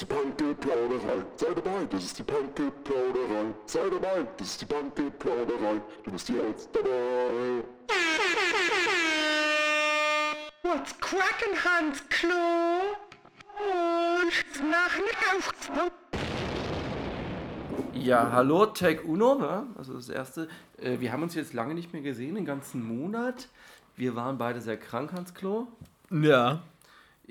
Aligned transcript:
ist 0.00 0.08
die 0.08 0.14
Punky-Plauderei. 0.14 1.24
Sei 1.36 1.54
dabei, 1.54 1.84
das 1.90 2.04
ist 2.04 2.18
die 2.18 2.22
Punky-Plauderei. 2.22 3.54
Sei 3.66 3.90
dabei, 3.90 4.26
das 4.38 4.46
ist 4.48 4.60
die 4.62 4.64
Punky-Plauderei. 4.64 5.80
Du 6.04 6.10
bist 6.10 6.28
jetzt 6.28 6.70
dabei. 6.72 7.64
What's 10.62 10.98
crackin', 11.00 11.56
Hans 11.64 12.02
Klo? 12.08 12.32
Und 13.58 14.70
nach 14.70 14.96
Nacht. 14.98 16.00
Ja, 17.92 18.32
hallo, 18.32 18.66
Tag 18.66 19.04
Uno, 19.04 19.34
ne? 19.34 19.66
also 19.76 19.94
das 19.94 20.08
erste. 20.08 20.48
Äh, 20.78 21.00
wir 21.00 21.12
haben 21.12 21.22
uns 21.22 21.34
jetzt 21.34 21.52
lange 21.52 21.74
nicht 21.74 21.92
mehr 21.92 22.00
gesehen, 22.00 22.36
den 22.36 22.46
ganzen 22.46 22.82
Monat. 22.82 23.48
Wir 23.96 24.16
waren 24.16 24.38
beide 24.38 24.62
sehr 24.62 24.78
krank, 24.78 25.12
Hans 25.12 25.34
Klo. 25.34 25.66
Ja. 26.10 26.62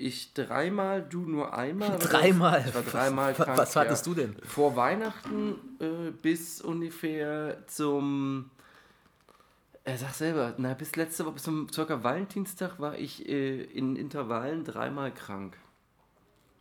Ich 0.02 0.32
dreimal, 0.32 1.02
du 1.02 1.20
nur 1.20 1.52
einmal. 1.52 1.98
Dreimal. 1.98 2.64
Ich 2.66 2.74
war 2.74 2.82
dreimal 2.82 3.38
Was- 3.38 3.44
krank. 3.44 3.58
was 3.58 3.76
hattest 3.76 4.06
du 4.06 4.14
denn? 4.14 4.34
Vor 4.44 4.74
Weihnachten 4.76 5.56
äh, 5.78 6.10
bis 6.10 6.60
ungefähr 6.62 7.58
zum. 7.66 8.50
Er 9.84 9.98
sagt 9.98 10.14
selber, 10.14 10.54
na, 10.58 10.72
bis 10.74 10.96
letzte 10.96 11.24
Woche, 11.24 11.34
bis 11.34 11.42
zum 11.42 11.70
circa 11.72 12.02
Valentinstag 12.02 12.78
war 12.80 12.96
ich 12.98 13.28
äh, 13.28 13.62
in 13.62 13.96
Intervallen 13.96 14.64
dreimal 14.64 15.12
krank. 15.12 15.56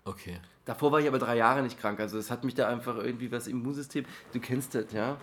Okay. 0.04 0.40
Davor 0.66 0.92
war 0.92 1.00
ich 1.00 1.08
aber 1.08 1.20
drei 1.20 1.38
Jahre 1.38 1.62
nicht 1.62 1.80
krank. 1.80 2.00
Also 2.00 2.18
es 2.18 2.32
hat 2.32 2.44
mich 2.44 2.56
da 2.56 2.68
einfach 2.68 2.98
irgendwie 2.98 3.32
was 3.32 3.48
Immunsystem. 3.48 4.06
Du 4.34 4.40
kennst 4.40 4.76
das, 4.76 4.92
ja? 4.92 5.18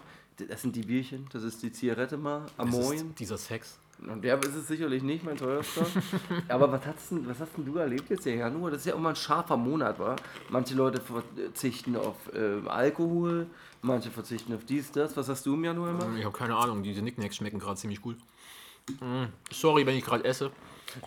Das 0.48 0.62
sind 0.62 0.76
die 0.76 0.82
Bierchen, 0.82 1.26
das 1.32 1.42
ist 1.42 1.62
die 1.62 1.72
Zigarette 1.72 2.16
mal, 2.18 2.44
Amoin. 2.58 3.14
dieser 3.14 3.38
Sex. 3.38 3.78
Und 3.98 4.22
der 4.22 4.38
ist 4.42 4.54
es 4.54 4.68
sicherlich 4.68 5.02
nicht, 5.02 5.24
mein 5.24 5.36
teuerster. 5.36 5.86
Aber 6.48 6.70
was 6.70 6.84
hast, 6.86 7.10
denn, 7.12 7.26
was 7.28 7.40
hast 7.40 7.56
denn 7.56 7.64
du 7.64 7.76
erlebt 7.76 8.10
jetzt 8.10 8.26
im 8.26 8.38
Januar? 8.38 8.70
Das 8.70 8.80
ist 8.80 8.86
ja 8.86 8.94
immer 8.94 9.08
ein 9.10 9.16
scharfer 9.16 9.56
Monat, 9.56 9.98
war. 9.98 10.16
Manche 10.50 10.74
Leute 10.74 11.00
verzichten 11.00 11.96
auf 11.96 12.14
äh, 12.34 12.66
Alkohol, 12.68 13.46
manche 13.82 14.10
verzichten 14.10 14.54
auf 14.54 14.64
dies, 14.64 14.92
das. 14.92 15.16
Was 15.16 15.28
hast 15.28 15.46
du 15.46 15.54
im 15.54 15.64
Januar 15.64 15.90
immer? 15.90 16.16
Ich 16.18 16.24
habe 16.24 16.36
keine 16.36 16.56
Ahnung, 16.56 16.82
diese 16.82 17.00
Nicknacks 17.02 17.36
schmecken 17.36 17.58
gerade 17.58 17.76
ziemlich 17.76 18.02
gut. 18.02 18.16
Mm, 19.00 19.24
Sorry, 19.50 19.86
wenn 19.86 19.96
ich 19.96 20.04
gerade 20.04 20.24
esse. 20.24 20.50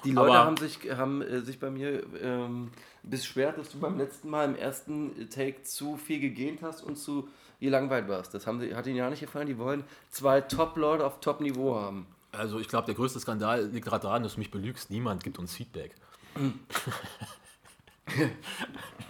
Die 0.03 0.11
Leute 0.11 0.31
Aber- 0.31 0.45
haben 0.45 0.57
sich, 0.57 0.79
haben, 0.91 1.21
äh, 1.21 1.41
sich 1.41 1.59
bei 1.59 1.69
mir 1.69 2.03
ähm, 2.21 2.69
beschwert, 3.03 3.57
dass 3.57 3.69
du 3.69 3.79
beim 3.79 3.97
letzten 3.97 4.29
Mal 4.29 4.45
im 4.45 4.55
ersten 4.55 5.29
Take 5.29 5.61
zu 5.63 5.95
viel 5.95 6.19
gegähnt 6.19 6.61
hast 6.63 6.83
und 6.83 6.97
zu 6.97 7.27
gelangweilt 7.61 8.07
warst. 8.07 8.33
Das 8.33 8.47
haben 8.47 8.59
sie, 8.59 8.75
hat 8.75 8.87
ihnen 8.87 8.97
ja 8.97 9.09
nicht 9.09 9.19
gefallen. 9.21 9.47
Die 9.47 9.57
wollen 9.57 9.83
zwei 10.09 10.41
Top-Leute 10.41 11.05
auf 11.05 11.19
Top-Niveau 11.21 11.75
haben. 11.75 12.07
Also 12.31 12.59
ich 12.59 12.67
glaube, 12.67 12.85
der 12.85 12.95
größte 12.95 13.19
Skandal 13.19 13.65
liegt 13.67 13.87
gerade 13.87 14.03
daran, 14.03 14.23
dass 14.23 14.33
du 14.33 14.39
mich 14.39 14.51
belügst. 14.51 14.91
Niemand 14.91 15.23
gibt 15.23 15.39
uns 15.39 15.53
Feedback. 15.55 15.95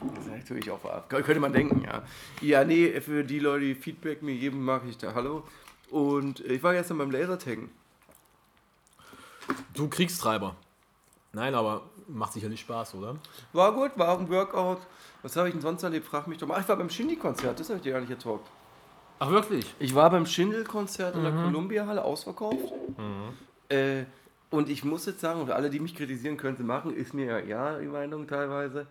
Das 0.02 0.26
ist 0.26 0.32
natürlich 0.32 0.72
auch 0.72 0.84
wahr. 0.84 1.06
Könnte 1.08 1.40
man 1.40 1.54
denken, 1.54 1.84
ja. 1.84 2.04
Ja, 2.42 2.64
nee, 2.64 3.00
für 3.02 3.24
die 3.24 3.40
Leute, 3.40 3.66
die 3.66 3.76
Feedback 3.76 4.22
mir 4.22 4.38
geben, 4.38 4.64
mag 4.64 4.84
ich 4.88 4.98
da 4.98 5.14
Hallo. 5.14 5.44
Und 5.90 6.40
äh, 6.46 6.54
ich 6.54 6.64
war 6.64 6.74
gestern 6.74 6.98
beim 6.98 7.12
Lasertaggen. 7.12 7.70
Du 9.74 9.90
Kriegstreiber. 9.90 10.56
Nein, 11.34 11.54
aber 11.56 11.84
macht 12.08 12.34
sicherlich 12.34 12.62
Spaß, 12.62 12.96
oder? 12.96 13.18
War 13.54 13.74
gut, 13.74 13.92
war 13.96 14.10
auch 14.10 14.20
ein 14.20 14.30
Workout. 14.30 14.80
Was 15.22 15.36
habe 15.36 15.48
ich 15.48 15.54
denn 15.54 15.62
sonst 15.62 15.84
erlebt? 15.84 16.08
Frag 16.08 16.28
mich 16.28 16.38
doch 16.38 16.48
mal. 16.48 16.56
Ach, 16.56 16.62
ich 16.62 16.70
war 16.70 16.78
beim 16.78 16.90
Shindy-Konzert, 16.90 17.60
das 17.60 17.70
habe 17.70 17.78
ich 17.78 17.84
dir 17.84 17.94
gar 17.94 18.00
nicht 18.00 18.10
getalkt. 18.10 18.48
Ach 19.20 19.30
wirklich? 19.30 19.74
Ich 19.80 19.94
war 19.94 20.10
beim 20.10 20.26
Schindel-Konzert 20.26 21.16
in 21.16 21.24
der 21.24 21.34
Columbia-Halle 21.34 22.04
ausverkauft. 22.04 22.74
Äh, 23.70 24.06
und 24.50 24.70
ich 24.70 24.84
muss 24.84 25.06
jetzt 25.06 25.20
sagen, 25.20 25.42
und 25.42 25.52
alle, 25.52 25.70
die 25.70 25.80
mich 25.80 25.96
kritisieren, 25.96 26.38
können 26.38 26.58
sie 26.58 26.64
machen, 26.64 26.96
ist 26.96 27.14
mir 27.14 27.26
ja, 27.26 27.40
ja 27.40 27.80
die 27.80 27.88
Meinung 27.88 28.28
teilweise. 28.28 28.88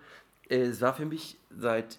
Äh, 0.49 0.61
es 0.61 0.81
war 0.81 0.95
für 0.95 1.07
mich 1.07 1.39
seit 1.51 1.99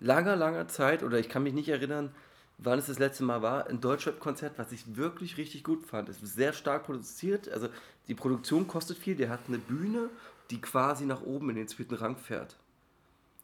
langer, 0.00 0.36
langer 0.36 0.68
Zeit, 0.68 1.02
oder 1.02 1.18
ich 1.18 1.28
kann 1.28 1.44
mich 1.44 1.54
nicht 1.54 1.68
erinnern, 1.68 2.14
wann 2.58 2.78
es 2.78 2.86
das 2.86 2.98
letzte 2.98 3.24
Mal 3.24 3.40
war, 3.40 3.68
ein 3.68 3.80
Deutschrap-Konzert, 3.80 4.58
was 4.58 4.72
ich 4.72 4.96
wirklich 4.96 5.36
richtig 5.36 5.64
gut 5.64 5.86
fand. 5.86 6.08
Es 6.08 6.22
ist 6.22 6.34
sehr 6.34 6.52
stark 6.52 6.84
produziert, 6.84 7.48
also 7.48 7.68
die 8.08 8.14
Produktion 8.14 8.66
kostet 8.66 8.98
viel, 8.98 9.14
der 9.14 9.30
hat 9.30 9.40
eine 9.48 9.58
Bühne, 9.58 10.10
die 10.50 10.60
quasi 10.60 11.06
nach 11.06 11.22
oben 11.22 11.50
in 11.50 11.56
den 11.56 11.68
zweiten 11.68 11.94
Rang 11.94 12.16
fährt. 12.16 12.56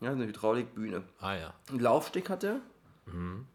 Ja, 0.01 0.11
eine 0.11 0.27
Hydraulikbühne. 0.27 1.03
Ah 1.21 1.35
ja. 1.35 1.55
Ein 1.71 1.79
Laufsteg 1.79 2.29
hat 2.29 2.45
er. 2.45 2.61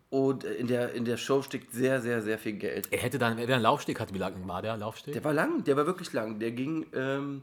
Und 0.09 0.43
äh, 0.45 0.53
in 0.53 0.67
der, 0.67 0.93
in 0.93 1.05
der 1.05 1.17
Show 1.17 1.41
steckt 1.41 1.73
sehr, 1.73 2.01
sehr, 2.01 2.21
sehr 2.21 2.37
viel 2.37 2.53
Geld. 2.53 2.87
Er 2.91 2.99
hätte 2.99 3.17
dann, 3.17 3.37
wenn 3.37 3.49
er 3.49 3.55
einen 3.55 3.63
Laufsteg 3.63 3.99
hatte, 3.99 4.13
wie 4.13 4.19
lang 4.19 4.47
war 4.47 4.61
der 4.61 4.77
Laufsteg? 4.77 5.13
Der 5.13 5.23
war 5.23 5.33
lang, 5.33 5.63
der 5.63 5.75
war 5.75 5.85
wirklich 5.85 6.13
lang. 6.13 6.39
Der 6.39 6.51
ging 6.51 6.85
ähm, 6.93 7.41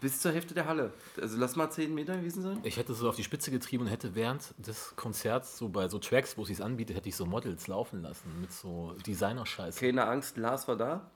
bis 0.00 0.20
zur 0.20 0.32
Hälfte 0.32 0.52
der 0.52 0.66
Halle. 0.66 0.92
Also 1.20 1.38
lass 1.38 1.54
mal 1.54 1.70
10 1.70 1.94
Meter 1.94 2.16
gewesen 2.16 2.42
sein. 2.42 2.58
Ich 2.64 2.76
hätte 2.76 2.92
so 2.92 3.08
auf 3.08 3.16
die 3.16 3.22
Spitze 3.22 3.50
getrieben 3.50 3.84
und 3.84 3.90
hätte 3.90 4.14
während 4.14 4.54
des 4.58 4.94
Konzerts, 4.96 5.56
so 5.56 5.68
bei 5.68 5.88
so 5.88 5.98
Tracks, 5.98 6.36
wo 6.36 6.42
es 6.42 6.48
sich 6.48 6.62
anbietet, 6.62 6.96
hätte 6.96 7.08
ich 7.08 7.16
so 7.16 7.24
Models 7.24 7.68
laufen 7.68 8.02
lassen 8.02 8.40
mit 8.40 8.52
so 8.52 8.94
Designer-Scheiße. 9.06 9.78
Keine 9.78 10.04
Angst, 10.06 10.36
Lars 10.36 10.66
war 10.66 10.76
da. 10.76 11.10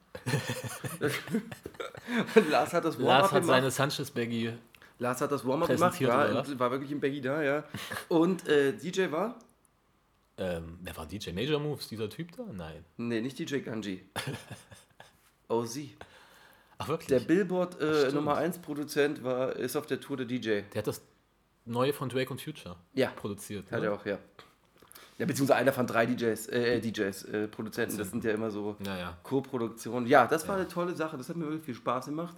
Und 2.35 2.51
Lars 2.51 2.73
hat 2.73 2.85
das 2.85 2.97
Lars 2.97 3.07
Warm-up 3.07 3.33
hat 3.33 3.41
gemacht. 3.43 3.57
seine 3.57 3.71
Sanchez-Baggy. 3.71 4.53
Lars 5.01 5.21
hat 5.21 5.33
das 5.33 5.47
Warm-up 5.47 5.69
gemacht, 5.69 6.01
ja, 6.01 6.59
war 6.59 6.71
wirklich 6.71 6.91
im 6.91 7.01
Baggy 7.01 7.21
da, 7.21 7.43
ja. 7.43 7.65
Und 8.09 8.49
äh, 8.49 8.73
DJ 8.73 9.11
war? 9.11 9.37
Ähm, 10.39 10.79
wer 10.83 10.97
war 10.97 11.07
DJ 11.07 11.33
Major 11.33 11.61
Moves, 11.61 11.89
dieser 11.89 12.09
Typ 12.09 12.33
da? 12.37 12.45
Nein. 12.53 12.85
Nee, 12.97 13.21
nicht 13.21 13.39
DJ 13.39 13.59
Ganji. 13.59 14.05
Oh, 15.51 15.65
sie. 15.65 15.97
Ach 16.77 16.89
wirklich? 16.89 17.09
Der 17.09 17.21
Billboard 17.21 17.81
äh, 17.81 18.01
Stimmt. 18.01 18.17
Nummer 18.17 18.37
1 18.37 18.59
Produzent 18.59 19.25
war, 19.25 19.57
ist 19.57 19.77
auf 19.77 19.87
der 19.87 19.99
Tour 19.99 20.19
der 20.19 20.27
DJ. 20.27 20.61
Der 20.75 20.75
hat 20.77 20.87
das 20.87 21.01
neue 21.65 21.95
von 21.95 22.11
Drake 22.11 22.31
und 22.31 22.39
Future 22.41 22.77
Ja. 22.93 23.09
produziert. 23.09 23.73
Hat 23.73 23.81
ne? 23.81 23.87
er 23.87 23.95
auch, 23.95 24.05
ja. 24.05 24.19
Ja, 25.17 25.25
beziehungsweise 25.27 25.59
einer 25.59 25.73
von 25.73 25.87
drei 25.87 26.05
DJs, 26.05 26.49
äh, 26.49 26.81
DJs, 26.81 27.25
äh, 27.25 27.49
Produzenten, 27.49 27.97
das 27.97 28.11
sind 28.11 28.23
ja 28.25 28.33
immer 28.33 28.51
so. 28.51 28.77
Co-Produktionen. 29.23 30.07
Ja, 30.07 30.27
das 30.27 30.47
war 30.47 30.57
eine 30.57 30.69
tolle 30.69 30.95
Sache, 30.95 31.17
das 31.17 31.29
hat 31.31 31.37
mir 31.37 31.47
wirklich 31.47 31.65
viel 31.65 31.75
Spaß 31.75 32.05
gemacht. 32.07 32.37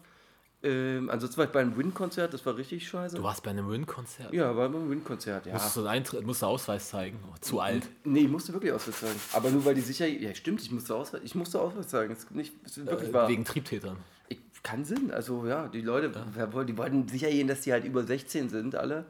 Ähm, 0.62 1.08
ansonsten 1.08 1.38
war 1.38 1.46
ich 1.46 1.52
beim 1.52 1.74
Win-Konzert, 1.76 2.34
das 2.34 2.44
war 2.44 2.54
richtig 2.56 2.86
scheiße. 2.86 3.16
Du 3.16 3.22
warst 3.22 3.42
bei 3.42 3.50
einem 3.50 3.70
Win-Konzert. 3.70 4.30
ja, 4.34 4.54
war 4.54 4.68
beim 4.68 4.90
Win-Konzert, 4.90 5.46
ja. 5.46 5.54
Musstest 5.54 5.76
du 5.78 5.86
Eintritt, 5.86 6.26
musst 6.26 6.42
du 6.42 6.46
Ausweis 6.46 6.90
zeigen? 6.90 7.18
Oh, 7.32 7.34
zu 7.40 7.60
alt. 7.60 7.88
Nee, 8.04 8.20
ich 8.20 8.28
musste 8.28 8.52
wirklich 8.52 8.70
Ausweis 8.72 9.00
zeigen. 9.00 9.18
Aber 9.32 9.48
nur 9.50 9.64
weil 9.64 9.74
die 9.74 9.80
sicher. 9.80 10.06
Ja, 10.06 10.34
stimmt, 10.34 10.60
ich 10.60 10.70
musste 10.70 10.94
Ausweis, 10.94 11.22
ich 11.24 11.34
musste 11.34 11.58
Ausweis 11.60 11.88
zeigen. 11.88 12.12
Das 12.12 12.24
ist 12.24 12.30
nicht 12.32 12.52
das 12.62 12.76
ist 12.76 12.86
wirklich 12.86 13.08
Äh, 13.08 13.12
wahr. 13.14 13.28
wegen 13.28 13.44
Triebtätern. 13.46 13.96
Ich, 14.28 14.38
kann 14.62 14.84
Sinn. 14.84 15.10
Also 15.10 15.46
ja, 15.46 15.66
die 15.68 15.80
Leute, 15.80 16.12
woll- 16.52 16.66
die 16.66 16.76
wollten 16.76 17.08
sicher 17.08 17.30
gehen, 17.30 17.48
dass 17.48 17.62
die 17.62 17.72
halt 17.72 17.86
über 17.86 18.02
16 18.04 18.50
sind, 18.50 18.74
alle. 18.74 19.06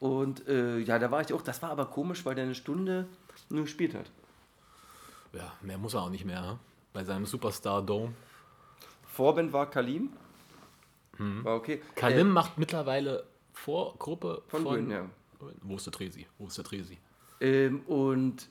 Und 0.00 0.48
äh, 0.48 0.78
ja, 0.80 0.98
da 0.98 1.12
war 1.12 1.20
ich 1.20 1.32
auch. 1.32 1.42
Das 1.42 1.62
war 1.62 1.70
aber 1.70 1.86
komisch, 1.86 2.24
weil 2.26 2.34
der 2.34 2.42
eine 2.44 2.56
Stunde 2.56 3.06
nur 3.50 3.62
gespielt 3.62 3.94
hat. 3.94 4.10
Ja, 5.32 5.52
mehr 5.62 5.78
muss 5.78 5.94
er 5.94 6.02
auch 6.02 6.10
nicht 6.10 6.24
mehr. 6.24 6.42
hm? 6.42 6.58
Bei 6.92 7.04
seinem 7.04 7.24
Superstar 7.24 7.80
Dome. 7.82 8.12
Vorband 9.06 9.52
war 9.52 9.70
Kalim. 9.70 10.10
War 11.44 11.56
okay. 11.56 11.80
Kalim 11.94 12.30
macht 12.30 12.58
mittlerweile 12.58 13.24
Vorgruppe 13.52 14.42
Von 14.48 14.62
von. 14.62 14.76
Win, 14.76 14.90
ja. 14.90 15.04
Wo 15.62 15.76
ist 15.76 15.86
der 15.86 15.92
Tresi? 15.92 16.26
Wo 16.38 16.46
ist 16.46 16.56
der 16.58 16.64
Tresi? 16.64 16.98
Äh, 17.40 17.66
ähm, 17.66 17.80
und 17.86 18.48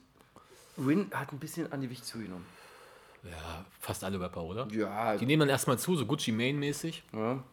Win 0.78 1.10
hat 1.14 1.32
ein 1.32 1.40
bisschen 1.40 1.72
an 1.72 1.82
die 1.82 1.90
Wicht 1.90 2.06
zugenommen. 2.06 2.46
Ja, 3.24 3.66
fast 3.80 4.04
alle 4.04 4.20
Rapper, 4.20 4.42
oder? 4.44 4.68
Ja, 4.72 5.16
Die 5.16 5.26
nehmen 5.26 5.42
dann 5.42 5.50
erstmal 5.50 5.78
zu, 5.78 5.96
so 5.96 6.06
Gucci 6.06 6.32
Mane-mäßig. 6.32 7.04
ja. 7.14 7.44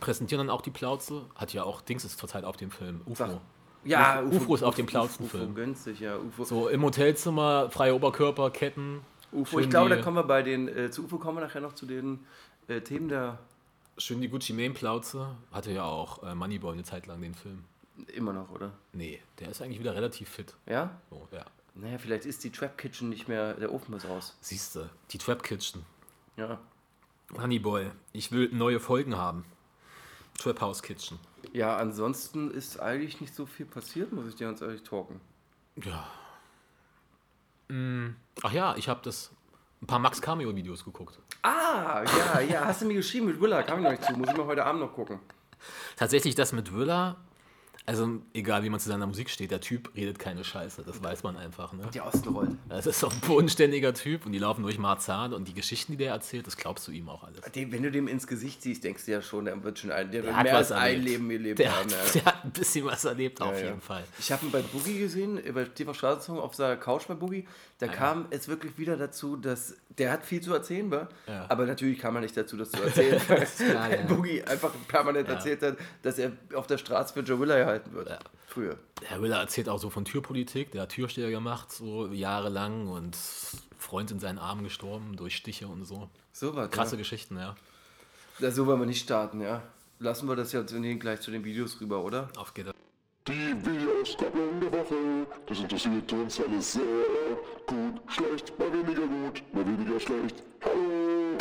Präsentieren 0.00 0.46
dann 0.46 0.54
auch 0.54 0.62
die 0.62 0.70
Plauze. 0.70 1.22
Hat 1.34 1.52
ja 1.52 1.64
auch 1.64 1.80
Dings 1.80 2.04
ist 2.04 2.18
zurzeit 2.20 2.44
auf 2.44 2.56
dem 2.56 2.70
Film. 2.70 3.00
UFO. 3.04 3.14
Sag- 3.16 3.40
Ja, 3.84 4.22
UFO 4.22 4.54
ist 4.54 4.62
auf 4.62 4.76
dem 4.76 4.84
UFO 4.84 4.90
Plauzenfilm. 4.92 5.54
günstig, 5.56 5.98
ja. 5.98 6.16
UFO. 6.18 6.44
So 6.44 6.68
im 6.68 6.84
Hotelzimmer, 6.84 7.68
freie 7.70 7.94
Oberkörper, 7.96 8.50
Ketten. 8.52 9.00
UFO. 9.32 9.58
Ich 9.58 9.68
glaube, 9.68 9.90
da 9.90 10.00
kommen 10.00 10.16
wir 10.16 10.22
bei 10.22 10.42
den, 10.42 10.68
äh, 10.68 10.90
zu 10.92 11.02
UFO 11.04 11.18
kommen 11.18 11.38
wir 11.38 11.40
nachher 11.46 11.60
noch 11.60 11.72
zu 11.72 11.84
den 11.84 12.20
äh, 12.68 12.80
Themen 12.80 13.08
der 13.08 13.38
Schön 13.98 14.20
die 14.20 14.28
Gucci 14.28 14.52
Mane-Plauze. 14.52 15.36
Hatte 15.52 15.72
ja 15.72 15.84
auch 15.84 16.22
äh, 16.22 16.34
Moneyboy 16.34 16.72
eine 16.72 16.84
Zeit 16.84 17.06
lang 17.06 17.20
den 17.20 17.34
Film. 17.34 17.64
immer 18.14 18.32
noch, 18.32 18.50
oder? 18.50 18.72
Nee, 18.92 19.20
der 19.40 19.48
ist 19.50 19.60
eigentlich 19.60 19.80
wieder 19.80 19.94
relativ 19.94 20.28
fit. 20.28 20.54
Ja? 20.66 21.00
So, 21.10 21.26
ja. 21.32 21.44
Naja, 21.74 21.98
vielleicht 21.98 22.24
ist 22.24 22.42
die 22.44 22.50
Trap 22.50 22.78
Kitchen 22.78 23.08
nicht 23.08 23.28
mehr, 23.28 23.54
der 23.54 23.72
Ofen 23.72 23.94
ist 23.94 24.06
raus. 24.08 24.36
Siehst 24.40 24.76
du, 24.76 24.88
die 25.10 25.18
Trap 25.18 25.42
Kitchen. 25.42 25.84
Ja. 26.36 26.58
Honeyboy, 27.36 27.90
ich 28.12 28.32
will 28.32 28.48
neue 28.52 28.80
Folgen 28.80 29.16
haben. 29.16 29.44
Trap 30.38 30.60
House 30.60 30.82
Kitchen. 30.82 31.18
Ja, 31.52 31.76
ansonsten 31.76 32.50
ist 32.50 32.80
eigentlich 32.80 33.20
nicht 33.20 33.34
so 33.34 33.46
viel 33.46 33.66
passiert, 33.66 34.12
muss 34.12 34.28
ich 34.28 34.36
dir 34.36 34.46
ganz 34.46 34.60
ehrlich 34.60 34.82
talken. 34.82 35.20
Ja. 35.82 36.08
Mm, 37.68 38.14
Ach 38.42 38.52
ja, 38.52 38.76
ich 38.76 38.88
habe 38.88 39.00
das 39.02 39.30
ein 39.82 39.86
paar 39.86 39.98
Max 39.98 40.20
Cameo 40.20 40.54
Videos 40.54 40.84
geguckt. 40.84 41.18
Ah, 41.42 42.02
ja, 42.04 42.40
ja, 42.40 42.64
hast 42.64 42.82
du 42.82 42.86
mir 42.86 42.94
geschrieben 42.94 43.26
mit 43.26 43.40
Willa, 43.40 43.62
kam 43.62 43.78
ich 43.78 43.84
noch 43.84 43.90
nicht 43.90 44.04
zu, 44.04 44.12
muss 44.14 44.28
ich 44.28 44.36
mal 44.36 44.46
heute 44.46 44.64
Abend 44.64 44.80
noch 44.80 44.92
gucken. 44.92 45.20
Tatsächlich 45.96 46.34
das 46.34 46.52
mit 46.52 46.74
Willa. 46.74 47.16
Also, 47.88 48.20
egal 48.34 48.62
wie 48.64 48.68
man 48.68 48.78
zu 48.80 48.90
seiner 48.90 49.06
Musik 49.06 49.30
steht, 49.30 49.50
der 49.50 49.62
Typ 49.62 49.90
redet 49.96 50.18
keine 50.18 50.44
Scheiße, 50.44 50.82
das 50.86 51.02
weiß 51.02 51.22
man 51.22 51.38
einfach. 51.38 51.72
Ne? 51.72 51.88
Die 51.94 52.02
Außenrolle. 52.02 52.54
Das 52.68 52.86
ist 52.86 53.02
doch 53.02 53.10
ein 53.10 53.20
bodenständiger 53.20 53.94
Typ 53.94 54.26
und 54.26 54.32
die 54.32 54.38
laufen 54.38 54.62
durch 54.62 54.78
Marzahn 54.78 55.32
und 55.32 55.48
die 55.48 55.54
Geschichten, 55.54 55.92
die 55.92 55.96
der 55.96 56.12
erzählt, 56.12 56.46
das 56.46 56.58
glaubst 56.58 56.86
du 56.86 56.92
ihm 56.92 57.08
auch 57.08 57.24
alles. 57.24 57.40
Dem, 57.54 57.72
wenn 57.72 57.82
du 57.82 57.90
dem 57.90 58.06
ins 58.06 58.26
Gesicht 58.26 58.60
siehst, 58.62 58.84
denkst 58.84 59.06
du 59.06 59.12
ja 59.12 59.22
schon, 59.22 59.46
der 59.46 59.62
wird 59.64 59.78
schon 59.78 59.90
ein, 59.90 60.10
der, 60.10 60.20
Der 60.20 60.36
hat 60.36 60.42
mehr 60.44 60.56
als 60.58 60.70
ein 60.70 60.82
erlebt. 60.96 61.04
Leben 61.06 61.28
gelebt 61.30 61.58
Der, 61.60 61.78
haben. 61.78 61.90
hat, 61.90 62.14
Ja. 62.14 62.20
der 62.20 62.24
hat 62.26 62.44
ein 62.44 62.50
bisschen 62.50 62.84
was 62.84 63.06
erlebt, 63.06 63.40
auf 63.40 63.54
Ja, 63.54 63.58
ja. 63.58 63.64
jeden 63.68 63.80
Fall. 63.80 64.04
Ich 64.18 64.30
habe 64.32 64.44
ihn 64.44 64.52
bei 64.52 64.60
Boogie 64.60 64.98
gesehen, 64.98 65.42
äh, 65.42 65.50
bei 65.52 65.64
TV 65.64 65.94
Straßensong 65.94 66.38
auf 66.38 66.54
seiner 66.54 66.76
Couch 66.76 67.06
bei 67.08 67.14
Boogie. 67.14 67.46
Da 67.78 67.86
kam 67.88 68.26
es 68.30 68.48
wirklich 68.48 68.76
wieder 68.76 68.98
dazu, 68.98 69.36
dass 69.36 69.76
der 69.96 70.12
hat 70.12 70.26
viel 70.26 70.40
zu 70.42 70.52
erzählen, 70.52 70.90
war. 70.90 71.08
Ja. 71.26 71.46
aber 71.48 71.64
natürlich 71.64 71.98
kam 71.98 72.14
er 72.16 72.20
nicht 72.20 72.36
dazu, 72.36 72.56
das 72.58 72.70
zu 72.70 72.82
erzählen, 72.82 73.18
weil 73.28 73.46
ja. 73.98 74.02
Boogie 74.06 74.42
einfach 74.42 74.72
permanent 74.88 75.28
erzählt 75.28 75.62
hat, 75.62 75.76
dass 76.02 76.18
er 76.18 76.32
auf 76.54 76.66
der 76.66 76.76
Straße 76.78 77.14
für 77.14 77.20
Joe 77.20 77.40
Willer 77.40 77.77
gehalten 77.78 77.94
wird. 77.94 78.08
Ja. 78.08 78.18
Früher. 78.46 78.78
Herr 79.02 79.22
Willer 79.22 79.38
erzählt 79.38 79.68
auch 79.68 79.78
so 79.78 79.90
von 79.90 80.04
Türpolitik, 80.04 80.72
der 80.72 80.82
hat 80.82 80.90
Türsteher 80.90 81.30
gemacht, 81.30 81.70
so 81.70 82.06
jahrelang 82.06 82.88
und 82.88 83.16
Freund 83.78 84.10
in 84.10 84.18
seinen 84.18 84.38
Armen 84.38 84.64
gestorben 84.64 85.16
durch 85.16 85.36
Stiche 85.36 85.68
und 85.68 85.84
so. 85.84 86.08
So 86.32 86.54
was. 86.56 86.70
Krasse 86.70 86.96
Ja. 86.96 86.98
Geschichten, 86.98 87.36
ja. 87.36 87.56
Da, 88.40 88.50
so 88.50 88.66
wollen 88.66 88.80
wir 88.80 88.86
nicht 88.86 89.02
starten, 89.02 89.40
ja. 89.40 89.62
Lassen 89.98 90.28
wir 90.28 90.36
das 90.36 90.52
jetzt 90.52 90.74
gleich 91.00 91.20
zu 91.20 91.30
den 91.30 91.44
Videos 91.44 91.80
rüber, 91.80 92.02
oder? 92.02 92.28
Auf 92.36 92.54
geht 92.54 92.68
er. 92.68 92.72
Die 93.26 93.32
Videoskopplung 93.32 94.60
der 94.60 94.72
Woche, 94.72 95.26
das 95.46 95.58
interessiert 95.58 96.10
uns 96.12 96.40
alles 96.40 96.72
sehr 96.72 96.82
gut, 97.66 98.00
schlecht, 98.06 98.58
mal 98.58 98.72
weniger 98.72 99.06
gut, 99.06 99.42
mal 99.52 99.66
weniger 99.66 100.00
schlecht. 100.00 100.42
Hallo! 100.64 101.36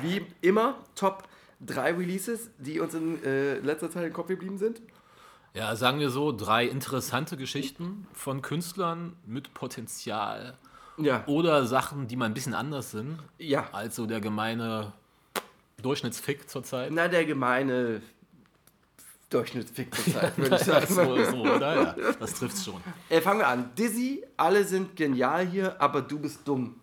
Wie 0.00 0.24
immer, 0.40 0.78
Top 0.94 1.24
3 1.66 1.92
Releases, 1.94 2.50
die 2.58 2.80
uns 2.80 2.94
in 2.94 3.22
äh, 3.24 3.58
letzter 3.58 3.90
Zeit 3.90 4.06
im 4.06 4.12
Kopf 4.12 4.28
geblieben 4.28 4.58
sind. 4.58 4.80
Ja, 5.54 5.76
sagen 5.76 5.98
wir 6.00 6.08
so, 6.10 6.32
drei 6.32 6.64
interessante 6.66 7.36
Geschichten 7.36 8.06
von 8.14 8.40
Künstlern 8.40 9.16
mit 9.26 9.52
Potenzial 9.52 10.56
Ja. 10.96 11.24
oder 11.26 11.66
Sachen, 11.66 12.08
die 12.08 12.16
mal 12.16 12.24
ein 12.26 12.34
bisschen 12.34 12.54
anders 12.54 12.90
sind 12.90 13.18
Ja. 13.38 13.68
als 13.72 13.96
so 13.96 14.06
der 14.06 14.20
gemeine 14.22 14.92
Durchschnittsfick 15.82 16.48
zurzeit. 16.48 16.90
Na, 16.92 17.06
der 17.08 17.26
gemeine 17.26 18.00
Durchschnittsfick 19.30 19.94
zur 19.94 20.14
Zeit, 20.14 20.36
würde 20.38 20.56
ich 20.56 20.62
sagen. 20.62 20.86
so, 20.94 21.24
so, 21.24 21.36
oder? 21.42 21.96
Ja, 21.98 22.12
das 22.18 22.34
trifft's 22.34 22.64
schon. 22.64 22.80
Äh, 23.10 23.20
fangen 23.20 23.40
wir 23.40 23.48
an. 23.48 23.74
Dizzy, 23.76 24.24
alle 24.38 24.64
sind 24.64 24.96
genial 24.96 25.46
hier, 25.46 25.80
aber 25.80 26.00
du 26.02 26.18
bist 26.18 26.46
dumm. 26.48 26.76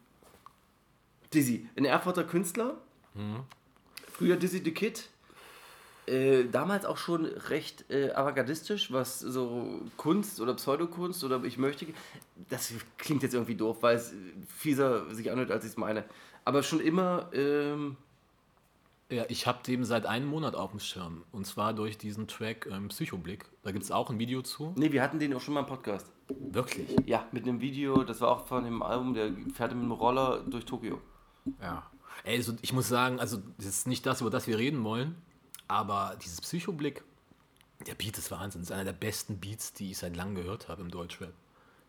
Dizzy, 1.34 1.68
ein 1.76 1.86
Erfurter 1.86 2.24
Künstler. 2.24 2.76
Früher 4.20 4.36
Dizzy 4.36 4.62
the 4.62 4.72
Kid. 4.72 5.08
Äh, 6.06 6.44
damals 6.52 6.84
auch 6.86 6.98
schon 6.98 7.24
recht 7.24 7.86
äh, 7.90 8.12
avantgardistisch, 8.12 8.92
was 8.92 9.22
so 9.22 9.80
Kunst 9.96 10.42
oder 10.42 10.56
Pseudokunst 10.56 11.24
oder 11.24 11.42
ich 11.46 11.58
möchte. 11.58 11.86
Das 12.50 12.74
klingt 12.98 13.24
jetzt 13.24 13.34
irgendwie 13.34 13.56
doof, 13.56 13.78
weil 13.80 13.96
es 13.96 14.14
fieser 14.58 15.10
sich 15.16 15.32
anhört, 15.32 15.52
als 15.52 15.64
ich 15.64 15.72
es 15.72 15.78
meine. 15.78 16.04
Aber 16.44 16.64
schon 16.64 16.82
immer. 16.82 17.30
Ähm, 17.32 17.96
Ja, 19.10 19.24
ich 19.30 19.48
habe 19.48 19.64
dem 19.64 19.86
seit 19.86 20.06
einem 20.06 20.28
Monat 20.28 20.54
auf 20.54 20.72
dem 20.72 20.82
Schirm. 20.82 21.24
Und 21.32 21.48
zwar 21.48 21.74
durch 21.74 21.98
diesen 21.98 22.28
Track 22.28 22.68
ähm, 22.70 22.90
Psychoblick. 22.90 23.46
Da 23.64 23.72
gibt 23.72 23.86
es 23.86 23.92
auch 23.92 24.10
ein 24.10 24.20
Video 24.20 24.42
zu. 24.42 24.74
nee, 24.76 24.92
wir 24.92 25.02
hatten 25.02 25.18
den 25.18 25.34
auch 25.34 25.42
schon 25.42 25.54
mal 25.54 25.62
im 25.62 25.66
Podcast. 25.66 26.12
Wirklich? 26.28 26.94
Ja, 27.06 27.26
mit 27.32 27.44
einem 27.44 27.62
Video, 27.62 28.04
das 28.04 28.20
war 28.20 28.32
auch 28.32 28.46
von 28.48 28.66
dem 28.66 28.84
Album, 28.84 29.14
der 29.14 29.32
fährt 29.56 29.74
mit 29.74 29.82
dem 29.82 29.92
Roller 29.94 30.44
durch 30.46 30.66
Tokio. 30.66 31.00
Ja. 31.62 31.90
Ey, 32.24 32.38
also 32.38 32.54
ich 32.62 32.74
muss 32.74 32.88
sagen, 32.88 33.20
also 33.20 33.42
das 33.58 33.68
ist 33.68 33.88
nicht 33.88 34.06
das, 34.06 34.22
über 34.22 34.30
das 34.30 34.48
wir 34.48 34.58
reden 34.58 34.84
wollen, 34.84 35.16
aber 35.68 36.18
dieses 36.22 36.42
Psychoblick, 36.42 37.04
der 37.88 37.96
Beat 37.96 38.18
ist 38.18 38.32
Wahnsinn. 38.32 38.62
Das 38.62 38.70
ist 38.70 38.76
einer 38.76 38.86
der 38.86 38.94
besten 38.94 39.40
Beats, 39.40 39.74
die 39.74 39.92
ich 39.92 39.98
seit 39.98 40.16
langem 40.16 40.36
gehört 40.36 40.68
habe 40.68 40.82
im 40.82 40.92
Deutschrap. 40.92 41.34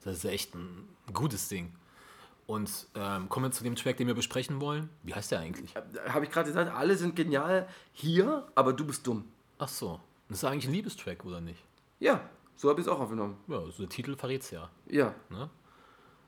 Das 0.04 0.16
ist 0.16 0.24
echt 0.24 0.54
ein 0.54 0.88
gutes 1.12 1.48
Ding. 1.48 1.72
Und 2.46 2.88
ähm, 2.94 3.28
kommen 3.28 3.46
wir 3.46 3.52
zu 3.52 3.62
dem 3.62 3.76
Track, 3.76 3.96
den 3.96 4.06
wir 4.06 4.14
besprechen 4.14 4.60
wollen. 4.60 4.88
Wie 5.02 5.14
heißt 5.14 5.30
der 5.30 5.40
eigentlich? 5.40 5.74
Habe 6.08 6.24
ich 6.24 6.30
gerade 6.30 6.48
gesagt, 6.48 6.72
alle 6.72 6.96
sind 6.96 7.14
genial 7.14 7.68
hier, 7.92 8.46
aber 8.54 8.72
du 8.72 8.84
bist 8.84 9.06
dumm. 9.06 9.24
Ach 9.58 9.68
so. 9.68 10.00
Das 10.28 10.38
ist 10.38 10.44
eigentlich 10.44 10.66
ein 10.66 10.72
Liebestrack, 10.72 11.24
oder 11.24 11.40
nicht? 11.40 11.62
Ja, 11.98 12.20
so 12.56 12.68
habe 12.68 12.80
ich 12.80 12.86
es 12.86 12.92
auch 12.92 13.00
aufgenommen. 13.00 13.36
Ja, 13.46 13.60
so 13.70 13.82
der 13.82 13.88
Titel 13.88 14.16
verrät's 14.16 14.50
ja. 14.50 14.68
Ja. 14.86 15.14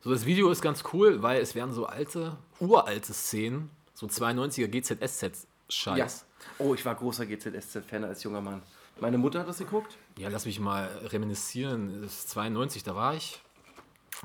So, 0.01 0.11
das 0.11 0.27
Video 0.27 0.51
ist 0.51 0.63
ganz 0.63 0.85
cool, 0.93 1.23
weil 1.23 1.41
es 1.41 1.55
werden 1.55 1.73
so 1.73 1.87
alte, 1.87 2.37
uralte 2.59 3.13
Szenen, 3.13 3.71
so 4.11 4.25
92er 4.25 4.67
GZSZ-Scheiß. 4.69 5.97
ja. 5.99 6.07
Oh, 6.59 6.75
ich 6.75 6.85
war 6.85 6.95
großer 6.95 7.27
GZSZ-Fan 7.27 8.05
als 8.05 8.23
junger 8.25 8.41
Mann. 8.41 8.63
Meine 9.01 9.17
Mutter 9.19 9.41
hat 9.41 9.49
das 9.49 9.59
geguckt. 9.59 9.97
Ja, 10.19 10.29
lass 10.29 10.45
mich 10.45 10.61
mal 10.61 10.87
reminiszieren. 11.05 12.03
Das 12.03 12.13
ist 12.13 12.31
92, 12.31 12.83
da 12.83 12.95
war 12.95 13.15
ich 13.15 13.41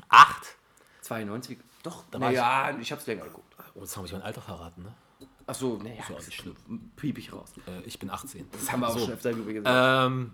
acht. 0.09 0.56
92. 1.01 1.57
Doch, 1.83 2.03
Da 2.12 2.19
war 2.19 2.31
ja, 2.31 2.77
ich 2.79 2.91
habe 2.91 3.00
es 3.00 3.07
länger 3.07 3.24
geguckt. 3.24 3.56
Oh, 3.75 3.79
jetzt 3.81 3.95
habe 3.95 4.06
ich 4.07 4.12
mein 4.13 4.21
Alter 4.24 4.41
verraten, 4.41 4.83
ne? 4.83 4.94
Achso, 5.45 5.79
naja, 5.81 6.01
Ist 6.01 6.09
ja 6.09 6.15
auch 6.18 6.25
nicht 6.25 6.33
schlimm. 6.33 6.56
piep 6.97 7.18
ich 7.18 7.31
raus. 7.31 7.53
Äh, 7.68 7.81
ich 7.83 7.97
bin 8.00 8.09
18. 8.09 8.50
Das 8.51 8.69
haben 8.71 8.81
wir 8.81 8.89
auch 8.89 8.94
So. 8.97 9.06
schon 9.06 9.13
öfter 9.13 9.29
übrigens 9.31 9.63
gesagt. 9.63 10.07
Ähm, 10.12 10.33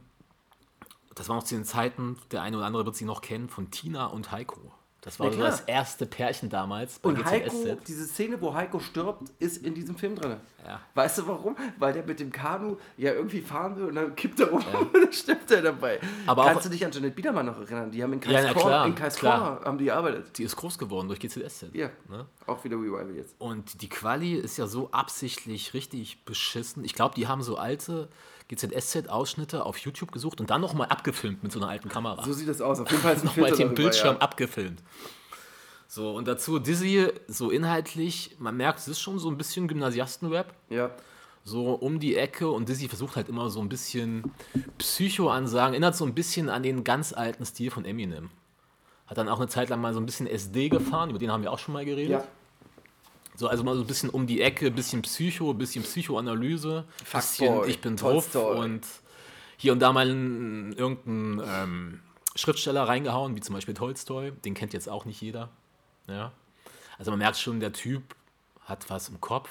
das 1.14 1.30
war 1.30 1.36
noch 1.36 1.44
zu 1.44 1.54
den 1.54 1.66
Zeiten, 1.66 2.18
der 2.32 2.42
eine 2.42 2.58
oder 2.58 2.66
andere 2.66 2.86
wird 2.86 2.96
sie 2.96 3.06
noch 3.06 3.22
kennen, 3.22 3.50
von 3.50 3.70
Tina 3.70 4.08
und 4.08 4.32
Heiko. 4.32 4.74
Das 5.06 5.20
war 5.20 5.30
klar. 5.30 5.48
das 5.50 5.60
erste 5.62 6.06
Pärchen 6.06 6.50
damals 6.50 6.98
bei 7.00 7.10
Und 7.10 7.26
Heiko, 7.26 7.50
GZSZ. 7.50 7.88
diese 7.88 8.06
Szene, 8.06 8.40
wo 8.42 8.54
Heiko 8.54 8.80
stirbt, 8.80 9.30
ist 9.40 9.58
in 9.66 9.74
diesem 9.74 9.98
Film 9.98 10.16
drin. 10.16 10.38
Ja. 10.66 10.80
Weißt 10.94 11.18
du 11.18 11.28
warum? 11.28 11.58
Weil 11.78 11.92
der 11.92 12.06
mit 12.06 12.22
dem 12.22 12.32
Kanu 12.32 12.78
ja 12.96 13.12
irgendwie 13.12 13.42
fahren 13.42 13.76
will 13.76 13.86
und 13.88 13.96
dann 13.96 14.16
kippt 14.16 14.40
er 14.40 14.54
um 14.54 14.60
und 14.82 14.94
dann 14.96 15.12
stirbt 15.12 15.52
er 15.52 15.62
dabei. 15.62 16.00
Aber 16.26 16.46
Kannst 16.46 16.66
du 16.66 16.70
dich 16.70 16.86
an 16.86 16.92
Janet 16.94 17.16
Biedermann 17.16 17.46
noch 17.46 17.60
erinnern? 17.60 17.92
Die 17.92 18.02
haben 18.02 18.14
in 18.14 18.22
Ja, 18.22 18.42
Karlskorn, 18.42 18.66
klar, 18.66 18.88
in 18.88 18.96
klar. 18.96 19.62
haben 19.66 19.78
die 19.78 19.86
gearbeitet. 19.86 20.38
Die 20.38 20.44
ist 20.44 20.56
groß 20.56 20.78
geworden 20.78 21.10
durch 21.10 21.20
GZSZ. 21.20 21.74
Ja, 21.74 21.90
Ne? 22.10 22.26
auch 22.48 22.64
wieder 22.64 22.78
Revival 22.78 23.12
jetzt. 23.14 23.36
Und 23.40 23.82
die 23.82 23.90
Quali 23.90 24.36
ist 24.36 24.56
ja 24.58 24.68
so 24.68 24.90
absichtlich 24.92 25.74
richtig 25.74 26.24
beschissen. 26.24 26.86
Ich 26.86 26.94
glaube, 26.94 27.14
die 27.16 27.28
haben 27.28 27.42
so 27.44 27.58
alte 27.58 28.08
GZSZ-Ausschnitte 28.50 29.66
auf 29.66 29.78
YouTube 29.78 30.12
gesucht 30.12 30.42
und 30.42 30.50
dann 30.50 30.62
nochmal 30.62 30.88
abgefilmt 30.88 31.44
mit 31.44 31.52
so 31.52 31.60
einer 31.60 31.70
alten 31.70 31.90
Kamera. 31.90 32.24
So 32.24 32.34
sieht 32.34 32.48
das 32.48 32.62
aus. 32.62 32.80
Auf 32.80 32.90
jeden 32.90 33.02
Fall 33.02 33.14
ist 33.16 33.24
nochmal 33.24 33.52
den 33.52 33.74
Bildschirm 33.74 34.16
ja. 34.16 34.22
abgefilmt. 34.22 34.82
So, 35.88 36.16
und 36.16 36.28
dazu 36.28 36.58
Dizzy, 36.58 37.08
so 37.28 37.52
inhaltlich, 37.52 38.36
man 38.40 38.58
merkt, 38.58 38.80
es 38.80 38.88
ist 38.88 39.00
schon 39.00 39.20
so 39.20 39.30
ein 39.30 39.38
bisschen 39.38 39.68
Gymnasiasten-Rap. 39.68 40.54
Ja. 40.70 40.90
So 41.44 41.74
um 41.74 42.00
die 42.00 42.16
Ecke 42.16 42.50
und 42.50 42.68
Dizzy 42.68 42.88
versucht 42.88 43.16
halt 43.16 43.30
immer 43.30 43.50
so 43.50 43.60
ein 43.60 43.70
bisschen 43.70 44.32
Psycho-Ansagen, 44.78 45.74
erinnert 45.74 45.96
so 45.96 46.06
ein 46.06 46.16
bisschen 46.16 46.50
an 46.50 46.64
den 46.64 46.84
ganz 46.84 47.14
alten 47.14 47.46
Stil 47.46 47.70
von 47.70 47.86
Eminem. 47.86 48.32
Hat 49.08 49.18
dann 49.18 49.30
auch 49.30 49.38
eine 49.38 49.50
Zeit 49.50 49.70
lang 49.70 49.82
mal 49.82 49.94
so 49.94 50.00
ein 50.00 50.06
bisschen 50.06 50.26
SD 50.26 50.70
gefahren, 50.70 51.10
über 51.10 51.20
den 51.20 51.32
haben 51.32 51.44
wir 51.44 51.52
auch 51.52 51.60
schon 51.60 51.74
mal 51.74 51.86
geredet. 51.86 52.12
Ja. 52.12 52.28
So, 53.36 53.48
also 53.48 53.64
mal 53.64 53.76
so 53.76 53.82
ein 53.82 53.88
bisschen 53.88 54.10
um 54.10 54.28
die 54.28 54.42
Ecke, 54.42 54.70
bisschen 54.72 55.02
Psycho, 55.02 55.54
bisschen 55.54 55.84
Psychoanalyse, 55.84 56.86
bisschen 57.00 57.48
Fuckboy, 57.48 57.70
ich 57.70 57.82
bin 57.82 57.96
drauf 57.96 58.34
und 58.36 58.82
hier 59.58 59.72
und 59.72 59.80
da 59.80 59.92
mal 59.92 60.10
einen, 60.10 60.74
irgendeinen 60.74 61.42
ähm, 61.46 62.00
Schriftsteller 62.36 62.88
reingehauen, 62.88 63.36
wie 63.36 63.42
zum 63.42 63.56
Beispiel 63.56 63.74
Tolstoi, 63.74 64.32
den 64.32 64.54
kennt 64.54 64.74
jetzt 64.74 64.90
auch 64.90 65.06
nicht 65.06 65.22
jeder. 65.22 65.50
Ja. 66.08 66.32
Also 66.98 67.12
man 67.12 67.20
merkt 67.20 67.38
schon, 67.38 67.60
der 67.60 67.74
Typ 67.74 68.16
hat 68.66 68.90
was 68.90 69.10
im 69.10 69.20
Kopf, 69.20 69.50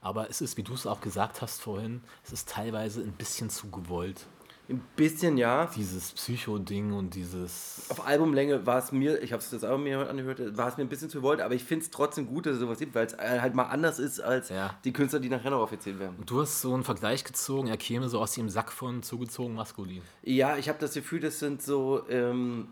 aber 0.00 0.30
es 0.30 0.40
ist, 0.40 0.56
wie 0.56 0.62
du 0.62 0.74
es 0.74 0.86
auch 0.86 1.00
gesagt 1.00 1.42
hast 1.42 1.60
vorhin, 1.60 2.02
es 2.24 2.32
ist 2.32 2.48
teilweise 2.48 3.00
ein 3.00 3.12
bisschen 3.12 3.50
zu 3.50 3.70
gewollt. 3.70 4.26
Ein 4.70 4.82
bisschen, 4.96 5.38
ja. 5.38 5.70
Dieses 5.74 6.12
Psycho-Ding 6.12 6.92
und 6.92 7.14
dieses. 7.14 7.86
Auf 7.88 8.06
Albumlänge 8.06 8.66
war 8.66 8.78
es 8.78 8.92
mir, 8.92 9.22
ich 9.22 9.32
habe 9.32 9.42
es 9.42 9.48
das 9.48 9.64
Album 9.64 9.84
mir 9.84 10.06
angehört, 10.10 10.56
war 10.58 10.68
es 10.68 10.76
mir 10.76 10.84
ein 10.84 10.90
bisschen 10.90 11.08
zu 11.08 11.22
wollt, 11.22 11.40
aber 11.40 11.54
ich 11.54 11.64
finde 11.64 11.84
es 11.86 11.90
trotzdem 11.90 12.26
gut, 12.26 12.44
dass 12.44 12.54
es 12.54 12.60
sowas 12.60 12.78
gibt, 12.78 12.94
weil 12.94 13.06
es 13.06 13.16
halt 13.16 13.54
mal 13.54 13.62
anders 13.64 13.98
ist 13.98 14.20
als 14.20 14.50
Ja. 14.50 14.74
die 14.84 14.92
Künstler, 14.92 15.20
die 15.20 15.30
nachher 15.30 15.50
noch 15.50 15.60
offiziell 15.60 15.98
werden. 15.98 16.16
Du 16.26 16.42
hast 16.42 16.60
so 16.60 16.74
einen 16.74 16.84
Vergleich 16.84 17.24
gezogen, 17.24 17.68
er 17.68 17.78
käme 17.78 18.10
so 18.10 18.20
aus 18.20 18.32
dem 18.32 18.50
Sack 18.50 18.70
von 18.70 19.02
zugezogen 19.02 19.54
maskulin. 19.54 20.02
Ja, 20.22 20.58
ich 20.58 20.68
habe 20.68 20.78
das 20.78 20.92
Gefühl, 20.92 21.20
das 21.20 21.38
sind 21.38 21.62
so, 21.62 22.02
ähm, 22.10 22.68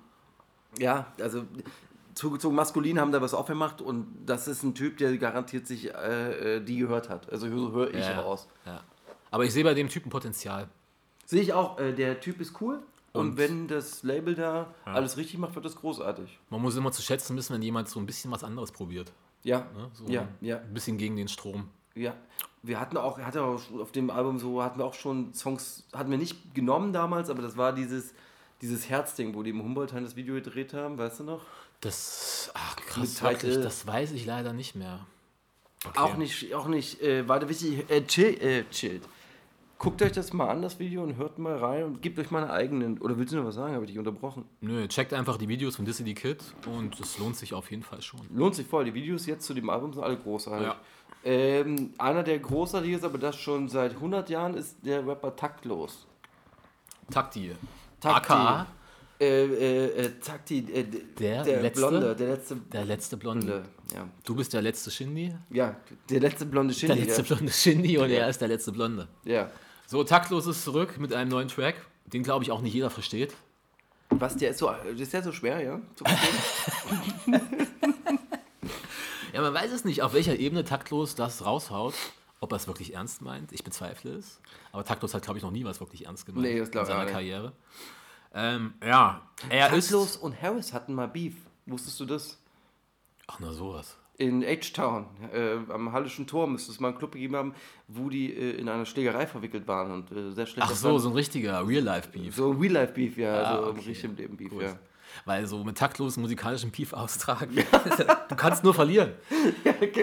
ja, 0.78 1.06
also 1.18 1.44
zugezogen 2.12 2.54
maskulin 2.56 3.00
haben 3.00 3.12
da 3.12 3.22
was 3.22 3.32
aufgemacht 3.32 3.80
und 3.80 4.06
das 4.26 4.48
ist 4.48 4.62
ein 4.62 4.74
Typ, 4.74 4.98
der 4.98 5.16
garantiert 5.16 5.66
sich 5.66 5.94
äh, 5.94 6.56
äh, 6.56 6.60
die 6.60 6.76
gehört 6.76 7.08
hat. 7.08 7.32
Also 7.32 7.48
so 7.48 7.72
höre 7.72 7.88
ich 7.94 8.04
Ja, 8.04 8.20
raus. 8.20 8.48
Ja. 8.66 8.82
Aber 9.30 9.44
ich 9.46 9.52
sehe 9.54 9.64
bei 9.64 9.72
dem 9.74 9.88
Typen 9.88 10.10
Potenzial. 10.10 10.68
Sehe 11.26 11.42
ich 11.42 11.52
auch, 11.52 11.78
äh, 11.78 11.92
der 11.92 12.20
Typ 12.20 12.40
ist 12.40 12.58
cool 12.62 12.80
und, 13.12 13.30
Und- 13.30 13.36
wenn 13.36 13.68
das 13.68 14.02
Label 14.02 14.34
da 14.34 14.72
alles 14.84 15.16
richtig 15.18 15.38
macht, 15.38 15.54
wird 15.54 15.64
das 15.66 15.76
großartig. 15.76 16.38
Man 16.50 16.62
muss 16.62 16.74
immer 16.76 16.92
zu 16.92 17.02
schätzen 17.02 17.36
wissen, 17.36 17.52
wenn 17.54 17.62
jemand 17.62 17.88
so 17.88 18.00
ein 18.00 18.06
bisschen 18.06 18.30
was 18.30 18.42
anderes 18.44 18.72
probiert. 18.72 19.12
Ja, 19.42 19.58
Ne? 19.76 19.90
So 19.92 20.06
ja, 20.06 20.26
ja, 20.40 20.58
Ein 20.58 20.72
bisschen 20.74 20.96
gegen 20.98 21.16
den 21.16 21.28
Strom. 21.28 21.68
ja. 21.94 22.14
Wir 22.62 22.80
hatten 22.80 22.96
auch, 22.96 23.16
hatte 23.20 23.42
auch 23.44 23.60
auf 23.78 23.92
dem 23.92 24.10
Album 24.10 24.40
so, 24.40 24.60
hatten 24.60 24.80
wir 24.80 24.84
auch 24.86 24.94
schon 24.94 25.32
Songs, 25.34 25.84
hatten 25.92 26.10
wir 26.10 26.18
nicht 26.18 26.52
genommen 26.52 26.92
damals, 26.92 27.30
aber 27.30 27.40
das 27.40 27.56
war 27.56 27.72
dieses, 27.72 28.12
dieses 28.60 28.88
Herzding, 28.88 29.36
wo 29.36 29.44
die 29.44 29.50
im 29.50 29.62
Humboldt 29.62 29.92
das 29.92 30.16
Video 30.16 30.34
gedreht 30.34 30.74
haben, 30.74 30.98
weißt 30.98 31.20
du 31.20 31.24
noch? 31.24 31.42
Das, 31.80 32.50
ach 32.54 32.74
krass, 32.74 33.22
wirklich, 33.22 33.54
das 33.60 33.86
weiß 33.86 34.10
ich 34.12 34.26
leider 34.26 34.52
nicht 34.52 34.74
mehr. 34.74 35.06
Okay. 35.86 35.98
Auch 36.00 36.16
nicht, 36.16 36.52
auch 36.56 36.66
nicht, 36.66 37.00
äh, 37.02 37.28
warte, 37.28 37.48
wichtig, 37.48 37.88
äh, 37.88 38.04
chill, 38.04 38.34
äh, 38.42 38.64
chillt. 38.70 39.02
Guckt 39.78 40.00
euch 40.00 40.12
das 40.12 40.32
mal 40.32 40.48
an, 40.48 40.62
das 40.62 40.78
Video, 40.78 41.02
und 41.02 41.16
hört 41.16 41.38
mal 41.38 41.56
rein 41.58 41.84
und 41.84 42.00
gebt 42.02 42.18
euch 42.18 42.30
mal 42.30 42.42
eine 42.42 42.52
eigenen. 42.52 42.98
Oder 42.98 43.18
willst 43.18 43.32
du 43.34 43.36
noch 43.36 43.44
was 43.44 43.56
sagen? 43.56 43.74
Habe 43.74 43.84
ich 43.84 43.90
dich 43.90 43.98
unterbrochen? 43.98 44.44
Nö, 44.62 44.88
checkt 44.88 45.12
einfach 45.12 45.36
die 45.36 45.48
Videos 45.48 45.76
von 45.76 45.84
Disney 45.84 46.14
Kid 46.14 46.42
und 46.66 46.98
es 46.98 47.18
lohnt 47.18 47.36
sich 47.36 47.52
auf 47.52 47.70
jeden 47.70 47.82
Fall 47.82 48.00
schon. 48.00 48.20
Lohnt 48.34 48.54
sich 48.54 48.66
voll. 48.66 48.86
Die 48.86 48.94
Videos 48.94 49.26
jetzt 49.26 49.44
zu 49.44 49.52
dem 49.52 49.68
Album 49.68 49.92
sind 49.92 50.02
alle 50.02 50.16
großartig. 50.16 50.66
Ja. 50.68 50.76
Ähm, 51.24 51.90
einer 51.98 52.22
der 52.22 52.38
großartig 52.38 52.92
ist, 52.92 53.04
aber 53.04 53.18
das 53.18 53.36
schon 53.36 53.68
seit 53.68 53.92
100 53.96 54.30
Jahren, 54.30 54.54
ist 54.54 54.76
der 54.82 55.06
Rapper 55.06 55.36
Taktlos. 55.36 56.06
Takti. 57.10 57.52
Takti. 58.00 58.32
AKA 58.32 58.66
Äh, 59.18 59.44
äh, 59.44 59.86
äh, 60.04 60.10
Takti, 60.20 60.58
äh, 60.72 60.84
Der 61.18 61.42
der 61.42 61.62
letzte? 61.62 61.80
Blonde, 61.80 62.16
der 62.16 62.28
letzte 62.28 62.56
der 62.56 62.84
letzte 62.84 63.16
Blonde. 63.16 63.46
Blonde. 63.46 63.68
Ja. 63.94 64.08
Du 64.24 64.34
bist 64.34 64.52
der 64.52 64.62
letzte 64.62 64.90
Shindy. 64.90 65.34
ja, 65.50 65.76
der 66.10 66.20
letzte 66.20 66.44
blonde 66.46 66.74
Der 66.74 66.80
Shindy. 66.80 67.02
letzte 67.04 67.22
blonde 67.22 67.52
Shindy 67.52 67.98
und 67.98 68.10
er 68.10 68.28
ist 68.28 68.40
der 68.40 68.48
letzte 68.48 68.72
Blonde. 68.72 69.06
ja. 69.24 69.50
So, 69.86 70.02
Taktlos 70.02 70.46
ist 70.46 70.64
zurück 70.64 70.98
mit 70.98 71.12
einem 71.12 71.30
neuen 71.30 71.48
Track, 71.48 71.76
den 72.06 72.22
glaube 72.22 72.44
ich 72.44 72.50
auch 72.50 72.60
nicht 72.60 72.74
jeder 72.74 72.90
versteht. 72.90 73.34
Was, 74.10 74.36
der 74.36 74.50
ist 74.50 74.58
so, 74.58 74.70
ist 74.70 75.12
der 75.12 75.22
so 75.22 75.32
schwer, 75.32 75.60
ja? 75.62 75.80
Ja, 79.32 79.42
man 79.42 79.52
weiß 79.52 79.70
es 79.70 79.84
nicht, 79.84 80.00
auf 80.00 80.14
welcher 80.14 80.38
Ebene 80.38 80.64
Taktlos 80.64 81.14
das 81.14 81.44
raushaut. 81.44 81.92
Ob 82.40 82.52
er 82.52 82.56
es 82.56 82.66
wirklich 82.68 82.94
ernst 82.94 83.20
meint, 83.20 83.52
ich 83.52 83.64
bezweifle 83.64 84.12
es. 84.14 84.40
Aber 84.72 84.82
Taktlos 84.82 85.12
hat, 85.12 85.24
glaube 85.24 85.38
ich, 85.38 85.42
noch 85.42 85.50
nie 85.50 85.64
was 85.64 85.78
wirklich 85.78 86.06
ernst 86.06 86.24
gemeint 86.24 86.46
Nee, 86.46 86.58
das 86.58 86.70
in 86.70 86.80
ich 86.80 86.86
seiner 86.86 87.04
nicht. 87.04 87.12
Karriere. 87.12 87.52
Ähm, 88.32 88.72
ja, 88.82 89.20
er 89.50 89.68
Taktlos 89.68 90.12
ist... 90.12 90.16
und 90.16 90.40
Harris 90.40 90.72
hatten 90.72 90.94
mal 90.94 91.08
Beef. 91.08 91.34
Wusstest 91.66 92.00
du 92.00 92.06
das? 92.06 92.38
Ach, 93.26 93.36
na 93.40 93.52
sowas. 93.52 93.98
In 94.18 94.42
H-Town, 94.42 95.04
äh, 95.34 95.56
am 95.70 95.92
Hallischen 95.92 96.26
Tor, 96.26 96.46
müsste 96.46 96.72
es 96.72 96.80
mal 96.80 96.88
einen 96.88 96.96
Club 96.98 97.12
gegeben 97.12 97.36
haben, 97.36 97.54
wo 97.86 98.08
die 98.08 98.32
äh, 98.32 98.52
in 98.52 98.68
einer 98.68 98.86
Schlägerei 98.86 99.26
verwickelt 99.26 99.68
waren 99.68 99.92
und 99.92 100.10
äh, 100.10 100.32
sehr 100.32 100.46
schlecht. 100.46 100.66
Ach 100.70 100.74
so, 100.74 100.98
so 100.98 101.10
ein 101.10 101.14
richtiger 101.14 101.66
Real-Life-Beef. 101.66 102.34
so 102.34 102.50
ein 102.52 102.58
Real-Life-Beef, 102.58 103.18
ja, 103.18 103.42
Ah, 103.42 103.56
so 103.56 103.62
okay. 103.68 103.78
im 103.80 103.84
richtigen 103.86 104.16
Leben 104.16 104.36
Beef, 104.38 104.48
Gut. 104.50 104.62
ja. 104.62 104.78
Weil 105.26 105.46
so 105.46 105.62
mit 105.64 105.76
taktlosen 105.78 106.22
musikalischen 106.22 106.70
Beef 106.70 106.92
austragen, 106.94 107.56
du 108.28 108.36
kannst 108.36 108.64
nur 108.64 108.72
verlieren. 108.74 109.12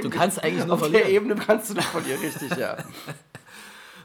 Du 0.01 0.10
kannst 0.12 0.43
eigentlich 0.43 0.65
nur 0.65 0.75
Auf 0.75 0.82
der 0.82 0.89
verlieren. 0.91 1.12
Ebene 1.12 1.36
kannst 1.36 1.72
du 1.72 1.74
noch 1.74 1.84
von 1.84 2.03
ihr 2.08 2.20
richtig, 2.22 2.55
ja. 2.55 2.77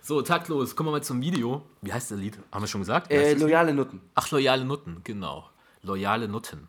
So, 0.02 0.22
taktlos, 0.22 0.74
kommen 0.74 0.86
wir 0.88 0.92
mal 0.92 1.02
zum 1.02 1.20
Video. 1.20 1.60
Wie 1.82 1.92
heißt 1.92 2.10
das 2.12 2.18
Lied? 2.18 2.38
Haben 2.50 2.62
wir 2.62 2.66
schon 2.68 2.80
gesagt? 2.80 3.10
Äh, 3.12 3.34
loyale 3.34 3.74
Nutten. 3.74 4.00
Ach, 4.14 4.30
loyale 4.30 4.64
Nutten, 4.64 5.02
genau. 5.04 5.50
Loyale 5.82 6.28
Nutten. 6.28 6.66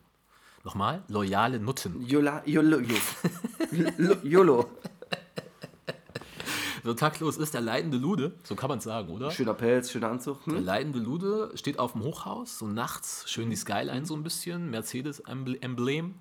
Nochmal? 0.64 1.04
Loyale 1.08 1.60
Nutten. 1.60 2.02
Yola, 2.06 2.44
Yolo, 2.46 2.80
Yo. 2.80 2.96
Lo- 3.98 4.18
Yolo. 4.24 4.70
So 6.84 6.94
taktlos 6.94 7.38
ist 7.38 7.54
der 7.54 7.62
leidende 7.62 7.98
Lude, 7.98 8.34
so 8.44 8.56
kann 8.56 8.70
man 8.70 8.78
es 8.78 8.86
sagen, 8.86 9.10
oder? 9.10 9.32
Schöner 9.32 9.54
Pelz, 9.54 9.92
schöner 9.92 10.10
Anzug. 10.10 10.44
Der 10.46 10.56
Hm? 10.60 10.64
leidende 10.66 11.00
Lude 11.00 11.52
steht 11.56 11.78
auf 11.78 11.92
dem 11.92 12.04
Hochhaus, 12.04 12.58
so 12.58 12.68
nachts, 12.68 13.26
schön 13.30 13.50
die 13.50 13.58
Skyline 13.58 14.06
so 14.06 14.16
ein 14.16 14.24
bisschen, 14.24 14.70
Mercedes-Emblem. 14.70 16.16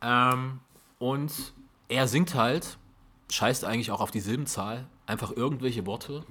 Ähm, 0.00 0.60
und 0.98 1.32
er 1.88 2.08
singt 2.08 2.34
halt, 2.34 2.78
scheißt 3.30 3.64
eigentlich 3.66 3.90
auch 3.90 4.00
auf 4.00 4.10
die 4.10 4.20
Silbenzahl, 4.20 4.86
einfach 5.06 5.32
irgendwelche 5.36 5.84
Worte 5.84 6.24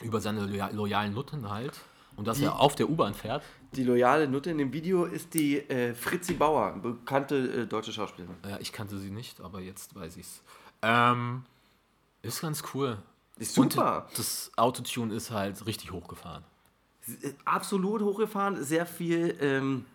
über 0.00 0.20
seine 0.22 0.46
loya 0.46 0.70
loyalen 0.70 1.12
Nutten 1.12 1.50
halt. 1.50 1.78
Und 2.20 2.26
dass 2.26 2.38
er 2.38 2.60
auf 2.60 2.74
der 2.74 2.90
U-Bahn 2.90 3.14
fährt. 3.14 3.42
Die 3.72 3.82
loyale 3.82 4.28
Nutte 4.28 4.50
in 4.50 4.58
dem 4.58 4.74
Video 4.74 5.06
ist 5.06 5.32
die 5.32 5.60
äh, 5.70 5.94
Fritzi 5.94 6.34
Bauer, 6.34 6.72
bekannte 6.72 7.62
äh, 7.62 7.66
deutsche 7.66 7.94
Schauspielerin. 7.94 8.36
Ja, 8.46 8.58
ich 8.60 8.74
kannte 8.74 8.98
sie 8.98 9.10
nicht, 9.10 9.40
aber 9.40 9.62
jetzt 9.62 9.94
weiß 9.94 10.18
ich's. 10.18 10.42
Ähm, 10.82 11.44
ist 12.20 12.42
ganz 12.42 12.62
cool. 12.74 12.98
Ist 13.38 13.54
super. 13.54 14.06
Und 14.06 14.18
das 14.18 14.52
Autotune 14.56 15.14
ist 15.14 15.30
halt 15.30 15.64
richtig 15.64 15.92
hochgefahren. 15.92 16.44
Äh, 17.22 17.32
Absolut 17.46 18.02
hochgefahren, 18.02 18.62
sehr 18.62 18.84
viel, 18.84 19.34
ähm, 19.40 19.86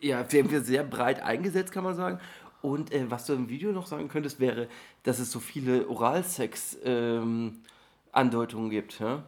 ja, 0.00 0.26
sehr, 0.26 0.64
sehr 0.64 0.84
breit 0.84 1.20
eingesetzt, 1.20 1.70
kann 1.70 1.84
man 1.84 1.94
sagen. 1.94 2.18
Und 2.62 2.94
äh, 2.94 3.10
was 3.10 3.26
du 3.26 3.34
im 3.34 3.50
Video 3.50 3.72
noch 3.72 3.86
sagen 3.86 4.08
könntest, 4.08 4.40
wäre, 4.40 4.68
dass 5.02 5.18
es 5.18 5.30
so 5.30 5.38
viele 5.38 5.86
Oralsex-Andeutungen 5.86 8.70
gibt. 8.70 9.00
Ja? 9.00 9.22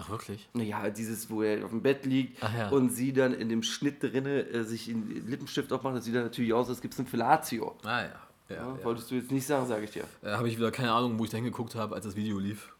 Ach, 0.00 0.10
wirklich? 0.10 0.48
Naja, 0.54 0.88
dieses, 0.90 1.28
wo 1.30 1.42
er 1.42 1.64
auf 1.64 1.70
dem 1.70 1.82
Bett 1.82 2.06
liegt 2.06 2.42
ja. 2.42 2.68
und 2.70 2.90
sie 2.90 3.12
dann 3.12 3.34
in 3.34 3.48
dem 3.48 3.62
Schnitt 3.62 4.02
drinne 4.02 4.40
äh, 4.48 4.64
sich 4.64 4.88
in 4.88 5.26
Lippenstift 5.26 5.72
aufmacht, 5.72 5.96
das 5.96 6.04
sieht 6.04 6.14
dann 6.14 6.24
natürlich 6.24 6.52
aus, 6.52 6.68
als 6.68 6.80
gibt 6.80 6.94
es 6.94 7.00
ein 7.00 7.06
Fellatio. 7.06 7.76
Ah, 7.84 8.02
ja. 8.02 8.08
Ja, 8.48 8.56
Ja, 8.56 8.84
Wolltest 8.84 9.10
du 9.10 9.14
jetzt 9.14 9.30
nicht 9.30 9.46
sagen, 9.46 9.66
sage 9.66 9.84
ich 9.84 9.90
dir. 9.92 10.04
Äh, 10.22 10.32
habe 10.32 10.48
ich 10.48 10.56
wieder 10.56 10.70
keine 10.72 10.92
Ahnung, 10.92 11.18
wo 11.18 11.24
ich 11.24 11.30
da 11.30 11.36
hingeguckt 11.36 11.74
habe, 11.74 11.94
als 11.94 12.04
das 12.04 12.16
Video 12.16 12.38
lief. 12.38 12.72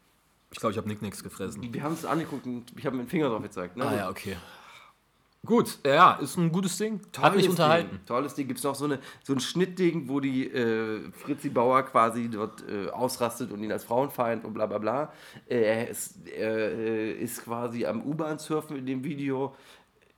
Ich 0.51 0.59
glaube, 0.59 0.71
ich 0.71 0.77
habe 0.77 0.87
Nicknicks 0.89 1.23
gefressen. 1.23 1.73
Wir 1.73 1.81
haben 1.81 1.93
es 1.93 2.03
angeguckt 2.03 2.45
und 2.45 2.65
ich 2.75 2.85
habe 2.85 2.97
mit 2.97 3.07
dem 3.07 3.09
Finger 3.09 3.29
drauf 3.29 3.41
gezeigt. 3.41 3.77
Ne? 3.77 3.85
Ah 3.85 3.95
ja, 3.95 4.09
okay. 4.09 4.35
Gut, 5.43 5.79
ja, 5.83 6.13
ist 6.13 6.37
ein 6.37 6.51
gutes 6.51 6.77
Ding. 6.77 7.01
Hat 7.17 7.35
mich 7.35 7.45
Tolles 7.45 7.47
unterhalten. 7.47 7.89
Ding. 7.97 8.05
Tolles 8.05 8.35
Ding. 8.35 8.47
Gibt 8.47 8.59
es 8.59 8.63
noch 8.63 8.75
so, 8.75 8.85
eine, 8.85 8.99
so 9.23 9.33
ein 9.33 9.39
Schnittding, 9.39 10.07
wo 10.07 10.19
die 10.19 10.45
äh, 10.47 11.11
Fritzi 11.11 11.49
Bauer 11.49 11.81
quasi 11.83 12.29
dort 12.29 12.63
äh, 12.69 12.89
ausrastet 12.91 13.51
und 13.51 13.63
ihn 13.63 13.71
als 13.71 13.83
Frauenfeind 13.83 14.45
und 14.45 14.53
bla 14.53 14.67
bla 14.67 14.77
bla. 14.77 15.13
Äh, 15.49 15.61
er, 15.61 15.89
ist, 15.89 16.27
er 16.27 16.71
äh, 16.71 17.11
ist 17.13 17.43
quasi 17.43 17.87
am 17.87 18.03
U-Bahn 18.03 18.37
surfen 18.37 18.77
in 18.77 18.85
dem 18.85 19.03
Video. 19.03 19.55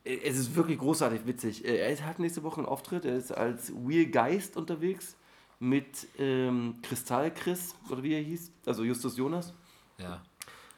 Äh, 0.04 0.18
Es 0.24 0.36
ist 0.36 0.54
wirklich 0.56 0.78
großartig 0.78 1.26
witzig. 1.26 1.64
Er 1.64 2.06
hat 2.06 2.18
nächste 2.18 2.42
Woche 2.42 2.58
einen 2.58 2.66
Auftritt. 2.66 3.06
Er 3.06 3.16
ist 3.16 3.32
als 3.32 3.72
Will 3.74 4.10
Geist 4.10 4.58
unterwegs 4.58 5.16
mit 5.58 6.06
ähm, 6.18 6.80
Kristall 6.82 7.32
Chris, 7.32 7.74
oder 7.88 8.02
wie 8.02 8.12
er 8.12 8.20
hieß. 8.20 8.52
Also 8.66 8.84
Justus 8.84 9.16
Jonas. 9.16 9.54
Ja. 9.96 10.20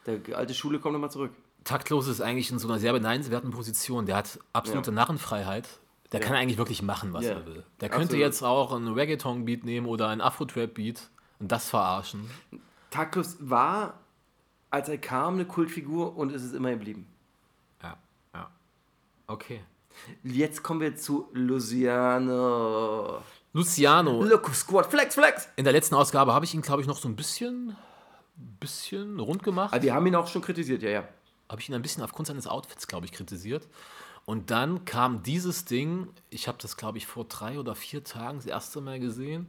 Der 0.05 0.37
alte 0.37 0.53
Schule 0.53 0.79
kommt 0.79 0.93
nochmal 0.93 1.11
zurück. 1.11 1.31
Taktlos 1.67 2.07
ist 2.07 2.21
eigentlich 2.21 2.49
in 2.51 2.59
so 2.59 2.67
einer 2.67 2.79
sehr 2.79 2.93
beneidenswerten 2.93 3.51
Position. 3.51 4.05
Der 4.05 4.15
hat 4.15 4.39
absolute 4.53 4.91
Ja. 4.91 4.95
Narrenfreiheit. 4.95 5.67
Der 6.13 6.21
kann 6.21 6.35
eigentlich 6.35 6.57
wirklich 6.57 6.81
machen, 6.81 7.11
was 7.11 7.25
Ja. 7.25 7.31
er 7.31 7.45
will. 7.45 7.63
Der 7.81 7.89
könnte 7.89 8.03
Absolut. 8.05 8.21
jetzt 8.25 8.41
auch 8.41 8.71
einen 8.73 8.93
Reggaeton-Beat 8.93 9.65
nehmen 9.65 9.87
oder 9.87 10.07
einen 10.07 10.21
Afro-Trap-Beat 10.21 11.09
und 11.39 11.51
das 11.51 11.69
verarschen. 11.69 12.29
Takus 12.89 13.35
war, 13.41 13.95
als 14.71 14.87
er 14.87 14.97
kam, 14.97 15.33
eine 15.33 15.43
Kultfigur 15.45 16.15
und 16.15 16.31
ist 16.31 16.43
es 16.43 16.53
immer 16.53 16.69
geblieben. 16.71 17.05
Ja, 17.83 17.97
ja. 18.33 18.49
Okay. 19.27 19.59
Jetzt 20.23 20.63
kommen 20.63 20.79
wir 20.79 20.95
zu 20.95 21.27
Luciano. 21.33 23.21
Luciano, 23.53 24.23
Look, 24.23 24.53
Squad, 24.53 24.85
Flex, 24.85 25.15
Flex! 25.15 25.49
in 25.55 25.63
der 25.63 25.73
letzten 25.73 25.95
Ausgabe 25.95 26.33
habe 26.33 26.45
ich 26.45 26.53
ihn, 26.53 26.61
glaube 26.61 26.81
ich, 26.81 26.87
noch 26.87 26.97
so 26.97 27.07
ein 27.09 27.15
bisschen, 27.15 27.75
bisschen 28.59 29.19
rund 29.19 29.43
gemacht. 29.43 29.73
Ah, 29.73 29.81
wir 29.81 29.93
haben 29.93 30.05
ihn 30.05 30.15
auch 30.15 30.27
schon 30.27 30.41
kritisiert, 30.41 30.83
ja, 30.83 30.89
ja. 30.89 31.03
Habe 31.49 31.61
ich 31.61 31.69
ihn 31.69 31.75
ein 31.75 31.81
bisschen 31.81 32.03
aufgrund 32.03 32.27
seines 32.27 32.47
Outfits, 32.47 32.87
glaube 32.87 33.05
ich, 33.05 33.11
kritisiert. 33.11 33.67
Und 34.25 34.51
dann 34.51 34.83
kam 34.85 35.23
dieses 35.23 35.63
Ding, 35.65 36.09
ich 36.29 36.47
habe 36.47 36.57
das, 36.61 36.75
glaube 36.75 36.97
ich, 36.97 37.07
vor 37.07 37.25
drei 37.25 37.59
oder 37.59 37.75
vier 37.75 38.03
Tagen 38.03 38.37
das 38.39 38.45
erste 38.45 38.81
Mal 38.81 38.99
gesehen. 38.99 39.47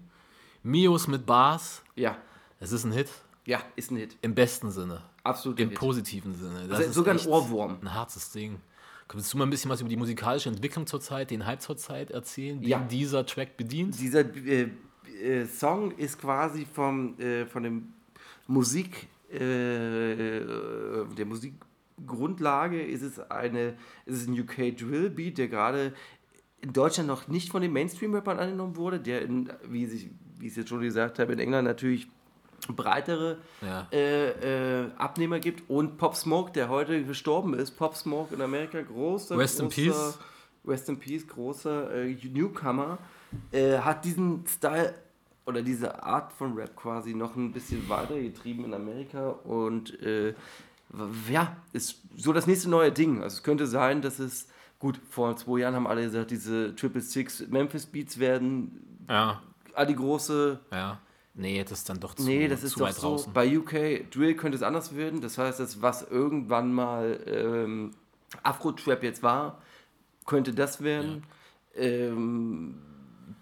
Mios 0.63 1.09
mit 1.09 1.27
Bars, 1.27 1.83
Ja, 1.97 2.17
es 2.61 2.71
ist 2.73 2.85
ein 2.85 2.93
Hit. 2.93 3.09
ja, 3.45 3.61
ist 3.77 3.91
ein 3.91 3.97
Hit. 3.97 4.17
Im 4.23 4.35
besten 4.35 4.71
Sinne. 4.71 5.03
Absolut 5.25 5.59
Im 5.61 5.71
Hit. 5.71 5.79
positiven 5.79 6.35
Sinne. 6.35 6.67
Das 6.69 6.79
Also 6.79 6.89
ist 6.91 6.95
sogar 6.95 7.15
ein 7.15 7.27
Ohrwurm. 7.27 7.79
Ein 7.83 7.95
hartes 7.95 8.31
Ding. 8.31 8.61
Könntest 9.09 9.33
du 9.33 9.39
mal 9.39 9.45
ein 9.47 9.51
bisschen 9.51 9.71
was 9.71 9.81
über 9.81 9.89
die 9.91 9.97
musikalische 9.97 10.49
Entwicklung 10.51 10.87
zurzeit, 10.87 11.31
den 11.31 11.47
Hype 11.47 11.63
zurzeit 11.63 12.11
erzählen, 12.11 12.61
den 12.61 12.69
Ja. 12.69 12.79
dieser 12.81 13.25
Track 13.27 13.57
bedient? 13.57 13.99
Dieser 13.99 14.21
äh, 14.21 14.69
äh, 15.23 15.47
Song 15.47 15.93
ist 15.93 16.21
quasi 16.21 16.67
vom, 16.67 17.19
äh, 17.19 17.47
von 17.47 17.63
dem 17.63 17.93
Musik, 18.47 19.09
äh, 19.33 19.39
der 19.39 21.27
Musikgrundlage 21.99 22.83
ist 22.83 23.03
es 23.03 23.19
eine, 23.31 23.75
ist 24.07 24.23
es 24.23 24.27
ein 24.29 24.39
UK 24.39 24.77
Drill 24.77 25.11
Beat, 25.11 25.39
der 25.39 25.49
gerade 25.49 25.93
in 26.61 26.73
Deutschland 26.73 27.09
noch 27.09 27.29
nicht 27.29 27.51
von 27.51 27.63
den 27.63 27.73
Mainstream-Rappern 27.73 28.39
angenommen 28.39 28.77
wurde, 28.77 28.99
der, 29.01 29.23
in, 29.23 29.51
wie, 29.69 29.87
sich, 29.87 30.11
wie 30.39 30.47
ich 30.47 30.53
es 30.53 30.57
jetzt 30.57 30.69
schon 30.69 30.81
gesagt 30.81 31.19
habe, 31.19 31.33
in 31.33 31.39
England 31.39 31.67
natürlich 31.69 32.09
breitere 32.75 33.39
Ja. 33.63 33.87
äh, 33.93 34.83
äh, 34.83 34.91
Abnehmer 34.97 35.39
gibt 35.39 35.71
und 35.71 35.97
Pop 35.97 36.17
Smoke, 36.17 36.51
der 36.53 36.69
heute 36.69 37.05
gestorben 37.05 37.55
ist, 37.55 37.73
Pop 37.73 37.95
Smoke 37.95 38.35
in 38.35 38.43
Amerika, 38.43 38.83
großer, 38.83 39.39
Rest 39.39 39.61
in 39.61 39.67
großer, 39.69 39.83
peace. 39.83 40.19
Rest 40.67 40.89
in 40.89 40.99
Peace, 40.99 41.27
großer 41.27 41.95
äh, 41.95 42.17
Newcomer, 42.33 42.99
äh, 43.53 43.79
hat 43.79 44.05
diesen 44.05 44.45
Style 44.47 44.95
oder 45.47 45.63
diese 45.63 46.03
Art 46.03 46.33
von 46.33 46.55
Rap 46.55 46.77
quasi 46.77 47.15
noch 47.15 47.37
ein 47.37 47.53
bisschen 47.53 47.89
weitergetrieben 47.89 48.67
in 48.67 48.75
Amerika 48.75 49.29
und 49.31 49.99
äh, 50.03 50.35
ja, 51.31 51.57
ist 51.73 52.03
so 52.17 52.33
das 52.33 52.47
nächste 52.47 52.69
neue 52.71 52.93
Ding. 52.93 53.23
Also 53.23 53.37
es 53.37 53.43
könnte 53.43 53.67
sein, 53.67 54.03
dass 54.03 54.19
es, 54.19 54.49
gut, 54.79 55.01
vor 55.11 55.37
zwei 55.37 55.61
Jahren 55.61 55.75
haben 55.75 55.87
alle 55.87 56.03
gesagt, 56.03 56.31
diese 56.31 56.75
Triple 56.75 57.01
Six 57.01 57.47
Memphis 57.49 57.87
Beats 57.87 58.19
werden 58.19 59.03
Ja, 59.09 59.43
all 59.75 59.87
die 59.87 59.97
große 59.97 60.61
ja. 60.73 60.99
Nee, 61.35 61.63
das 61.63 61.79
ist 61.79 61.89
dann 61.89 62.01
doch 62.01 62.15
zu, 62.15 62.25
Nee, 62.25 62.49
das 62.49 62.65
ist 62.65 62.81
doch 62.81 62.91
so. 62.91 63.01
draußen. 63.11 63.33
Bei 63.33 63.57
UK 63.57 64.11
Drill 64.11 64.35
könnte 64.35 64.57
es 64.57 64.63
anders 64.65 64.97
werden. 64.97 65.21
Das 65.21 65.39
heißt, 65.39 65.61
das, 65.61 65.81
was 65.81 66.03
irgendwann 66.03 66.73
mal 66.73 67.21
ähm, 67.27 67.93
Afro-Trap 68.43 69.05
jetzt 69.05 69.23
war, 69.23 69.63
könnte 70.27 70.53
das 70.53 70.83
werden. 70.83 71.23
Ähm, 71.77 72.75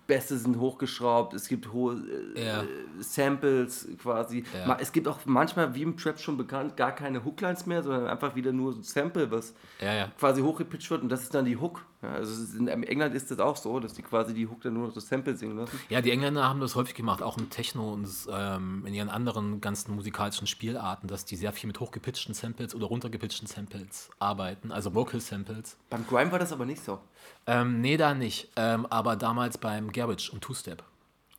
Bässe 0.07 0.39
sind 0.39 0.59
hochgeschraubt, 0.59 1.35
es 1.35 1.49
gibt 1.49 1.73
hohe 1.73 1.97
äh, 2.35 2.47
Ja. 2.47 2.63
äh, 2.63 2.67
Samples 3.01 3.89
quasi. 4.03 4.45
Ja. 4.55 4.77
Es 4.81 4.93
gibt 4.93 5.09
auch 5.09 5.19
manchmal, 5.25 5.75
wie 5.75 5.83
im 5.83 5.97
Trap 5.97 6.19
schon 6.21 6.37
bekannt, 6.37 6.77
gar 6.77 6.93
keine 6.93 7.25
Hooklines 7.25 7.67
mehr, 7.67 7.83
sondern 7.83 8.07
einfach 8.07 8.35
wieder 8.35 8.53
nur 8.53 8.73
so 8.73 8.81
ein 8.81 8.83
Sample, 8.83 9.31
was 9.31 9.55
ja. 9.81 10.09
quasi 10.19 10.43
hochgepitcht 10.43 10.91
wird 10.91 11.03
und 11.03 11.09
das 11.09 11.23
ist 11.23 11.35
dann 11.35 11.45
die 11.45 11.57
Hook. 11.57 11.85
Ja, 12.03 12.13
also 12.13 12.43
ist 12.43 12.55
in 12.55 12.69
England 12.69 13.15
ist 13.15 13.31
das 13.31 13.39
auch 13.39 13.57
so, 13.57 13.81
dass 13.81 13.95
die 13.95 14.03
quasi 14.03 14.35
die 14.35 14.47
Hook 14.47 14.61
dann 14.63 14.75
nur 14.75 14.89
noch 14.89 14.95
das 14.95 15.09
Sample 15.09 15.35
singen 15.37 15.57
lassen. 15.57 15.81
Ja, 15.89 16.01
die 16.03 16.11
Engländer 16.11 16.47
haben 16.49 16.61
das 16.61 16.75
häufig 16.75 16.95
gemacht, 16.95 17.23
auch 17.23 17.39
im 17.39 17.49
Techno 17.49 17.93
und 17.93 18.07
ähm, 18.31 18.85
in 18.87 18.93
ihren 18.93 19.09
anderen 19.09 19.61
ganzen 19.61 19.95
musikalischen 19.95 20.47
Spielarten, 20.47 21.09
dass 21.09 21.25
die 21.25 21.37
sehr 21.37 21.53
viel 21.53 21.69
mit 21.69 21.81
hochgepitchten 21.81 22.35
Samples 22.35 22.75
oder 22.75 22.87
runtergepitchten 22.87 23.47
Samples 23.47 24.11
arbeiten, 24.19 24.73
also 24.73 24.95
Vocal 24.95 25.21
Samples. 25.21 25.77
Beim 25.89 26.07
Grime 26.07 26.31
war 26.33 26.39
das 26.39 26.53
aber 26.53 26.67
nicht 26.67 26.85
so. 26.85 26.99
Ähm, 27.47 27.81
nee, 27.81 27.97
da 27.97 28.15
nicht. 28.15 28.51
Ähm, 28.57 28.87
aber 28.87 29.17
damals 29.17 29.57
beim 29.57 29.91
Garage 29.91 30.31
und 30.33 30.43
Two-Step 30.43 30.83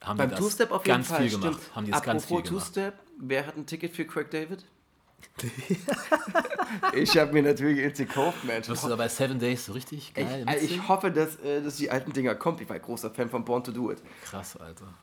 haben 0.01 0.17
Beim 0.17 0.29
die 0.29 0.35
das 0.35 0.43
Two-Step 0.43 0.71
auf 0.71 0.85
jeden 0.85 0.97
ganz 0.97 1.07
Fall, 1.07 1.21
viel 1.21 1.39
gemacht. 1.39 1.53
stimmt. 1.59 1.75
Haben 1.75 1.85
die 1.85 1.91
das 1.91 2.01
ganz 2.03 2.25
viel 2.25 2.37
Apropos 2.37 2.49
gemacht. 2.49 2.65
Two-Step, 2.73 2.99
wer 3.19 3.45
hat 3.47 3.57
ein 3.57 3.65
Ticket 3.65 3.95
für 3.95 4.05
Craig 4.05 4.31
David? 4.31 4.65
ich 6.93 7.17
habe 7.17 7.33
mir 7.33 7.43
natürlich 7.43 7.77
jetzt 7.79 7.97
gekauft, 7.97 8.43
Mensch. 8.43 8.67
Wirst 8.67 8.83
du 8.83 8.89
da 8.89 8.95
bei 8.95 9.07
Seven 9.07 9.39
Days 9.39 9.65
so 9.65 9.73
richtig 9.73 10.09
Ich, 10.09 10.13
geil 10.13 10.45
äh, 10.47 10.55
ich 10.55 10.61
mitsingen? 10.61 10.87
hoffe, 10.87 11.11
dass, 11.11 11.35
äh, 11.37 11.61
dass 11.61 11.77
die 11.77 11.89
alten 11.91 12.11
Dinger 12.13 12.35
kommt. 12.35 12.61
Ich 12.61 12.69
war 12.69 12.75
ein 12.75 12.81
großer 12.81 13.11
Fan 13.11 13.29
von 13.29 13.45
Born 13.45 13.63
to 13.63 13.71
Do 13.71 13.91
It. 13.91 13.99
Krass, 14.23 14.57
Alter. 14.57 14.93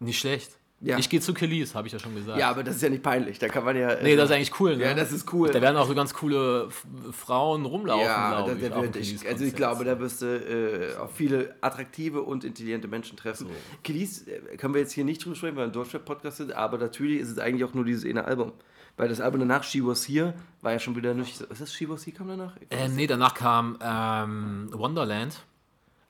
Nicht 0.00 0.18
schlecht. 0.18 0.52
Ja. 0.80 0.96
Ich 0.96 1.08
gehe 1.08 1.20
zu 1.20 1.34
Kelis, 1.34 1.74
habe 1.74 1.88
ich 1.88 1.92
ja 1.92 1.98
schon 1.98 2.14
gesagt. 2.14 2.38
Ja, 2.38 2.50
aber 2.50 2.62
das 2.62 2.76
ist 2.76 2.82
ja 2.82 2.88
nicht 2.88 3.02
peinlich. 3.02 3.40
Da 3.40 3.48
kann 3.48 3.64
man 3.64 3.76
ja. 3.76 3.90
äh, 3.94 4.02
Nee, 4.04 4.14
das 4.14 4.30
ist 4.30 4.36
eigentlich 4.36 4.60
cool, 4.60 4.76
ne? 4.76 4.84
Ja, 4.84 4.94
das 4.94 5.10
ist 5.10 5.32
cool. 5.32 5.50
Da 5.50 5.60
werden 5.60 5.76
auch 5.76 5.88
so 5.88 5.94
ganz 5.94 6.14
coole 6.14 6.68
Frauen 7.10 7.64
rumlaufen, 7.64 8.06
ja, 8.06 8.46
da, 8.46 8.52
ich. 8.52 8.60
da 8.60 8.84
ich, 8.84 8.92
Kelis-Konzert. 8.92 9.32
also 9.32 9.44
ich 9.44 9.56
glaube, 9.56 9.84
da 9.84 9.98
wirst 9.98 10.22
du 10.22 10.26
äh, 10.26 10.96
auch 10.98 11.10
viele 11.10 11.56
attraktive 11.62 12.22
und 12.22 12.44
intelligente 12.44 12.86
Menschen 12.86 13.16
treffen. 13.16 13.48
Kelis 13.82 14.28
äh, 14.28 14.56
können 14.56 14.72
wir 14.72 14.80
jetzt 14.80 14.92
hier 14.92 15.04
nicht 15.04 15.24
drüber 15.24 15.34
sprechen, 15.34 15.56
weil 15.56 15.64
wir 15.64 15.70
ein 15.70 15.72
Deutschrap-Podcast 15.72 16.36
sind, 16.36 16.52
aber 16.52 16.78
natürlich 16.78 17.22
ist 17.22 17.30
es 17.30 17.38
eigentlich 17.40 17.64
auch 17.68 17.74
nur 17.74 17.84
dieses 17.84 18.04
eine 18.04 18.24
Album. 18.24 18.52
Weil 18.98 19.08
das 19.08 19.20
Album 19.20 19.40
danach, 19.40 19.62
She 19.62 19.86
Was 19.86 20.06
Here, 20.06 20.34
war 20.60 20.72
ja 20.72 20.78
schon 20.78 20.94
wieder 20.96 21.14
nicht. 21.14 21.40
Ist 21.40 21.60
das 21.60 21.72
She 21.72 21.88
Was 21.88 22.04
Here 22.04 22.16
kam 22.16 22.28
danach? 22.28 22.56
Ähm, 22.70 22.96
nee, 22.96 23.06
danach 23.06 23.32
kam 23.32 23.78
ähm, 23.80 24.68
Wonderland 24.72 25.40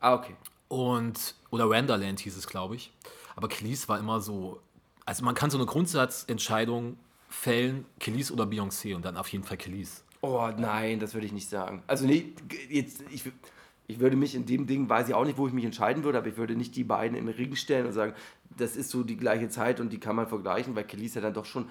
Ah, 0.00 0.14
okay. 0.14 0.34
und 0.68 1.34
oder 1.50 1.68
Wanderland 1.70 2.18
hieß 2.20 2.36
es, 2.36 2.46
glaube 2.46 2.74
ich. 2.76 2.92
Aber 3.36 3.48
Kelis 3.48 3.88
war 3.88 3.98
immer 3.98 4.20
so, 4.20 4.60
also 5.04 5.24
man 5.24 5.34
kann 5.34 5.50
so 5.50 5.58
eine 5.58 5.66
Grundsatzentscheidung 5.66 6.96
fällen, 7.28 7.84
Kelis 8.00 8.32
oder 8.32 8.44
Beyoncé 8.44 8.96
und 8.96 9.04
dann 9.04 9.16
auf 9.16 9.28
jeden 9.28 9.44
Fall 9.44 9.58
Kelis. 9.58 10.02
Oh 10.22 10.48
nein, 10.56 10.98
das 10.98 11.14
würde 11.14 11.26
ich 11.26 11.32
nicht 11.32 11.48
sagen. 11.48 11.82
Also 11.86 12.06
nee, 12.06 12.32
jetzt, 12.70 13.02
ich, 13.10 13.22
ich 13.86 14.00
würde 14.00 14.16
mich 14.16 14.34
in 14.34 14.46
dem 14.46 14.66
Ding, 14.66 14.88
weiß 14.88 15.08
ich 15.08 15.14
auch 15.14 15.24
nicht, 15.24 15.36
wo 15.38 15.46
ich 15.46 15.52
mich 15.52 15.64
entscheiden 15.64 16.04
würde, 16.04 16.18
aber 16.18 16.26
ich 16.28 16.36
würde 16.36 16.56
nicht 16.56 16.74
die 16.74 16.84
beiden 16.84 17.16
in 17.16 17.26
den 17.26 17.34
Ring 17.34 17.54
stellen 17.54 17.86
und 17.86 17.92
sagen, 17.92 18.14
das 18.56 18.76
ist 18.76 18.90
so 18.90 19.02
die 19.02 19.16
gleiche 19.16 19.48
Zeit 19.50 19.78
und 19.78 19.90
die 19.92 20.00
kann 20.00 20.16
man 20.16 20.26
vergleichen, 20.26 20.74
weil 20.74 20.84
Kelly 20.84 21.04
ist 21.06 21.14
ja 21.14 21.20
dann 21.20 21.34
doch 21.34 21.44
schon 21.44 21.64
äh, 21.64 21.66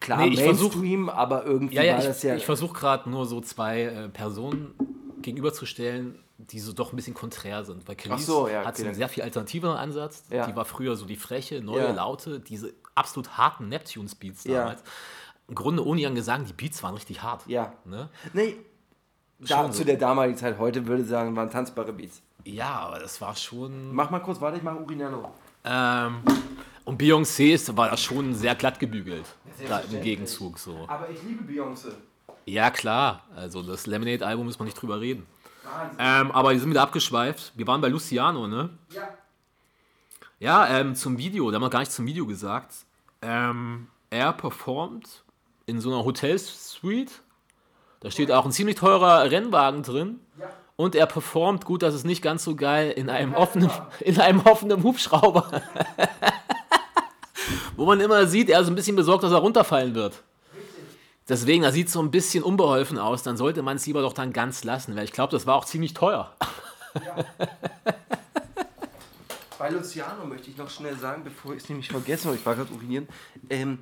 klar 0.00 0.18
Nee, 0.18 0.28
ich 0.28 0.40
versuch- 0.40 0.74
Mainstream, 0.76 1.08
aber 1.08 1.44
irgendwie 1.44 1.76
Ja, 1.76 1.82
ja, 1.82 1.92
war 1.94 2.00
ich, 2.00 2.06
das 2.06 2.22
ja... 2.22 2.36
ich 2.36 2.44
versuche 2.44 2.78
gerade 2.78 3.08
nur 3.10 3.26
so 3.26 3.40
zwei 3.40 3.82
äh, 3.82 4.08
Personen 4.08 4.74
gegenüberzustellen, 5.22 6.18
die 6.38 6.60
so 6.60 6.72
doch 6.72 6.92
ein 6.92 6.96
bisschen 6.96 7.14
konträr 7.14 7.64
sind. 7.64 7.86
Weil 7.88 7.96
Ach 8.10 8.18
so, 8.18 8.48
ja, 8.48 8.64
hat 8.64 8.74
okay, 8.74 8.86
einen 8.86 8.94
sehr 8.94 9.08
viel 9.08 9.22
alternativeren 9.22 9.76
Ansatz. 9.76 10.24
Ja. 10.30 10.46
Die 10.46 10.54
war 10.54 10.64
früher 10.64 10.96
so 10.96 11.06
die 11.06 11.16
freche, 11.16 11.60
neue, 11.62 11.92
laute, 11.92 12.40
diese 12.40 12.74
absolut 12.94 13.36
harten 13.36 13.68
Neptunes-Beats 13.68 14.44
damals. 14.44 14.82
Im 15.48 15.54
Grunde, 15.54 15.86
ohne 15.86 16.00
ihren 16.00 16.14
Gesang, 16.14 16.44
die 16.44 16.52
Beats 16.52 16.82
waren 16.82 16.94
richtig 16.94 17.22
hart. 17.22 17.46
Ja. 17.46 17.72
Ne? 17.84 18.08
nee, 18.32 18.56
da, 19.38 19.70
zu 19.70 19.84
der 19.84 19.96
damaligen 19.96 20.36
Zeit, 20.36 20.58
heute 20.58 20.86
würde 20.86 21.02
ich 21.02 21.08
sagen, 21.08 21.36
waren 21.36 21.50
tanzbare 21.50 21.92
Beats. 21.92 22.22
Ja, 22.44 22.80
aber 22.80 22.98
das 22.98 23.20
war 23.20 23.34
schon. 23.34 23.94
Mach 23.94 24.10
mal 24.10 24.20
kurz, 24.20 24.40
warte, 24.40 24.56
ich 24.56 24.62
mache 24.62 24.76
Urinello. 24.76 25.30
Ähm, 25.64 26.22
und 26.86 27.02
Beyoncé 27.02 27.52
ist, 27.52 27.76
war 27.76 27.90
das 27.90 28.00
schon 28.00 28.32
sehr 28.32 28.54
glatt 28.54 28.78
gebügelt. 28.78 29.26
Da 29.68 29.80
im 29.80 30.00
Gegenzug 30.00 30.58
so. 30.58 30.84
Aber 30.86 31.10
ich 31.10 31.20
liebe 31.22 31.42
Beyoncé. 31.42 31.92
Ja, 32.46 32.70
klar. 32.70 33.24
Also 33.34 33.62
das 33.62 33.86
Lemonade-Album 33.86 34.46
muss 34.46 34.58
man 34.58 34.66
nicht 34.66 34.80
drüber 34.80 35.00
reden. 35.00 35.26
Ähm, 35.98 36.30
aber 36.30 36.52
wir 36.52 36.60
sind 36.60 36.70
wieder 36.70 36.82
abgeschweift. 36.82 37.52
Wir 37.56 37.66
waren 37.66 37.80
bei 37.80 37.88
Luciano, 37.88 38.46
ne? 38.46 38.70
Ja. 38.90 39.08
Ja, 40.38 40.68
ähm, 40.68 40.94
zum 40.94 41.18
Video, 41.18 41.50
da 41.50 41.56
haben 41.56 41.62
wir 41.62 41.70
gar 41.70 41.80
nicht 41.80 41.90
zum 41.90 42.06
Video 42.06 42.24
gesagt. 42.24 42.72
Ähm, 43.20 43.88
er 44.10 44.32
performt 44.32 45.24
in 45.64 45.80
so 45.80 45.92
einer 45.92 46.04
Hotelsuite. 46.04 47.12
Da 47.98 48.12
steht 48.12 48.30
auch 48.30 48.44
ein 48.44 48.52
ziemlich 48.52 48.76
teurer 48.76 49.28
Rennwagen 49.28 49.82
drin. 49.82 50.20
Ja. 50.38 50.50
Und 50.76 50.94
er 50.94 51.06
performt, 51.06 51.64
gut, 51.64 51.82
das 51.82 51.94
ist 51.94 52.04
nicht 52.04 52.22
ganz 52.22 52.44
so 52.44 52.54
geil, 52.54 52.92
in 52.92 53.10
einem 53.10 53.34
offenen, 53.34 53.70
in 54.00 54.20
einem 54.20 54.40
offenen 54.40 54.84
Hubschrauber. 54.84 55.62
Wo 57.76 57.84
man 57.84 58.00
immer 58.00 58.26
sieht, 58.26 58.48
er 58.48 58.60
ist 58.60 58.68
ein 58.68 58.74
bisschen 58.74 58.96
besorgt, 58.96 59.22
dass 59.24 59.32
er 59.32 59.38
runterfallen 59.38 59.94
wird. 59.94 60.22
Deswegen, 61.28 61.64
er 61.64 61.72
sieht 61.72 61.90
so 61.90 62.00
ein 62.00 62.10
bisschen 62.10 62.42
unbeholfen 62.44 62.98
aus. 62.98 63.22
Dann 63.22 63.36
sollte 63.36 63.62
man 63.62 63.76
es 63.76 63.86
lieber 63.86 64.00
doch 64.00 64.12
dann 64.12 64.32
ganz 64.32 64.64
lassen, 64.64 64.96
weil 64.96 65.04
ich 65.04 65.12
glaube, 65.12 65.32
das 65.32 65.46
war 65.46 65.56
auch 65.56 65.64
ziemlich 65.64 65.92
teuer. 65.92 66.32
Bei 69.58 69.70
Luciano 69.70 70.24
möchte 70.24 70.50
ich 70.50 70.56
noch 70.56 70.70
schnell 70.70 70.96
sagen, 70.96 71.24
bevor 71.24 71.54
ich 71.54 71.62
es 71.62 71.68
nämlich 71.68 71.88
vergesse, 71.88 72.32
ich 72.34 72.44
war 72.44 72.54
gerade 72.54 72.72
urinieren, 72.72 73.08
ähm, 73.50 73.78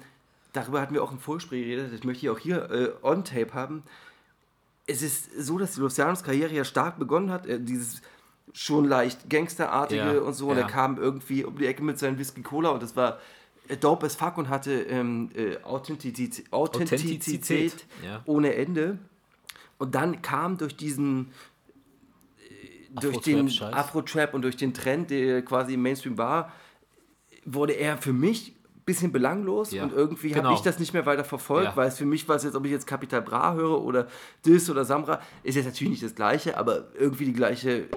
darüber 0.52 0.80
hatten 0.80 0.94
wir 0.94 1.02
auch 1.02 1.11
im 1.11 1.18
Vorgespräch 1.18 1.64
geredet, 1.64 1.92
das 1.92 2.04
möchte 2.04 2.24
ich 2.24 2.30
auch 2.30 2.38
hier 2.38 2.70
äh, 2.70 2.92
on 3.02 3.24
tape 3.24 3.52
haben. 3.54 3.83
Es 4.87 5.02
ist 5.02 5.30
so, 5.37 5.59
dass 5.59 5.76
Lucianos 5.76 6.22
Karriere 6.22 6.54
ja 6.54 6.64
stark 6.64 6.98
begonnen 6.98 7.30
hat, 7.30 7.46
äh, 7.46 7.59
dieses 7.61 8.02
schon 8.52 8.85
leicht 8.85 9.28
Gangsterartige 9.28 10.14
Ja, 10.14 10.20
und 10.20 10.33
so, 10.35 10.48
und 10.48 10.57
ja. 10.57 10.62
er 10.62 10.68
kam 10.68 10.96
irgendwie 10.96 11.44
um 11.44 11.59
die 11.59 11.66
Ecke 11.66 11.83
mit 11.83 11.98
seinem 11.98 12.18
Whisky 12.18 12.42
Cola 12.42 12.70
und 12.70 12.83
das 12.83 12.94
war 12.94 13.18
dope 13.81 14.07
as 14.07 14.14
fuck 14.14 14.38
und 14.38 14.48
hatte 14.48 14.72
ähm, 14.72 15.31
äh, 15.35 15.57
Authentizität, 15.62 16.53
Authentizität, 16.53 17.87
ja. 18.05 18.22
ohne 18.27 18.55
Ende. 18.55 18.98
Und 19.79 19.94
dann 19.94 20.22
kam 20.22 20.59
durch 20.59 20.77
diesen 20.77 21.33
durch 23.00 23.18
den. 23.20 23.48
Afro-Trap 23.61 24.35
und 24.35 24.42
durch 24.42 24.57
den 24.57 24.72
Trend, 24.72 25.11
der 25.11 25.42
quasi 25.42 25.74
im 25.74 25.83
Mainstream 25.83 26.18
war, 26.18 26.53
wurde 27.44 27.72
er 27.72 27.98
für 27.98 28.12
mich 28.12 28.55
ein 28.77 28.85
bisschen 28.85 29.12
belanglos 29.12 29.72
Ja, 29.72 29.85
und 29.85 29.92
irgendwie 29.92 30.31
habe 30.31 30.42
genau. 30.42 30.55
ich 30.55 30.61
das 30.61 30.79
nicht 30.79 30.92
mehr 30.92 31.07
weiter 31.07 31.24
verfolgt, 31.24 31.70
Ja. 31.70 31.77
weil 31.77 31.88
es 31.88 31.98
für 31.98 32.07
mich 32.07 32.29
war 32.29 32.37
es 32.37 32.44
jetzt, 32.44 32.55
ob 32.55 32.64
ich 32.64 32.70
jetzt 32.70 32.87
Capital 32.87 33.22
Bra 33.22 33.55
höre 33.55 33.83
oder 33.83 34.09
Dis 34.44 34.68
oder 34.70 34.85
Samra, 34.85 35.20
ist 35.42 35.55
jetzt 35.55 35.64
natürlich 35.64 35.90
nicht 35.90 36.03
das 36.03 36.14
gleiche, 36.14 36.57
aber 36.57 36.88
irgendwie 36.94 37.24
die 37.24 37.33
gleiche. 37.33 37.88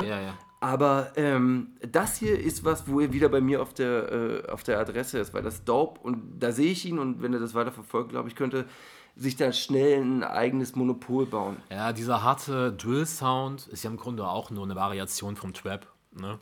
Ja, 0.00 0.20
ja. 0.20 0.38
Aber 0.62 1.10
ähm, 1.16 1.72
das 1.80 2.18
hier 2.18 2.38
ist 2.38 2.64
was, 2.64 2.86
wo 2.86 3.00
er 3.00 3.12
wieder 3.12 3.28
bei 3.28 3.40
mir 3.40 3.60
auf 3.60 3.74
der, 3.74 4.12
äh, 4.12 4.48
auf 4.48 4.62
der 4.62 4.78
Adresse 4.78 5.18
ist, 5.18 5.34
weil 5.34 5.42
das 5.42 5.64
dope 5.64 5.98
und 6.00 6.38
da 6.38 6.52
sehe 6.52 6.70
ich 6.70 6.84
ihn 6.84 7.00
und 7.00 7.20
wenn 7.20 7.34
er 7.34 7.40
das 7.40 7.54
weiter 7.54 7.72
verfolgt, 7.72 8.10
glaube 8.10 8.28
ich, 8.28 8.36
könnte 8.36 8.66
sich 9.16 9.34
da 9.34 9.52
schnell 9.52 10.00
ein 10.00 10.22
eigenes 10.22 10.76
Monopol 10.76 11.26
bauen. 11.26 11.56
Ja, 11.68 11.92
dieser 11.92 12.22
harte 12.22 12.72
Drill-Sound 12.74 13.66
ist 13.66 13.82
ja 13.82 13.90
im 13.90 13.96
Grunde 13.96 14.24
auch 14.28 14.50
nur 14.50 14.62
eine 14.62 14.76
Variation 14.76 15.34
vom 15.34 15.52
Trap. 15.52 15.84
Ne? 16.12 16.38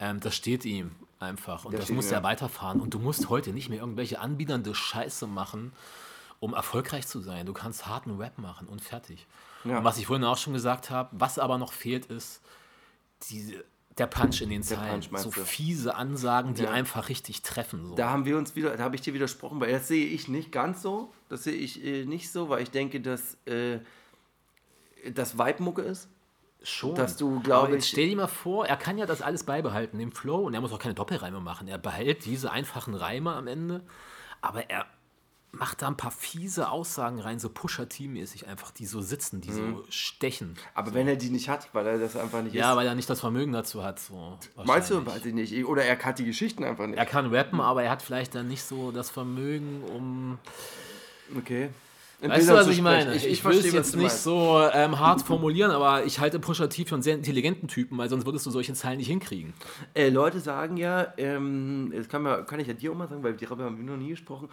Ähm, 0.00 0.18
das 0.18 0.34
steht 0.34 0.64
ihm 0.64 0.90
einfach 1.20 1.64
und 1.64 1.74
Das 1.74 1.82
das 1.82 1.90
muss 1.90 2.10
er 2.10 2.18
ja. 2.18 2.24
weiterfahren. 2.24 2.80
Und 2.80 2.92
du 2.92 2.98
musst 2.98 3.28
heute 3.28 3.52
nicht 3.52 3.68
mehr 3.68 3.78
irgendwelche 3.78 4.18
anbiedernde 4.18 4.74
Scheiße 4.74 5.28
machen, 5.28 5.72
um 6.40 6.54
erfolgreich 6.54 7.06
zu 7.06 7.20
sein. 7.20 7.46
Du 7.46 7.52
kannst 7.52 7.86
harten 7.86 8.16
Rap 8.16 8.36
machen 8.36 8.66
und 8.66 8.82
fertig. 8.82 9.28
Ja. 9.62 9.78
Und 9.78 9.84
was 9.84 9.96
ich 9.98 10.08
vorhin 10.08 10.24
auch 10.24 10.38
schon 10.38 10.54
gesagt 10.54 10.90
habe, 10.90 11.10
was 11.12 11.38
aber 11.38 11.56
noch 11.56 11.72
fehlt, 11.72 12.06
ist 12.06 12.42
diese, 13.28 13.64
der 13.98 14.06
Punch 14.06 14.40
in 14.40 14.50
den 14.50 14.62
Zeilen. 14.62 15.02
So 15.16 15.30
fiese 15.30 15.94
Ansagen, 15.94 16.54
die 16.54 16.62
Ja. 16.62 16.70
einfach 16.70 17.08
richtig 17.08 17.42
treffen. 17.42 17.86
So. 17.86 17.94
Da 17.94 18.10
haben 18.10 18.24
wir 18.24 18.38
uns 18.38 18.56
wieder, 18.56 18.76
da 18.76 18.84
habe 18.84 18.94
ich 18.96 19.02
dir 19.02 19.12
widersprochen, 19.14 19.60
weil 19.60 19.72
das 19.72 19.88
sehe 19.88 20.06
ich 20.06 20.28
nicht 20.28 20.52
ganz 20.52 20.80
so. 20.82 21.12
Das 21.28 21.44
sehe 21.44 21.54
ich 21.54 21.84
äh, 21.84 22.04
nicht 22.06 22.30
so, 22.32 22.48
weil 22.48 22.62
ich 22.62 22.70
denke, 22.70 23.00
dass 23.00 23.36
äh, 23.46 23.80
das 25.12 25.38
Vibe-Mucke 25.38 25.82
ist. 25.82 26.08
Schon. 26.62 26.94
dass 26.94 27.16
du, 27.16 27.40
glaube 27.40 27.78
ich- 27.78 27.86
stell 27.88 28.10
dir 28.10 28.16
mal 28.16 28.26
vor, 28.26 28.66
er 28.66 28.76
kann 28.76 28.98
ja 28.98 29.06
das 29.06 29.22
alles 29.22 29.44
beibehalten, 29.44 29.98
den 29.98 30.12
Flow, 30.12 30.40
und 30.46 30.52
er 30.52 30.60
muss 30.60 30.72
auch 30.74 30.78
keine 30.78 30.92
Doppelreime 30.92 31.40
machen. 31.40 31.68
Er 31.68 31.78
behält 31.78 32.26
diese 32.26 32.50
einfachen 32.52 32.94
Reime 32.94 33.32
am 33.32 33.46
Ende, 33.46 33.82
aber 34.42 34.68
er 34.68 34.84
macht 35.52 35.82
da 35.82 35.88
ein 35.88 35.96
paar 35.96 36.12
fiese 36.12 36.70
Aussagen 36.70 37.20
rein, 37.20 37.38
so 37.40 37.48
Pusher-T-mäßig 37.48 38.46
einfach, 38.46 38.70
die 38.70 38.86
so 38.86 39.00
sitzen, 39.00 39.40
die 39.40 39.50
so 39.52 39.84
stechen. 39.88 40.54
Aber 40.74 40.94
wenn 40.94 41.08
er 41.08 41.16
die 41.16 41.30
nicht 41.30 41.48
hat, 41.48 41.68
weil 41.72 41.86
er 41.86 41.98
das 41.98 42.16
einfach 42.16 42.42
nicht 42.42 42.54
Ja, 42.54 42.70
ist. 42.70 42.76
weil 42.76 42.86
er 42.86 42.94
nicht 42.94 43.10
das 43.10 43.20
Vermögen 43.20 43.52
dazu 43.52 43.82
hat. 43.82 43.98
So, 43.98 44.38
Meinst 44.64 44.90
du? 44.90 45.04
Weiß 45.04 45.24
ich 45.24 45.34
nicht. 45.34 45.64
Oder 45.64 45.84
er 45.84 45.98
hat 45.98 46.18
die 46.18 46.24
Geschichten 46.24 46.62
einfach 46.64 46.86
nicht. 46.86 46.98
Er 46.98 47.06
kann 47.06 47.34
rappen, 47.34 47.60
aber 47.60 47.82
er 47.82 47.90
hat 47.90 48.00
vielleicht 48.02 48.34
dann 48.34 48.46
nicht 48.48 48.62
so 48.62 48.92
das 48.92 49.10
Vermögen, 49.10 49.82
um. 49.94 50.38
Okay. 51.36 51.70
In 52.22 52.28
Weißt 52.28 52.42
du, 52.42 52.46
Bildern 52.48 52.56
was 52.58 52.66
zu 52.66 52.72
ich 52.72 52.82
meine? 52.82 53.14
Ich, 53.14 53.24
Ich, 53.24 53.32
ich 53.32 53.44
will 53.46 53.52
es 53.56 53.64
was 53.64 53.72
jetzt 53.72 53.94
du 53.94 53.98
nicht 53.98 54.08
meinst. 54.08 54.24
so 54.24 54.60
ähm, 54.74 54.98
hart 54.98 55.22
formulieren, 55.22 55.70
aber 55.70 56.04
ich 56.04 56.20
halte 56.20 56.38
Pusha 56.38 56.66
T 56.66 56.84
für 56.84 56.94
einen 56.94 57.02
sehr 57.02 57.14
intelligenten 57.14 57.66
Typen, 57.66 57.96
weil 57.96 58.10
sonst 58.10 58.26
würdest 58.26 58.44
du 58.44 58.50
solche 58.50 58.74
Zeilen 58.74 58.98
nicht 58.98 59.06
hinkriegen. 59.06 59.54
Äh, 59.94 60.10
Leute 60.10 60.38
sagen 60.38 60.76
ja, 60.76 61.14
ähm, 61.16 61.90
das 61.96 62.10
kann, 62.10 62.20
man, 62.22 62.44
kann 62.44 62.60
ich 62.60 62.66
ja 62.66 62.74
dir 62.74 62.92
auch 62.92 62.94
mal 62.94 63.08
sagen, 63.08 63.22
weil 63.22 63.32
darüber 63.34 63.64
haben 63.64 63.78
wir 63.78 63.84
noch 63.84 63.96
nie 63.96 64.10
gesprochen. 64.10 64.50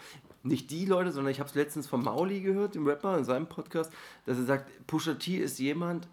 Nicht 0.47 0.71
die 0.71 0.85
Leute, 0.85 1.11
sondern 1.11 1.31
ich 1.31 1.39
habe 1.39 1.49
es 1.49 1.55
letztens 1.55 1.87
von 1.87 2.03
Mauli 2.03 2.41
gehört, 2.41 2.75
dem 2.75 2.87
Rapper, 2.87 3.17
in 3.17 3.25
seinem 3.25 3.47
Podcast, 3.47 3.91
dass 4.25 4.37
er 4.37 4.45
sagt, 4.45 4.87
Pusha 4.87 5.13
T 5.15 5.37
ist 5.37 5.59
jemand, 5.59 6.07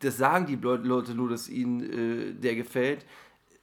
das 0.00 0.16
sagen 0.16 0.46
die 0.46 0.56
Leute 0.56 1.14
nur, 1.14 1.28
dass 1.28 1.48
ihnen 1.48 1.80
äh, 1.80 2.32
der 2.32 2.54
gefällt, 2.56 3.04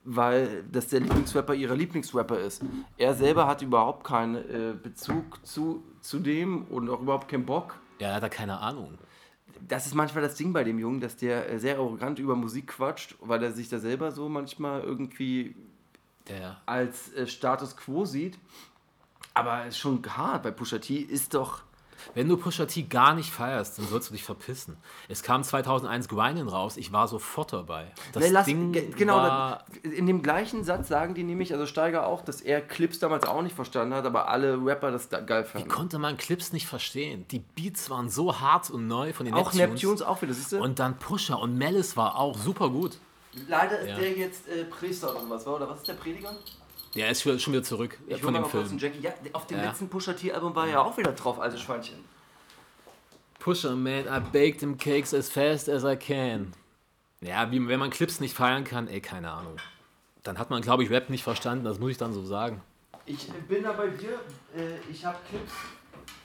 weil 0.04 0.64
das 0.70 0.88
der 0.88 1.00
Lieblingsrapper 1.00 1.54
ihrer 1.54 1.74
Lieblingsrapper 1.74 2.38
ist. 2.38 2.62
Er 2.98 3.14
selber 3.14 3.46
hat 3.46 3.62
überhaupt 3.62 4.04
keinen 4.04 4.36
äh, 4.36 4.74
Bezug 4.80 5.44
zu, 5.46 5.82
zu 6.00 6.18
dem 6.18 6.64
und 6.64 6.88
auch 6.90 7.00
überhaupt 7.00 7.28
keinen 7.28 7.46
Bock. 7.46 7.78
Ja, 8.00 8.08
er 8.08 8.14
hat 8.16 8.22
da 8.22 8.28
keine 8.28 8.58
Ahnung. 8.58 8.98
Das 9.66 9.86
ist 9.86 9.94
manchmal 9.94 10.22
das 10.22 10.34
Ding 10.34 10.52
bei 10.52 10.62
dem 10.62 10.78
Jungen, 10.78 11.00
dass 11.00 11.16
der 11.16 11.50
äh, 11.50 11.58
sehr 11.58 11.76
arrogant 11.76 12.18
über 12.18 12.36
Musik 12.36 12.66
quatscht, 12.68 13.16
weil 13.20 13.42
er 13.42 13.52
sich 13.52 13.68
da 13.68 13.78
selber 13.78 14.12
so 14.12 14.28
manchmal 14.28 14.82
irgendwie 14.82 15.54
Der, 16.28 16.60
als 16.66 17.12
äh, 17.14 17.26
Status 17.26 17.76
Quo 17.76 18.04
sieht. 18.04 18.38
Aber 19.34 19.62
es 19.62 19.74
ist 19.74 19.78
schon 19.78 20.00
hart, 20.16 20.42
bei 20.44 20.50
Pusha 20.52 20.78
T 20.78 20.94
ist 20.96 21.34
doch. 21.34 21.60
wenn 22.14 22.28
du 22.28 22.36
Pusha 22.36 22.66
T 22.66 22.82
gar 22.82 23.14
nicht 23.14 23.30
feierst, 23.32 23.78
dann 23.78 23.86
sollst 23.88 24.10
du 24.10 24.12
dich 24.14 24.22
verpissen. 24.24 24.76
Es 25.08 25.22
kam 25.22 25.42
2001 25.42 26.08
Grindin 26.08 26.48
raus, 26.48 26.76
ich 26.76 26.92
war 26.92 27.08
sofort 27.08 27.52
dabei. 27.52 27.90
Das 28.12 28.22
Ne, 28.24 28.30
lass- 28.30 28.44
Ding 28.46 28.72
ge- 28.72 28.90
genau, 28.96 29.16
war, 29.16 29.64
in 29.82 30.06
dem 30.06 30.22
gleichen 30.22 30.64
Satz 30.64 30.88
sagen 30.88 31.14
die 31.14 31.22
nämlich, 31.24 31.52
also 31.52 31.66
Steiger 31.66 32.06
auch, 32.06 32.20
dass 32.22 32.40
er 32.42 32.60
Clips 32.60 32.98
damals 32.98 33.26
auch 33.26 33.40
nicht 33.42 33.56
verstanden 33.56 33.94
hat, 33.94 34.04
aber 34.04 34.28
alle 34.28 34.56
Rapper 34.62 34.90
das 34.90 35.08
da 35.08 35.20
geil 35.20 35.44
Wie 35.44 35.48
fanden. 35.52 35.68
konnte 35.68 35.98
man 35.98 36.16
Clips 36.18 36.52
nicht 36.52 36.66
verstehen? 36.66 37.24
Die 37.30 37.38
Beats 37.38 37.88
waren 37.90 38.10
so 38.10 38.38
hart 38.38 38.68
und 38.70 38.86
neu 38.86 39.12
von 39.14 39.24
den 39.24 39.34
Auch 39.34 39.52
Neptunes. 39.54 39.70
Neptunes 39.70 40.02
auch 40.02 40.20
wieder, 40.20 40.34
siehst 40.34 40.52
du? 40.52 40.58
Und 40.62 40.78
dann 40.78 40.98
Pusher 40.98 41.40
und 41.40 41.56
Malice 41.58 41.96
war 41.96 42.16
auch 42.18 42.36
super 42.36 42.68
gut. 42.68 42.98
Leider 43.48 43.78
ist 43.80 43.88
Ja. 43.90 43.96
der 43.96 44.12
jetzt 44.12 44.46
äh, 44.48 44.64
Priester 44.64 45.10
oder 45.10 45.28
was, 45.30 45.46
war? 45.46 45.56
Oder 45.56 45.68
was 45.70 45.78
ist 45.78 45.88
der 45.88 45.94
Prediger? 45.94 46.30
Der 46.94 47.10
ist 47.10 47.22
schon 47.22 47.38
schon 47.38 47.52
wieder 47.52 47.62
zurück 47.62 47.98
Ich 48.06 48.20
von 48.22 48.32
dem 48.34 48.42
mal 48.42 48.48
kurz 48.48 48.68
Film. 48.68 48.78
Jackie. 48.78 49.00
Ja, 49.00 49.12
auf 49.32 49.46
dem 49.46 49.58
Ja. 49.58 49.64
letzten 49.64 49.88
Pusha 49.88 50.12
T-Album 50.12 50.54
war 50.54 50.66
er 50.66 50.72
ja 50.72 50.80
auch 50.82 50.96
wieder 50.96 51.12
drauf, 51.12 51.40
alte 51.40 51.58
Schweinchen. 51.58 51.98
Pusher, 53.40 53.74
man, 53.76 54.04
I 54.06 54.20
baked 54.32 54.60
them 54.60 54.78
cakes 54.78 55.12
as 55.12 55.28
fast 55.28 55.68
as 55.68 55.84
I 55.84 55.96
can. 55.96 56.52
Ja, 57.20 57.50
wie, 57.50 57.66
wenn 57.68 57.78
man 57.78 57.90
Clips 57.90 58.20
nicht 58.20 58.34
feiern 58.34 58.64
kann, 58.64 58.88
ey, 58.88 59.00
keine 59.00 59.30
Ahnung. 59.30 59.56
Dann 60.22 60.38
hat 60.38 60.50
man, 60.50 60.62
glaube 60.62 60.82
ich, 60.84 60.90
Rap 60.90 61.10
nicht 61.10 61.22
verstanden, 61.24 61.64
das 61.64 61.78
muss 61.78 61.90
ich 61.90 61.98
dann 61.98 62.12
so 62.12 62.24
sagen. 62.24 62.62
Ich 63.06 63.28
bin 63.48 63.62
da 63.62 63.72
bei 63.72 63.88
dir, 63.88 64.20
äh, 64.56 64.78
ich 64.90 65.04
habe 65.04 65.18
Clips. 65.28 65.52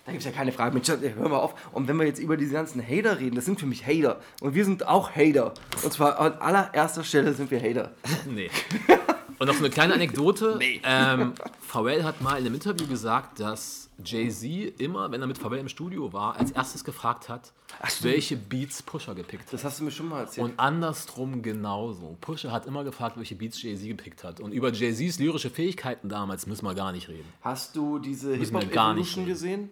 Da 0.05 0.11
gibt 0.13 0.21
es 0.21 0.25
ja 0.25 0.31
keine 0.31 0.51
Frage. 0.51 0.73
Mensch, 0.73 0.87
hör 0.89 1.29
mal 1.29 1.37
auf. 1.37 1.53
Und 1.73 1.87
wenn 1.87 1.97
wir 1.97 2.05
jetzt 2.05 2.19
über 2.19 2.37
diese 2.37 2.53
ganzen 2.53 2.81
Hater 2.81 3.19
reden, 3.19 3.35
das 3.35 3.45
sind 3.45 3.59
für 3.59 3.65
mich 3.65 3.85
Hater. 3.85 4.21
Und 4.41 4.55
wir 4.55 4.63
sind 4.65 4.87
auch 4.87 5.11
Hater. 5.15 5.53
Und 5.83 5.91
zwar 5.93 6.19
an 6.19 6.33
allererster 6.33 7.03
Stelle 7.03 7.33
sind 7.33 7.51
wir 7.51 7.59
Hater. 7.61 7.91
Nee. 8.25 8.49
Und 9.39 9.47
noch 9.47 9.53
so 9.55 9.59
eine 9.61 9.69
kleine 9.69 9.93
Anekdote. 9.93 10.55
Nee. 10.59 10.81
Ähm, 10.83 11.33
Pharrell 11.61 12.03
hat 12.03 12.21
mal 12.21 12.37
in 12.37 12.45
einem 12.45 12.55
Interview 12.55 12.85
gesagt, 12.87 13.39
dass 13.39 13.89
Jay-Z 14.03 14.79
immer, 14.79 15.11
wenn 15.11 15.21
er 15.21 15.27
mit 15.27 15.37
Pharrell 15.37 15.59
im 15.59 15.69
Studio 15.69 16.11
war, 16.13 16.35
als 16.37 16.51
erstes 16.51 16.83
gefragt 16.83 17.29
hat, 17.29 17.53
welche 18.01 18.35
Beats 18.35 18.81
Pusher 18.83 19.15
gepickt 19.15 19.45
hat. 19.47 19.53
Das 19.53 19.63
hast 19.63 19.79
du 19.79 19.85
mir 19.85 19.91
schon 19.91 20.09
mal 20.09 20.21
erzählt. 20.21 20.45
Und 20.45 20.59
andersrum 20.59 21.41
genauso. 21.41 22.17
Pusher 22.21 22.51
hat 22.51 22.65
immer 22.65 22.83
gefragt, 22.83 23.17
welche 23.17 23.35
Beats 23.35 23.61
Jay-Z 23.61 23.87
gepickt 23.87 24.23
hat. 24.23 24.39
Und 24.41 24.51
über 24.51 24.71
Jay-Z's 24.71 25.19
lyrische 25.19 25.49
Fähigkeiten 25.49 26.09
damals 26.09 26.45
müssen 26.47 26.65
wir 26.65 26.75
gar 26.75 26.91
nicht 26.91 27.07
reden. 27.07 27.27
Hast 27.41 27.75
du 27.75 27.99
diese 27.99 28.35
Müssen 28.35 28.53
wir 28.53 28.59
Hip-Hop 28.61 28.73
gar 28.75 28.93
nicht 28.93 29.13
Evolution 29.13 29.25
reden. 29.25 29.33
gesehen? 29.33 29.69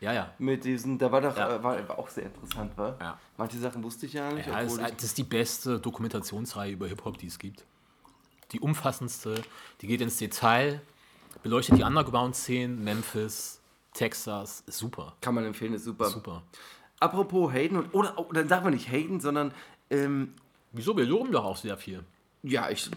Ja, 0.00 0.12
ja. 0.12 0.32
Mit 0.38 0.64
diesen, 0.64 0.96
da 0.98 1.10
war 1.10 1.20
doch, 1.20 1.36
Ja. 1.36 1.56
äh, 1.56 1.62
war, 1.62 1.98
auch 1.98 2.08
sehr 2.08 2.24
interessant, 2.26 2.76
war? 2.76 2.96
Ja. 3.00 3.18
Manche 3.36 3.58
Sachen 3.58 3.82
wusste 3.82 4.06
ich 4.06 4.12
ja 4.12 4.30
nicht. 4.32 4.46
Ja, 4.46 4.62
das, 4.62 4.72
ist, 4.74 4.80
das 4.80 5.04
ist 5.04 5.18
die 5.18 5.24
beste 5.24 5.80
Dokumentationsreihe 5.80 6.72
über 6.72 6.86
Hip-Hop, 6.86 7.18
die 7.18 7.26
es 7.26 7.38
gibt. 7.38 7.64
Die 8.52 8.60
umfassendste, 8.60 9.42
die 9.80 9.86
geht 9.86 10.00
ins 10.00 10.16
Detail, 10.16 10.80
beleuchtet 11.42 11.78
die 11.78 11.82
Underground-Szenen, 11.82 12.82
Memphis, 12.82 13.60
Texas, 13.94 14.62
ist 14.66 14.78
super. 14.78 15.16
kann 15.20 15.34
man 15.34 15.44
empfehlen, 15.44 15.74
ist 15.74 15.84
super. 15.84 16.06
Super. 16.06 16.42
Apropos 17.00 17.52
Hayden, 17.52 17.76
und, 17.76 17.94
oder, 17.94 18.18
oder 18.18 18.46
sagen 18.46 18.64
wir 18.64 18.70
nicht 18.70 18.90
Hayden, 18.90 19.20
sondern 19.20 19.52
ähm, 19.90 20.34
Wieso? 20.72 20.96
Wir 20.96 21.04
loben 21.06 21.32
doch 21.32 21.44
auch 21.44 21.56
sehr 21.56 21.76
viel. 21.76 22.04
ja, 22.42 22.70
ich, 22.70 22.90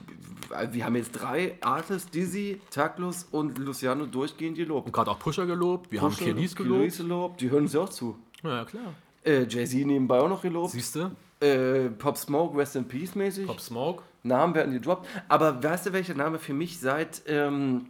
wir 0.72 0.86
haben 0.86 0.96
jetzt 0.96 1.12
drei 1.14 1.58
Artists, 1.62 2.10
Dizzy, 2.12 2.62
Taklus 2.70 3.28
und 3.32 3.58
Luciano 3.58 4.06
durchgehend 4.06 4.58
gelobt. 4.58 4.88
Und 4.88 4.92
gerade 4.92 5.12
auch 5.12 5.20
Pusher 5.20 5.46
gelobt, 5.46 5.92
wir 5.92 6.02
haben 6.02 6.16
Kelis 6.16 6.56
gelobt. 6.56 6.80
Kelis 6.80 6.98
gelobt, 6.98 7.42
die 7.42 7.50
hören 7.50 7.64
uns 7.64 7.74
ja 7.74 7.82
auch 7.82 7.90
zu. 7.90 8.18
Ja, 8.44 8.58
ja, 8.58 8.66
klar. 8.66 8.94
Äh, 9.24 9.46
Jay-Z 9.48 9.86
nebenbei 9.86 10.20
auch 10.20 10.30
noch 10.30 10.42
gelobt. 10.42 10.72
Siehst 10.72 10.96
du? 10.96 11.12
Äh, 11.42 11.90
Pop 11.90 12.18
Smoke, 12.18 12.58
Rest 12.58 12.76
in 12.76 12.88
Peace 12.88 13.16
mäßig. 13.16 13.48
Pop 13.48 13.60
Smoke. 13.60 14.04
Namen 14.24 14.54
werden 14.54 14.74
gedroppt. 14.74 15.08
Aber 15.28 15.64
weißt 15.64 15.88
du, 15.88 15.94
welcher 15.94 16.14
Name 16.14 16.38
für 16.38 16.54
mich 16.54 16.80
seit 16.80 17.24
ähm, 17.26 17.90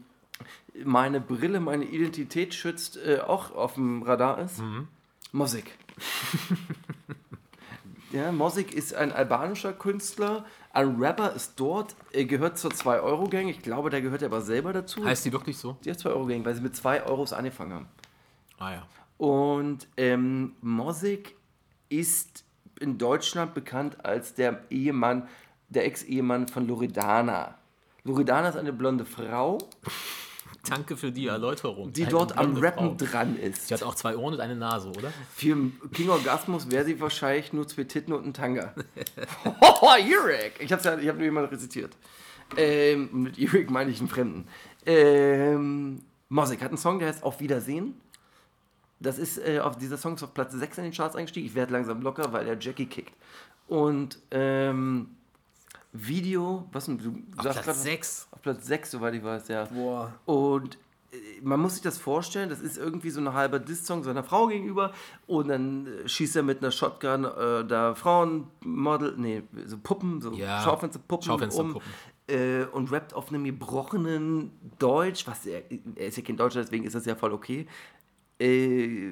meine 0.83 1.19
Brille, 1.19 1.59
meine 1.59 1.85
Identität 1.85 2.53
schützt, 2.53 2.97
äh, 2.97 3.19
auch 3.19 3.53
auf 3.53 3.73
dem 3.75 4.03
Radar 4.03 4.39
ist? 4.39 4.59
Mhm. 4.59 4.87
Mosik. 5.33 5.77
ja, 8.11 8.31
Mosik 8.31 8.73
ist 8.73 8.93
ein 8.93 9.11
albanischer 9.11 9.73
Künstler. 9.73 10.45
Ein 10.73 10.95
Rapper 11.01 11.33
ist 11.33 11.59
dort, 11.59 11.95
er 12.13 12.23
gehört 12.25 12.57
zur 12.57 12.71
2-Euro-Gang. 12.71 13.49
Ich 13.49 13.61
glaube, 13.61 13.89
der 13.89 14.01
gehört 14.01 14.23
aber 14.23 14.39
selber 14.39 14.71
dazu. 14.71 15.03
Heißt 15.03 15.25
die 15.25 15.33
wirklich 15.33 15.57
so? 15.57 15.77
die 15.83 15.91
2-Euro-Gang, 15.91 16.45
weil 16.45 16.55
sie 16.55 16.61
mit 16.61 16.75
2 16.75 17.03
Euros 17.03 17.33
angefangen 17.33 17.73
haben. 17.73 17.87
Ah 18.57 18.71
ja. 18.71 18.87
Und 19.17 19.87
ähm, 19.97 20.53
Mosik 20.61 21.35
ist 21.89 22.45
in 22.81 22.97
Deutschland 22.97 23.53
bekannt 23.53 24.03
als 24.03 24.33
der 24.33 24.61
Ehemann, 24.69 25.27
der 25.69 25.85
Ex-Ehemann 25.85 26.47
von 26.47 26.67
Loredana. 26.67 27.55
Loredana 28.03 28.49
ist 28.49 28.57
eine 28.57 28.73
blonde 28.73 29.05
Frau, 29.05 29.57
Danke 30.69 30.95
für 30.95 31.11
die 31.11 31.27
Erläuterung. 31.27 31.91
die 31.91 32.03
Eine 32.03 32.11
dort 32.11 32.37
am 32.37 32.55
Rappen 32.57 32.97
Frau. 32.97 33.05
dran 33.05 33.35
ist. 33.35 33.67
Sie 33.67 33.73
hat 33.73 33.81
auch 33.81 33.95
zwei 33.95 34.15
Ohren 34.15 34.35
und 34.35 34.39
eine 34.39 34.55
Nase, 34.55 34.89
oder? 34.89 35.11
Für 35.33 35.57
King 35.91 36.09
Orgasmus 36.09 36.69
wäre 36.69 36.85
sie 36.85 36.99
wahrscheinlich 37.01 37.51
nur 37.51 37.67
zwei 37.67 37.83
Titten 37.85 38.13
und 38.13 38.25
ein 38.25 38.33
Tanga. 38.33 38.73
oh, 39.81 39.89
Erik! 39.97 40.53
Ich 40.59 40.71
hab's 40.71 40.83
ja, 40.83 40.97
ich 40.97 41.07
hab 41.07 41.15
nur 41.15 41.25
jemanden 41.25 41.49
rezitiert. 41.49 41.97
Ähm, 42.57 43.09
mit 43.11 43.39
Erik 43.39 43.71
meine 43.71 43.89
ich 43.89 43.99
einen 43.99 44.09
Fremden. 44.09 44.47
Ähm, 44.85 46.01
Mosik 46.29 46.61
hat 46.61 46.69
einen 46.69 46.77
Song, 46.77 46.99
der 46.99 47.07
heißt 47.07 47.23
Auf 47.23 47.39
Wiedersehen. 47.39 47.99
Das 49.01 49.17
ist, 49.17 49.37
äh, 49.39 49.59
auf 49.59 49.77
dieser 49.77 49.97
Song 49.97 50.15
ist 50.15 50.23
auf 50.23 50.33
Platz 50.33 50.53
6 50.53 50.77
in 50.77 50.83
den 50.85 50.93
Charts 50.93 51.15
eingestiegen. 51.15 51.47
Ich 51.47 51.55
werde 51.55 51.73
langsam 51.73 52.01
locker, 52.01 52.31
weil 52.33 52.47
er 52.47 52.57
Jackie 52.59 52.85
kickt. 52.85 53.13
Und 53.67 54.19
ähm, 54.31 55.09
Video, 55.93 56.67
was 56.71 56.85
denn, 56.85 56.97
du 56.97 57.09
Auf 57.37 57.43
sagst 57.43 57.63
Platz 57.63 57.65
grad- 57.65 57.75
6. 57.85 58.27
Auf 58.31 58.41
Platz 58.41 58.65
6, 58.67 58.91
soweit 58.91 59.13
ich 59.15 59.23
weiß, 59.23 59.47
ja. 59.49 59.65
Boah. 59.65 60.13
Und 60.25 60.75
äh, 61.11 61.17
man 61.41 61.59
muss 61.59 61.73
sich 61.73 61.81
das 61.81 61.97
vorstellen, 61.97 62.49
das 62.49 62.61
ist 62.61 62.77
irgendwie 62.77 63.09
so 63.09 63.19
ein 63.19 63.33
halber 63.33 63.59
Diss-Song 63.59 64.03
seiner 64.03 64.23
Frau 64.23 64.47
gegenüber 64.47 64.93
und 65.27 65.49
dann 65.49 65.87
äh, 65.87 66.07
schießt 66.07 66.37
er 66.37 66.43
mit 66.43 66.59
einer 66.59 66.71
Shotgun 66.71 67.25
äh, 67.25 67.65
da 67.65 67.93
Frauenmodel, 67.95 69.15
nee, 69.17 69.43
so 69.65 69.77
Puppen, 69.77 70.21
so 70.21 70.31
Ja, 70.33 70.61
Schaufensterpuppen, 70.63 71.25
Schaufensterpuppen. 71.27 71.81
um 71.81 72.33
äh, 72.33 72.63
und 72.71 72.91
rappt 72.91 73.13
auf 73.13 73.27
einem 73.29 73.43
gebrochenen 73.43 74.51
Deutsch, 74.79 75.27
was 75.27 75.45
er, 75.45 75.63
er 75.95 76.07
ist 76.07 76.15
ja 76.17 76.23
kein 76.23 76.37
Deutscher, 76.37 76.61
deswegen 76.61 76.85
ist 76.85 76.95
das 76.95 77.05
ja 77.05 77.15
voll 77.15 77.33
okay. 77.33 77.67
Äh, 78.41 79.09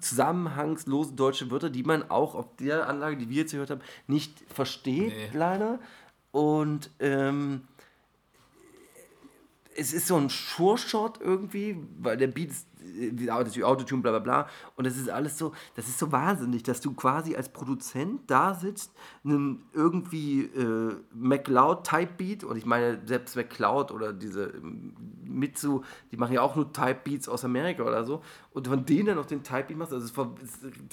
zusammenhangslose 0.00 1.14
deutsche 1.14 1.50
Wörter, 1.50 1.70
die 1.70 1.82
man 1.82 2.10
auch 2.10 2.34
auf 2.34 2.54
der 2.56 2.88
Anlage, 2.88 3.16
die 3.16 3.30
wir 3.30 3.38
jetzt 3.38 3.52
gehört 3.52 3.70
haben, 3.70 3.80
nicht 4.06 4.44
versteht, 4.52 5.14
Nee. 5.16 5.30
leider. 5.32 5.78
Und 6.30 6.90
ähm, 7.00 7.62
es 9.74 9.92
ist 9.92 10.06
so 10.06 10.16
ein 10.16 10.28
Sure-Shot 10.28 11.20
irgendwie, 11.20 11.76
weil 11.98 12.16
der 12.16 12.26
Beat 12.28 12.50
ist, 12.50 12.66
wie 12.94 13.30
Auto- 13.30 13.62
Autotune, 13.64 14.02
bla 14.02 14.10
bla 14.12 14.20
bla. 14.20 14.48
Und 14.76 14.86
das 14.86 14.96
ist 14.96 15.10
alles 15.10 15.38
so, 15.38 15.52
das 15.74 15.88
ist 15.88 15.98
so 15.98 16.12
wahnsinnig, 16.12 16.62
dass 16.62 16.80
du 16.80 16.94
quasi 16.94 17.36
als 17.36 17.48
Produzent 17.48 18.22
da 18.30 18.54
sitzt, 18.54 18.92
einen 19.24 19.64
irgendwie 19.72 20.42
äh, 20.42 20.96
MacLeod-Type-Beat, 21.14 22.44
und 22.44 22.56
ich 22.56 22.66
meine, 22.66 23.00
selbst 23.06 23.36
MacLeod 23.36 23.92
oder 23.92 24.12
diese 24.12 24.44
ähm, 24.44 24.94
Mitsu, 25.24 25.82
die 26.12 26.16
machen 26.16 26.34
ja 26.34 26.42
auch 26.42 26.56
nur 26.56 26.72
Type-Beats 26.72 27.28
aus 27.28 27.44
Amerika 27.44 27.82
oder 27.82 28.04
so, 28.04 28.22
und 28.52 28.68
von 28.68 28.86
denen 28.86 29.06
dann 29.06 29.16
noch 29.16 29.26
den 29.26 29.42
Type-Beat 29.42 29.76
machst, 29.76 29.92
also 29.92 30.34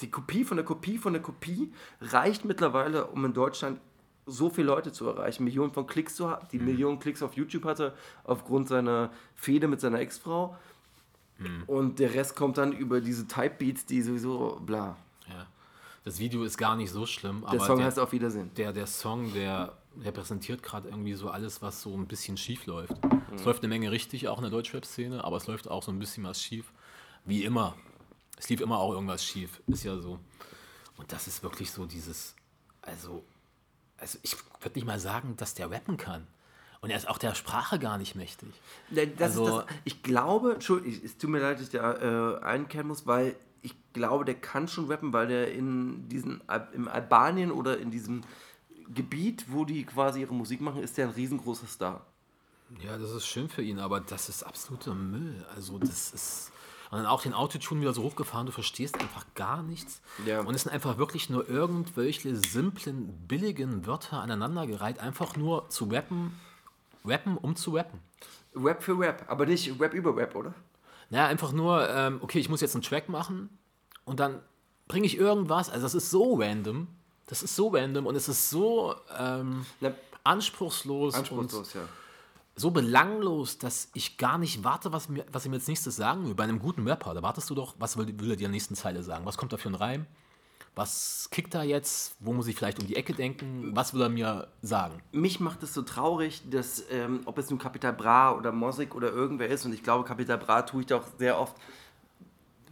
die 0.00 0.10
Kopie 0.10 0.44
von 0.44 0.56
der 0.56 0.66
Kopie 0.66 0.98
von 0.98 1.12
der 1.12 1.22
Kopie 1.22 1.72
reicht 2.00 2.44
mittlerweile, 2.44 3.06
um 3.06 3.24
in 3.24 3.32
Deutschland 3.32 3.80
so 4.26 4.48
viele 4.48 4.68
Leute 4.68 4.90
zu 4.90 5.06
erreichen, 5.06 5.44
Millionen 5.44 5.72
von 5.72 5.86
Klicks 5.86 6.16
zu 6.16 6.30
haben, 6.30 6.46
die 6.50 6.58
Millionen 6.58 6.98
Klicks 6.98 7.22
auf 7.22 7.34
YouTube 7.34 7.66
hatte, 7.66 7.92
aufgrund 8.24 8.68
seiner 8.68 9.10
Fehde 9.34 9.68
mit 9.68 9.80
seiner 9.80 10.00
Ex-Frau. 10.00 10.56
Und 11.66 11.98
der 11.98 12.14
Rest 12.14 12.36
kommt 12.36 12.58
dann 12.58 12.72
über 12.72 13.00
diese 13.00 13.26
Type-Beats, 13.26 13.86
die 13.86 14.02
sowieso 14.02 14.60
bla. 14.64 14.96
Ja. 15.28 15.46
Das 16.04 16.18
Video 16.18 16.44
ist 16.44 16.58
gar 16.58 16.76
nicht 16.76 16.90
so 16.90 17.06
schlimm, 17.06 17.44
Der 17.50 17.60
Song 17.60 17.78
der, 17.78 17.86
heißt 17.86 17.98
Auf 17.98 18.12
Wiedersehen. 18.12 18.50
der, 18.54 18.72
der 18.72 18.86
Song, 18.86 19.32
der 19.32 19.76
repräsentiert 20.00 20.62
gerade 20.62 20.88
irgendwie 20.88 21.14
so 21.14 21.30
alles, 21.30 21.62
was 21.62 21.80
so 21.80 21.94
ein 21.96 22.06
bisschen 22.06 22.36
schief 22.36 22.66
läuft. 22.66 23.02
Mhm. 23.04 23.22
Es 23.34 23.44
läuft 23.44 23.62
eine 23.62 23.68
Menge 23.68 23.90
richtig, 23.90 24.28
auch 24.28 24.38
in 24.38 24.42
der 24.42 24.50
Deutschrap-Szene, 24.50 25.24
aber 25.24 25.38
es 25.38 25.46
läuft 25.46 25.68
auch 25.68 25.82
so 25.82 25.90
ein 25.90 25.98
bisschen 25.98 26.24
was 26.24 26.40
schief. 26.42 26.72
Wie 27.24 27.44
immer. 27.44 27.74
Es 28.36 28.48
lief 28.48 28.60
immer 28.60 28.78
auch 28.78 28.92
irgendwas 28.92 29.24
schief, 29.24 29.62
ist 29.66 29.84
ja 29.84 29.98
so. 29.98 30.18
Und 30.96 31.10
das 31.12 31.26
ist 31.26 31.42
wirklich 31.42 31.70
so 31.70 31.86
dieses, 31.86 32.34
also, 32.82 33.24
also 33.96 34.18
ich 34.22 34.36
würde 34.60 34.78
nicht 34.78 34.86
mal 34.86 35.00
sagen, 35.00 35.36
dass 35.36 35.54
der 35.54 35.70
rappen 35.70 35.96
kann. 35.96 36.26
Und 36.84 36.90
er 36.90 36.98
ist 36.98 37.08
auch 37.08 37.16
der 37.16 37.34
Sprache 37.34 37.78
gar 37.78 37.96
nicht 37.96 38.14
mächtig. 38.14 38.50
Das 38.90 39.30
Also- 39.30 39.46
ist 39.46 39.52
das, 39.56 39.64
ich 39.84 40.02
glaube, 40.02 40.52
Entschuldigung, 40.52 41.00
es 41.02 41.16
tut 41.16 41.30
mir 41.30 41.38
leid, 41.40 41.56
dass 41.56 41.64
ich 41.64 41.70
da 41.70 42.36
äh, 42.36 42.40
einkehren 42.44 42.88
muss, 42.88 43.06
weil 43.06 43.36
ich 43.62 43.74
glaube, 43.94 44.26
der 44.26 44.34
kann 44.34 44.68
schon 44.68 44.88
rappen, 44.88 45.14
weil 45.14 45.26
der 45.28 45.50
in 45.54 46.10
diesen, 46.10 46.42
im 46.74 46.86
Albanien 46.86 47.50
oder 47.50 47.78
in 47.78 47.90
diesem 47.90 48.20
Gebiet, 48.94 49.46
wo 49.48 49.64
die 49.64 49.84
quasi 49.84 50.20
ihre 50.20 50.34
Musik 50.34 50.60
machen, 50.60 50.82
ist 50.82 50.98
der 50.98 51.06
ein 51.08 51.14
riesengroßer 51.14 51.66
Star. 51.66 52.04
Ja, 52.84 52.98
das 52.98 53.12
ist 53.12 53.26
schön 53.26 53.48
für 53.48 53.62
ihn, 53.62 53.78
aber 53.78 54.00
das 54.00 54.28
ist 54.28 54.42
absoluter 54.42 54.94
Müll. 54.94 55.42
Also 55.56 55.78
das 55.78 56.10
ist. 56.12 56.52
Und 56.90 56.98
dann 56.98 57.06
auch 57.06 57.22
den 57.22 57.32
Autotune 57.32 57.80
wieder 57.80 57.94
so 57.94 58.02
hochgefahren, 58.02 58.44
du 58.44 58.52
verstehst 58.52 59.00
einfach 59.00 59.24
gar 59.34 59.62
nichts. 59.62 60.02
Ja. 60.26 60.40
Und 60.42 60.54
es 60.54 60.64
sind 60.64 60.72
einfach 60.72 60.98
wirklich 60.98 61.30
nur 61.30 61.48
irgendwelche 61.48 62.36
simplen, 62.36 63.08
billigen 63.26 63.86
Wörter 63.86 64.20
aneinandergereiht, 64.20 64.98
einfach 65.00 65.34
nur 65.36 65.70
zu 65.70 65.86
rappen, 65.86 66.38
rappen, 67.04 67.36
um 67.36 67.56
zu 67.56 67.72
rappen. 67.72 68.00
Rap 68.56 68.82
für 68.82 68.98
Rap, 68.98 69.24
aber 69.28 69.46
nicht 69.46 69.80
Rap 69.80 69.94
über 69.94 70.16
Rap, 70.16 70.34
oder? 70.34 70.54
Naja, 71.10 71.26
einfach 71.26 71.52
nur, 71.52 71.88
ähm, 71.90 72.18
okay, 72.22 72.38
ich 72.38 72.48
muss 72.48 72.60
jetzt 72.60 72.74
einen 72.74 72.82
Track 72.82 73.08
machen 73.08 73.50
und 74.04 74.20
dann 74.20 74.40
bringe 74.88 75.06
ich 75.06 75.16
irgendwas. 75.16 75.70
Also 75.70 75.82
das 75.82 75.94
ist 75.94 76.10
so 76.10 76.34
random. 76.34 76.88
Das 77.26 77.42
ist 77.42 77.56
so 77.56 77.68
random 77.68 78.06
und 78.06 78.16
es 78.16 78.28
ist 78.28 78.50
so 78.50 78.94
ähm, 79.18 79.64
anspruchslos, 80.24 81.14
anspruchslos, 81.14 81.72
ja. 81.72 81.82
so 82.54 82.70
belanglos, 82.70 83.58
dass 83.58 83.88
ich 83.94 84.18
gar 84.18 84.36
nicht 84.36 84.62
warte, 84.62 84.92
was, 84.92 85.08
mir, 85.08 85.24
was 85.32 85.46
ihm 85.46 85.54
jetzt 85.54 85.68
nächstes 85.68 85.96
sagen 85.96 86.26
will. 86.26 86.34
Bei 86.34 86.44
einem 86.44 86.58
guten 86.58 86.86
Rapper, 86.86 87.14
da 87.14 87.22
wartest 87.22 87.48
du 87.48 87.54
doch, 87.54 87.74
was 87.78 87.96
will, 87.96 88.06
will 88.18 88.30
er 88.30 88.36
dir 88.36 88.44
in 88.46 88.50
der 88.50 88.50
nächsten 88.50 88.74
Zeile 88.74 89.02
sagen? 89.02 89.24
Was 89.24 89.38
kommt 89.38 89.52
da 89.54 89.56
für 89.56 89.70
ein 89.70 89.74
Reim? 89.74 90.06
Was 90.74 91.28
kickt 91.30 91.54
er 91.54 91.62
jetzt? 91.62 92.16
Wo 92.18 92.32
muss 92.32 92.48
ich 92.48 92.56
vielleicht 92.56 92.80
um 92.80 92.86
die 92.86 92.96
Ecke 92.96 93.12
denken? 93.12 93.70
Was 93.74 93.94
will 93.94 94.02
er 94.02 94.08
mir 94.08 94.48
sagen? 94.62 95.00
mich 95.12 95.38
macht 95.38 95.62
es 95.62 95.72
so 95.72 95.82
traurig, 95.82 96.42
dass, 96.50 96.84
ähm, 96.90 97.20
ob 97.26 97.38
es 97.38 97.48
nun 97.50 97.58
Capital 97.58 97.92
Bra 97.92 98.34
oder 98.36 98.50
Mosik 98.50 98.94
oder 98.94 99.12
irgendwer 99.12 99.48
ist, 99.48 99.64
und 99.64 99.72
ich 99.72 99.82
glaube, 99.82 100.04
Capital 100.04 100.38
Bra 100.38 100.62
tue 100.62 100.80
ich 100.80 100.86
doch 100.86 101.06
sehr 101.18 101.38
oft 101.38 101.56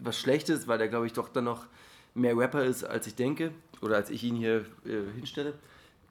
was 0.01 0.19
Schlechtes, 0.19 0.67
weil 0.67 0.79
der, 0.79 0.89
glaube 0.89 1.07
ich, 1.07 1.13
doch 1.13 1.29
dann 1.29 1.45
noch 1.45 1.67
mehr 2.15 2.37
Rapper 2.37 2.65
ist, 2.65 2.85
als 2.85 3.07
ich 3.07 3.15
denke, 3.15 3.53
oder 3.81 3.97
als 3.97 4.11
ich 4.11 4.23
ihn 4.25 4.37
hier 4.37 4.67
äh, 4.85 5.13
hinstelle, 5.15 5.55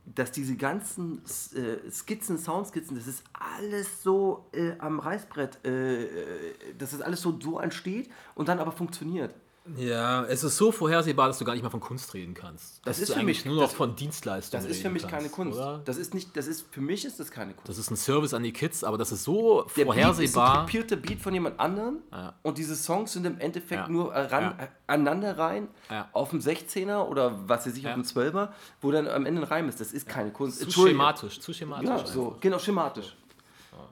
dass 0.06 0.32
diese 0.32 0.56
ganzen 0.56 1.21
äh, 1.56 1.89
Skizzen, 1.91 2.38
Soundskizzen, 2.38 2.95
das 2.97 3.08
ist 3.08 3.23
alles 3.34 4.01
so 4.01 4.45
äh, 4.51 4.73
am 4.80 4.99
Reißbrett, 4.99 5.60
äh, 5.65 6.04
äh, 6.04 6.54
dass 6.77 6.91
das 6.91 7.01
alles 7.01 7.21
so, 7.21 7.38
so 7.39 7.60
entsteht 7.60 8.10
und 8.36 8.49
dann 8.49 8.60
aber 8.60 8.71
funktioniert. 8.71 9.34
Ja, 9.78 10.24
es 10.26 10.43
ist 10.43 10.58
so 10.58 10.71
vorhersehbar, 10.71 11.28
dass 11.28 11.38
du 11.38 11.45
gar 11.45 11.54
nicht 11.54 11.62
mehr 11.62 11.69
von 11.69 11.80
Kunst 11.80 12.15
reden 12.15 12.34
kannst. 12.34 12.82
Das 12.84 12.97
ist 12.97 13.13
für 13.13 13.19
eigentlich 13.19 13.38
mich- 13.39 13.45
nur 13.45 13.56
noch 13.56 13.62
das- 13.69 13.74
von 13.74 13.95
Dienstleistungen 13.95 14.63
Das 14.63 14.69
ist 14.71 14.82
für 14.82 14.89
mich 14.89 15.04
kannst, 15.04 15.15
keine 15.15 15.30
Kunst. 15.30 15.58
Oder? 15.60 15.82
Das 15.86 15.97
ist 15.97 16.15
nicht, 16.15 16.36
das 16.36 16.47
ist, 16.47 16.65
für 16.71 16.82
mich 16.82 17.06
ist 17.06 17.19
das 17.19 17.30
keine 17.30 17.54
Kunst. 17.54 17.69
Das 17.69 17.78
ist 17.78 17.91
ein 17.91 17.95
Service 17.95 18.34
an 18.34 18.41
die 18.41 18.54
Kids, 18.54 18.84
aber 18.84 18.97
das 18.97 19.12
ist 19.12 19.24
so 19.24 19.62
Der 19.62 19.63
Beat 19.63 19.67
ist 19.67 19.78
ein 19.80 19.86
vorhersehbar. 19.86 20.62
kopierter 20.62 20.95
Beat 20.95 21.19
von 21.21 21.34
jemand 21.36 21.60
anderem 21.60 21.97
Ja. 22.12 22.34
und 22.41 22.58
diese 22.58 22.76
Songs 22.76 23.13
sind 23.13 23.24
im 23.26 23.39
Endeffekt 23.39 23.84
Ja. 23.84 23.88
nur 23.88 24.12
ran, 24.12 24.56
Ja. 24.60 24.67
aneinander 24.88 25.38
rein 25.38 25.67
auf 26.12 26.32
dem 26.32 26.41
16er 26.41 27.08
oder 27.08 27.47
was 27.47 27.67
weiß 27.67 27.78
ich, 27.78 27.84
Ja. 27.84 27.89
auf 27.91 27.95
dem 27.95 28.04
12er, 28.04 28.52
wo 28.82 28.89
dann 28.91 29.08
am 29.08 29.28
Ende 29.28 29.41
ein 29.43 29.47
Reim 29.47 29.69
ist. 29.69 29.80
Das 29.80 29.93
ist 29.93 30.08
keine 30.10 30.32
Kunst. 30.32 30.60
zu 30.71 30.88
schematisch, 30.88 31.39
zu 31.39 31.54
schematisch. 31.54 31.88
Ja, 31.88 32.06
so, 32.08 32.36
genau, 32.41 32.58
schematisch. 32.58 33.15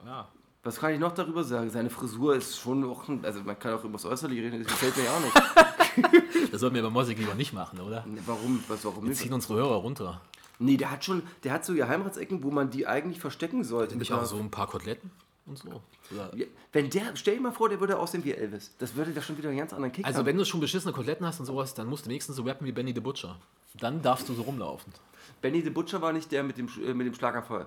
Ja. 0.04 0.26
Was 0.62 0.78
kann 0.78 0.92
ich 0.92 1.00
noch 1.00 1.12
darüber 1.12 1.42
sagen? 1.42 1.70
Seine 1.70 1.88
Frisur 1.88 2.36
ist 2.36 2.58
schon 2.58 2.84
auch, 2.84 3.04
also 3.22 3.40
man 3.42 3.58
kann 3.58 3.72
auch 3.74 3.82
über 3.84 3.94
das 3.94 4.04
Äußerliche 4.04 4.42
reden, 4.42 4.62
das 4.62 4.70
gefällt 4.72 4.96
mir 4.96 5.04
ja 5.04 5.10
auch 5.16 5.20
nicht. 5.20 5.34
Das 6.52 6.60
sollten 6.60 6.76
wir 6.76 6.82
bei 6.82 6.90
Musik 6.90 7.18
lieber 7.18 7.34
nicht 7.34 7.52
machen, 7.52 7.80
oder? 7.80 8.04
Warum, 8.26 8.62
was, 8.68 8.84
warum 8.84 9.02
Wir 9.04 9.10
nicht? 9.10 9.20
ziehen 9.20 9.32
unsere 9.32 9.54
Hörer 9.54 9.76
runter. 9.76 10.20
Nee, 10.58 10.76
der 10.76 10.90
hat 10.90 11.04
schon, 11.04 11.22
der 11.44 11.52
hat 11.52 11.64
so 11.64 11.74
Geheimratsecken, 11.74 12.42
wo 12.42 12.50
man 12.50 12.70
die 12.70 12.86
eigentlich 12.86 13.20
verstecken 13.20 13.64
sollte. 13.64 13.96
Nicht 13.96 14.12
auch 14.12 14.24
so 14.24 14.36
ein 14.36 14.50
paar 14.50 14.66
Koteletten 14.68 15.10
und 15.46 15.58
so. 15.58 15.68
Oder 16.12 16.30
Wenn 16.72 16.90
der, 16.90 17.16
stell 17.16 17.36
dir 17.36 17.40
mal 17.40 17.52
vor, 17.52 17.68
der 17.68 17.80
würde 17.80 17.98
aussehen 17.98 18.24
wie 18.24 18.32
Elvis. 18.32 18.72
Das 18.78 18.94
würde 18.94 19.12
da 19.12 19.20
schon 19.20 19.36
wieder 19.38 19.48
einen 19.48 19.58
ganz 19.58 19.72
anderen 19.72 19.92
Kick 19.92 20.04
Also 20.06 20.18
haben. 20.20 20.26
wenn 20.26 20.36
du 20.36 20.44
schon 20.44 20.60
beschissene 20.60 20.92
Koteletten 20.92 21.26
hast 21.26 21.40
und 21.40 21.46
sowas, 21.46 21.74
dann 21.74 21.86
musst 21.88 22.06
du 22.06 22.10
wenigstens 22.10 22.36
so 22.36 22.42
rappen 22.42 22.66
wie 22.66 22.72
Benny 22.72 22.92
the 22.94 23.00
Butcher. 23.00 23.36
Dann 23.80 24.00
darfst 24.02 24.28
du 24.28 24.34
so 24.34 24.42
rumlaufen. 24.42 24.92
Benny 25.40 25.60
the 25.62 25.70
Butcher 25.70 26.00
war 26.02 26.12
nicht 26.12 26.30
der 26.32 26.42
mit 26.44 26.56
dem, 26.58 26.68
äh, 26.84 26.94
mit 26.94 27.06
dem 27.06 27.14
Schlagerfeuer. 27.14 27.66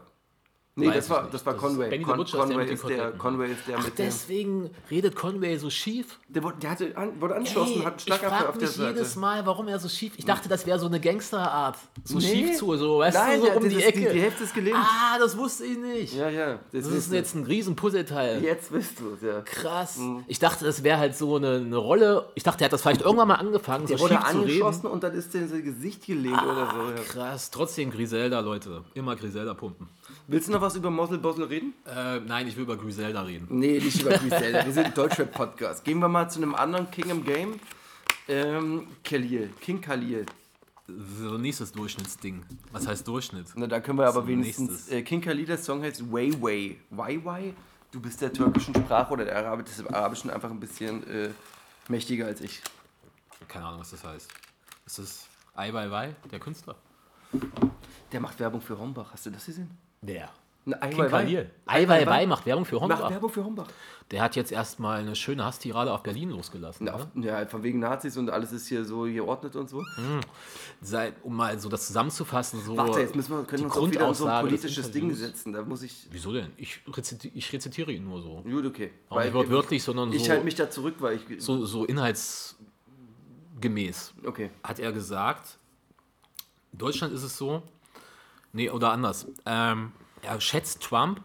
Nee, 0.75 0.87
Weiß 0.87 0.95
das 0.95 1.05
ich 1.05 1.11
war, 1.11 1.21
nicht. 1.21 1.33
das 1.35 1.45
war 1.45 1.53
Das 1.53 1.61
ist- 1.61 1.67
Conway. 1.69 1.89
Benny 1.91 2.03
the 2.03 2.09
Con 2.09 2.17
Butcher 2.17 2.39
ist 2.39 2.49
der 2.49 2.57
Conway, 2.57 2.73
ist 2.73 2.87
der. 2.89 3.11
Conway 3.11 3.51
ist 3.51 3.67
der 3.67 3.77
Ach, 3.77 3.85
mit 3.85 3.99
dem. 3.99 4.05
deswegen 4.07 4.69
redet 4.89 5.15
Conway 5.15 5.57
so 5.57 5.69
schief. 5.69 6.17
Der, 6.29 6.41
wurde, 6.41 6.57
der 6.57 6.71
hatte, 6.71 6.97
an, 6.97 7.21
wurde 7.21 7.35
angeschlossen, 7.35 7.73
Ey, 7.75 7.79
hat 7.83 7.93
einen 7.93 8.01
ich 8.07 8.13
frage 8.15 8.49
auf 8.49 8.57
der 8.57 8.67
Seite. 8.67 8.89
jedes 8.97 9.15
Mal, 9.15 9.45
warum 9.45 9.67
er 9.67 9.77
so 9.77 9.87
schief... 9.87 10.13
Ich 10.17 10.25
dachte, 10.25 10.49
das 10.49 10.65
wäre 10.65 10.79
so 10.79 10.87
eine 10.87 10.99
Gangsterart. 10.99 11.77
So 12.03 12.17
Nee. 12.17 12.21
schief 12.25 12.57
zu, 12.57 12.75
so, 12.75 12.97
weißt 12.97 13.15
Nein, 13.15 13.39
du, 13.41 13.45
so 13.45 13.51
um 13.51 13.63
das 13.65 13.69
die 13.71 13.75
ist- 13.79 13.85
Ecke. 13.85 13.99
die- 13.99 14.13
die 14.13 14.21
Hälfte 14.21 14.43
ist 14.45 14.53
gelähmt. 14.55 14.77
Ah, 14.79 15.19
das 15.19 15.37
wusste 15.37 15.63
ich 15.65 15.77
nicht. 15.77 16.15
Ja, 16.15 16.29
ja. 16.29 16.53
Das 16.71 16.85
wisst 16.85 16.91
ist 16.97 17.11
ihr. 17.11 17.17
jetzt 17.19 17.35
ein 17.35 17.43
riesen 17.43 17.75
Puzzleteil. 17.75 18.43
Jetzt 18.43 18.71
wisst 18.71 18.99
du 18.99 19.13
es, 19.13 19.21
ja. 19.21 19.41
Krass. 19.41 19.99
Ich 20.25 20.39
dachte, 20.39 20.65
das 20.65 20.81
wäre 20.83 20.97
halt 20.97 21.15
so 21.15 21.35
eine, 21.35 21.57
eine 21.57 21.77
Rolle. 21.77 22.25
Ich 22.33 22.41
dachte, 22.41 22.63
er 22.63 22.65
hat 22.65 22.73
das 22.73 22.81
vielleicht 22.81 23.01
irgendwann 23.01 23.27
mal 23.27 23.35
angefangen, 23.35 23.85
Der 23.85 23.99
so 23.99 24.05
wurde 24.05 24.15
schief 24.15 24.23
zu 24.23 24.37
reden. 24.39 24.41
angeschossen 24.49 24.87
und 24.87 25.03
dann 25.03 25.13
ist 25.13 25.31
sein 25.33 25.63
Gesicht 25.63 26.03
gelehnt 26.07 26.41
oder 26.41 26.71
so. 26.73 26.89
Ja. 26.89 27.03
Krass. 27.07 27.51
Trotzdem 27.51 27.91
Griselda, 27.91 28.39
Leute. 28.39 28.83
Immer 28.95 29.15
Griselda 29.15 29.53
pumpen. 29.53 29.87
Willst 30.27 30.47
du 30.47 30.53
noch 30.53 30.61
was 30.61 30.75
über 30.75 30.89
Mossel 30.89 31.17
Bossel 31.17 31.43
reden? 31.45 31.73
Äh, 31.85 32.19
nein, 32.21 32.47
ich 32.47 32.55
will 32.55 32.63
über 32.63 32.77
Griselda 32.77 33.21
reden. 33.23 33.47
Nee, 33.49 33.79
nicht 33.79 34.01
über 34.01 34.11
Griselda. 34.17 34.65
Wir 34.65 34.71
sind 34.71 34.85
ein 34.87 34.93
Deutschrap-Podcast. 34.93 35.83
Gehen 35.83 35.99
wir 35.99 36.07
mal 36.07 36.29
zu 36.29 36.39
einem 36.41 36.55
anderen 36.55 36.89
King 36.91 37.09
im 37.09 37.23
Game. 37.25 37.59
Ähm, 38.29 38.87
Khalil. 39.03 39.49
King 39.59 39.81
Khalil. 39.81 40.25
So 40.87 41.37
nächstes 41.37 41.71
Durchschnittsding. 41.73 42.43
Was 42.71 42.87
heißt 42.87 43.05
Durchschnitt? 43.07 43.47
Na, 43.55 43.67
da 43.67 43.79
können 43.81 43.97
wir 43.99 44.07
aber 44.07 44.21
So, 44.21 44.27
wenigstens. 44.27 44.87
Äh, 44.89 45.01
King 45.01 45.19
Khalil, 45.21 45.45
der 45.45 45.57
Song 45.57 45.81
heißt 45.81 46.09
Way 46.11 46.41
Way. 46.41 46.79
Way 46.89 47.25
Way? 47.25 47.53
Du 47.91 47.99
bist 47.99 48.21
der 48.21 48.31
türkischen 48.31 48.73
Sprache 48.73 49.11
oder 49.13 49.25
der 49.25 49.37
Arabi 49.37 49.63
des 49.63 49.85
Arabischen 49.85 50.29
einfach 50.29 50.49
ein 50.49 50.59
bisschen 50.59 51.05
äh, 51.07 51.29
mächtiger 51.89 52.25
als 52.27 52.41
ich. 52.41 52.61
Keine 53.47 53.65
Ahnung, 53.65 53.81
was 53.81 53.91
das 53.91 54.03
heißt. 54.03 54.29
Ist 54.85 54.99
das 54.99 55.27
Ai 55.53 55.73
Weiwei, 55.73 56.15
der 56.31 56.39
Künstler? 56.39 56.75
Der 58.11 58.19
macht 58.19 58.39
Werbung 58.39 58.61
für 58.61 58.77
Hombach. 58.79 59.11
Hast 59.11 59.25
du 59.25 59.31
das 59.31 59.45
gesehen? 59.45 59.69
Na. 60.65 60.77
Ai 60.79 60.93
Ai 60.93 60.97
Weiwei 60.97 61.49
Weiwei 61.89 62.25
macht 62.25 62.45
Werbung 62.45 62.63
für 62.63 62.75
Macht 62.75 62.83
Honda. 62.83 63.09
Werbung 63.09 63.29
für 63.29 63.43
Hombach. 63.43 63.67
Der 64.11 64.21
hat 64.21 64.37
jetzt 64.37 64.49
erstmal 64.49 65.01
eine 65.01 65.13
schöne 65.13 65.43
Hasstirade 65.43 65.91
auf 65.91 66.03
Berlin 66.03 66.29
losgelassen. 66.29 66.87
Ja, 66.87 67.05
Ne? 67.13 67.25
ja, 67.27 67.45
von 67.47 67.63
wegen 67.63 67.79
Nazis 67.79 68.15
und 68.15 68.29
alles 68.29 68.53
ist 68.53 68.67
hier 68.67 68.85
so 68.85 69.01
geordnet 69.01 69.57
und 69.57 69.69
so. 69.69 69.83
Seit, 70.81 71.15
um 71.23 71.35
mal 71.35 71.59
so 71.59 71.67
das 71.67 71.87
zusammenzufassen, 71.87 72.61
so 72.61 72.77
Warte, 72.77 73.01
jetzt 73.01 73.13
müssen 73.13 73.35
wir, 73.35 73.43
können 73.43 73.63
wir 73.63 73.67
uns 73.67 73.75
auch 73.75 73.91
wieder 73.91 74.13
so 74.13 74.25
ein 74.25 74.45
politisches 74.45 74.89
Ding 74.91 75.13
setzen. 75.13 75.51
Da 75.51 75.63
muss 75.63 75.83
ich. 75.83 76.07
Wieso 76.11 76.31
denn? 76.31 76.51
Ich, 76.55 76.79
reziti 76.87 77.29
ich 77.35 77.51
rezitiere 77.51 77.91
ihn 77.91 78.05
nur 78.05 78.21
so. 78.21 78.41
Gut, 78.43 78.65
okay. 78.65 78.91
Auch 79.09 79.21
nicht 79.21 79.33
wortwörtlich, 79.33 79.83
sondern 79.83 80.13
Ich 80.13 80.23
so, 80.23 80.29
halte 80.31 80.45
mich 80.45 80.55
da 80.55 80.69
zurück, 80.69 80.95
weil 80.99 81.19
ich. 81.27 81.43
so, 81.43 81.65
so 81.65 81.83
inhaltsgemäß. 81.85 84.13
Okay. 84.25 84.49
Hat 84.63 84.79
er 84.79 84.93
gesagt, 84.93 85.57
in 86.71 86.77
Deutschland 86.77 87.13
ist 87.13 87.23
es 87.23 87.37
so, 87.37 87.61
nee, 88.53 88.69
oder 88.69 88.91
anders. 88.91 89.27
Ähm, 89.45 89.91
er 90.21 90.39
schätzt 90.39 90.81
Trump, 90.81 91.21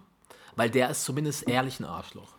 weil 0.57 0.71
der 0.71 0.91
ist 0.91 1.05
zumindest 1.05 1.49
ehrlich 1.49 1.79
ein 1.79 1.85
Arschloch. 1.85 2.33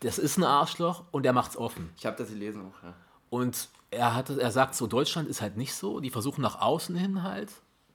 Das 0.00 0.18
ist 0.18 0.38
ein 0.38 0.44
Arschloch 0.44 1.04
und 1.10 1.26
er 1.26 1.32
macht's 1.32 1.56
offen. 1.56 1.90
Ich 1.96 2.06
habe 2.06 2.16
das 2.16 2.28
gelesen 2.28 2.62
auch, 2.62 2.82
ja. 2.82 2.94
Und 3.30 3.68
er, 3.90 4.14
hat, 4.14 4.30
er 4.30 4.50
sagt 4.50 4.74
so, 4.74 4.86
Deutschland 4.86 5.28
ist 5.28 5.40
halt 5.40 5.56
nicht 5.56 5.74
so. 5.74 6.00
Die 6.00 6.10
versuchen 6.10 6.42
nach 6.42 6.60
außen 6.60 6.94
hin 6.96 7.22
halt 7.22 7.50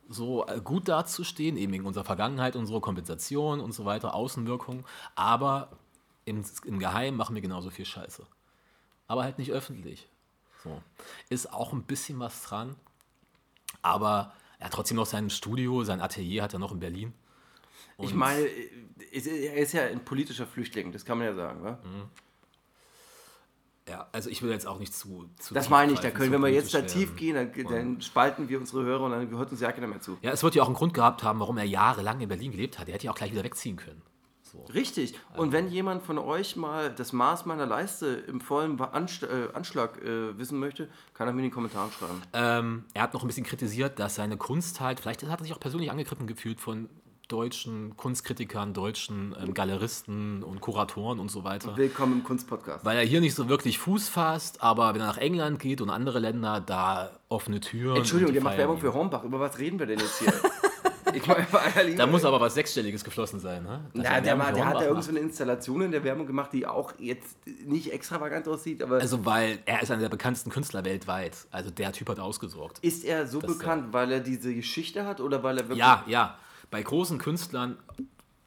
so 0.10 0.46
äh, 0.48 0.60
gut 0.60 0.88
dazustehen, 0.88 1.56
eben 1.56 1.72
wegen 1.72 1.86
unserer 1.86 2.04
Vergangenheit, 2.04 2.56
unserer 2.56 2.82
Kompensation 2.82 3.60
und 3.60 3.72
so 3.72 3.86
weiter, 3.86 4.16
Außenwirkung. 4.16 4.86
Aber 5.16 5.70
im, 6.26 6.44
im 6.66 6.80
Geheimen 6.80 7.18
machen 7.18 7.36
wir 7.36 7.42
genauso 7.42 7.70
viel 7.70 7.86
Scheiße. 7.86 8.26
Aber 9.08 9.24
halt 9.24 9.38
nicht 9.38 9.52
öffentlich. 9.52 10.08
So. 10.64 10.82
Ist 11.30 11.54
auch 11.54 11.74
ein 11.74 11.84
bisschen 11.84 12.20
was 12.20 12.44
dran. 12.44 12.76
Aber 13.82 14.34
er 14.60 14.66
hat 14.66 14.74
trotzdem 14.74 14.98
noch 14.98 15.06
sein 15.08 15.30
Studio, 15.30 15.84
sein 15.84 16.02
Atelier 16.02 16.44
hat 16.44 16.54
er 16.54 16.60
noch 16.60 16.72
in 16.72 16.80
Berlin. 16.80 17.14
Ich 17.98 18.12
Und- 18.12 18.18
meine, 18.18 18.42
ist- 19.12 19.28
er 19.28 19.56
ist 19.56 19.74
ja 19.74 19.84
ein 19.86 20.06
politischer 20.06 20.46
Flüchtling, 20.46 20.92
das 20.92 21.04
kann 21.04 21.18
man 21.18 21.28
ja 21.28 21.34
sagen, 21.36 21.64
wa? 21.64 21.80
Ja, 23.88 24.08
also 24.12 24.30
ich 24.30 24.44
will 24.44 24.52
jetzt 24.52 24.68
auch 24.68 24.78
nicht 24.78 24.94
zu. 24.94 25.28
zu 25.40 25.54
Das 25.56 25.70
meine 25.70 25.92
ich, 25.94 26.00
da 26.00 26.12
können, 26.12 26.28
zu 26.28 26.32
wenn 26.34 26.42
wir 26.42 26.50
jetzt 26.50 26.74
da 26.76 26.84
tief 26.84 27.16
gehen, 27.16 27.34
dann, 27.36 27.52
dann 27.68 28.02
spalten 28.02 28.48
wir 28.48 28.60
unsere 28.60 28.84
Hörer 28.84 29.06
und 29.06 29.12
dann 29.12 29.28
gehört 29.30 29.52
uns 29.52 29.62
ja 29.62 29.72
keiner 29.72 29.88
mehr 29.88 30.00
zu. 30.00 30.18
Ja, 30.22 30.32
es 30.32 30.44
wird 30.44 30.54
ja 30.54 30.62
auch 30.62 30.68
einen 30.68 30.76
Grund 30.76 30.94
gehabt 30.94 31.24
haben, 31.24 31.40
warum 31.40 31.58
er 31.58 31.64
jahrelang 31.64 32.20
in 32.22 32.30
Berlin 32.30 32.52
gelebt 32.52 32.78
hat. 32.78 32.88
Er 32.88 32.94
hätte 32.94 33.06
ja 33.08 33.12
auch 33.12 33.16
gleich 33.16 33.32
wieder 33.32 33.44
wegziehen 33.44 33.78
können. 33.78 34.04
So. 34.52 34.66
Richtig. 34.74 35.14
Und 35.38 35.52
wenn 35.52 35.70
jemand 35.70 36.02
von 36.02 36.18
euch 36.18 36.56
mal 36.56 36.90
das 36.90 37.14
Maß 37.14 37.46
meiner 37.46 37.68
Leiste 37.68 38.08
im 38.08 38.42
vollen 38.42 38.80
Anst 38.82 39.24
äh, 39.24 39.28
Anschlag 39.54 40.02
äh, 40.02 40.38
wissen 40.40 40.60
möchte, 40.60 40.90
kann 41.14 41.28
er 41.28 41.34
mir 41.34 41.42
in 41.42 41.46
die 41.46 41.52
Kommentare 41.52 41.92
schreiben. 41.92 42.22
Ähm, 42.34 42.86
er 42.94 43.04
hat 43.04 43.14
noch 43.14 43.24
ein 43.24 43.28
bisschen 43.28 43.46
kritisiert, 43.46 44.00
dass 44.00 44.16
seine 44.16 44.38
Kunst 44.38 44.80
halt, 44.80 45.00
vielleicht 45.00 45.24
hat 45.24 45.40
er 45.40 45.44
sich 45.44 45.54
auch 45.54 45.60
persönlich 45.60 45.92
angegriffen 45.92 46.26
gefühlt 46.26 46.60
von 46.60 46.90
deutschen 47.28 47.96
Kunstkritikern, 47.96 48.74
deutschen 48.74 49.36
ähm, 49.40 49.54
Galeristen 49.54 50.42
und 50.42 50.62
Kuratoren 50.62 51.20
und 51.20 51.30
so 51.30 51.44
weiter. 51.44 51.78
Willkommen 51.78 52.14
im 52.14 52.24
Kunstpodcast. 52.24 52.84
Weil 52.84 52.98
er 52.98 53.04
hier 53.04 53.22
nicht 53.22 53.36
so 53.36 53.48
wirklich 53.48 53.78
Fuß 53.78 54.10
fasst, 54.10 54.64
aber 54.64 54.96
wenn 54.96 55.02
er 55.02 55.08
nach 55.08 55.18
England 55.18 55.60
geht 55.60 55.80
und 55.80 55.92
andere 55.92 56.18
Länder, 56.18 56.60
da 56.60 57.12
offene 57.30 57.60
Türen. 57.60 57.98
Entschuldigung, 57.98 58.34
der 58.34 58.44
macht 58.44 58.58
Werbung 58.58 58.80
für 58.80 58.94
Hornbach. 58.96 59.24
Über 59.24 59.40
was 59.40 59.60
reden 59.60 59.78
wir 59.78 59.86
denn 59.86 60.00
jetzt 60.00 60.18
hier? 60.18 60.34
Da 61.98 62.08
muss 62.08 62.26
aber 62.26 62.40
was 62.40 62.54
Sechsstelliges 62.54 63.04
geflossen 63.04 63.40
sein, 63.40 63.64
ne? 63.64 63.82
Er 64.04 64.22
der, 64.22 64.38
war, 64.40 64.52
der 64.52 64.66
hat 64.66 64.76
da 64.76 64.82
irgend 64.82 64.96
macht. 64.96 65.04
so 65.06 65.10
eine 65.12 65.20
Installation 65.20 65.82
in 65.82 65.92
der 65.92 66.04
Werbung 66.04 66.28
gemacht, 66.28 66.52
die 66.54 66.66
auch 66.68 66.94
jetzt 67.00 67.38
nicht 67.66 67.92
extravagant 67.92 68.48
aussieht, 68.48 68.82
aber 68.84 68.98
Also, 68.98 69.26
weil 69.26 69.60
er 69.66 69.82
ist 69.82 69.92
einer 69.92 70.02
der 70.02 70.10
bekanntesten 70.10 70.50
Künstler 70.50 70.84
weltweit. 70.86 71.36
Also, 71.52 71.70
der 71.72 71.92
Typ 71.94 72.10
hat 72.10 72.20
ausgesorgt. 72.20 72.80
ist 72.80 73.04
er 73.06 73.28
so 73.28 73.40
Das, 73.40 73.58
bekannt, 73.58 73.94
weil 73.94 74.12
er 74.12 74.20
diese 74.20 74.54
Geschichte 74.54 75.06
hat 75.06 75.22
oder 75.22 75.44
weil 75.44 75.58
er 75.58 75.64
wirklich. 75.64 75.80
Ja, 75.80 76.04
ja. 76.08 76.38
Bei 76.72 76.82
großen 76.84 77.18
Künstlern, 77.18 77.78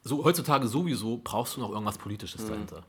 so, 0.03 0.25
heutzutage 0.25 0.69
sowieso, 0.69 1.21
brauchst 1.23 1.57
du 1.57 1.61
noch 1.61 1.71
irgendwas 1.71 1.97
Mhm. 1.99 2.03
Politisches 2.03 2.47
dahinter. 2.47 2.83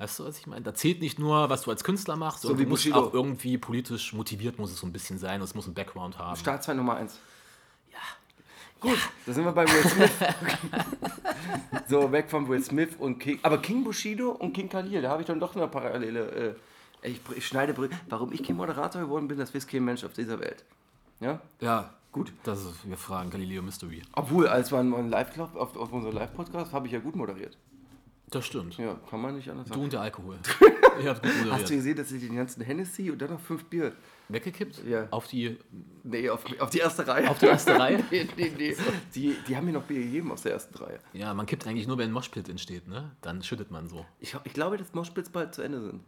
Weißt 0.00 0.20
du, 0.20 0.24
was 0.26 0.38
ich 0.38 0.46
meine? 0.46 0.62
Da 0.62 0.72
zählt 0.74 1.00
nicht 1.00 1.18
nur, 1.18 1.50
was 1.50 1.62
du 1.62 1.70
als 1.72 1.82
Künstler 1.82 2.14
machst, 2.14 2.42
sondern 2.42 2.62
du 2.62 2.68
musst 2.68 2.84
Bushido. 2.84 3.00
auch 3.08 3.12
irgendwie 3.12 3.58
politisch 3.58 4.12
motiviert 4.12 4.56
muss 4.56 4.70
es 4.70 4.78
so 4.78 4.86
ein 4.86 4.92
bisschen 4.92 5.18
sein 5.18 5.42
es 5.42 5.56
muss 5.56 5.64
einen 5.64 5.74
Background 5.74 6.18
haben. 6.18 6.36
Staatsfeind 6.36 6.76
Nummer 6.78 6.94
1. 6.96 7.18
Ja. 8.82 8.90
Gut, 8.90 8.98
da 9.26 9.32
sind 9.32 9.44
wir 9.44 9.52
bei 9.52 9.64
Will 9.66 9.88
Smith. 9.88 10.10
so, 11.88 12.12
weg 12.12 12.30
von 12.30 12.48
Will 12.48 12.62
Smith 12.62 12.90
und 12.98 13.18
King. 13.18 13.38
Aber 13.42 13.58
King 13.58 13.84
Bushido 13.84 14.30
und 14.30 14.52
King 14.52 14.68
Khalil, 14.68 15.02
da 15.02 15.10
habe 15.10 15.22
ich 15.22 15.26
dann 15.26 15.40
doch 15.40 15.56
eine 15.56 15.66
Parallele. 15.68 16.56
Äh, 17.02 17.08
ich, 17.08 17.20
ich 17.36 17.46
schneide 17.46 17.74
Warum 18.08 18.32
ich 18.32 18.42
kein 18.42 18.56
Moderator 18.56 19.02
geworden 19.02 19.28
bin, 19.28 19.38
das 19.38 19.54
weiß 19.54 19.66
kein 19.66 19.84
Mensch 19.84 20.04
auf 20.04 20.12
dieser 20.12 20.38
Welt. 20.40 20.64
Ja? 21.20 21.40
Ja, 21.60 21.94
gut. 22.12 22.32
Das 22.44 22.60
ist, 22.64 22.88
wir 22.88 22.96
fragen 22.96 23.30
Galileo 23.30 23.62
Mystery. 23.62 24.02
Obwohl, 24.12 24.48
als 24.48 24.72
wir 24.72 24.78
einen 24.78 25.10
Live-Club 25.10 25.56
auf, 25.56 25.76
auf 25.76 25.92
unserem 25.92 26.14
Live-Podcast 26.14 26.72
habe 26.72 26.86
ich 26.86 26.92
ja 26.92 26.98
gut 27.00 27.16
moderiert. 27.16 27.56
Das 28.30 28.44
stimmt. 28.46 28.76
Ja, 28.76 28.96
kann 29.08 29.20
man 29.22 29.36
nicht 29.36 29.48
anders 29.50 29.66
Du 29.66 29.70
sagen. 29.74 29.84
und 29.84 29.92
der 29.92 30.02
Alkohol. 30.02 30.38
Ihr 31.02 31.10
habt 31.10 31.22
gut 31.22 31.30
Hast 31.32 31.40
du 31.40 31.44
moderiert. 31.48 31.68
gesehen, 31.70 31.96
dass 31.96 32.12
ich 32.12 32.20
den 32.20 32.36
ganzen 32.36 32.62
Hennessy 32.62 33.10
und 33.10 33.20
dann 33.22 33.30
noch 33.30 33.40
fünf 33.40 33.64
Bier. 33.64 33.92
Weggekippt? 34.28 34.84
Ja. 34.86 35.08
Auf 35.10 35.26
die, 35.26 35.58
Nee, 36.04 36.28
auf, 36.30 36.44
auf 36.60 36.70
die 36.70 36.78
erste 36.78 37.06
Reihe. 37.06 37.30
auf 37.30 37.38
die 37.38 37.46
erste 37.46 37.78
Reihe? 37.78 38.04
nee, 38.10 38.28
nee, 38.36 38.52
nee. 38.56 38.76
Die, 39.14 39.36
die 39.46 39.56
haben 39.56 39.66
mir 39.66 39.72
noch 39.72 39.84
Bier 39.84 40.00
gegeben 40.00 40.32
aus 40.32 40.42
der 40.42 40.52
ersten 40.52 40.76
Reihe. 40.76 40.98
Ja, 41.12 41.32
man 41.34 41.46
kippt 41.46 41.66
eigentlich 41.66 41.86
nur, 41.86 41.98
wenn 41.98 42.10
ein 42.10 42.12
Moshpit 42.12 42.48
entsteht, 42.48 42.88
ne? 42.88 43.10
Dann 43.20 43.42
schüttet 43.42 43.70
man 43.70 43.88
so. 43.88 44.04
Ich, 44.20 44.36
ich 44.44 44.52
glaube, 44.52 44.76
dass 44.76 44.92
Moschpitz 44.94 45.30
bald 45.30 45.54
zu 45.54 45.62
Ende 45.62 45.80
sind. 45.80 46.02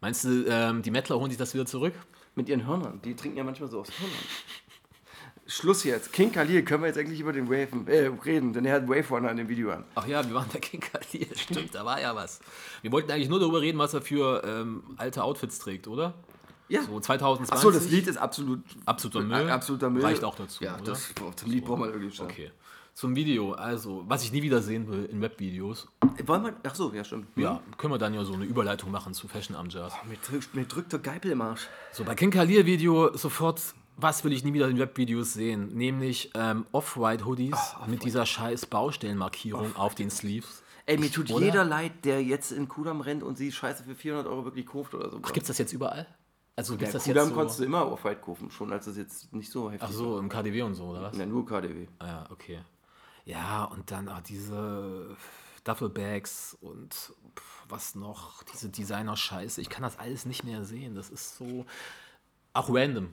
Meinst 0.00 0.24
du, 0.24 0.44
ähm, 0.48 0.82
die 0.82 0.90
Mettler 0.90 1.18
holen 1.18 1.30
sich 1.30 1.38
das 1.38 1.54
wieder 1.54 1.66
zurück? 1.66 1.94
Mit 2.34 2.48
ihren 2.48 2.66
Hörnern. 2.66 3.00
Die 3.04 3.14
trinken 3.14 3.38
ja 3.38 3.44
manchmal 3.44 3.68
so 3.70 3.80
aus 3.80 3.88
Hörnern. 3.98 4.16
Schluss 5.46 5.84
jetzt. 5.84 6.12
King 6.12 6.32
Khalil, 6.32 6.62
können 6.64 6.82
wir 6.82 6.86
jetzt 6.88 6.96
endlich 6.96 7.20
über 7.20 7.32
den 7.32 7.48
Wave 7.48 7.68
äh, 7.90 8.06
reden, 8.24 8.52
denn 8.52 8.64
er 8.64 8.76
hat 8.76 8.88
Wave 8.88 9.08
Runner 9.10 9.30
in 9.30 9.36
dem 9.36 9.48
Video 9.48 9.70
an. 9.70 9.84
Ach 9.94 10.06
ja, 10.06 10.26
wir 10.26 10.34
waren 10.34 10.48
bei 10.52 10.60
King 10.60 10.80
Khalil. 10.80 11.26
Stimmt, 11.36 11.74
da 11.74 11.84
war 11.84 12.00
ja 12.00 12.14
was. 12.14 12.40
Wir 12.80 12.90
wollten 12.92 13.10
eigentlich 13.10 13.28
nur 13.28 13.40
darüber 13.40 13.60
reden, 13.60 13.78
was 13.78 13.92
er 13.92 14.02
für 14.02 14.42
ähm, 14.46 14.82
alte 14.96 15.22
Outfits 15.22 15.58
trägt, 15.58 15.88
oder? 15.88 16.14
Ja. 16.72 16.82
So 16.84 16.98
2020. 16.98 17.52
Achso, 17.52 17.70
das 17.70 17.90
Lied 17.90 18.06
ist 18.06 18.16
absolut 18.16 18.60
Absoluter 18.86 19.20
Müll. 19.20 19.50
Absoluter 19.50 19.90
Müll. 19.90 20.02
Reicht 20.02 20.24
auch 20.24 20.34
dazu, 20.34 20.64
Ja, 20.64 20.78
das, 20.82 21.12
zum 21.36 21.50
Lied 21.50 21.66
braucht 21.66 21.80
man 21.80 21.90
irgendwie 21.90 22.10
schon. 22.10 22.24
Okay. 22.26 22.50
Zum 22.94 23.14
Video, 23.14 23.52
also, 23.52 24.04
was 24.06 24.24
ich 24.24 24.32
nie 24.32 24.42
wieder 24.42 24.62
sehen 24.62 24.88
will 24.88 25.04
in 25.04 25.20
Webvideos. 25.20 25.88
Wollen 26.24 26.44
wir. 26.44 26.54
Achso, 26.62 26.90
ja, 26.94 27.04
stimmt. 27.04 27.26
Ja, 27.36 27.60
können 27.76 27.92
wir 27.92 27.98
dann 27.98 28.14
ja 28.14 28.24
so 28.24 28.32
eine 28.32 28.44
Überleitung 28.44 28.90
machen 28.90 29.12
zu 29.12 29.28
Fashion 29.28 29.54
am 29.54 29.68
Jazz. 29.68 29.92
Mir 30.08 30.16
drückt, 30.16 30.54
mir 30.54 30.64
drückt 30.64 30.92
der 30.92 31.00
Geipel 31.00 31.32
im 31.32 31.42
Arsch. 31.42 31.68
So, 31.92 32.04
bei 32.04 32.14
King 32.14 32.30
Khalil 32.30 32.64
Video 32.64 33.14
sofort, 33.16 33.60
was 33.98 34.24
will 34.24 34.32
ich 34.32 34.42
nie 34.42 34.54
wieder 34.54 34.68
in 34.68 34.78
Webvideos 34.78 35.34
sehen? 35.34 35.68
Nämlich 35.74 36.30
ähm, 36.34 36.64
Off-White-Hoodies 36.72 37.76
mit 37.86 38.02
dieser 38.02 38.24
scheiß 38.24 38.64
Baustellenmarkierung 38.66 39.76
auf 39.76 39.94
den 39.94 40.10
Sleeves. 40.10 40.62
Ey, 40.86 40.98
mir 40.98 41.10
tut 41.10 41.30
Oder? 41.30 41.44
jeder 41.44 41.64
leid, 41.64 42.04
der 42.04 42.22
jetzt 42.22 42.50
in 42.50 42.66
Kudam 42.66 43.02
rennt 43.02 43.22
und 43.22 43.36
sie 43.36 43.52
Scheiße 43.52 43.84
für 43.84 43.94
400 43.94 44.26
Euro 44.26 44.44
wirklich 44.46 44.66
kauft 44.66 44.94
oder 44.94 45.10
so. 45.10 45.20
Gibt's 45.20 45.48
das 45.48 45.58
jetzt 45.58 45.72
überall? 45.72 46.06
Also 46.54 46.74
ja, 46.74 46.78
gibt's 46.80 46.92
das 46.92 47.06
jetzt 47.06 47.32
konntest 47.32 47.56
so? 47.58 47.62
du 47.62 47.66
immer 47.68 47.82
auf 47.82 48.04
White 48.04 48.20
kaufen, 48.20 48.50
schon 48.50 48.72
als 48.72 48.86
es 48.86 48.96
jetzt 48.96 49.32
nicht 49.32 49.50
so 49.50 49.70
heftig 49.70 49.88
Ach 49.88 49.92
so, 49.92 50.18
im 50.18 50.28
KDW 50.28 50.62
und 50.62 50.74
so, 50.74 50.84
oder 50.88 51.02
was? 51.02 51.12
war. 51.14 51.20
Ja, 51.20 51.26
nur 51.26 51.46
KDW. 51.46 51.86
Ah 51.98 52.06
Ja, 52.06 52.26
okay. 52.30 52.60
Ja, 53.24 53.64
und 53.64 53.90
dann 53.90 54.08
auch 54.08 54.20
diese 54.20 55.16
Duffelbags 55.64 56.56
und 56.60 57.12
was 57.68 57.94
noch, 57.94 58.42
diese 58.42 58.68
Designer-Scheiße. 58.68 59.60
Ich 59.60 59.70
kann 59.70 59.82
das 59.82 59.98
alles 59.98 60.26
nicht 60.26 60.44
mehr 60.44 60.64
sehen. 60.64 60.94
Das 60.94 61.08
ist 61.08 61.36
so. 61.38 61.64
Auch 62.52 62.68
random. 62.68 63.08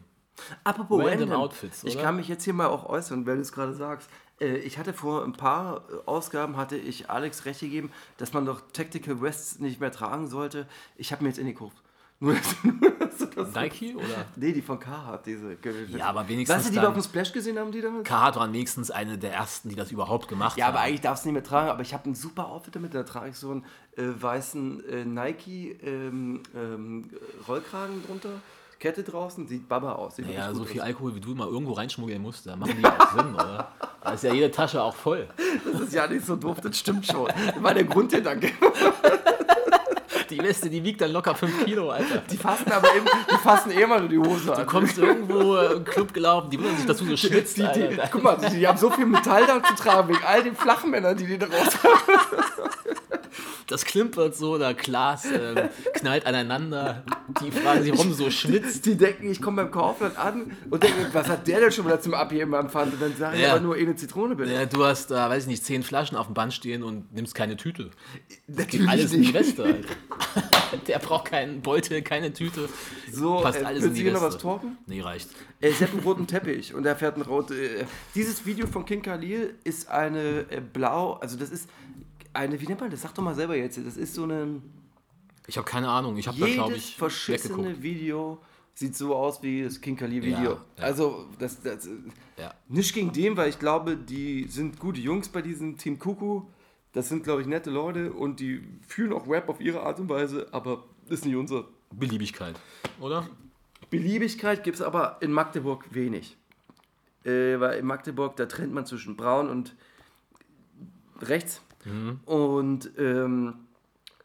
Apropos 0.63 0.99
Random 0.99 1.19
random, 1.29 1.41
Outfits, 1.41 1.83
Ich 1.83 1.95
oder? 1.95 2.03
kann 2.03 2.15
mich 2.15 2.27
jetzt 2.27 2.43
hier 2.43 2.53
mal 2.53 2.67
auch 2.67 2.85
äußern, 2.85 3.25
wenn 3.25 3.35
du 3.35 3.41
es 3.41 3.51
gerade 3.51 3.73
sagst. 3.73 4.09
Äh, 4.39 4.57
Ich 4.59 4.77
hatte 4.77 4.93
vor 4.93 5.23
ein 5.23 5.33
paar 5.33 5.83
Ausgaben, 6.05 6.57
hatte 6.57 6.77
ich 6.77 7.09
Alex 7.09 7.45
recht 7.45 7.59
gegeben, 7.59 7.91
dass 8.17 8.33
man 8.33 8.45
doch 8.45 8.61
Tactical 8.73 9.21
Vests 9.21 9.59
nicht 9.59 9.79
mehr 9.79 9.91
tragen 9.91 10.27
sollte. 10.27 10.67
Ich 10.95 11.11
habe 11.11 11.23
mir 11.23 11.29
jetzt 11.29 11.39
in 11.39 11.45
die 11.45 11.53
Kurve. 11.53 11.75
Nur, 12.21 12.33
nur, 12.63 12.91
Nike 13.45 13.95
oder? 13.95 14.25
Nee, 14.35 14.51
die 14.53 14.61
von 14.61 14.79
Carhartt, 14.79 15.25
diese. 15.25 15.57
Ja, 15.95 16.07
aber 16.07 16.27
wenigstens 16.27 16.57
Weißt 16.57 16.67
du, 16.69 16.73
die 16.73 16.81
wir 16.81 16.87
auf 16.87 16.93
dem 16.93 17.03
Splash 17.03 17.31
gesehen 17.31 17.57
haben, 17.59 17.71
die 17.71 17.81
damit? 17.81 18.05
Carhartt 18.05 18.35
waren 18.35 18.53
wenigstens 18.53 18.91
eine 18.91 19.17
der 19.17 19.33
ersten, 19.33 19.69
die 19.69 19.75
das 19.75 19.91
überhaupt 19.91 20.27
gemacht 20.27 20.57
Ja, 20.57 20.67
haben. 20.67 20.75
aber 20.75 20.83
eigentlich 20.83 21.01
darfst 21.01 21.25
du 21.25 21.29
nicht 21.29 21.33
mehr 21.33 21.43
tragen. 21.43 21.69
Aber 21.69 21.81
ich 21.81 21.93
habe 21.93 22.09
ein 22.09 22.15
super 22.15 22.47
Outfit 22.47 22.75
damit. 22.75 22.93
Da 22.93 23.03
trage 23.03 23.29
ich 23.29 23.35
so 23.35 23.51
einen 23.51 23.63
äh, 23.97 24.03
weißen 24.21 24.83
äh, 24.89 25.05
Nike 25.05 25.77
ähm, 25.83 26.41
ähm, 26.55 27.09
Rollkragen 27.47 28.03
drunter. 28.05 28.29
Kette 28.79 29.03
draußen, 29.03 29.45
sieht 29.45 29.67
Baba 29.67 29.91
aus. 29.91 30.15
Sieht 30.15 30.27
Ja, 30.27 30.47
wirklich 30.47 30.57
so 30.57 30.63
viel 30.63 30.79
aus. 30.81 30.87
Alkohol, 30.87 31.15
wie 31.15 31.19
du 31.19 31.35
mal 31.35 31.47
irgendwo 31.49 31.73
reinschmuggeln 31.73 32.21
musst, 32.21 32.47
da 32.47 32.55
machen 32.55 32.77
die 32.79 32.85
auch 32.85 33.11
Sinn, 33.13 33.33
oder? 33.35 33.71
Da 34.01 34.11
ist 34.13 34.23
ja 34.23 34.33
jede 34.33 34.49
Tasche 34.49 34.81
auch 34.81 34.95
voll. 34.95 35.27
Das 35.69 35.81
ist 35.81 35.93
ja 35.93 36.07
nicht 36.07 36.25
so 36.25 36.37
doof, 36.37 36.61
das 36.61 36.79
stimmt 36.79 37.05
schon. 37.05 37.27
Das 37.27 37.61
war 37.61 37.73
der 37.73 37.83
Grundgedanke. 37.83 38.49
Die 40.29 40.37
Weste, 40.39 40.69
die 40.69 40.83
wiegt 40.83 41.01
dann 41.01 41.11
locker 41.11 41.33
5 41.35 41.65
Kilo, 41.65 41.89
Alter. 41.89 42.21
Die 42.31 42.37
fassen 42.37 42.71
aber 42.71 42.95
eben, 42.95 43.05
die 43.31 43.37
fassen 43.37 43.71
eh 43.71 43.85
mal 43.85 43.99
nur 43.99 44.09
die 44.09 44.17
Hose 44.19 44.53
an. 44.55 44.61
Du 44.61 44.65
kommst 44.65 44.97
irgendwo 44.97 45.55
äh, 45.55 45.73
im 45.73 45.83
Club 45.85 46.13
gelaufen, 46.13 46.49
die 46.49 46.57
wundern 46.59 46.77
sich, 46.77 46.85
dass 46.85 46.97
du 46.97 47.05
so 47.05 47.17
schwitzt, 47.17 47.57
die, 47.57 47.61
die, 47.61 47.67
Alter. 47.67 48.09
guck 48.11 48.23
mal, 48.23 48.37
die, 48.37 48.57
die 48.57 48.67
haben 48.67 48.77
so 48.77 48.89
viel 48.91 49.05
Metall 49.05 49.45
da 49.47 49.61
zu 49.63 49.73
tragen, 49.75 50.09
wegen 50.09 50.23
all 50.25 50.43
den 50.43 50.55
Flachmännern, 50.55 51.17
die 51.17 51.25
die 51.25 51.37
da 51.37 51.47
raus 51.47 51.77
haben. 51.83 52.19
Das 53.67 53.85
klimpert 53.85 54.35
so, 54.35 54.57
der 54.57 54.73
Glas 54.73 55.25
ähm, 55.25 55.69
knallt 55.93 56.25
aneinander. 56.25 57.03
Die 57.39 57.51
fragen 57.51 57.83
sich, 57.83 57.91
warum 57.93 58.13
so 58.13 58.31
schwitzt. 58.31 58.83
Die 58.87 58.97
denken, 58.97 59.29
ich 59.29 59.39
komme 59.43 59.57
beim 59.63 59.71
Kaufland 59.71 60.17
an 60.17 60.57
und 60.71 60.81
denken, 60.81 61.05
was 61.13 61.27
hat 61.29 61.47
der 61.47 61.59
denn 61.59 61.71
schon 61.71 61.85
wieder 61.85 62.01
zum 62.01 62.15
Abheben 62.15 62.55
am 62.55 62.67
Pfand? 62.67 62.93
Und 62.93 63.01
dann 63.01 63.15
sage 63.15 63.35
ich 63.37 63.43
Ja. 63.43 63.51
aber 63.51 63.59
nur 63.59 63.75
eine 63.75 63.95
Zitrone 63.95 64.35
bitte. 64.35 64.51
Ja, 64.51 64.65
du 64.65 64.83
hast 64.83 65.11
da, 65.11 65.29
weiß 65.29 65.43
ich 65.43 65.49
nicht, 65.49 65.63
10 65.63 65.83
Flaschen 65.83 66.17
auf 66.17 66.25
dem 66.25 66.33
Band 66.33 66.51
stehen 66.55 66.81
und 66.81 67.13
nimmst 67.13 67.35
keine 67.35 67.57
Tüte. 67.57 67.91
Geht 68.47 68.57
Natürlich 68.57 68.89
alles 68.89 69.13
in 69.13 69.21
die 69.21 69.27
nicht. 69.27 69.33
Weste, 69.35 69.63
Alter. 69.63 69.87
Der 70.87 70.99
braucht 70.99 71.25
keinen 71.25 71.61
Beutel, 71.61 72.01
keine 72.01 72.31
Tüte. 72.33 72.69
So, 73.11 73.41
Passt 73.41 73.61
äh, 73.61 73.65
alles 73.65 73.79
in 73.79 73.83
willst 73.85 73.97
die 73.97 74.03
hier 74.03 74.13
noch 74.13 74.21
was 74.21 74.37
talken? 74.37 74.77
Nee, 74.85 75.01
reicht. 75.01 75.29
Er 75.59 75.73
hat 75.73 75.91
einen 75.91 75.99
roten 76.01 76.27
Teppich 76.27 76.73
und 76.73 76.85
er 76.85 76.95
fährt 76.95 77.17
ein 77.17 77.23
rot. 77.23 77.51
Äh, 77.51 77.85
dieses 78.15 78.45
Video 78.45 78.67
von 78.67 78.85
King 78.85 79.01
Khalil 79.01 79.55
ist 79.63 79.89
eine 79.89 80.45
äh, 80.49 80.61
blau, 80.61 81.13
also 81.13 81.37
das 81.37 81.49
ist 81.49 81.69
eine, 82.33 82.59
wie 82.59 82.67
nennt 82.67 82.79
man 82.79 82.91
das? 82.91 83.01
Sag 83.01 83.13
doch 83.15 83.23
mal 83.23 83.35
selber 83.35 83.55
jetzt. 83.55 83.77
Das 83.83 83.97
ist 83.97 84.13
so 84.13 84.23
eine. 84.23 84.61
Ich 85.47 85.57
habe 85.57 85.65
keine 85.67 85.89
Ahnung. 85.89 86.15
Ich 86.17 86.27
habe 86.27 86.39
da, 86.39 86.45
glaube 86.45 86.73
Jedes 86.73 86.89
ich, 86.89 86.95
verschissene 86.95 87.57
weggeguckt. 87.57 87.83
Video 87.83 88.39
sieht 88.75 88.95
so 88.95 89.15
aus 89.15 89.41
wie 89.43 89.63
das 89.63 89.81
King 89.81 89.97
Khalil 89.97 90.21
Video. 90.21 90.37
Ja, 90.37 90.65
ja. 90.77 90.83
Also, 90.83 91.25
das, 91.37 91.61
das 91.61 91.85
äh, 91.87 91.89
Ja. 92.37 92.53
nicht 92.67 92.93
gegen 92.93 93.11
dem, 93.11 93.35
weil 93.35 93.49
ich 93.49 93.59
glaube, 93.59 93.97
die 93.97 94.47
sind 94.47 94.79
gute 94.79 95.01
Jungs 95.01 95.27
bei 95.27 95.41
diesem 95.41 95.77
Team 95.77 95.97
Kuku. 95.99 96.43
Das 96.93 97.09
sind, 97.09 97.23
glaube 97.23 97.41
ich, 97.41 97.47
nette 97.47 97.69
Leute 97.69 98.11
und 98.11 98.39
die 98.39 98.63
fühlen 98.87 99.13
auch 99.13 99.27
Rap 99.27 99.49
auf 99.49 99.61
ihre 99.61 99.83
Art 99.83 99.99
und 99.99 100.09
Weise, 100.09 100.47
aber 100.51 100.83
ist 101.07 101.25
nicht 101.25 101.35
unser. 101.35 101.65
Beliebigkeit, 101.91 102.55
oder? 102.99 103.27
Beliebigkeit 103.89 104.63
gibt 104.63 104.75
es 104.75 104.81
aber 104.81 105.17
in 105.21 105.31
Magdeburg 105.31 105.85
wenig. 105.91 106.37
Äh, 107.25 107.59
weil 107.59 107.79
in 107.79 107.85
Magdeburg, 107.85 108.35
da 108.35 108.45
trennt 108.45 108.73
man 108.73 108.85
zwischen 108.85 109.17
braun 109.17 109.49
und 109.49 109.75
rechts. 111.21 111.61
Und 112.25 112.91
ähm, 112.97 113.55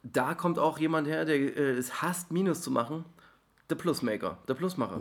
da 0.03 0.35
kommt 0.35 0.59
auch 0.59 0.79
jemand 0.79 1.09
her, 1.09 1.24
der 1.24 1.37
äh, 1.37 1.70
es 1.72 2.03
hasst, 2.03 2.31
Minus 2.31 2.61
zu 2.61 2.70
machen. 2.70 3.05
Der 3.70 3.77
Plusmaker, 3.77 4.37
der 4.46 4.55
Plusmacher. 4.55 5.00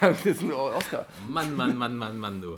Das 0.00 0.26
ist 0.26 0.42
ein 0.42 0.52
Oscar. 0.52 1.06
Mann, 1.28 1.56
Mann, 1.56 1.76
Mann, 1.76 1.96
Mann, 1.96 2.18
Mann, 2.18 2.40
du. 2.40 2.56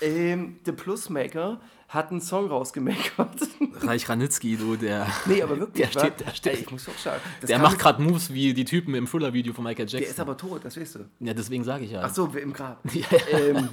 Ähm, 0.00 0.60
der 0.64 0.72
Plusmaker 0.72 1.60
hat 1.90 2.10
einen 2.12 2.20
Song 2.20 2.46
rausgemakert. 2.48 3.36
Reich 3.82 4.08
Ranitzky, 4.08 4.56
du, 4.56 4.76
der, 4.76 5.08
nee, 5.26 5.42
aber 5.42 5.58
wirklich. 5.58 5.90
Der 5.90 6.00
steht- 6.00 6.20
der 6.20 6.30
steht- 6.34 6.54
Ey, 6.54 6.60
ich 6.60 6.70
muss 6.70 6.84
doch 6.84 6.96
sagen. 6.96 7.20
der 7.46 7.58
macht 7.58 7.80
gerade 7.80 8.00
Moves 8.00 8.32
wie 8.32 8.54
die 8.54 8.64
Typen 8.64 8.94
im 8.94 9.08
Fuller-Video 9.08 9.52
von 9.52 9.64
Michael 9.64 9.86
Der 9.86 9.98
Jackson. 10.00 10.12
ist 10.14 10.20
aber 10.20 10.36
tot, 10.36 10.64
das 10.64 10.76
weißt 10.80 10.94
du. 10.94 10.98
ja, 11.18 11.34
deswegen 11.34 11.64
sage 11.64 11.84
ich 11.84 11.90
ja. 11.90 12.02
Ach 12.04 12.14
so, 12.14 12.26
im 12.28 12.52
Grab. 12.52 12.80
Ja, 12.94 13.06
ähm, 13.32 13.70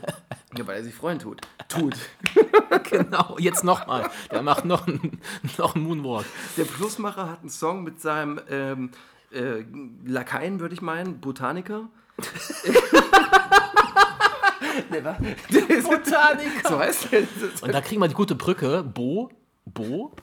ja, 0.57 0.65
weil 0.65 0.77
er 0.77 0.83
sich 0.83 0.95
freuen 0.95 1.19
tut. 1.19 1.41
Tut. 1.69 1.95
genau. 2.89 3.35
Jetzt 3.39 3.63
nochmal. 3.63 4.09
Der 4.31 4.41
macht 4.41 4.65
noch 4.65 4.87
einen, 4.87 5.21
noch 5.59 5.75
einen 5.75 5.83
Moonwalk. 5.85 6.25
Der 6.57 6.63
Plusmacher 6.65 7.29
hat 7.29 7.41
einen 7.41 7.49
Song 7.49 7.83
mit 7.83 8.01
seinem 8.01 8.39
ähm, 8.49 8.89
äh, 9.31 9.63
Lakaien, 10.05 10.59
würde 10.59 10.73
ich 10.73 10.81
meinen, 10.81 11.19
Botaniker. 11.19 11.87
Botaniker. 15.83 16.69
So 16.69 16.79
heißt 16.79 17.11
der. 17.11 17.23
Und 17.61 17.73
da 17.73 17.81
kriegen 17.81 18.01
wir 18.01 18.07
die 18.07 18.13
gute 18.13 18.35
Brücke. 18.35 18.83
Bo, 18.83 19.29
Bo, 19.65 20.15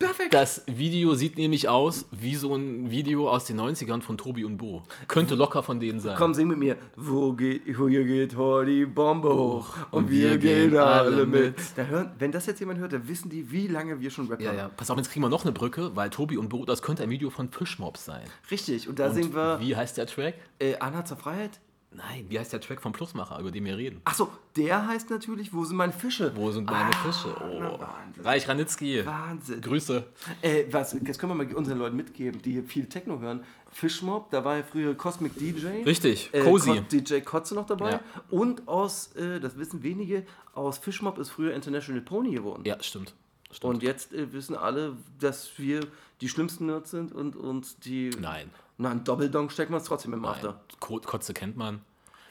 Perfekt. 0.00 0.32
Das 0.32 0.62
Video 0.66 1.14
sieht 1.14 1.36
nämlich 1.36 1.68
aus 1.68 2.06
wie 2.10 2.34
so 2.34 2.54
ein 2.54 2.90
Video 2.90 3.28
aus 3.28 3.44
den 3.44 3.60
90ern 3.60 4.00
von 4.00 4.16
Tobi 4.16 4.46
und 4.46 4.56
Bo. 4.56 4.82
Könnte 5.08 5.34
locker 5.34 5.62
von 5.62 5.78
denen 5.78 6.00
sein. 6.00 6.14
Komm, 6.16 6.32
sing 6.32 6.48
mit 6.48 6.56
mir. 6.56 6.76
Wo 6.96 7.34
geht, 7.34 7.78
wo 7.78 7.86
hier 7.86 8.04
geht 8.04 8.34
heute 8.34 8.70
die 8.70 8.86
Bombe 8.86 9.28
hoch 9.28 9.76
und, 9.90 10.10
wir, 10.10 10.38
gehen 10.38 10.74
alle 10.74 11.26
mit. 11.26 11.54
Da 11.76 11.84
hören, 11.84 12.12
wenn 12.18 12.32
das 12.32 12.46
jetzt 12.46 12.60
jemand 12.60 12.78
hört, 12.78 12.94
dann 12.94 13.06
wissen 13.08 13.28
die, 13.28 13.52
wie 13.52 13.66
lange 13.66 14.00
wir 14.00 14.08
schon 14.10 14.26
rappen. 14.28 14.42
Ja, 14.42 14.54
ja. 14.54 14.70
Pass 14.74 14.90
auf, 14.90 14.96
jetzt 14.96 15.10
kriegen 15.10 15.22
wir 15.22 15.28
noch 15.28 15.44
eine 15.44 15.52
Brücke, 15.52 15.94
weil 15.94 16.08
Tobi 16.08 16.38
und 16.38 16.48
Bo, 16.48 16.64
das 16.64 16.80
könnte 16.80 17.02
ein 17.02 17.10
Video 17.10 17.28
von 17.28 17.50
Fischmobs 17.50 18.06
sein. 18.06 18.22
Richtig, 18.50 18.88
und 18.88 18.98
da 18.98 19.08
Und 19.08 19.14
singen 19.14 19.34
wir 19.34 19.60
Wie 19.60 19.76
heißt 19.76 19.98
der 19.98 20.06
Track? 20.06 20.36
äh, 20.60 20.76
Anna 20.78 21.04
zur 21.04 21.18
Freiheit. 21.18 21.60
Nein, 21.92 22.26
wie 22.28 22.38
heißt 22.38 22.52
der 22.52 22.60
Track 22.60 22.80
vom 22.80 22.92
Plusmacher, 22.92 23.40
über 23.40 23.50
den 23.50 23.64
wir 23.64 23.76
reden? 23.76 24.00
Achso, 24.04 24.28
der 24.56 24.86
heißt 24.86 25.10
natürlich, 25.10 25.52
wo 25.52 25.64
sind 25.64 25.76
meine 25.76 25.92
Fische? 25.92 26.30
Wo 26.36 26.52
sind 26.52 26.66
meine 26.70 26.90
Ah, 26.94 27.02
Fische? 27.02 27.34
na, 27.58 27.72
Oh. 27.72 27.80
Wahnsinn. 27.80 28.24
Reich 28.24 28.48
Ranitzky. 28.48 29.04
Wahnsinn. 29.04 29.60
Grüße. 29.60 30.04
Äh, 30.40 30.64
was, 30.70 30.92
jetzt 30.92 31.18
können 31.18 31.36
wir 31.36 31.44
mal 31.44 31.52
unseren 31.54 31.78
Leuten 31.78 31.96
mitgeben, 31.96 32.40
die 32.42 32.52
hier 32.52 32.62
viel 32.64 32.86
Techno 32.86 33.18
hören. 33.18 33.42
Fischmob, 33.72 34.30
da 34.30 34.44
war 34.44 34.58
ja 34.58 34.62
früher 34.62 34.94
Cosmic 34.94 35.34
DJ. 35.36 35.66
Richtig, 35.84 36.30
Äh, 36.32 36.42
Cozy. 36.44 36.80
DJ 36.82 37.20
Kotze 37.20 37.56
noch 37.56 37.66
dabei. 37.66 37.90
Ja. 37.92 38.00
Und 38.30 38.68
aus, 38.68 39.12
äh, 39.16 39.40
das 39.40 39.58
wissen 39.58 39.82
wenige, 39.82 40.24
aus 40.54 40.78
Fischmob 40.78 41.18
ist 41.18 41.30
früher 41.30 41.54
International 41.54 42.02
Pony 42.02 42.32
geworden. 42.34 42.62
Ja, 42.66 42.80
stimmt. 42.82 43.14
stimmt. 43.50 43.74
Und 43.74 43.82
jetzt 43.82 44.12
äh, 44.12 44.32
wissen 44.32 44.54
alle, 44.54 44.96
dass 45.18 45.50
wir 45.58 45.80
die 46.20 46.28
schlimmsten 46.28 46.66
Nerds 46.66 46.92
sind 46.92 47.12
und 47.12 47.34
uns 47.34 47.78
die. 47.80 48.10
Nein. 48.20 48.50
Na, 48.80 48.90
ein 48.90 49.04
Doppeldonk 49.04 49.52
stecken 49.52 49.72
wir 49.72 49.76
uns 49.78 49.86
trotzdem 49.86 50.14
im. 50.14 50.24
After. 50.24 50.60
Ko- 50.80 51.00
Kotze 51.00 51.34
kennt 51.34 51.56
man. 51.56 51.82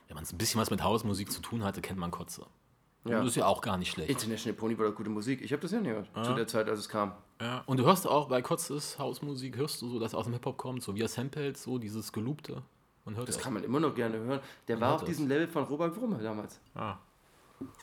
Wenn 0.08 0.16
man 0.16 0.26
ein 0.26 0.38
bisschen 0.38 0.60
was 0.60 0.72
mit 0.72 0.84
Hausmusik 0.84 1.32
zu 1.32 1.42
tun 1.42 1.64
hatte, 1.64 1.82
kennt 1.82 2.00
man 2.00 2.10
Kotze. 2.10 2.42
Ja. 3.06 3.20
Und 3.20 3.26
das 3.26 3.34
ist 3.34 3.36
ja 3.38 3.46
auch 3.46 3.62
gar 3.62 3.78
nicht 3.78 3.92
schlecht. 3.92 4.10
International 4.10 4.54
Pony 4.58 4.78
war 4.78 4.88
doch 4.88 4.96
gute 4.96 5.10
Musik. 5.12 5.42
Ich 5.42 5.52
habe 5.54 5.62
das 5.62 5.72
ja 5.72 5.80
nicht 5.80 5.90
gehört, 5.90 6.26
zu 6.26 6.34
der 6.34 6.48
Zeit, 6.48 6.68
als 6.68 6.80
es 6.80 6.90
kam. 6.90 7.14
Ja. 7.40 7.64
Und 7.68 7.78
du 7.78 7.86
hörst 7.86 8.08
auch 8.08 8.28
bei 8.28 8.42
Kotzes 8.42 8.98
Hausmusik, 9.00 9.56
hörst 9.58 9.82
du 9.82 9.90
so, 9.90 10.00
dass 10.00 10.14
aus 10.16 10.26
dem 10.26 10.34
Hip-Hop 10.34 10.58
kommt, 10.58 10.82
so 10.84 10.96
wie 10.96 11.02
er 11.02 11.08
samplet, 11.08 11.56
so 11.58 11.78
dieses 11.78 12.12
Gelobte. 12.12 12.62
Man 13.06 13.16
hört 13.16 13.30
Das 13.30 13.38
auch. 13.38 13.42
kann 13.44 13.54
man 13.54 13.64
immer 13.64 13.80
noch 13.80 13.94
gerne 13.96 14.18
hören. 14.18 14.40
Der 14.68 14.82
war 14.82 14.90
hört 14.90 14.96
auf 14.96 15.02
das. 15.02 15.10
diesem 15.10 15.28
Level 15.28 15.48
von 15.48 15.64
Robert 15.66 15.96
Wumme 16.02 16.18
damals. 16.18 16.60
Ah. 16.76 16.96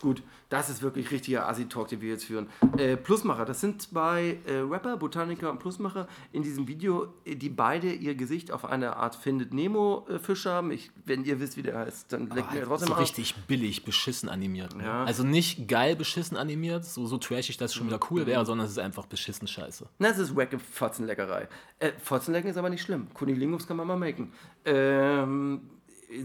Gut, 0.00 0.22
das 0.48 0.70
ist 0.70 0.82
wirklich 0.82 1.10
richtiger 1.10 1.48
Assi-Talk, 1.48 1.88
den 1.88 2.00
wir 2.00 2.10
jetzt 2.10 2.24
führen. 2.24 2.48
Äh, 2.78 2.96
Plusmacher, 2.96 3.44
das 3.44 3.60
sind 3.60 3.82
zwei 3.82 4.38
äh, 4.46 4.58
Rapper, 4.58 4.96
Botaniker 4.96 5.50
und 5.50 5.58
Plusmacher 5.58 6.06
in 6.32 6.42
diesem 6.42 6.68
Video, 6.68 7.12
äh, 7.24 7.34
die 7.34 7.48
beide 7.48 7.92
ihr 7.92 8.14
Gesicht 8.14 8.52
auf 8.52 8.64
eine 8.64 8.96
Art 8.96 9.16
Findet 9.16 9.52
Nemo-Fisch 9.52 10.46
haben. 10.46 10.70
Ich, 10.70 10.90
wenn 11.04 11.24
ihr 11.24 11.40
wisst, 11.40 11.56
wie 11.56 11.62
der 11.62 11.78
heißt, 11.78 12.12
dann 12.12 12.28
leckt 12.30 12.52
mir 12.54 12.64
trotzdem 12.64 12.88
so 12.88 12.94
auf. 12.94 13.00
richtig 13.00 13.34
billig 13.46 13.84
beschissen 13.84 14.28
animiert. 14.28 14.76
Ne? 14.76 14.84
Ja. 14.84 15.04
Also 15.04 15.24
nicht 15.24 15.66
geil 15.68 15.96
beschissen 15.96 16.36
animiert, 16.36 16.84
so, 16.84 17.06
so 17.06 17.18
trashig, 17.18 17.56
dass 17.56 17.72
es 17.72 17.74
schon 17.74 17.86
wieder 17.88 18.00
cool 18.10 18.22
Mhm. 18.22 18.26
wäre, 18.26 18.46
sondern 18.46 18.66
es 18.66 18.72
ist 18.72 18.78
einfach 18.78 19.06
beschissen 19.06 19.46
scheiße. 19.48 19.86
Na, 19.98 20.08
es 20.08 20.18
ist 20.18 20.34
wacke 20.36 20.58
Fotzenleckerei. 20.58 21.48
Äh, 21.78 21.92
Fotzenlecken 22.02 22.50
ist 22.50 22.56
aber 22.56 22.70
nicht 22.70 22.82
schlimm. 22.82 23.08
Kunilingus 23.14 23.66
kann 23.66 23.76
man 23.76 23.86
mal 23.86 23.96
machen. 23.96 24.32
Ähm, 24.64 25.60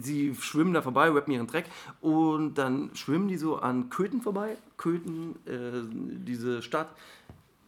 sie 0.01 0.35
schwimmen 0.39 0.73
da 0.73 0.81
vorbei, 0.81 1.09
rappen 1.09 1.33
ihren 1.33 1.47
Dreck 1.47 1.65
und 2.01 2.55
dann 2.55 2.91
schwimmen 2.95 3.27
die 3.27 3.37
so 3.37 3.57
an 3.57 3.89
Köthen 3.89 4.21
vorbei. 4.21 4.57
Köthen, 4.77 5.35
äh, 5.45 5.83
diese 6.25 6.61
Stadt, 6.61 6.89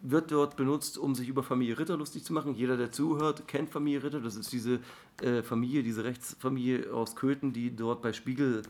wird 0.03 0.31
dort 0.31 0.57
benutzt, 0.57 0.97
um 0.97 1.15
sich 1.15 1.29
über 1.29 1.43
Familie 1.43 1.79
Ritter 1.79 1.95
lustig 1.95 2.25
zu 2.25 2.33
machen. 2.33 2.55
Jeder, 2.55 2.75
der 2.75 2.91
zuhört, 2.91 3.47
kennt 3.47 3.69
Familie 3.69 4.03
Ritter. 4.03 4.19
Das 4.19 4.35
ist 4.35 4.51
diese 4.51 4.79
äh, 5.21 5.41
Familie, 5.41 5.81
diese 5.81 6.03
Rechtsfamilie 6.03 6.93
aus 6.93 7.15
Köthen, 7.15 7.53
die 7.53 7.73
dort 7.73 8.01
bei 8.01 8.11
Spiegel 8.11 8.63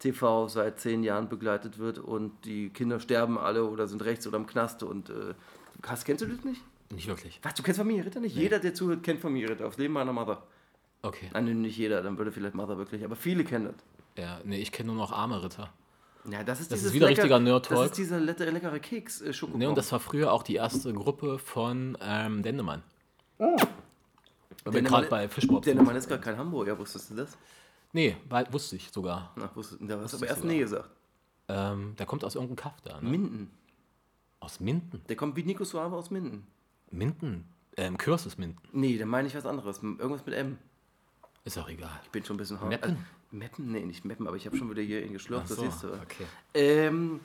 TV 0.00 0.48
seit 0.48 0.80
zehn 0.80 1.04
Jahren 1.04 1.28
begleitet 1.28 1.78
wird 1.78 1.98
und 1.98 2.32
die 2.44 2.70
Kinder 2.70 2.98
sterben 2.98 3.38
alle 3.38 3.64
oder 3.64 3.86
sind 3.86 4.02
rechts 4.02 4.26
oder 4.26 4.38
im 4.38 4.46
Knast 4.46 4.82
und 4.82 5.10
äh, 5.10 5.34
hast, 5.86 6.04
kennst 6.04 6.22
du 6.22 6.26
das 6.26 6.42
nicht? 6.44 6.62
Nicht 6.92 7.06
wirklich. 7.06 7.38
Was, 7.42 7.54
du 7.54 7.62
kennst 7.62 7.78
Familie 7.78 8.04
Ritter 8.04 8.18
nicht? 8.20 8.34
Jeder, 8.34 8.58
der 8.58 8.74
zuhört, 8.74 9.04
kennt 9.04 9.20
Familie 9.20 9.50
Ritter. 9.50 9.66
Aufs 9.66 9.78
Leben 9.78 9.94
meiner 9.94 10.12
Mother. 10.12 10.42
Okay. 11.02 11.30
Nein, 11.32 11.62
nicht 11.62 11.76
jeder, 11.78 12.02
dann 12.02 12.18
würde 12.18 12.30
vielleicht 12.32 12.54
Mother 12.54 12.76
wirklich, 12.78 13.04
aber 13.04 13.16
viele 13.16 13.44
kennen 13.44 13.66
das. 13.66 13.74
Ja, 14.22 14.40
nee, 14.44 14.58
ich 14.60 14.70
kenne 14.72 14.88
nur 14.88 14.96
noch 14.96 15.12
arme 15.12 15.42
Ritter. 15.42 15.72
Ja, 16.30 16.44
das 16.44 16.60
ist, 16.60 16.70
Das 16.70 16.78
dieses 16.80 16.90
ist 16.90 16.94
wieder 16.94 17.06
lecker- 17.08 17.22
richtiger 17.22 17.40
Nerd-Talk. 17.40 17.78
Das 17.78 17.86
ist 17.92 17.98
dieser 17.98 18.20
leckere, 18.20 18.50
leckere 18.50 18.78
Keks, 18.80 19.22
äh, 19.22 19.32
Schokobon. 19.32 19.58
Ne, 19.60 19.68
und 19.70 19.78
das 19.78 19.90
war 19.92 20.00
früher 20.00 20.30
auch 20.32 20.42
die 20.42 20.56
erste 20.56 20.92
Gruppe 20.92 21.38
von 21.38 21.96
ähm, 22.02 22.42
Dendemann. 22.42 22.82
Oh. 23.38 23.56
Dendemann- 24.66 24.84
gerade 24.84 25.06
bei 25.08 25.28
Fischbob 25.28 25.62
Der 25.62 25.74
sind. 25.74 25.84
Mann 25.86 25.96
ist 25.96 26.08
gar 26.08 26.18
kein 26.18 26.36
Hamburger, 26.36 26.78
wusstest 26.78 27.10
du 27.10 27.14
das? 27.14 27.38
Nee, 27.92 28.16
weil, 28.28 28.52
wusste 28.52 28.76
ich 28.76 28.90
sogar. 28.90 29.32
Na, 29.36 29.50
wusstest 29.54 29.80
du, 29.80 29.86
da 29.86 29.98
hast 29.98 30.00
du 30.00 30.04
Wusste 30.04 30.16
aber 30.18 30.24
ich 30.26 30.30
erst 30.30 30.42
sogar. 30.42 30.54
nee 30.54 30.60
gesagt. 30.60 30.90
Ähm, 31.48 31.94
der 31.98 32.06
kommt 32.06 32.24
aus 32.24 32.34
irgendeinem 32.34 32.56
Kaff 32.56 32.80
da, 32.82 33.00
ne? 33.00 33.08
Minden. 33.08 33.50
Aus 34.40 34.60
Minden. 34.60 35.02
Der 35.08 35.16
kommt 35.16 35.36
wie 35.36 35.42
Nico 35.42 35.64
Suave 35.64 35.96
aus 35.96 36.10
Minden. 36.10 36.46
Minden? 36.90 37.46
Ähm, 37.76 37.96
Kürs 37.98 38.26
ist 38.26 38.38
Minden. 38.38 38.58
Nee, 38.72 38.98
dann 38.98 39.08
meine 39.08 39.26
ich 39.28 39.34
was 39.34 39.46
anderes. 39.46 39.82
Irgendwas 39.82 40.24
mit 40.26 40.34
M. 40.34 40.58
Ist 41.44 41.58
auch 41.58 41.68
egal. 41.68 41.98
Ich 42.04 42.10
bin 42.10 42.24
schon 42.24 42.36
ein 42.36 42.38
bisschen 42.38 42.60
hart. 42.60 42.68
Meppen? 42.68 42.92
Äh, 43.32 43.36
Meppen? 43.36 43.72
Nee, 43.72 43.84
nicht 43.86 44.04
Meppen, 44.04 44.26
aber 44.26 44.36
ich 44.36 44.46
habe 44.46 44.56
schon 44.56 44.70
wieder 44.70 44.82
hier 44.82 45.06
geschlürft, 45.08 45.44
Ach 45.46 45.48
das 45.48 45.56
so, 45.58 45.64
siehst 45.64 45.82
du. 45.84 45.88
okay. 45.94 46.26
Ähm, 46.54 47.20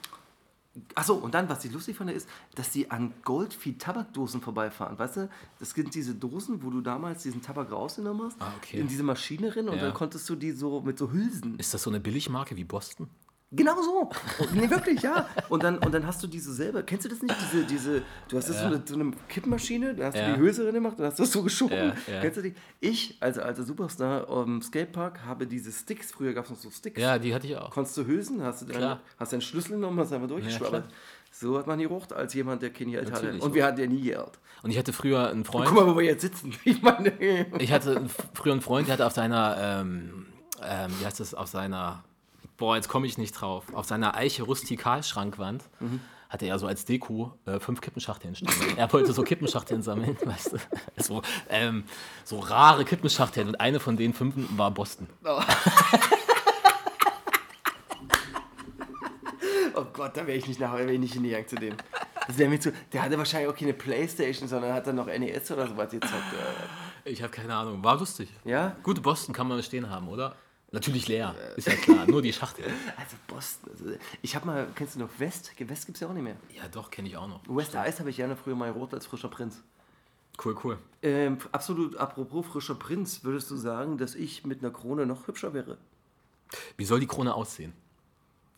achso, 0.93 1.16
und 1.16 1.34
dann, 1.34 1.49
was 1.49 1.66
ich 1.66 1.72
lustig 1.74 1.97
fand, 1.97 2.11
ist, 2.11 2.28
dass 2.55 2.70
die 2.72 2.89
an 2.91 3.13
Goldfeed-Tabakdosen 3.24 4.41
vorbeifahren. 4.41 4.97
Weißt 4.97 5.18
du, 5.18 5.30
das 5.59 5.72
sind 5.72 5.93
diese 5.93 6.16
Dosen, 6.16 6.63
wo 6.63 6.70
du 6.70 6.82
damals 6.82 7.24
diesen 7.24 7.41
Tabak 7.41 7.72
rausgenommen 7.72 8.28
hast, 8.28 8.41
Ah, 8.41 8.53
okay. 8.57 8.80
in 8.80 8.88
diese 8.88 9.03
Maschine 9.03 9.55
rein 9.55 9.68
und 9.68 9.76
Ja. 9.78 9.84
dann 9.84 9.93
konntest 9.93 10.30
du 10.30 10.36
die 10.36 10.51
so 10.51 10.82
mit 10.82 10.97
so 10.97 11.11
Hülsen. 11.11 11.57
Ist 11.59 11.74
das 11.74 11.84
so 11.84 11.89
eine 11.89 11.99
Billigmarke 11.99 12.55
wie 12.55 12.63
Boston? 12.63 13.09
Genau 13.52 13.80
so. 13.82 14.10
Und, 14.43 14.56
nee, 14.56 14.70
wirklich, 14.70 15.02
ja. 15.02 15.30
Und 15.50 15.64
dann, 15.64 15.78
und 15.78 15.93
dann 15.93 16.06
hast 16.06 16.22
du 16.22 16.28
diese 16.28 16.52
selber, 16.54 16.82
kennst 16.84 17.06
du 17.06 17.10
das 17.10 17.22
nicht? 17.22 17.36
Diese, 17.39 17.64
diese, 17.66 18.02
du 18.28 18.38
hast 18.38 18.50
das 18.50 18.60
so, 18.60 18.66
eine, 18.66 18.82
so 18.84 18.96
eine 18.96 19.12
Kippmaschine, 19.30 19.93
da 19.93 20.08
hast 20.08 20.16
Ja. 20.16 20.30
du 20.30 20.34
die 20.36 20.39
Hülse 20.41 20.64
drin 20.64 20.74
gemacht, 20.74 20.96
da 20.98 21.06
hast 21.06 21.20
du 21.20 21.24
das 21.24 21.32
so 21.32 21.43
geschoben. 21.43 21.76
Ja, 22.08 22.14
ja. 22.14 22.22
Kennst 22.22 22.38
du 22.38 22.41
die? 22.41 22.56
Ich, 22.82 23.18
als 23.22 23.38
alter 23.38 23.64
Superstar 23.64 24.28
am 24.30 24.62
Skatepark, 24.62 25.24
habe 25.26 25.46
diese 25.48 25.72
Sticks, 25.72 26.12
früher 26.12 26.34
gab 26.34 26.46
es 26.46 26.50
noch 26.52 26.58
so 26.58 26.70
Sticks. 26.72 27.00
Ja, 27.00 27.18
die 27.20 27.34
hatte 27.34 27.48
ich 27.48 27.56
auch. 27.56 27.70
Konntest 27.70 27.96
du 27.98 28.06
Hülsen, 28.06 28.41
hast 28.43 28.64
du 28.64 28.66
deinen, 28.66 28.98
hast 29.18 29.32
deinen 29.32 29.41
Schlüssel 29.41 29.74
genommen, 29.74 30.00
hast 30.00 30.12
einfach 30.12 30.28
durchgeschwabbert. 30.28 30.86
so 31.32 31.58
hat 31.58 31.68
man 31.68 31.78
die 31.80 31.86
Rucht 31.86 32.12
als 32.14 32.34
jemand, 32.34 32.62
der 32.64 32.72
kein 32.72 32.89
Geld 32.91 33.12
hatte. 33.12 33.38
Und 33.39 33.54
wir 33.54 33.64
hatten 33.64 33.80
ja 33.80 33.88
nie 33.88 34.02
Geld. 34.02 34.32
Und 34.64 34.72
ich 34.72 34.78
hatte 34.80 34.91
früher 34.91 35.30
einen 35.30 35.46
Freund. 35.46 35.68
Guck 35.68 35.76
mal, 35.78 35.88
wo 35.88 35.98
wir 35.98 36.06
jetzt 36.06 36.22
sitzen. 36.22 36.52
Ich 36.66 36.82
meine, 36.82 37.14
Ich 37.60 37.72
hatte 37.72 38.02
früher 38.34 38.54
einen 38.54 38.62
Freund, 38.62 38.88
der 38.88 38.93
hatte 38.93 39.06
auf 39.06 39.14
seiner, 39.14 39.56
ähm, 39.60 40.26
ähm, 40.64 40.91
wie 41.00 41.06
heißt 41.06 41.20
das, 41.20 41.36
auf 41.36 41.48
seiner, 41.48 42.04
boah, 42.58 42.76
jetzt 42.76 42.88
komme 42.89 43.08
ich 43.08 43.18
nicht 43.18 43.34
drauf, 43.34 43.66
auf 43.74 43.86
seiner 43.86 44.16
Eiche 44.16 44.43
Rustikalschrankwand 44.43 45.64
hatte 46.30 46.45
er 46.47 46.60
so 46.60 46.68
als 46.68 46.86
Deko 46.86 47.34
äh, 47.45 47.60
fünf 47.60 47.82
Kippenschachteln 47.82 48.36
stehen. 48.36 48.49
er 48.78 48.91
wollte 48.91 49.14
so 49.14 49.24
Kippenschachteln 49.24 49.82
sammeln, 49.82 50.18
weißt 50.26 50.53
du, 50.53 50.58
so, 50.97 51.22
ähm, 51.49 51.86
so 52.24 52.39
rare 52.39 52.84
Kippenschachteln 52.84 53.47
und 53.47 53.60
eine 53.60 53.80
von 53.80 53.95
den 53.95 54.14
fünf 54.14 54.36
war 54.58 54.72
Boston. 54.72 55.08
oh 55.24 55.41
Gott, 59.93 60.18
da 60.18 60.28
wäre 60.28 60.38
ich 60.38 60.47
nicht 60.47 60.60
nach, 60.60 60.74
wäre 60.74 60.91
ich 60.91 60.99
nicht 60.99 61.14
hingegangen 61.14 61.47
zu 61.47 61.56
dem. 61.56 61.76
Das 62.28 62.38
wär 62.38 62.49
mir 62.49 62.60
zu, 62.60 62.74
der 62.91 63.03
hatte 63.03 63.18
wahrscheinlich 63.18 63.49
auch 63.49 63.56
keine 63.56 63.74
Playstation, 63.74 64.49
sondern 64.49 64.74
hat 64.74 64.88
dann 64.88 64.95
noch 64.95 65.06
NES 65.06 65.51
oder 65.51 65.68
sowas 65.68 65.91
gezockt. 65.91 66.24
Ich 67.03 67.22
habe 67.22 67.32
keine 67.32 67.56
Ahnung, 67.56 67.84
war 67.84 67.99
lustig. 67.99 68.30
Ja? 68.43 68.76
Gute 68.82 68.99
Boston 68.99 69.34
kann 69.34 69.47
man 69.47 69.62
stehen 69.62 69.89
haben, 69.89 70.10
oder? 70.10 70.36
Natürlich 70.76 71.07
leer, 71.07 71.34
ist 71.55 71.67
ja 71.67 71.76
klar, 71.76 72.05
nur 72.05 72.21
die 72.21 72.34
Schachtel. 72.34 72.65
Also 72.97 73.15
Boston. 73.28 73.71
Also 73.71 73.86
ich 74.21 74.36
habe 74.36 74.45
mal, 74.45 74.67
kennst 74.76 74.95
du 74.95 74.99
noch 74.99 75.09
West? 75.19 75.53
West 75.57 75.86
gibt 75.86 75.95
es 75.95 76.01
ja 76.01 76.09
auch 76.09 76.13
nicht 76.13 76.23
mehr. 76.23 76.36
Ja, 76.53 76.67
doch, 76.67 76.91
kenne 76.91 77.07
ich 77.07 77.15
auch 77.15 77.30
noch. 77.30 77.39
West 77.47 77.76
Ice 77.76 77.99
habe 77.99 78.09
ich 78.09 78.17
gerne 78.17 78.36
früher 78.36 78.55
mal 78.55 78.69
rot 78.71 78.93
als 78.93 79.05
frischer 79.05 79.30
Prinz. 79.30 79.63
Cool, 80.43 80.57
cool. 80.65 80.78
Ähm, 81.01 81.38
absolut, 81.53 81.95
apropos 81.95 82.45
frischer 82.45 82.76
Prinz, 82.76 83.23
würdest 83.23 83.49
du 83.51 83.55
sagen, 83.55 83.97
dass 83.97 84.15
ich 84.15 84.43
mit 84.43 84.61
einer 84.61 84.71
Krone 84.71 85.05
noch 85.05 85.28
hübscher 85.28 85.53
wäre? 85.53 85.78
Wie 86.76 86.84
soll 86.84 86.99
die 86.99 87.07
Krone 87.07 87.34
aussehen? 87.34 87.71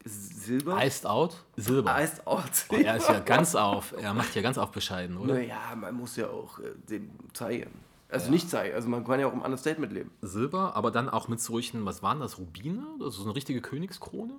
Silber? 0.04 0.84
Iced 0.84 1.06
out, 1.06 1.44
Silber. 1.56 2.02
Iced 2.02 2.26
out. 2.26 2.66
Oh, 2.70 2.76
er 2.78 2.98
ist 2.98 3.10
ja 3.10 3.20
ganz 3.20 3.54
auf, 3.54 3.94
er 3.96 4.16
macht 4.16 4.34
ja 4.34 4.42
ganz 4.42 4.58
auf 4.58 4.72
bescheiden, 4.72 5.18
oder? 5.18 5.36
Naja, 5.36 5.76
man 5.76 5.94
muss 5.94 6.16
ja 6.16 6.30
auch 6.30 6.58
äh, 6.60 6.72
dem 6.90 7.12
zeigen. 7.34 7.72
Also 8.10 8.32
nicht 8.32 8.50
zeigen, 8.50 8.74
also 8.74 8.88
man 8.88 9.04
kann 9.04 9.20
ja 9.20 9.28
auch 9.28 9.34
im 9.34 9.42
Understatement 9.42 9.92
leben. 9.92 10.12
Silber, 10.22 10.76
aber 10.76 10.92
dann 10.92 11.10
auch 11.10 11.28
mit 11.28 11.42
solchen, 11.42 11.86
was 11.86 12.02
waren 12.02 12.20
das, 12.20 12.38
Rubine? 12.38 12.86
Also 13.00 13.10
so 13.22 13.24
eine 13.26 13.36
richtige 13.36 13.62
Königskrone? 13.62 14.34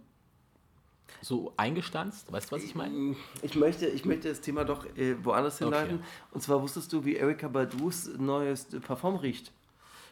So 1.20 1.52
eingestanzt, 1.56 2.32
weißt 2.32 2.50
du, 2.50 2.56
was 2.56 2.62
ich 2.62 2.74
meine? 2.74 3.16
Ich 3.42 3.56
möchte, 3.56 3.86
ich 3.86 4.04
möchte 4.04 4.28
das 4.28 4.40
Thema 4.40 4.64
doch 4.64 4.86
äh, 4.96 5.16
woanders 5.22 5.58
hinleiten. 5.58 5.96
Okay. 5.96 6.04
Und 6.32 6.42
zwar 6.42 6.62
wusstest 6.62 6.92
du, 6.92 7.04
wie 7.04 7.16
Erika 7.16 7.48
Badus 7.48 8.10
neues 8.18 8.66
Parfum 8.86 9.16
riecht? 9.16 9.52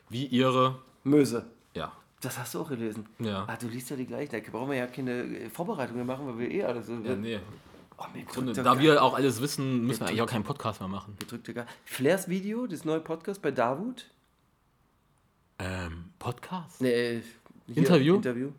Wie 0.09 0.27
ihre, 0.27 0.79
Möse. 1.05 1.47
ja. 1.75 1.93
Das 2.21 2.39
hast 2.39 2.55
du 2.55 2.61
auch 2.61 2.69
gelesen. 2.69 3.07
Ja. 3.19 3.45
Ah, 3.47 3.57
du 3.57 3.69
liest 3.69 3.91
ja 3.91 3.97
die 3.97 4.07
gleichen. 4.07 4.33
Da 4.33 4.51
brauchen 4.51 4.71
wir 4.71 4.79
ja 4.79 4.87
keine 4.87 5.51
Vorbereitungen 5.51 6.07
machen, 6.07 6.27
weil 6.27 6.39
wir 6.39 6.51
eh 6.51 6.65
alles 6.65 6.87
so. 6.87 6.95
ja 6.95 7.15
nee. 7.15 7.41
Oh, 7.99 8.05
drückt 8.35 8.57
der 8.57 8.65
da 8.65 8.79
wir 8.79 9.03
auch 9.03 9.15
alles 9.15 9.41
wissen, 9.41 9.87
müssen 9.87 10.01
wir 10.01 10.09
eigentlich 10.09 10.23
auch 10.23 10.27
keinen 10.27 10.45
Podcast 10.45 10.81
mehr 10.81 10.89
machen. 10.89 11.17
mir 11.21 11.27
drückt 11.27 11.47
der 11.49 11.55
Ge- 11.55 11.65
Flairs 11.85 12.29
Video, 12.29 12.67
das 12.67 12.85
neue 12.85 13.01
Podcast 13.01 13.43
bei 13.43 13.51
Davut. 13.51 14.07
Ähm, 15.59 16.11
Podcast? 16.19 16.81
Nee, 16.81 17.23
hier, 17.67 17.77
Interview? 17.77 18.17
Interview. 18.17 18.51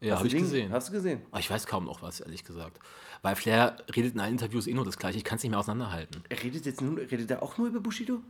Ja, 0.00 0.18
habe 0.18 0.26
ich 0.26 0.34
gesehen. 0.36 0.70
Hast 0.70 0.88
du 0.88 0.92
gesehen? 0.92 1.22
Aber 1.30 1.40
ich 1.40 1.50
weiß 1.50 1.66
kaum 1.66 1.86
noch 1.86 2.02
was, 2.02 2.20
ehrlich 2.20 2.44
gesagt. 2.44 2.78
Weil 3.22 3.36
Flair 3.36 3.78
redet 3.96 4.12
in 4.14 4.20
allen 4.20 4.32
Interviews 4.32 4.66
eh 4.66 4.74
nur 4.74 4.84
das 4.84 4.98
Gleiche. 4.98 5.16
Ich 5.16 5.24
kann 5.24 5.36
es 5.36 5.42
nicht 5.42 5.50
mehr 5.50 5.58
auseinanderhalten. 5.58 6.22
Er 6.28 6.42
redet 6.42 6.66
jetzt 6.66 6.82
nur, 6.82 6.98
redet 6.98 7.30
er 7.30 7.42
auch 7.42 7.56
nur 7.56 7.68
über 7.68 7.80
Bushido? 7.80 8.20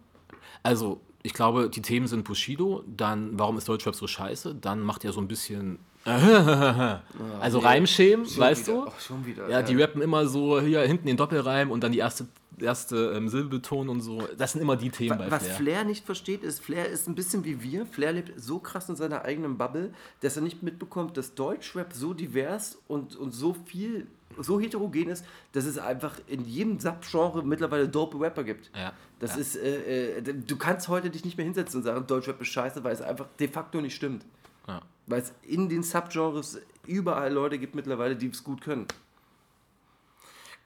Also, 0.62 1.00
ich 1.22 1.32
glaube, 1.32 1.70
die 1.70 1.82
Themen 1.82 2.06
sind 2.06 2.24
Bushido, 2.24 2.84
dann 2.86 3.38
warum 3.38 3.56
ist 3.56 3.68
Deutschrap 3.68 3.94
so 3.94 4.06
scheiße, 4.06 4.54
dann 4.54 4.82
macht 4.82 5.04
er 5.04 5.12
so 5.12 5.20
ein 5.20 5.28
bisschen. 5.28 5.78
also 6.04 7.58
Reimschemen, 7.60 8.26
Schon 8.26 8.38
weißt 8.38 8.66
wieder. 8.66 8.82
du? 8.82 8.88
Ach, 8.88 9.00
schon 9.00 9.24
wieder. 9.24 9.48
Ja, 9.48 9.62
die 9.62 9.74
rappen 9.74 10.02
immer 10.02 10.26
so 10.26 10.60
hier 10.60 10.82
hinten 10.82 11.06
den 11.06 11.16
Doppelreim 11.16 11.70
und 11.70 11.82
dann 11.82 11.92
die 11.92 11.98
erste, 11.98 12.26
erste 12.60 13.12
ähm, 13.16 13.28
Silbe 13.28 13.48
betonen 13.48 13.88
und 13.90 14.00
so. 14.00 14.26
Das 14.36 14.52
sind 14.52 14.60
immer 14.60 14.76
die 14.76 14.90
Themen 14.90 15.18
bei 15.18 15.30
Was 15.30 15.42
Flair. 15.44 15.56
Flair 15.56 15.84
nicht 15.84 16.04
versteht, 16.04 16.42
ist, 16.42 16.60
Flair 16.60 16.88
ist 16.88 17.08
ein 17.08 17.14
bisschen 17.14 17.44
wie 17.44 17.62
wir. 17.62 17.86
Flair 17.86 18.12
lebt 18.12 18.32
so 18.40 18.58
krass 18.58 18.88
in 18.88 18.96
seiner 18.96 19.24
eigenen 19.24 19.56
Bubble, 19.58 19.92
dass 20.20 20.36
er 20.36 20.42
nicht 20.42 20.62
mitbekommt, 20.62 21.16
dass 21.16 21.34
Deutschrap 21.34 21.92
so 21.92 22.14
divers 22.14 22.78
und, 22.88 23.16
und 23.16 23.32
so 23.32 23.54
viel, 23.54 24.06
so 24.38 24.60
heterogen 24.60 25.08
ist, 25.08 25.24
dass 25.52 25.64
es 25.64 25.78
einfach 25.78 26.18
in 26.26 26.44
jedem 26.44 26.78
Subgenre 26.78 27.44
mittlerweile 27.44 27.88
dope 27.88 28.18
Rapper 28.18 28.44
gibt. 28.44 28.70
Ja, 28.76 28.92
Das 29.18 29.34
ja. 29.34 29.40
ist, 29.40 29.56
äh, 29.56 30.18
äh, 30.18 30.22
du 30.22 30.56
kannst 30.56 30.88
heute 30.88 31.10
dich 31.10 31.24
nicht 31.24 31.36
mehr 31.36 31.44
hinsetzen 31.44 31.78
und 31.80 31.84
sagen, 31.84 32.06
Deutschrap 32.06 32.40
ist 32.40 32.48
scheiße, 32.48 32.82
weil 32.84 32.92
es 32.94 33.00
einfach 33.00 33.26
de 33.38 33.48
facto 33.48 33.80
nicht 33.80 33.94
stimmt. 33.94 34.24
Ja. 34.66 34.80
Weil 35.06 35.20
es 35.22 35.32
in 35.42 35.68
den 35.68 35.82
Subgenres 35.82 36.58
überall 36.86 37.32
Leute 37.32 37.58
gibt 37.58 37.74
mittlerweile, 37.74 38.16
die 38.16 38.28
es 38.28 38.42
gut 38.42 38.60
können. 38.60 38.86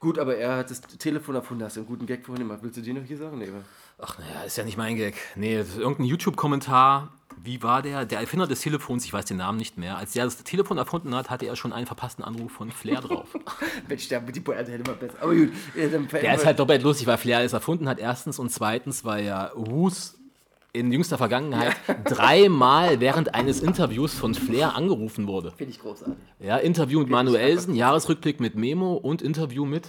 Gut, 0.00 0.18
aber 0.18 0.36
er 0.36 0.58
hat 0.58 0.70
das 0.70 0.80
Telefon 0.80 1.34
erfunden. 1.34 1.64
Hast 1.64 1.76
du 1.76 1.80
einen 1.80 1.88
guten 1.88 2.06
Gag 2.06 2.24
vorhin 2.24 2.46
gemacht? 2.46 2.60
Willst 2.62 2.76
du 2.76 2.82
den 2.82 2.96
noch 2.96 3.04
hier 3.04 3.16
sagen? 3.16 3.40
Wa? 3.40 3.46
Ach 4.00 4.18
naja, 4.18 4.42
ist 4.46 4.56
ja 4.56 4.64
nicht 4.64 4.76
mein 4.76 4.96
Gag. 4.96 5.16
Nee, 5.34 5.64
irgendein 5.76 6.04
YouTube-Kommentar. 6.04 7.12
Wie 7.42 7.62
war 7.62 7.82
der? 7.82 8.04
Der 8.04 8.20
Erfinder 8.20 8.46
des 8.46 8.60
Telefons, 8.60 9.04
ich 9.04 9.12
weiß 9.12 9.24
den 9.24 9.36
Namen 9.36 9.58
nicht 9.58 9.76
mehr. 9.76 9.96
Als 9.96 10.12
der 10.12 10.24
das 10.24 10.42
Telefon 10.42 10.78
erfunden 10.78 11.14
hat, 11.14 11.30
hatte 11.30 11.46
er 11.46 11.56
schon 11.56 11.72
einen 11.72 11.86
verpassten 11.86 12.24
Anruf 12.24 12.52
von 12.52 12.70
Flair 12.70 13.00
drauf. 13.00 13.28
Mensch, 13.88 14.08
der, 14.08 14.20
die 14.20 14.40
Pointe 14.40 14.72
hätte 14.72 14.88
mal 14.88 14.96
besser. 14.96 15.18
Aber 15.20 15.34
gut, 15.34 15.50
äh, 15.76 15.88
Der 16.20 16.34
ist 16.34 16.46
halt 16.46 16.58
doppelt 16.58 16.82
lustig, 16.82 17.06
weil 17.06 17.18
Flair 17.18 17.42
es 17.42 17.52
erfunden 17.52 17.88
hat, 17.88 17.98
erstens. 17.98 18.38
Und 18.38 18.50
zweitens, 18.50 19.04
weil 19.04 19.24
ja 19.24 19.50
Wus 19.54 20.17
in 20.72 20.92
jüngster 20.92 21.18
Vergangenheit 21.18 21.76
dreimal 22.04 23.00
während 23.00 23.34
eines 23.34 23.60
Interviews 23.60 24.14
von 24.14 24.34
Flair 24.34 24.76
angerufen 24.76 25.26
wurde. 25.26 25.52
Finde 25.52 25.72
ich 25.72 25.80
großartig. 25.80 26.14
Ja, 26.40 26.56
Interview 26.58 27.00
mit 27.00 27.08
Manuelsen, 27.08 27.74
Jahresrückblick 27.74 28.40
mit 28.40 28.54
Memo 28.54 28.94
und 28.94 29.22
Interview 29.22 29.64
mit 29.64 29.88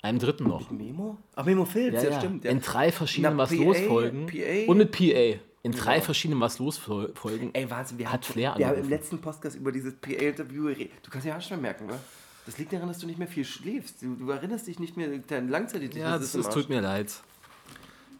einem 0.00 0.18
dritten 0.18 0.44
noch. 0.44 0.70
Memo? 0.70 1.18
Ach, 1.34 1.44
Memo 1.44 1.64
Filz, 1.64 2.02
ja, 2.02 2.18
stimmt. 2.18 2.44
Ja. 2.44 2.50
In 2.50 2.60
drei 2.60 2.90
verschiedenen 2.92 3.36
Na, 3.36 3.42
Was 3.42 3.50
PA, 3.50 3.56
los 3.56 3.78
Folgen. 3.80 4.26
PA. 4.26 4.70
Und 4.70 4.78
mit 4.78 4.90
PA. 4.92 5.40
In 5.64 5.70
drei 5.72 6.00
verschiedenen 6.00 6.40
Was 6.40 6.58
los 6.58 6.76
Folgen. 6.76 7.50
Ey, 7.52 7.70
Wahnsinn, 7.70 7.98
wir 7.98 8.12
Hat 8.12 8.24
Flair 8.24 8.54
wir 8.56 8.66
haben 8.66 8.80
im 8.80 8.88
letzten 8.88 9.20
Podcast 9.20 9.56
über 9.56 9.70
dieses 9.70 9.94
PA-Interview 9.94 10.64
geredet. 10.64 10.90
Du 11.04 11.10
kannst 11.10 11.26
ja 11.26 11.36
auch 11.36 11.40
schon 11.40 11.60
merken, 11.60 11.88
wa? 11.88 11.98
Das 12.46 12.58
liegt 12.58 12.72
daran, 12.72 12.88
dass 12.88 12.98
du 12.98 13.06
nicht 13.06 13.20
mehr 13.20 13.28
viel 13.28 13.44
schläfst. 13.44 14.02
Du, 14.02 14.16
du 14.16 14.28
erinnerst 14.30 14.66
dich 14.66 14.80
nicht 14.80 14.96
mehr, 14.96 15.08
dein 15.28 15.48
Langzeit 15.48 15.94
Ja, 15.94 16.18
das, 16.18 16.32
das 16.32 16.50
tut 16.50 16.68
mir 16.68 16.80
leid. 16.80 17.12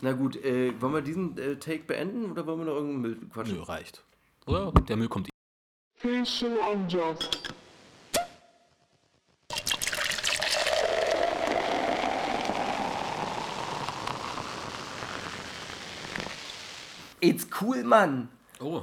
Na 0.05 0.11
gut, 0.15 0.35
äh, 0.45 0.73
wollen 0.81 0.95
wir 0.95 1.01
diesen 1.01 1.39
äh, 1.39 1.55
Take 1.55 1.85
beenden 1.85 2.33
oder 2.33 2.45
wollen 2.45 2.59
wir 2.59 2.65
noch 2.65 2.75
irgendeinen 2.75 3.03
Müll 3.03 3.21
quatschen? 3.33 3.55
Nö, 3.55 3.63
reicht. 3.63 4.03
Oder? 4.47 4.73
Der 4.73 4.97
Müll 4.97 5.07
kommt 5.07 5.29
Facial 5.95 6.59
Unjust. 6.75 7.55
It's 17.21 17.47
cool, 17.61 17.85
Mann! 17.85 18.29
Oh, 18.59 18.83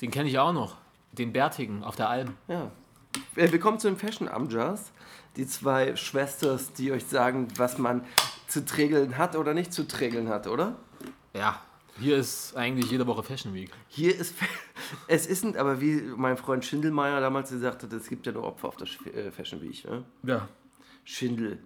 den 0.00 0.10
kenne 0.10 0.30
ich 0.30 0.38
auch 0.38 0.54
noch. 0.54 0.78
Den 1.12 1.34
Bärtigen 1.34 1.84
auf 1.84 1.96
der 1.96 2.08
Alm. 2.08 2.34
Ja. 2.48 2.70
Äh, 3.36 3.52
Willkommen 3.52 3.78
zu 3.78 3.88
den 3.88 3.98
Fashion 3.98 4.28
Amjas. 4.28 4.90
Die 5.36 5.46
zwei 5.46 5.96
Schwestern, 5.96 6.58
die 6.78 6.92
euch 6.92 7.04
sagen, 7.04 7.48
was 7.58 7.76
man 7.76 8.06
zu 8.54 8.64
trägeln 8.64 9.18
hat 9.18 9.34
oder 9.34 9.52
nicht 9.52 9.72
zu 9.72 9.86
trägeln 9.88 10.28
hat, 10.28 10.46
oder? 10.46 10.76
Ja, 11.34 11.60
hier 11.98 12.16
ist 12.16 12.56
eigentlich 12.56 12.88
jede 12.88 13.04
Woche 13.08 13.24
Fashion 13.24 13.52
Week. 13.52 13.70
Hier 13.88 14.14
ist, 14.16 14.34
es 15.08 15.28
isn't, 15.28 15.56
aber 15.58 15.80
wie 15.80 16.00
mein 16.16 16.36
Freund 16.36 16.64
Schindelmeier 16.64 17.20
damals 17.20 17.50
gesagt 17.50 17.82
hat, 17.82 17.92
es 17.92 18.08
gibt 18.08 18.26
ja 18.26 18.32
nur 18.32 18.44
Opfer 18.44 18.68
auf 18.68 18.76
der 18.76 18.86
äh, 19.12 19.32
Fashion 19.32 19.60
Week. 19.60 19.84
Ne? 19.84 20.04
Ja. 20.22 20.48
Schindel. 21.02 21.58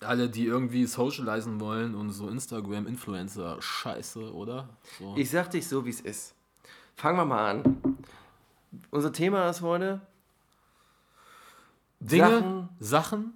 Alle, 0.00 0.28
die 0.28 0.44
irgendwie 0.46 0.86
socialisen 0.86 1.60
wollen 1.60 1.94
und 1.94 2.10
so 2.10 2.28
Instagram-Influencer, 2.28 3.56
scheiße, 3.62 4.32
oder? 4.34 4.68
So. 4.98 5.14
Ich 5.16 5.30
sag 5.30 5.50
dich 5.52 5.66
so, 5.68 5.84
wie 5.86 5.90
es 5.90 6.00
ist. 6.00 6.34
Fangen 6.96 7.16
wir 7.18 7.24
mal 7.24 7.48
an. 7.50 7.98
Unser 8.90 9.12
Thema 9.12 9.48
ist 9.48 9.62
heute 9.62 10.00
Dinge, 12.00 12.28
Sachen- 12.28 12.68
Sachen, 12.80 13.34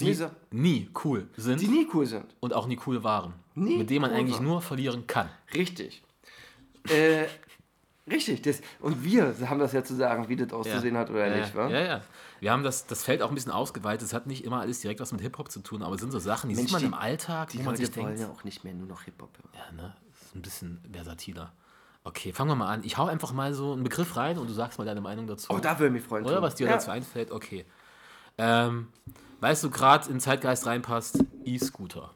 die 0.00 0.04
Nee, 0.06 0.12
Sa- 0.14 0.30
nie 0.50 0.90
cool 1.04 1.28
sind 1.36 1.60
die 1.60 1.68
nie 1.68 1.86
cool 1.94 2.06
sind. 2.06 2.26
und 2.40 2.54
auch 2.54 2.66
nie 2.66 2.78
cool 2.86 3.02
waren. 3.04 3.34
Nie 3.54 3.76
mit 3.78 3.90
denen 3.90 4.02
man 4.02 4.10
cool 4.10 4.16
eigentlich 4.18 4.36
waren. 4.36 4.44
nur 4.44 4.62
verlieren 4.62 5.06
kann. 5.06 5.28
Richtig. 5.54 6.02
Äh, 6.88 7.26
richtig. 8.10 8.42
Das, 8.42 8.60
und 8.80 9.04
wir 9.04 9.34
haben 9.48 9.58
das 9.60 9.72
ja 9.72 9.84
zu 9.84 9.94
sagen, 9.94 10.28
wie 10.28 10.36
das 10.36 10.52
auszusehen 10.52 10.96
hat 10.96 11.10
oder 11.10 11.26
ja, 11.28 11.36
nicht, 11.40 11.54
wa? 11.54 11.68
Ja, 11.68 11.80
ja. 11.80 12.00
Wir 12.40 12.50
haben 12.50 12.62
das, 12.64 12.86
das 12.86 13.04
Feld 13.04 13.22
auch 13.22 13.28
ein 13.28 13.34
bisschen 13.34 13.52
ausgeweitet. 13.52 14.02
Es 14.06 14.12
hat 14.14 14.26
nicht 14.26 14.44
immer 14.44 14.60
alles 14.60 14.80
direkt 14.80 15.00
was 15.00 15.12
mit 15.12 15.20
Hip-Hop 15.20 15.50
zu 15.50 15.60
tun, 15.60 15.82
aber 15.82 15.94
es 15.94 16.00
sind 16.00 16.10
so 16.10 16.18
Sachen, 16.18 16.48
die 16.50 16.56
Mensch, 16.56 16.68
sieht 16.70 16.72
man 16.72 16.80
die- 16.80 16.86
im 16.86 16.94
Alltag, 16.94 17.50
Die 17.50 17.58
wo 17.58 17.62
man 17.64 17.74
Leute 17.74 17.86
sich 17.86 17.96
wollen 17.96 18.06
denkt, 18.16 18.20
ja 18.20 18.28
auch 18.30 18.42
nicht 18.44 18.64
mehr 18.64 18.74
nur 18.74 18.88
noch 18.88 19.02
Hip-Hop 19.02 19.30
ja, 19.54 19.70
ne, 19.80 19.94
ist 20.20 20.34
ein 20.34 20.42
bisschen 20.42 20.80
versatiler. 20.92 21.52
Okay, 22.04 22.32
fangen 22.32 22.50
wir 22.50 22.56
mal 22.56 22.66
an. 22.68 22.82
Ich 22.82 22.96
hau 22.98 23.06
einfach 23.06 23.32
mal 23.32 23.54
so 23.54 23.74
einen 23.74 23.84
Begriff 23.84 24.16
rein 24.16 24.36
und 24.38 24.48
du 24.50 24.52
sagst 24.54 24.76
mal 24.76 24.84
deine 24.84 25.00
Meinung 25.00 25.28
dazu. 25.28 25.52
Oh, 25.54 25.58
da 25.60 25.78
würde 25.78 25.92
mich 25.92 26.02
freuen. 26.02 26.24
Oder 26.26 26.42
was 26.42 26.56
dir 26.56 26.66
ja. 26.66 26.72
dazu 26.72 26.90
einfällt? 26.90 27.30
Okay. 27.30 27.64
Ähm, 28.38 28.88
weißt 29.42 29.64
du, 29.64 29.70
gerade 29.70 30.08
in 30.08 30.20
Zeitgeist 30.20 30.66
reinpasst, 30.66 31.24
E-Scooter. 31.44 32.10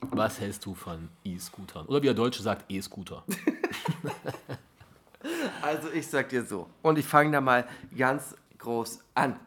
Was 0.00 0.40
hältst 0.40 0.64
du 0.64 0.74
von 0.74 1.10
E-Scootern? 1.22 1.86
Oder 1.86 2.00
wie 2.00 2.06
der 2.06 2.14
Deutsche 2.14 2.42
sagt, 2.42 2.64
E-Scooter. 2.70 3.22
Also 5.60 5.90
ich 5.90 6.06
sag 6.06 6.30
dir 6.30 6.42
so. 6.42 6.66
Und 6.80 6.96
ich 6.96 7.04
fange 7.04 7.30
da 7.32 7.42
mal 7.42 7.68
ganz 7.96 8.34
groß 8.56 9.00
an. 9.14 9.38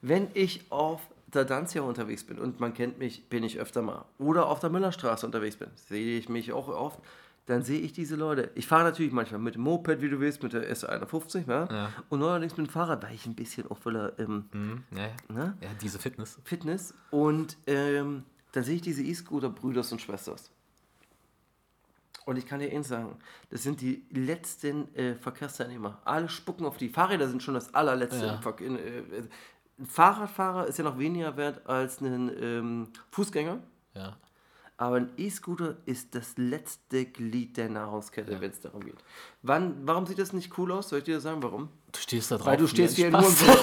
Wenn 0.00 0.26
ich 0.34 0.64
auf 0.70 1.00
der 1.32 1.44
Danzia 1.44 1.82
unterwegs 1.82 2.24
bin 2.24 2.40
und 2.40 2.58
man 2.58 2.74
kennt 2.74 2.98
mich, 2.98 3.28
bin 3.28 3.44
ich 3.44 3.60
öfter 3.60 3.82
mal. 3.82 4.04
Oder 4.18 4.48
auf 4.48 4.58
der 4.58 4.70
Müllerstraße 4.70 5.24
unterwegs 5.24 5.56
bin, 5.56 5.70
sehe 5.76 6.18
ich 6.18 6.28
mich 6.28 6.52
auch 6.52 6.66
oft. 6.66 6.98
Dann 7.46 7.62
sehe 7.62 7.80
ich 7.80 7.92
diese 7.92 8.14
Leute. 8.14 8.50
Ich 8.54 8.66
fahre 8.68 8.84
natürlich 8.84 9.12
manchmal 9.12 9.40
mit 9.40 9.56
dem 9.56 9.62
Moped, 9.62 10.00
wie 10.00 10.08
du 10.08 10.20
willst, 10.20 10.42
mit 10.44 10.52
der 10.52 10.70
S51, 10.72 11.48
ja? 11.48 11.64
Ja. 11.70 11.92
und 12.08 12.20
neuerdings 12.20 12.56
mit 12.56 12.68
dem 12.68 12.70
Fahrrad, 12.70 13.02
weil 13.02 13.14
ich 13.14 13.26
ein 13.26 13.34
bisschen 13.34 13.68
auch 13.68 13.78
voller 13.78 14.16
ähm, 14.20 14.44
Hm, 14.52 14.84
ja, 14.92 15.02
ja. 15.02 15.10
ne? 15.28 15.56
ja, 15.60 15.68
diese 15.80 15.98
Fitness. 15.98 16.38
Fitness. 16.44 16.94
Und 17.10 17.56
ähm, 17.66 18.22
dann 18.52 18.62
sehe 18.62 18.76
ich 18.76 18.82
diese 18.82 19.02
E-Scooter-Brüders 19.02 19.90
und 19.90 20.00
Schwesters. 20.00 20.50
Und 22.24 22.36
ich 22.38 22.46
kann 22.46 22.60
dir 22.60 22.70
eins 22.70 22.86
sagen, 22.86 23.16
das 23.50 23.64
sind 23.64 23.80
die 23.80 24.04
letzten 24.10 24.94
äh, 24.94 25.16
Verkehrsteilnehmer. 25.16 26.00
Alle 26.04 26.28
spucken 26.28 26.64
auf 26.64 26.76
die. 26.76 26.88
Fahrräder 26.88 27.28
sind 27.28 27.42
schon 27.42 27.54
das 27.54 27.74
allerletzte. 27.74 28.24
Ja. 28.26 28.50
in, 28.60 28.76
äh, 28.78 29.02
ein 29.80 29.86
Fahrradfahrer 29.86 30.68
ist 30.68 30.78
ja 30.78 30.84
noch 30.84 30.98
weniger 30.98 31.36
wert 31.36 31.66
als 31.66 32.00
ein 32.00 32.30
ähm, 32.40 32.88
Fußgänger. 33.10 33.58
Ja. 33.94 34.16
Aber 34.82 34.96
ein 34.96 35.10
E-Scooter 35.16 35.76
ist 35.86 36.12
das 36.12 36.36
letzte 36.36 37.04
Glied 37.04 37.56
der 37.56 37.68
Nahrungskette, 37.68 38.40
wenn 38.40 38.50
es 38.50 38.58
darum 38.58 38.84
geht. 38.84 38.96
Wann, 39.42 39.76
warum 39.86 40.06
sieht 40.06 40.18
das 40.18 40.32
nicht 40.32 40.58
cool 40.58 40.72
aus? 40.72 40.88
Soll 40.88 40.98
ich 40.98 41.04
dir 41.04 41.20
sagen, 41.20 41.40
warum? 41.40 41.68
Du 41.92 42.00
stehst 42.00 42.32
da 42.32 42.36
drauf. 42.36 42.48
Weil 42.48 42.56
du 42.56 42.66
stehst 42.66 42.98
wie 42.98 43.04
ein. 43.04 43.14
Hurensohn. 43.14 43.46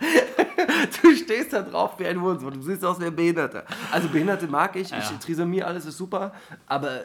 du 1.02 1.16
stehst 1.16 1.52
da 1.52 1.60
drauf 1.60 1.98
wie 1.98 2.06
ein 2.06 2.18
Hurensohn. 2.18 2.54
Du 2.54 2.62
siehst 2.62 2.82
aus 2.82 2.98
wie 2.98 3.04
ein 3.04 3.14
Behinderter. 3.14 3.66
Also 3.92 4.08
Behinderte 4.08 4.46
mag 4.46 4.74
ich. 4.76 4.88
Ja. 4.88 5.00
Ich 5.00 5.10
Trisomie, 5.18 5.62
alles 5.62 5.84
ist 5.84 5.98
super. 5.98 6.32
Aber 6.64 7.02
äh, 7.02 7.04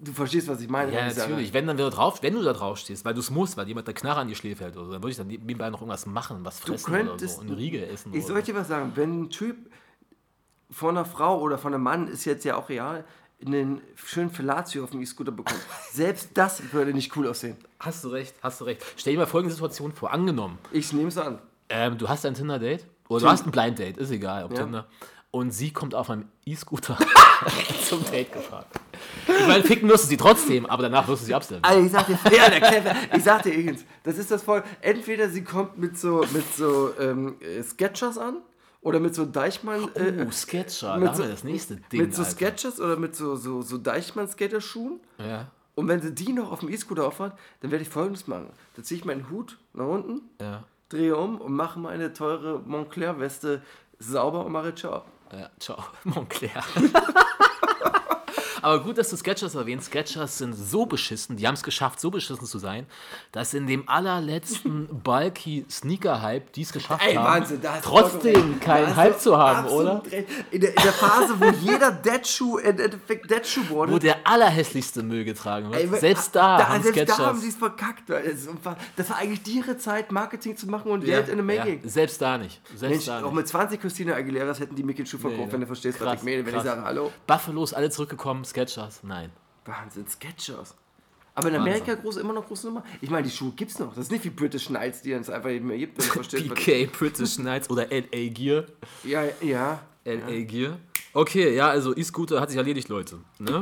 du 0.00 0.12
verstehst, 0.12 0.48
was 0.48 0.60
ich 0.60 0.68
meine. 0.68 0.92
Ja, 0.92 1.06
natürlich. 1.06 1.54
Wenn 1.54 1.68
dann 1.68 1.78
wieder 1.78 1.90
drauf, 1.90 2.24
wenn 2.24 2.34
du 2.34 2.42
da 2.42 2.54
drauf 2.54 2.78
stehst, 2.78 3.04
weil 3.04 3.14
du 3.14 3.20
es 3.20 3.30
musst, 3.30 3.56
weil 3.56 3.68
jemand 3.68 3.86
der 3.86 3.94
Knarre 3.94 4.18
an 4.18 4.26
die 4.26 4.34
Schläfe 4.34 4.64
hält 4.64 4.76
oder 4.76 4.86
so, 4.86 4.92
dann 4.94 5.02
würde 5.02 5.12
ich 5.12 5.16
dann 5.16 5.28
nebenbei 5.28 5.70
noch 5.70 5.80
irgendwas 5.80 6.06
machen, 6.06 6.38
was 6.42 6.58
fressen 6.58 6.90
oder 6.92 7.04
könntest- 7.04 7.36
so, 7.36 7.42
eine 7.42 7.56
Riegel 7.56 7.84
essen. 7.84 8.12
Ich 8.12 8.26
soll 8.26 8.42
dir 8.42 8.56
was 8.56 8.66
sagen. 8.66 8.90
Wenn 8.96 9.22
ein 9.22 9.30
Typ 9.30 9.70
von 10.70 10.90
einer 10.96 11.04
Frau 11.04 11.40
oder 11.40 11.58
von 11.58 11.74
einem 11.74 11.82
Mann, 11.82 12.08
ist 12.08 12.24
jetzt 12.24 12.44
ja 12.44 12.56
auch 12.56 12.68
real, 12.68 13.04
einen 13.44 13.80
schönen 13.94 14.30
Fellatio 14.30 14.82
auf 14.84 14.90
dem 14.90 15.00
E-Scooter 15.00 15.30
bekommt, 15.32 15.60
selbst 15.92 16.30
das 16.34 16.72
würde 16.72 16.92
nicht 16.92 17.16
cool 17.16 17.28
aussehen. 17.28 17.56
Hast 17.80 18.02
du 18.04 18.08
recht, 18.08 18.34
hast 18.42 18.60
du 18.60 18.64
recht. 18.64 18.84
Stell 18.96 19.12
dir 19.14 19.20
mal 19.20 19.26
folgende 19.26 19.54
Situation 19.54 19.92
vor. 19.92 20.12
Angenommen, 20.12 20.58
Ich 20.72 20.92
nehme 20.92 21.08
es 21.08 21.18
an. 21.18 21.38
ähm, 21.68 21.96
du 21.98 22.08
hast 22.08 22.26
ein 22.26 22.34
Tinder-Date 22.34 22.84
oder 23.08 23.20
du 23.20 23.28
hast 23.30 23.46
ein 23.46 23.52
Blind-Date, 23.52 23.96
ist 23.98 24.10
egal, 24.10 24.44
ob 24.44 24.52
Ja. 24.52 24.64
Tinder. 24.64 24.86
Und 25.30 25.50
sie 25.52 25.72
kommt 25.72 25.94
auf 25.94 26.08
einem 26.10 26.24
E-Scooter 26.46 26.98
zum 27.88 28.02
Date 28.10 28.32
gefahren. 28.32 28.64
Ich 29.28 29.46
meine, 29.46 29.62
ficken 29.62 29.88
wirst 29.88 30.04
du 30.04 30.08
sie 30.08 30.16
trotzdem, 30.16 30.66
aber 30.66 30.82
danach 30.84 31.06
wirst 31.06 31.22
du 31.22 31.26
sie 31.26 31.34
abstellen. 31.34 31.62
Also 31.62 31.84
ich 31.86 31.92
sag 31.92 32.06
dir, 32.06 32.18
ja, 32.36 32.48
der 32.50 32.60
Clever, 32.60 32.94
ich 33.14 33.22
sag 33.22 33.42
dir 33.42 33.50
übrigens, 33.52 33.84
das 34.02 34.18
ist 34.18 34.30
das 34.30 34.42
voll. 34.42 34.64
Entweder 34.80 35.28
sie 35.28 35.44
kommt 35.44 35.78
mit 35.78 35.96
so, 35.98 36.24
mit 36.32 36.54
so 36.56 36.90
ähm, 36.98 37.36
äh, 37.40 37.62
Sketchers 37.62 38.18
an 38.18 38.38
oder 38.80 39.00
mit 39.00 39.14
so 39.14 39.24
Deichmann. 39.26 39.88
äh, 39.94 40.26
Oh, 40.26 40.30
Sketcher, 40.30 40.96
mit 40.96 41.04
da 41.06 41.10
haben 41.10 41.16
so- 41.16 41.22
wir 41.24 41.30
das 41.30 41.44
nächste 41.44 41.76
Ding. 41.76 42.00
mit 42.00 42.14
so 42.14 42.22
Alter. 42.22 42.32
Sketchers 42.34 42.80
oder 42.80 42.96
mit 42.96 43.14
so, 43.16 43.36
so, 43.36 43.62
so 43.62 43.78
Deichmann-Skaterschuhen 43.78 45.00
Ja. 45.18 45.50
Und 45.74 45.86
wenn 45.86 46.02
sie 46.02 46.12
die 46.12 46.32
noch 46.32 46.50
auf 46.50 46.58
dem 46.60 46.70
E-Scooter 46.70 47.06
auffahrt, 47.06 47.38
dann 47.60 47.70
werde 47.70 47.82
ich 47.82 47.88
folgendes 47.88 48.26
machen. 48.26 48.50
Da 48.74 48.82
ziehe 48.82 48.98
ich 48.98 49.04
meinen 49.04 49.30
Hut 49.30 49.58
nach 49.74 49.86
unten, 49.86 50.22
Ja. 50.40 50.64
drehe 50.88 51.16
um 51.16 51.40
und 51.40 51.52
mache 51.52 51.78
meine 51.78 52.12
teure 52.12 52.60
Montclair-Weste 52.66 53.62
sauber 54.00 54.44
und 54.44 54.50
mache 54.52 54.74
ciao. 54.74 55.04
Ja, 55.32 55.50
ciao, 55.60 55.78
Montclair. 56.04 56.64
Aber 58.68 58.84
gut, 58.84 58.98
dass 58.98 59.08
du 59.08 59.16
Sketchers 59.16 59.54
erwähnst. 59.54 59.86
Sketchers 59.86 60.36
sind 60.36 60.52
so 60.52 60.84
beschissen, 60.84 61.36
die 61.36 61.46
haben 61.46 61.54
es 61.54 61.62
geschafft, 61.62 62.00
so 62.00 62.10
beschissen 62.10 62.44
zu 62.46 62.58
sein, 62.58 62.84
dass 63.32 63.54
in 63.54 63.66
dem 63.66 63.88
allerletzten 63.88 64.88
bulky 65.02 65.64
Sneaker-Hype 65.70 66.52
die 66.52 66.62
es 66.62 66.72
geschafft 66.72 67.02
Ey, 67.02 67.14
haben, 67.14 67.24
Wahnsinn, 67.24 67.62
da 67.62 67.80
trotzdem. 67.80 68.58
Da 68.58 68.64
keinen 68.64 68.94
Hype 68.94 69.18
zu 69.18 69.38
haben, 69.38 69.68
oder? 69.68 70.02
In 70.50 70.60
der, 70.60 70.76
in 70.76 70.82
der 70.82 70.92
Phase, 70.92 71.40
wo 71.40 71.44
jeder 71.62 71.92
Deadshoe 71.92 72.60
im 72.60 72.78
Endeffekt 72.78 73.30
Deadshoe 73.30 73.66
wurde. 73.70 73.92
Wo 73.92 73.98
der 73.98 74.18
allerhässlichste 74.24 75.02
Müll 75.02 75.24
getragen 75.24 75.70
wird. 75.70 75.80
Ey, 75.80 76.00
selbst 76.00 76.36
da, 76.36 76.68
haben 76.68 76.82
selbst 76.82 76.98
Sketchers. 76.98 77.16
da 77.16 77.26
haben 77.26 77.40
sie 77.40 77.48
es 77.48 77.56
verkackt. 77.56 78.10
Das 78.96 79.08
war 79.08 79.16
eigentlich 79.16 79.54
ihre 79.54 79.78
Zeit, 79.78 80.12
Marketing 80.12 80.58
zu 80.58 80.66
machen 80.66 80.90
und 80.90 81.04
ja, 81.04 81.20
Geld 81.20 81.30
in 81.30 81.38
the 81.38 81.42
making. 81.42 81.80
ja, 81.82 81.88
selbst 81.88 82.20
da 82.20 82.36
nicht. 82.36 82.60
Selbst 82.74 82.82
Mensch, 82.82 83.06
da 83.06 83.20
auch 83.20 83.24
nicht. 83.24 83.34
mit 83.34 83.48
20 83.48 83.80
Christina 83.80 84.14
Aguileras 84.14 84.60
hätten 84.60 84.76
die 84.76 84.82
Mickey 84.82 85.06
Schuh 85.06 85.16
verkauft, 85.16 85.46
Nee, 85.46 85.52
wenn 85.52 85.60
du 85.60 85.66
verstehst, 85.66 86.00
was 86.00 86.06
krass, 86.06 86.18
ich 86.18 86.22
meine. 86.22 86.44
Wenn 86.44 86.52
krass. 86.52 86.64
ich 86.64 86.70
sage, 86.70 86.82
hallo, 86.82 87.10
Buffalos 87.26 87.72
alle 87.72 87.88
zurückgekommen, 87.88 88.44
Sketchers, 88.58 89.02
nein. 89.04 89.30
Wahnsinn, 89.64 90.08
Sketchers. 90.08 90.74
Aber 91.34 91.48
in 91.50 91.54
Amerika 91.54 91.94
groß, 91.94 92.16
immer 92.16 92.32
noch 92.32 92.46
große 92.46 92.66
Nummer. 92.66 92.82
Ich 93.00 93.10
meine, 93.10 93.22
die 93.22 93.32
Schuhe 93.32 93.52
gibt's 93.52 93.78
noch. 93.78 93.90
Das 93.94 94.06
ist 94.06 94.10
nicht 94.10 94.24
wie 94.24 94.30
British 94.30 94.66
Knights, 94.66 95.02
die 95.02 95.12
es 95.12 95.30
einfach 95.30 95.50
mehr 95.50 95.78
gibt, 95.78 95.98
PK, 96.30 96.86
British 96.86 97.36
Knights 97.36 97.70
oder 97.70 97.86
LA 97.88 98.28
Gear. 98.30 98.64
Ja, 99.04 99.22
ja. 99.40 99.80
LA 100.04 100.40
Gear. 100.42 100.78
Okay, 101.12 101.54
ja, 101.54 101.68
also 101.68 101.94
E-Scooter 101.96 102.40
hat 102.40 102.50
sich 102.50 102.58
erledigt, 102.58 102.88
Leute. 102.88 103.20
Ne? 103.38 103.60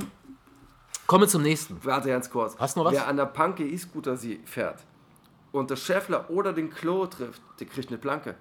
Kommen 1.06 1.24
wir 1.24 1.28
zum 1.28 1.42
nächsten. 1.42 1.78
Warte 1.84 2.08
ganz 2.08 2.30
kurz. 2.30 2.56
Hast 2.58 2.76
du 2.76 2.80
noch 2.80 2.86
was? 2.86 2.94
Wer 2.94 3.06
an 3.06 3.18
der 3.18 3.26
Panke 3.26 3.66
E-Scooter 3.66 4.16
sie 4.16 4.40
fährt 4.46 4.82
und 5.52 5.70
der 5.70 5.76
Schäffler 5.76 6.30
oder 6.30 6.54
den 6.54 6.70
Klo 6.70 7.06
trifft, 7.06 7.42
der 7.60 7.66
kriegt 7.66 7.88
eine 7.88 7.98
Planke. 7.98 8.36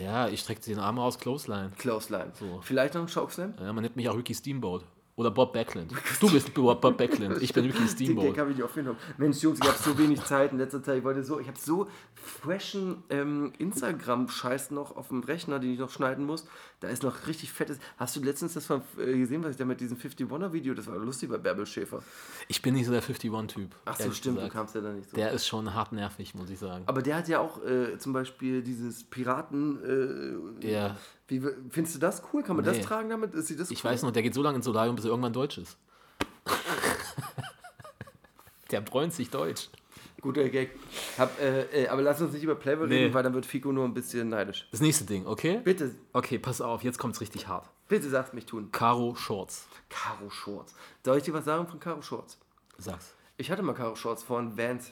Ja, 0.00 0.28
ich 0.28 0.40
strecke 0.40 0.60
den 0.60 0.78
Arm 0.78 0.98
raus, 0.98 1.18
Clothesline. 1.18 1.72
Clothesline. 1.78 2.32
So. 2.38 2.60
Vielleicht 2.62 2.94
noch 2.94 3.02
ein 3.02 3.08
Chokeslam? 3.08 3.54
Ja, 3.60 3.72
man 3.72 3.82
nennt 3.82 3.96
mich 3.96 4.08
auch 4.08 4.16
Ricky 4.16 4.34
Steamboat. 4.34 4.84
Oder 5.18 5.30
Bob 5.30 5.54
Backlund. 5.54 5.92
Du 6.20 6.30
bist 6.30 6.52
Bob 6.52 6.78
Bob 6.82 6.98
Backlund, 6.98 7.40
ich 7.40 7.50
bin 7.54 7.64
Ricky 7.64 7.78
Den 7.78 7.86
Gag 7.86 7.90
Steamboat. 7.94 8.38
habe 8.38 8.50
ich 8.50 8.56
nicht 8.56 8.64
aufgenommen. 8.64 8.98
Mensch, 9.16 9.42
Jungs, 9.42 9.58
ich 9.62 9.66
habe 9.66 9.78
so 9.78 9.96
wenig 9.96 10.22
Zeit 10.24 10.52
in 10.52 10.58
letzter 10.58 10.82
Zeit. 10.82 10.98
Ich 10.98 11.04
wollte 11.04 11.24
so, 11.24 11.40
ich 11.40 11.48
habe 11.48 11.58
so 11.58 11.88
freshen 12.14 13.02
ähm, 13.08 13.54
Instagram-Scheiß 13.58 14.72
noch 14.72 14.94
auf 14.94 15.08
dem 15.08 15.20
Rechner, 15.22 15.58
den 15.58 15.72
ich 15.72 15.78
noch 15.78 15.88
schneiden 15.88 16.26
muss. 16.26 16.46
Da 16.80 16.88
ist 16.88 17.02
noch 17.02 17.26
richtig 17.26 17.50
fettes. 17.50 17.78
Hast 17.96 18.14
du 18.16 18.20
letztens 18.22 18.52
das 18.52 18.66
von, 18.66 18.82
äh, 18.98 19.16
gesehen, 19.16 19.42
was 19.42 19.52
ich 19.52 19.56
da 19.56 19.64
mit 19.64 19.80
diesem 19.80 19.96
51er-Video? 19.96 20.74
Das 20.74 20.86
war 20.86 20.98
lustig 20.98 21.30
bei 21.30 21.38
Bärbel 21.38 21.64
Schäfer. 21.64 22.02
Ich 22.48 22.60
bin 22.60 22.74
nicht 22.74 22.84
so 22.84 22.92
der 22.92 23.02
51-Typ. 23.02 23.74
Ach 23.86 23.96
so, 23.96 24.10
stimmt, 24.12 24.36
gesagt. 24.36 24.52
du 24.52 24.58
kamst 24.58 24.74
ja 24.74 24.82
da 24.82 24.92
nicht 24.92 25.08
so. 25.08 25.16
Der 25.16 25.32
ist 25.32 25.46
schon 25.46 25.72
hart 25.72 25.92
nervig, 25.92 26.34
muss 26.34 26.50
ich 26.50 26.58
sagen. 26.58 26.84
Aber 26.86 27.00
der 27.00 27.16
hat 27.16 27.28
ja 27.28 27.40
auch 27.40 27.64
äh, 27.64 27.96
zum 27.96 28.12
Beispiel 28.12 28.60
dieses 28.62 29.04
Piraten. 29.04 30.58
Äh, 30.60 30.70
Ja. 30.70 30.96
Wie, 31.28 31.40
findest 31.70 31.96
du 31.96 31.98
das 31.98 32.22
cool? 32.32 32.42
Kann 32.42 32.56
man 32.56 32.64
Nee. 32.64 32.76
das 32.78 32.86
tragen 32.86 33.08
damit? 33.08 33.34
Ist 33.34 33.48
sie 33.48 33.56
das 33.56 33.70
Ich 33.70 33.84
cool? 33.84 33.90
weiß 33.90 34.02
noch, 34.02 34.12
der 34.12 34.22
geht 34.22 34.34
so 34.34 34.42
lange 34.42 34.56
ins 34.56 34.64
Solarium, 34.64 34.94
bis 34.96 35.04
er 35.04 35.10
irgendwann 35.10 35.32
deutsch 35.32 35.58
ist. 35.58 35.76
der 38.70 38.80
bräunt 38.80 39.12
sich 39.12 39.30
deutsch. 39.30 39.68
Guter 40.20 40.48
Gag. 40.48 40.70
Hab, 41.18 41.38
äh, 41.40 41.84
äh, 41.84 41.88
aber 41.88 42.02
lass 42.02 42.20
uns 42.20 42.32
nicht 42.32 42.42
über 42.42 42.54
Playboy 42.54 42.88
Nee. 42.88 42.94
reden, 43.04 43.14
weil 43.14 43.22
dann 43.22 43.34
wird 43.34 43.46
Fico 43.46 43.70
nur 43.70 43.84
ein 43.84 43.94
bisschen 43.94 44.28
neidisch. 44.28 44.66
Das 44.72 44.80
nächste 44.80 45.04
Ding, 45.04 45.26
okay? 45.26 45.60
Bitte, 45.62 45.94
Okay, 46.12 46.38
pass 46.38 46.60
auf, 46.60 46.82
jetzt 46.82 46.98
kommt's 46.98 47.20
richtig 47.20 47.46
hart. 47.46 47.68
bitte 47.88 48.08
sag's 48.08 48.32
mich 48.32 48.46
tun. 48.46 48.70
Karo 48.72 49.14
Shorts. 49.14 49.66
Karo 49.88 50.28
Shorts. 50.30 50.74
Soll 51.04 51.18
ich 51.18 51.24
dir 51.24 51.34
was 51.34 51.44
sagen 51.44 51.68
von 51.68 51.78
Karo 51.78 52.02
Shorts? 52.02 52.38
Sag's. 52.78 53.14
Ich 53.36 53.50
hatte 53.50 53.62
mal 53.62 53.74
Karo 53.74 53.94
Shorts 53.94 54.22
von 54.22 54.56
Vans. 54.58 54.90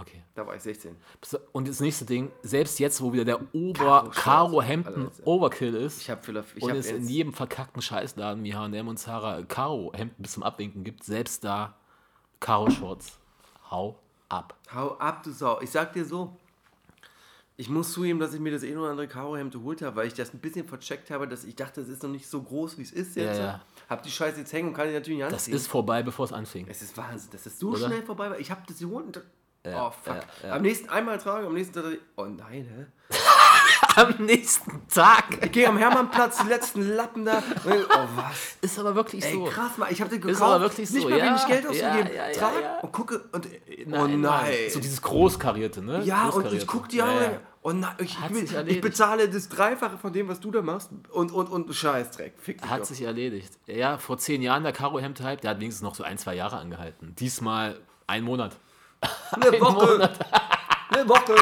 Okay. 0.00 0.22
Da 0.34 0.46
war 0.46 0.56
ich 0.56 0.62
16. 0.62 0.96
Und 1.52 1.68
das 1.68 1.80
nächste 1.80 2.04
Ding, 2.04 2.30
selbst 2.42 2.78
jetzt, 2.78 3.00
wo 3.00 3.12
wieder 3.12 3.24
der 3.24 3.36
Karo 3.36 3.48
Ober 3.52 4.00
Shorts. 4.04 4.16
Karo 4.16 4.62
Hemden 4.62 5.04
Alter. 5.06 5.26
Overkill 5.26 5.74
ist 5.74 6.00
Ich 6.00 6.06
für 6.22 6.44
ich 6.56 6.62
und 6.62 6.70
hab 6.70 6.76
es 6.78 6.90
in 6.90 7.06
jedem 7.06 7.32
verkackten 7.32 7.82
Scheißladen 7.82 8.42
wie 8.44 8.54
H&M 8.54 8.88
und 8.88 8.96
Zara 8.98 9.42
Karo 9.42 9.92
Hemden 9.94 10.22
bis 10.22 10.32
zum 10.32 10.42
Abwinken 10.42 10.84
gibt, 10.84 11.04
selbst 11.04 11.44
da 11.44 11.76
Karo 12.40 12.70
Shorts. 12.70 13.18
Hau 13.70 13.98
ab. 14.28 14.54
Hau 14.74 14.96
ab, 14.98 15.22
du 15.22 15.32
Sau. 15.32 15.60
Ich 15.60 15.70
sag 15.70 15.92
dir 15.92 16.04
so. 16.04 16.36
Ich 17.60 17.68
muss 17.68 17.92
zugeben, 17.92 18.18
dass 18.18 18.32
ich 18.32 18.40
mir 18.40 18.52
das 18.52 18.62
eh 18.62 18.72
nur 18.74 18.88
andere 18.88 19.06
Karo-Hemd 19.06 19.52
geholt 19.52 19.82
habe, 19.82 19.96
weil 19.96 20.06
ich 20.06 20.14
das 20.14 20.32
ein 20.32 20.38
bisschen 20.38 20.66
vercheckt 20.66 21.10
habe, 21.10 21.28
dass 21.28 21.44
ich 21.44 21.54
dachte, 21.56 21.82
es 21.82 21.90
ist 21.90 22.02
noch 22.02 22.08
nicht 22.08 22.26
so 22.26 22.40
groß, 22.40 22.78
wie 22.78 22.82
es 22.82 22.90
ist 22.90 23.16
jetzt. 23.16 23.36
Ja, 23.36 23.44
ja. 23.44 23.60
Hab 23.86 24.02
die 24.02 24.10
Scheiße 24.10 24.38
jetzt 24.40 24.54
hängen 24.54 24.68
und 24.68 24.74
kann 24.74 24.88
die 24.88 24.94
natürlich 24.94 25.18
nicht 25.18 25.26
Das 25.30 25.42
anziehen. 25.42 25.56
ist 25.56 25.66
vorbei, 25.66 26.02
bevor 26.02 26.24
es 26.24 26.32
anfing. 26.32 26.66
Es 26.70 26.80
ist 26.80 26.96
Wahnsinn, 26.96 27.28
dass 27.32 27.44
es 27.44 27.58
so 27.58 27.72
Oder? 27.72 27.88
schnell 27.88 28.02
vorbei 28.02 28.30
war. 28.30 28.38
Ich 28.38 28.50
habe 28.50 28.62
das 28.66 28.78
geholt. 28.78 29.22
Ja, 29.66 29.88
oh, 29.88 29.90
fuck. 29.90 30.16
ja, 30.42 30.48
ja. 30.48 30.54
Am 30.54 30.62
nächsten 30.62 30.88
einmal 30.88 31.18
tragen, 31.18 31.46
am 31.46 31.52
nächsten 31.54 31.74
Tag. 31.74 31.98
Oh 32.16 32.24
nein, 32.24 32.66
hä? 32.66 32.86
Am 33.96 34.14
nächsten 34.24 34.86
Tag. 34.88 35.24
Ich 35.44 35.50
gehe 35.50 35.66
am 35.68 35.76
Hermannplatz, 35.76 36.38
die 36.42 36.48
letzten 36.48 36.94
Lappen 36.94 37.24
da. 37.24 37.42
Oh, 37.66 38.06
was? 38.14 38.56
Ist 38.60 38.78
aber 38.78 38.94
wirklich 38.94 39.24
Ey, 39.24 39.34
so. 39.34 39.44
krass, 39.44 39.76
Mann. 39.78 39.88
Ich 39.90 40.00
habe 40.00 40.10
den 40.10 40.20
gekauft. 40.20 40.42
aber 40.42 40.60
wirklich 40.60 40.88
Nicht 40.90 41.02
so, 41.02 41.08
mal 41.08 41.18
ja, 41.18 41.24
wenig 41.24 41.46
Geld 41.46 41.66
ausgegeben. 41.66 42.08
ja, 42.14 42.28
ja, 42.28 42.32
Trag 42.32 42.52
ja. 42.62 42.78
und 42.80 42.92
gucke 42.92 43.24
und. 43.32 43.48
Nein, 43.86 44.00
oh 44.00 44.06
nein. 44.06 44.52
So 44.70 44.78
dieses 44.78 45.02
Großkarierte, 45.02 45.82
ne? 45.82 46.02
ja, 46.04 46.28
und 46.28 46.28
ich 46.28 46.32
Großkarierte. 46.34 46.66
guck 46.66 46.88
die 46.88 47.02
an. 47.02 47.14
ja. 47.14 47.40
Und 47.62 47.80
na, 47.80 47.94
ich, 47.98 48.16
ich, 48.32 48.56
ich 48.68 48.80
bezahle 48.80 49.28
das 49.28 49.48
Dreifache 49.48 49.98
von 49.98 50.12
dem, 50.12 50.28
was 50.28 50.40
du 50.40 50.50
da 50.52 50.62
machst. 50.62 50.90
Und, 51.10 51.32
und, 51.32 51.50
und 51.50 51.74
Scheißdreck. 51.74 52.34
Fick 52.38 52.62
dich 52.62 52.70
Hat 52.70 52.80
doch. 52.80 52.86
sich 52.86 53.02
erledigt. 53.02 53.52
Ja, 53.66 53.98
vor 53.98 54.16
zehn 54.18 54.40
Jahren 54.40 54.62
der 54.62 54.72
Karo-Hemd-Hype, 54.72 55.40
der 55.42 55.50
hat 55.50 55.60
wenigstens 55.60 55.82
noch 55.82 55.94
so 55.94 56.04
ein, 56.04 56.16
zwei 56.16 56.34
Jahre 56.36 56.56
angehalten. 56.58 57.14
Diesmal 57.18 57.80
ein 58.06 58.22
Monat. 58.24 58.56
Eine 59.32 59.60
Woche. 59.60 60.10
Eine 60.90 61.08
Woche. 61.08 61.34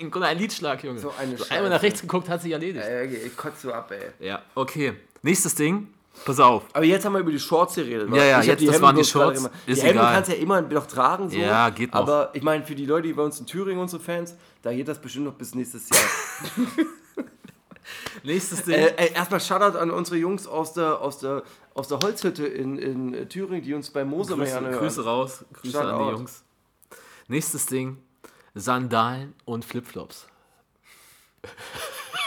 Ein, 0.00 0.22
ein 0.22 0.38
Liedschlag, 0.38 0.82
Junge. 0.82 0.98
So 0.98 1.10
eine 1.10 1.32
einmal 1.32 1.38
Scheiße. 1.46 1.68
nach 1.70 1.82
rechts 1.82 2.00
geguckt, 2.00 2.28
hat 2.28 2.42
sich 2.42 2.52
erledigt. 2.52 2.84
Ey, 2.84 3.06
ich 3.14 3.36
kotze 3.36 3.68
so 3.68 3.72
ab, 3.72 3.90
ey. 3.92 4.26
Ja, 4.26 4.42
okay. 4.54 4.94
Nächstes 5.22 5.54
Ding. 5.54 5.88
Pass 6.24 6.38
auf. 6.38 6.62
Aber 6.72 6.84
jetzt 6.84 7.04
haben 7.04 7.12
wir 7.12 7.18
über 7.20 7.32
die 7.32 7.40
Shorts 7.40 7.74
geredet. 7.74 8.08
Ja, 8.14 8.24
ja, 8.24 8.40
Ich 8.40 8.46
jetzt, 8.46 8.66
das 8.66 8.80
waren 8.80 8.94
die 8.94 9.04
Shorts. 9.04 9.40
Immer, 9.40 9.50
Ist 9.66 9.82
die 9.82 9.86
Hemden 9.86 9.98
egal. 9.98 10.14
kannst 10.14 10.30
du 10.30 10.34
ja 10.36 10.42
immer 10.42 10.60
noch 10.62 10.86
tragen. 10.86 11.28
So. 11.28 11.36
Ja, 11.36 11.70
geht 11.70 11.92
noch. 11.92 12.00
Aber 12.00 12.30
ich 12.34 12.42
meine, 12.42 12.64
für 12.64 12.74
die 12.74 12.86
Leute, 12.86 13.08
die 13.08 13.14
bei 13.14 13.22
uns 13.22 13.40
in 13.40 13.46
Thüringen, 13.46 13.80
unsere 13.80 14.00
Fans, 14.02 14.36
da 14.62 14.72
geht 14.72 14.86
das 14.86 15.00
bestimmt 15.00 15.24
noch 15.26 15.34
bis 15.34 15.54
nächstes 15.54 15.88
Jahr. 15.88 15.98
Nächstes 18.22 18.62
Ding. 18.62 18.74
äh, 18.74 18.94
ey, 18.96 19.12
erstmal 19.12 19.40
Shoutout 19.40 19.76
an 19.76 19.90
unsere 19.90 20.16
Jungs 20.16 20.46
aus 20.46 20.72
der, 20.72 21.00
aus 21.00 21.18
der, 21.18 21.42
aus 21.74 21.88
der 21.88 21.98
Holzhütte 21.98 22.46
in, 22.46 22.78
in 22.78 23.28
Thüringen, 23.28 23.62
die 23.62 23.74
uns 23.74 23.90
bei 23.90 24.04
Mose 24.04 24.34
Grüße, 24.34 24.60
hören. 24.60 24.72
Grüße 24.72 25.04
raus. 25.04 25.44
Grüße 25.52 25.80
an 25.80 25.88
Shoutout. 25.88 26.04
die 26.04 26.16
Jungs. 26.16 26.44
Nächstes 27.28 27.66
Ding. 27.66 27.98
Sandalen 28.54 29.34
und 29.44 29.64
Flipflops. 29.64 30.28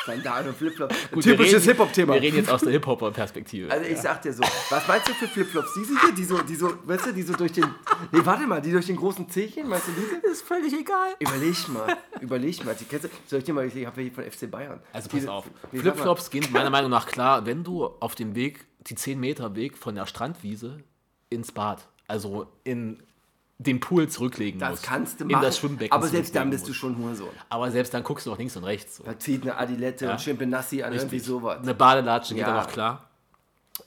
Sandalen 0.07 0.47
und 0.47 0.57
Flipflops. 0.57 0.95
Typisches 1.21 1.65
Hip-Hop-Thema. 1.65 2.13
Wir 2.15 2.21
reden 2.21 2.37
jetzt 2.37 2.49
aus 2.49 2.61
der 2.61 2.71
Hip-Hop-Perspektive. 2.71 3.69
Also 3.69 3.85
ich 3.89 3.97
sag 3.97 4.21
dir 4.21 4.31
so, 4.33 4.41
was 4.69 4.87
meinst 4.87 5.09
du 5.09 5.13
für 5.13 5.27
Flipflops? 5.27 5.73
Diese 5.75 5.99
hier, 5.99 6.13
die 6.13 6.23
so, 6.23 6.37
die 6.41 6.55
so, 6.55 6.73
weißt 6.85 7.07
du, 7.07 7.11
die 7.13 7.21
so 7.23 7.33
durch 7.33 7.51
den, 7.51 7.65
nee, 8.11 8.19
warte 8.23 8.47
mal, 8.47 8.61
die 8.61 8.71
durch 8.71 8.85
den 8.85 8.95
großen 8.95 9.29
Zehchen, 9.29 9.67
meinst 9.67 9.87
du 9.87 9.91
diese? 9.91 10.31
ist 10.31 10.41
völlig 10.43 10.73
egal. 10.73 11.09
Überleg 11.19 11.67
mal, 11.67 11.97
überleg 12.21 12.63
mal, 12.65 12.73
die 12.75 12.85
kennst 12.85 13.05
du, 13.05 13.09
soll 13.27 13.39
ich 13.39 13.45
dir 13.45 13.53
mal, 13.53 13.65
ich 13.67 13.85
habe 13.85 14.01
hier 14.01 14.11
von 14.11 14.23
FC 14.23 14.49
Bayern. 14.49 14.79
Also 14.93 15.09
pass 15.09 15.19
Diese- 15.19 15.31
auf. 15.31 15.45
Flipflops 15.71 16.29
gehen 16.29 16.47
meiner 16.51 16.69
Meinung 16.69 16.89
nach 16.89 17.05
klar, 17.05 17.45
wenn 17.45 17.63
du 17.63 17.85
auf 17.85 18.15
dem 18.15 18.33
Weg, 18.35 18.65
die 18.87 18.95
10 18.95 19.19
Meter 19.19 19.55
Weg 19.55 19.77
von 19.77 19.95
der 19.95 20.05
Strandwiese 20.05 20.79
ins 21.29 21.51
Bad, 21.51 21.85
also 22.07 22.47
in 22.63 23.03
den 23.59 23.79
Pool 23.79 24.07
zurücklegen 24.07 24.59
Das 24.59 24.69
musst. 24.71 24.83
kannst 24.83 25.19
du 25.19 25.23
in 25.25 25.31
machen, 25.31 25.41
das 25.43 25.57
Schwimmbecken 25.57 25.91
aber 25.91 26.07
selbst 26.07 26.35
dann 26.35 26.49
bist 26.51 26.65
du 26.65 26.69
musst. 26.69 26.79
schon 26.79 26.97
Hurensohn. 26.97 27.29
Aber 27.49 27.71
selbst 27.71 27.93
dann 27.93 28.03
guckst 28.03 28.25
du 28.27 28.31
auch 28.33 28.37
links 28.37 28.55
und 28.55 28.63
rechts. 28.63 28.97
So. 28.97 29.03
Da 29.03 29.17
zieht 29.17 29.41
eine 29.41 29.57
Adilette 29.57 30.11
und 30.11 30.21
schön 30.21 30.37
Benassi 30.37 30.83
an, 30.83 30.93
irgendwie 30.93 31.19
sowas. 31.19 31.59
Eine 31.63 31.73
Badelatsche 31.73 32.35
geht 32.35 32.43
Ja. 32.43 32.49
aber 32.53 32.63
auch 32.67 32.71
klar. 32.71 33.03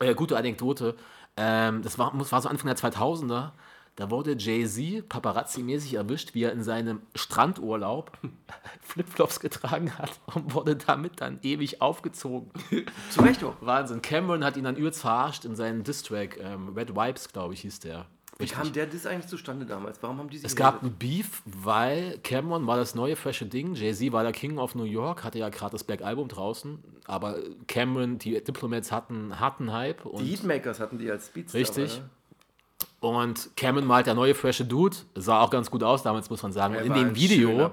Äh, 0.00 0.14
gute 0.14 0.36
Anekdote. 0.36 0.96
Ähm, 1.36 1.82
das 1.82 1.98
war, 1.98 2.12
war 2.18 2.42
so 2.42 2.48
Anfang 2.48 2.66
der 2.66 2.76
2000er. 2.76 3.50
Da 3.96 4.10
wurde 4.10 4.34
Jay-Z 4.38 5.08
paparazzi-mäßig 5.08 5.94
erwischt, 5.96 6.34
wie 6.34 6.44
er 6.44 6.52
in 6.52 6.62
seinem 6.62 7.02
Strandurlaub 7.14 8.12
Flipflops 8.82 9.40
getragen 9.40 9.96
hat 9.98 10.12
und 10.34 10.54
wurde 10.54 10.74
damit 10.76 11.20
dann 11.20 11.38
ewig 11.42 11.80
aufgezogen. 11.82 12.50
Zu 13.10 13.20
Recht 13.20 13.44
auch. 13.44 13.54
Wahnsinn. 13.60 14.00
Cameron 14.02 14.42
hat 14.44 14.56
ihn 14.56 14.64
dann 14.64 14.76
übelst 14.76 15.00
verarscht 15.02 15.44
in 15.44 15.54
seinem 15.54 15.84
Distrack. 15.84 16.38
Ähm, 16.40 16.70
Red 16.74 16.96
Wipes, 16.96 17.28
glaube 17.32 17.54
ich, 17.54 17.60
hieß 17.60 17.80
der. 17.80 18.06
Wie 18.40 18.46
kam 18.46 18.72
der 18.72 18.86
das 18.86 19.06
eigentlich 19.06 19.26
zustande 19.26 19.66
damals? 19.66 20.02
Warum 20.02 20.18
haben 20.18 20.30
die 20.30 20.38
sich 20.38 20.46
Es 20.46 20.56
gab 20.56 20.82
ein 20.82 20.92
Beef, 20.92 21.42
weil 21.44 22.18
Cameron 22.22 22.66
war 22.66 22.76
das 22.76 22.94
neue 22.94 23.16
frische 23.16 23.46
Ding. 23.46 23.74
Jay-Z 23.74 24.12
war 24.12 24.22
der 24.22 24.32
King 24.32 24.58
of 24.58 24.74
New 24.74 24.84
York, 24.84 25.24
hatte 25.24 25.38
ja 25.38 25.48
gerade 25.48 25.72
das 25.72 25.84
Black 25.84 26.02
Album 26.02 26.28
draußen. 26.28 26.78
Aber 27.04 27.36
Cameron, 27.66 28.18
die 28.18 28.42
Diplomats 28.42 28.90
hatten 28.90 29.38
harten 29.38 29.72
Hype. 29.72 30.04
Und, 30.06 30.24
Die 30.24 30.30
Heatmakers 30.30 30.80
hatten 30.80 30.98
die 30.98 31.10
als 31.10 31.28
Beats. 31.28 31.54
Richtig. 31.54 31.98
ne? 31.98 32.10
und 33.00 33.50
Cameron 33.56 33.88
war 33.88 33.96
halt 33.96 34.06
der 34.06 34.14
neue 34.14 34.34
frische 34.34 34.64
Dude. 34.64 34.96
Sah 35.14 35.40
auch 35.40 35.50
ganz 35.50 35.70
gut 35.70 35.82
aus 35.82 36.02
damals, 36.02 36.28
muss 36.28 36.42
man 36.42 36.52
sagen. 36.52 36.76
Und 36.76 36.84
in 36.84 36.94
dem 36.94 37.14
Video, 37.14 37.70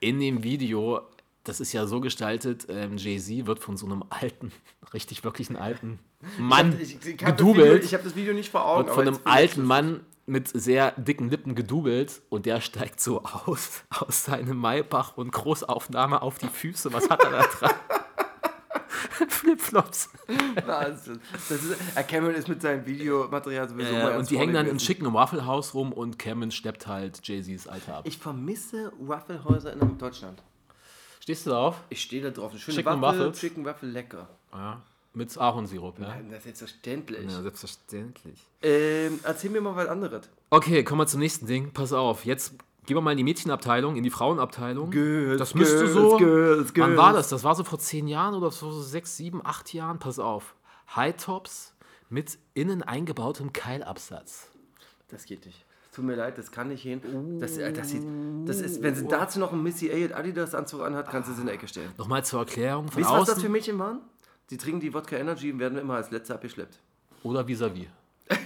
in 0.00 0.18
dem 0.18 0.42
Video, 0.42 1.02
das 1.44 1.60
ist 1.60 1.72
ja 1.72 1.86
so 1.86 2.00
gestaltet, 2.00 2.66
ähm, 2.68 2.96
Jay-Z 2.96 3.46
wird 3.46 3.58
von 3.58 3.76
so 3.76 3.86
einem 3.86 4.04
alten, 4.10 4.52
richtig 4.94 5.24
wirklich 5.24 5.48
einen 5.50 5.58
alten 5.58 5.98
Mann 6.38 6.78
Ich, 6.80 6.96
ich, 7.04 7.06
ich 7.06 7.24
hab 7.24 7.36
das 7.36 7.46
Video, 7.46 7.52
gedoubelt. 7.54 7.84
ich 7.84 7.94
habe 7.94 8.04
das 8.04 8.14
Video 8.16 8.32
nicht 8.34 8.50
vor 8.50 8.64
Augen. 8.66 8.86
wird 8.86 8.94
von 8.94 9.06
einem 9.08 9.16
ich- 9.16 9.26
alten 9.26 9.64
Mann 9.64 10.00
mit 10.24 10.46
sehr 10.48 10.92
dicken 10.92 11.28
Lippen 11.30 11.56
gedoubelt 11.56 12.22
und 12.28 12.46
der 12.46 12.60
steigt 12.60 13.00
so 13.00 13.22
aus, 13.24 13.82
aus 13.90 14.24
seinem 14.24 14.56
Maybach 14.60 15.16
und 15.16 15.32
Großaufnahme 15.32 16.22
auf 16.22 16.38
die 16.38 16.46
Füße. 16.46 16.92
Was 16.92 17.10
hat 17.10 17.24
er 17.24 17.30
da 17.32 17.42
dran? 17.42 17.70
Flipflops. 19.28 20.10
Wahnsinn. 20.64 21.20
Das 21.32 21.50
ist, 21.50 21.76
äh, 21.96 22.02
Cameron 22.04 22.34
ist 22.34 22.48
mit 22.48 22.62
seinem 22.62 22.86
Videomaterial 22.86 23.68
sowieso 23.68 23.92
Äh, 23.94 24.16
und 24.16 24.30
die 24.30 24.38
hängen 24.38 24.54
dann 24.54 24.66
im 24.66 24.78
schicken 24.78 25.12
Waffle 25.12 25.44
House 25.46 25.74
rum 25.74 25.92
und 25.92 26.18
Cameron 26.18 26.50
schleppt 26.50 26.86
halt 26.86 27.20
Jay-Z's 27.26 27.66
Alter 27.66 27.96
ab. 27.98 28.04
Ich 28.06 28.18
vermisse 28.18 28.92
Waffelhäuser 29.00 29.72
in 29.72 29.98
Deutschland. 29.98 30.42
Stehst 31.22 31.46
du 31.46 31.50
drauf? 31.50 31.76
Ich 31.88 32.02
stehe 32.02 32.20
da 32.20 32.30
drauf. 32.30 32.50
Eine 32.50 32.58
schöne 32.58 32.78
Chicken 32.78 33.00
Waffel, 33.00 33.20
Waffles? 33.20 33.38
Chicken 33.38 33.64
Waffel, 33.64 33.90
lecker. 33.90 34.28
Ja. 34.52 34.82
Mit 35.14 35.38
Ahornsirup, 35.38 36.00
ja. 36.00 36.16
Das 36.28 36.38
ist 36.38 36.42
selbstverständlich. 36.42 37.30
Ja, 37.30 37.42
selbstverständlich. 37.42 38.40
Ähm, 38.60 39.20
erzähl 39.22 39.50
mir 39.50 39.60
mal 39.60 39.76
was 39.76 39.86
anderes. 39.86 40.28
Okay, 40.50 40.82
kommen 40.82 41.00
wir 41.00 41.06
zum 41.06 41.20
nächsten 41.20 41.46
Ding. 41.46 41.70
Pass 41.72 41.92
auf, 41.92 42.24
jetzt 42.24 42.54
gehen 42.86 42.96
wir 42.96 43.02
mal 43.02 43.12
in 43.12 43.18
die 43.18 43.22
Mädchenabteilung, 43.22 43.94
in 43.94 44.02
die 44.02 44.10
Frauenabteilung. 44.10 44.90
Girls, 44.90 45.38
das 45.38 45.54
müsste 45.54 45.84
Girls, 45.84 45.92
so. 45.92 46.16
Girls, 46.16 46.68
Wann 46.70 46.74
Girls. 46.74 46.96
war 46.96 47.12
das? 47.12 47.28
Das 47.28 47.44
war 47.44 47.54
so 47.54 47.62
vor 47.62 47.78
zehn 47.78 48.08
Jahren 48.08 48.34
oder 48.34 48.50
so 48.50 48.72
sechs, 48.82 49.16
sieben, 49.16 49.46
acht 49.46 49.72
Jahren. 49.72 50.00
Pass 50.00 50.18
auf. 50.18 50.56
High 50.96 51.16
Tops 51.16 51.72
mit 52.08 52.36
innen 52.54 52.82
eingebautem 52.82 53.52
Keilabsatz. 53.52 54.48
Das 55.06 55.24
geht 55.26 55.46
nicht. 55.46 55.64
Tut 55.94 56.04
mir 56.06 56.14
leid, 56.16 56.38
das 56.38 56.50
kann 56.50 56.68
nicht 56.68 56.82
hin. 56.82 57.02
Das, 57.38 57.58
äh, 57.58 57.70
das, 57.70 57.90
sieht, 57.90 58.02
das 58.46 58.60
ist, 58.62 58.82
wenn 58.82 58.94
sie 58.94 59.06
dazu 59.06 59.38
noch 59.38 59.52
einen 59.52 59.62
Missy 59.62 59.88
Elliott 59.90 60.12
Adidas 60.12 60.54
Anzug 60.54 60.80
anhat, 60.82 61.10
kannst 61.10 61.28
du 61.28 61.34
sie 61.34 61.42
in 61.42 61.46
die 61.48 61.52
Ecke 61.52 61.68
stellen. 61.68 61.90
Nochmal 61.98 62.24
zur 62.24 62.40
Erklärung. 62.40 62.88
Von 62.88 63.02
Wisst 63.02 63.10
ihr, 63.10 63.18
was 63.18 63.28
das 63.28 63.42
für 63.42 63.50
Mädchen 63.50 63.78
waren? 63.78 64.00
Die 64.48 64.56
trinken 64.56 64.80
die 64.80 64.94
Wodka 64.94 65.16
Energy 65.16 65.52
und 65.52 65.58
werden 65.58 65.76
immer 65.78 65.94
als 65.96 66.10
Letzte 66.10 66.34
abgeschleppt. 66.34 66.78
oder 67.22 67.46
vis-à-vis. 67.46 67.86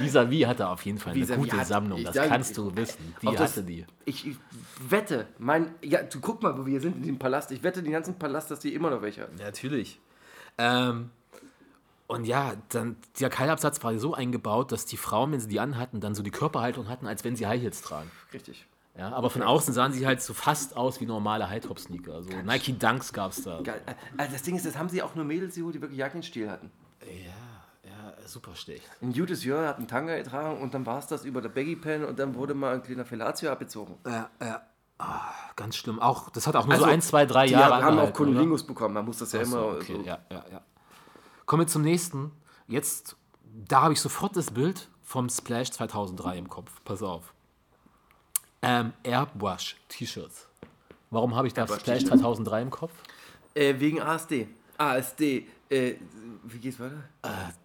Vis-à-vis 0.00 0.46
hatte 0.46 0.68
auf 0.68 0.84
jeden 0.84 0.98
Fall 0.98 1.12
eine 1.12 1.24
gute 1.24 1.56
hat- 1.56 1.66
Sammlung, 1.68 2.02
das 2.02 2.14
sag- 2.16 2.28
kannst 2.28 2.56
du 2.58 2.74
wissen. 2.74 3.14
Die 3.22 3.26
das- 3.26 3.40
hatte 3.52 3.62
die. 3.62 3.86
Ich, 4.04 4.26
ich 4.26 4.36
wette, 4.88 5.28
mein, 5.38 5.70
ja, 5.82 6.02
du 6.02 6.18
guck 6.20 6.42
mal, 6.42 6.58
wo 6.58 6.66
wir 6.66 6.80
sind 6.80 6.96
in 6.96 7.02
dem 7.04 7.18
Palast. 7.18 7.52
Ich 7.52 7.62
wette 7.62 7.82
den 7.82 7.92
ganzen 7.92 8.18
Palast, 8.18 8.50
dass 8.50 8.58
die 8.58 8.74
immer 8.74 8.90
noch 8.90 9.02
welche 9.02 9.22
haben. 9.22 9.36
Natürlich. 9.38 10.00
Ähm, 10.58 11.10
und 12.06 12.24
ja, 12.24 12.52
dann, 12.68 12.96
der 13.20 13.30
Keilabsatz 13.30 13.82
war 13.82 13.98
so 13.98 14.14
eingebaut, 14.14 14.72
dass 14.72 14.84
die 14.84 14.96
Frauen, 14.96 15.32
wenn 15.32 15.40
sie 15.40 15.48
die 15.48 15.60
anhatten, 15.60 16.00
dann 16.00 16.14
so 16.14 16.22
die 16.22 16.30
Körperhaltung 16.30 16.88
hatten, 16.88 17.06
als 17.06 17.24
wenn 17.24 17.34
sie 17.36 17.46
High 17.46 17.60
Heels 17.62 17.80
tragen. 17.82 18.10
Richtig. 18.32 18.66
Ja, 18.96 19.12
aber 19.12 19.28
von 19.28 19.42
außen 19.42 19.74
sahen 19.74 19.92
sie 19.92 20.06
halt 20.06 20.22
so 20.22 20.34
fast 20.34 20.76
aus 20.76 21.00
wie 21.00 21.06
normale 21.06 21.48
High-Top-Sneaker. 21.50 22.14
Also 22.14 22.30
Nike 22.44 22.78
Dunks 22.78 23.12
gab 23.12 23.32
es 23.32 23.42
da. 23.42 23.60
Geil. 23.60 23.82
Also 24.16 24.32
das 24.32 24.42
Ding 24.42 24.54
ist, 24.54 24.64
das 24.66 24.78
haben 24.78 24.88
sie 24.88 25.02
auch 25.02 25.16
nur 25.16 25.24
Mädels 25.24 25.56
geholt, 25.56 25.74
die 25.74 25.80
wirklich 25.80 25.98
Jackenstil 25.98 26.48
hatten. 26.48 26.70
Ja, 27.02 27.90
ja, 27.90 28.28
super 28.28 28.54
schlecht. 28.54 28.88
Ein 29.02 29.12
gutes 29.12 29.44
Jahr 29.44 29.66
hat 29.66 29.78
einen 29.78 29.88
Tanga 29.88 30.16
getragen 30.16 30.60
und 30.60 30.74
dann 30.74 30.86
war 30.86 30.98
es 30.98 31.08
das 31.08 31.24
über 31.24 31.42
der 31.42 31.48
Baggy 31.48 31.74
Pen 31.74 32.04
und 32.04 32.20
dann 32.20 32.36
wurde 32.36 32.54
mal 32.54 32.74
ein 32.74 32.82
kleiner 32.84 33.04
Fellatio 33.04 33.50
abgezogen. 33.50 33.96
Ja, 34.06 34.30
ja. 34.40 34.62
Ah, 34.98 35.32
ganz 35.56 35.74
schlimm. 35.76 35.98
Auch, 35.98 36.30
das 36.30 36.46
hat 36.46 36.54
auch 36.54 36.64
nur 36.66 36.74
Also, 36.74 36.84
so 36.84 36.90
ein, 36.90 37.02
zwei, 37.02 37.26
drei 37.26 37.46
Die 37.46 37.52
Jahre 37.52 37.82
haben 37.82 37.98
auch? 37.98 38.12
Kunilingus 38.12 38.64
bekommen, 38.64 38.94
man 38.94 39.04
muss 39.04 39.18
das 39.18 39.32
ja 39.32 39.40
Ach 39.40 39.46
so, 39.46 39.56
immer 39.58 39.66
okay, 39.76 39.96
so. 39.96 40.02
ja, 40.02 40.18
ja, 40.30 40.44
ja. 40.52 40.60
Kommen 41.46 41.62
wir 41.62 41.66
zum 41.66 41.82
nächsten. 41.82 42.30
Jetzt, 42.68 43.16
da 43.68 43.82
habe 43.82 43.92
ich 43.92 44.00
sofort 44.00 44.36
das 44.36 44.50
Bild 44.50 44.88
vom 45.02 45.28
Splash 45.28 45.70
2003 45.72 46.38
im 46.38 46.48
Kopf. 46.48 46.70
Pass 46.84 47.02
auf. 47.02 47.32
Ähm, 48.62 48.92
Airbrush-T-Shirts. 49.02 50.48
Warum 51.10 51.34
habe 51.36 51.46
ich 51.46 51.54
da 51.54 51.66
Splash 51.66 51.80
Airbrush-T-Shirts. 51.86 52.20
2003 52.22 52.62
im 52.62 52.70
Kopf? 52.70 52.92
Äh, 53.54 53.74
wegen 53.78 54.00
ASD. 54.00 54.46
ASD. 54.78 55.46
Äh, 55.68 55.94
wie 56.44 56.58
geht's 56.58 56.78
weiter? 56.80 57.04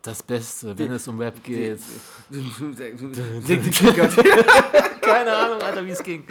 Das 0.01 0.23
Beste, 0.23 0.77
wenn 0.77 0.91
es 0.91 1.07
um 1.07 1.19
Rap 1.19 1.43
geht. 1.43 1.79
Keine 5.01 5.35
Ahnung, 5.35 5.61
Alter, 5.61 5.85
wie 5.85 5.91
es 5.91 6.03
ging. 6.03 6.23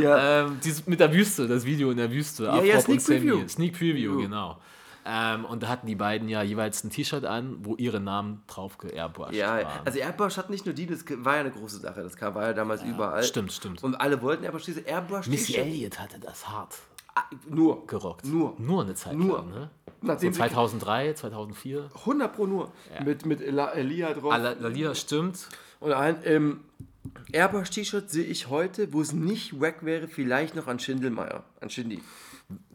ja. 0.00 0.44
Ähm, 0.46 0.58
mit 0.86 1.00
der 1.00 1.12
Wüste, 1.12 1.46
das 1.48 1.64
Video 1.64 1.90
in 1.90 1.96
der 1.96 2.10
Wüste. 2.10 2.44
Ja, 2.44 2.62
ja, 2.62 2.80
Sneak. 2.80 3.04
Preview. 3.04 3.48
Sneak 3.48 3.72
Preview, 3.78 4.18
genau. 4.22 4.58
Ähm, 5.04 5.44
und 5.44 5.62
da 5.64 5.68
hatten 5.68 5.86
die 5.86 5.96
beiden 5.96 6.28
ja 6.28 6.42
jeweils 6.42 6.84
ein 6.84 6.90
T-Shirt 6.90 7.24
an, 7.24 7.56
wo 7.62 7.74
ihre 7.76 7.98
Namen 8.00 8.42
drauf 8.46 8.78
geairbrushed 8.78 9.34
Ja, 9.34 9.56
waren. 9.64 9.80
also 9.84 9.98
Airbrush 9.98 10.36
hat 10.36 10.48
nicht 10.48 10.64
nur 10.64 10.74
die, 10.74 10.86
das 10.86 11.04
war 11.08 11.34
ja 11.34 11.40
eine 11.40 11.50
große 11.50 11.78
Sache. 11.78 12.02
Das 12.02 12.20
war 12.20 12.42
ja 12.46 12.52
damals 12.52 12.82
überall. 12.84 13.22
stimmt, 13.24 13.52
stimmt. 13.52 13.82
Und 13.82 13.96
alle 13.96 14.22
wollten 14.22 14.44
Airbrush. 14.44 14.64
Diese 14.64 14.80
Airbrush 14.80 15.26
Missy 15.26 15.56
Elliott 15.56 15.98
hatte 15.98 16.20
das 16.20 16.48
hart 16.48 16.76
Ah, 17.14 17.24
Nur. 17.48 17.86
gerockt. 17.86 18.24
Nur. 18.24 18.54
Nur 18.58 18.82
eine 18.84 18.94
Zeit 18.94 19.14
Nur. 19.14 19.38
lang, 19.38 19.50
ne? 19.50 19.70
So 20.00 20.06
Nachdem 20.06 20.32
sie 20.32 20.38
2003, 20.38 21.12
2004. 21.14 21.90
100 21.94 22.32
pro 22.34 22.46
nur. 22.46 22.72
Mit, 23.04 23.26
mit 23.26 23.40
Ela- 23.42 23.72
Elia 23.72 24.14
drauf. 24.14 24.32
Lalia 24.32 24.94
stimmt. 24.94 25.46
Und 25.80 25.92
ein 25.92 26.16
ähm, 26.24 26.60
Airbrush-T-Shirt 27.32 28.08
sehe 28.10 28.24
ich 28.24 28.48
heute, 28.48 28.92
wo 28.92 29.00
es 29.00 29.12
nicht 29.12 29.60
wack 29.60 29.84
wäre, 29.84 30.08
vielleicht 30.08 30.54
noch 30.56 30.66
an 30.68 30.78
Schindelmeier. 30.78 31.44
An 31.60 31.68
Shindy. 31.70 32.02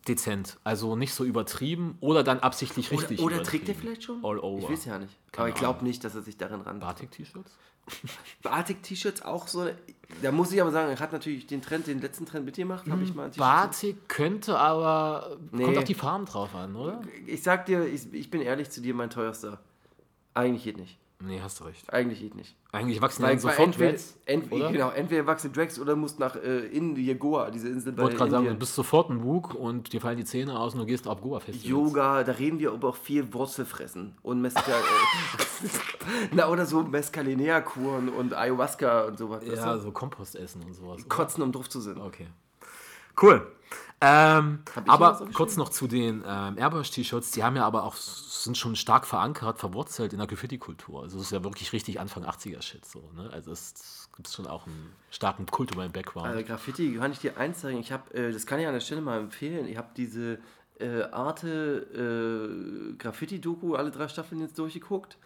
Dezent. 0.08 0.58
Also 0.64 0.96
nicht 0.96 1.14
so 1.14 1.24
übertrieben 1.24 1.98
oder 2.00 2.24
dann 2.24 2.40
absichtlich 2.40 2.92
richtig. 2.92 3.20
Oder, 3.20 3.36
oder 3.38 3.44
trägt 3.44 3.68
er 3.70 3.76
vielleicht 3.76 4.04
schon? 4.04 4.24
All 4.24 4.40
over. 4.40 4.64
Ich 4.64 4.70
weiß 4.70 4.86
ja 4.86 5.00
nicht. 5.00 5.14
Keine 5.32 5.46
Aber 5.46 5.50
ich 5.50 5.56
glaube 5.56 5.84
nicht, 5.84 6.04
dass 6.04 6.16
er 6.16 6.22
sich 6.22 6.38
darin 6.38 6.62
ran. 6.62 6.80
Batik-T-Shirts? 6.80 7.52
Batik-T-Shirts 8.44 9.22
auch 9.22 9.48
so. 9.48 9.70
Da 10.22 10.32
muss 10.32 10.52
ich 10.52 10.62
aber 10.62 10.72
sagen, 10.72 10.90
er 10.90 11.00
hat 11.00 11.12
natürlich 11.12 11.48
den 11.48 11.62
Trend, 11.62 11.88
den 11.88 12.02
letzten 12.02 12.26
Trend 12.26 12.46
mitgemacht. 12.46 12.90
Habe 12.90 13.04
ich 13.04 13.14
mal 13.14 13.26
ein 13.26 13.32
T-Shirt. 13.32 13.46
Batik 13.46 14.10
könnte 14.10 14.58
aber. 14.58 15.38
Nee. 15.52 15.64
Kommt 15.64 15.78
auf 15.78 15.84
die 15.84 15.94
Farben 15.94 16.26
drauf 16.26 16.56
an, 16.56 16.76
oder? 16.76 17.02
Ich 17.26 17.44
sag 17.44 17.66
dir, 17.66 17.86
ich, 17.86 18.14
ich 18.14 18.30
bin 18.30 18.42
ehrlich 18.42 18.70
zu 18.70 18.82
dir, 18.82 18.94
mein 18.94 19.10
teuerster. 19.10 19.60
Eigentlich 20.34 20.64
geht 20.64 20.78
nicht. 20.78 20.98
Nee, 21.20 21.42
hast 21.42 21.60
du 21.60 21.64
recht. 21.64 21.92
Eigentlich 21.92 22.20
geht 22.20 22.36
nicht. 22.36 22.56
Eigentlich 22.72 23.02
wachsen 23.02 23.24
Weil, 23.24 23.36
dann 23.36 23.44
weil 23.44 23.52
sofort 23.52 23.70
entweder, 23.70 23.90
Dreads, 23.90 24.18
ent, 24.26 24.52
oder? 24.52 24.72
genau, 24.72 24.90
entweder 24.92 25.26
wachsen 25.26 25.52
Drags 25.52 25.80
oder 25.80 25.96
musst 25.96 26.20
nach 26.20 26.36
äh, 26.36 26.68
in 26.68 26.94
die 26.94 27.12
Goa, 27.16 27.50
diese 27.50 27.70
Insel 27.70 27.94
bei 27.94 28.04
Ich 28.04 28.04
wollte 28.04 28.18
gerade 28.18 28.32
sagen, 28.32 28.46
du 28.46 28.56
bist 28.56 28.76
sofort 28.76 29.10
ein 29.10 29.22
Bug 29.22 29.56
und 29.56 29.94
dir 29.94 30.00
fallen 30.00 30.18
die 30.18 30.26
Zähne 30.26 30.60
aus 30.60 30.76
und 30.76 30.82
du 30.82 30.86
gehst 30.86 31.08
auf 31.08 31.20
Goa-Festivals. 31.22 31.68
Yoga, 31.68 32.24
da 32.24 32.34
reden 32.34 32.60
wir 32.60 32.72
aber 32.72 32.90
auch 32.90 32.96
viel 32.96 33.34
Wurzelfressen 33.34 34.16
und 34.22 34.42
Mescal, 34.42 34.80
äh, 34.80 35.68
na 36.34 36.50
oder 36.50 36.68
so 36.68 36.84
Mescalinea-Kuren 36.84 38.10
und 38.10 38.36
Ayahuasca 38.36 39.06
und 39.06 39.18
sowas. 39.18 39.44
Ja, 39.44 39.80
so 39.80 39.92
Kompost 39.92 40.36
essen 40.36 40.62
und 40.64 40.74
sowas. 40.76 41.10
Kotzen, 41.10 41.42
um 41.42 41.52
drauf 41.52 41.68
zu 41.68 41.82
sind. 41.82 42.00
Okay. 42.00 42.28
Cool. 43.20 43.57
Ähm, 44.00 44.60
aber 44.86 45.28
kurz 45.34 45.58
noch 45.58 45.70
zu 45.70 45.88
den 45.88 46.24
ähm, 46.28 46.58
Airbrush-T-Shirts. 46.58 47.32
Die 47.32 47.44
haben 47.44 47.56
ja 47.56 47.66
aber 47.66 47.84
auch, 47.84 47.96
sind 47.96 48.56
schon 48.56 48.76
stark 48.76 49.08
verankert, 49.08 49.58
verwurzelt 49.58 50.14
in 50.14 50.20
der 50.20 50.28
Graffiti-Kultur. 50.28 51.02
Also 51.02 51.18
es 51.18 51.26
ist 51.26 51.32
ja 51.32 51.44
wirklich 51.44 51.74
richtig 51.74 52.00
Anfang 52.00 52.24
80er-Shit 52.24 52.86
so. 52.86 53.10
Ne? 53.16 53.30
Also 53.34 53.52
es 53.52 54.08
gibt 54.16 54.28
schon 54.28 54.46
auch 54.46 54.68
einen 54.68 54.94
starken 55.10 55.48
kulturellen 55.48 55.92
Background. 55.92 56.28
Also 56.28 56.44
Graffiti 56.44 56.96
kann 56.96 57.12
ich 57.12 57.20
dir 57.20 57.38
eins 57.38 57.62
zeigen. 57.62 57.80
Ich 57.80 57.92
habe, 57.92 58.14
äh, 58.14 58.32
das 58.32 58.46
kann 58.46 58.60
ich 58.60 58.68
an 58.68 58.74
der 58.74 58.82
Stelle 58.82 59.02
mal 59.02 59.20
empfehlen. 59.20 59.68
Ich 59.68 59.78
habe 59.78 59.90
diese 59.98 60.38
äh, 60.80 61.02
Arte 61.12 62.92
äh, 62.94 62.94
Graffiti-Doku 62.98 63.74
alle 63.74 63.90
drei 63.90 64.08
Staffeln 64.08 64.42
jetzt 64.42 64.60
durchgeguckt. 64.60 65.18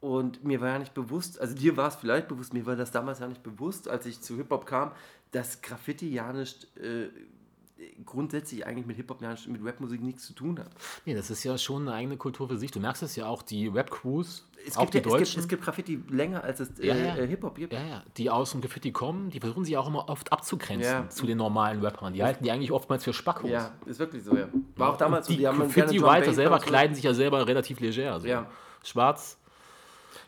Und 0.00 0.44
mir 0.44 0.60
war 0.60 0.68
ja 0.68 0.78
nicht 0.78 0.94
bewusst, 0.94 1.40
also 1.40 1.56
dir 1.56 1.76
war 1.76 1.88
es 1.88 1.96
vielleicht 1.96 2.28
bewusst, 2.28 2.54
mir 2.54 2.64
war 2.66 2.76
das 2.76 2.92
damals 2.92 3.18
ja 3.18 3.26
nicht 3.26 3.42
bewusst, 3.42 3.88
als 3.88 4.06
ich 4.06 4.20
zu 4.20 4.36
Hip-Hop 4.36 4.64
kam, 4.64 4.92
dass 5.32 5.60
Graffiti 5.60 6.08
ja 6.08 6.32
nicht 6.32 6.68
äh, 6.76 7.08
grundsätzlich 8.04 8.66
eigentlich 8.66 8.86
mit 8.86 8.96
Hip-Hop, 8.96 9.22
ja 9.22 9.34
mit 9.46 9.64
Rapmusik 9.64 10.02
nichts 10.02 10.26
zu 10.26 10.32
tun 10.32 10.58
hat. 10.58 10.70
nee, 11.04 11.14
das 11.14 11.30
ist 11.30 11.44
ja 11.44 11.56
schon 11.58 11.82
eine 11.82 11.96
eigene 11.96 12.16
Kultur 12.16 12.48
für 12.48 12.58
sich. 12.58 12.70
Du 12.70 12.80
merkst 12.80 13.02
es 13.02 13.16
ja 13.16 13.26
auch, 13.26 13.42
die 13.42 13.68
Rap-Crews, 13.68 14.48
Es 14.66 14.76
auch 14.76 14.82
gibt, 14.90 14.94
die 14.94 14.98
ja, 14.98 15.00
es, 15.00 15.04
gibt, 15.04 15.20
Deutschen. 15.20 15.40
es 15.40 15.48
gibt 15.48 15.62
Graffiti 15.64 16.02
länger, 16.10 16.42
als 16.42 16.60
es 16.60 16.78
äh, 16.80 16.86
Ja, 16.88 16.96
ja. 16.96 17.16
äh, 17.16 17.26
Hip-Hop 17.26 17.54
gibt. 17.56 17.72
Ja, 17.72 17.80
ja, 17.84 18.02
die 18.16 18.30
aus 18.30 18.52
dem 18.52 18.60
Graffiti 18.60 18.90
kommen, 18.92 19.30
die 19.30 19.40
versuchen 19.40 19.64
sich 19.64 19.76
auch 19.76 19.86
immer 19.88 20.08
oft 20.08 20.32
abzugrenzen 20.32 20.90
Ja. 20.92 21.08
zu 21.08 21.26
den 21.26 21.38
normalen 21.38 21.80
Rappern. 21.84 22.12
Die 22.14 22.22
halten 22.22 22.42
die 22.44 22.50
eigentlich 22.50 22.72
oftmals 22.72 23.04
für 23.04 23.12
Spackos. 23.12 23.50
Ja, 23.50 23.72
ist 23.86 23.98
wirklich 24.00 24.24
so, 24.24 24.36
ja. 24.36 24.48
War 24.76 24.92
auch 24.92 24.96
damals 24.96 25.26
so, 25.26 25.34
die 25.34 25.46
haben 25.46 25.58
gerne 25.58 25.72
Drum 25.72 25.82
Graffiti-Writer 25.82 26.32
selber 26.34 26.54
und 26.56 26.60
so. 26.62 26.66
kleiden 26.66 26.94
sich 26.94 27.04
ja 27.04 27.14
selber 27.14 27.46
relativ 27.46 27.80
leger. 27.80 28.18
So. 28.20 28.26
Ja. 28.26 28.46
Schwarz, 28.84 29.38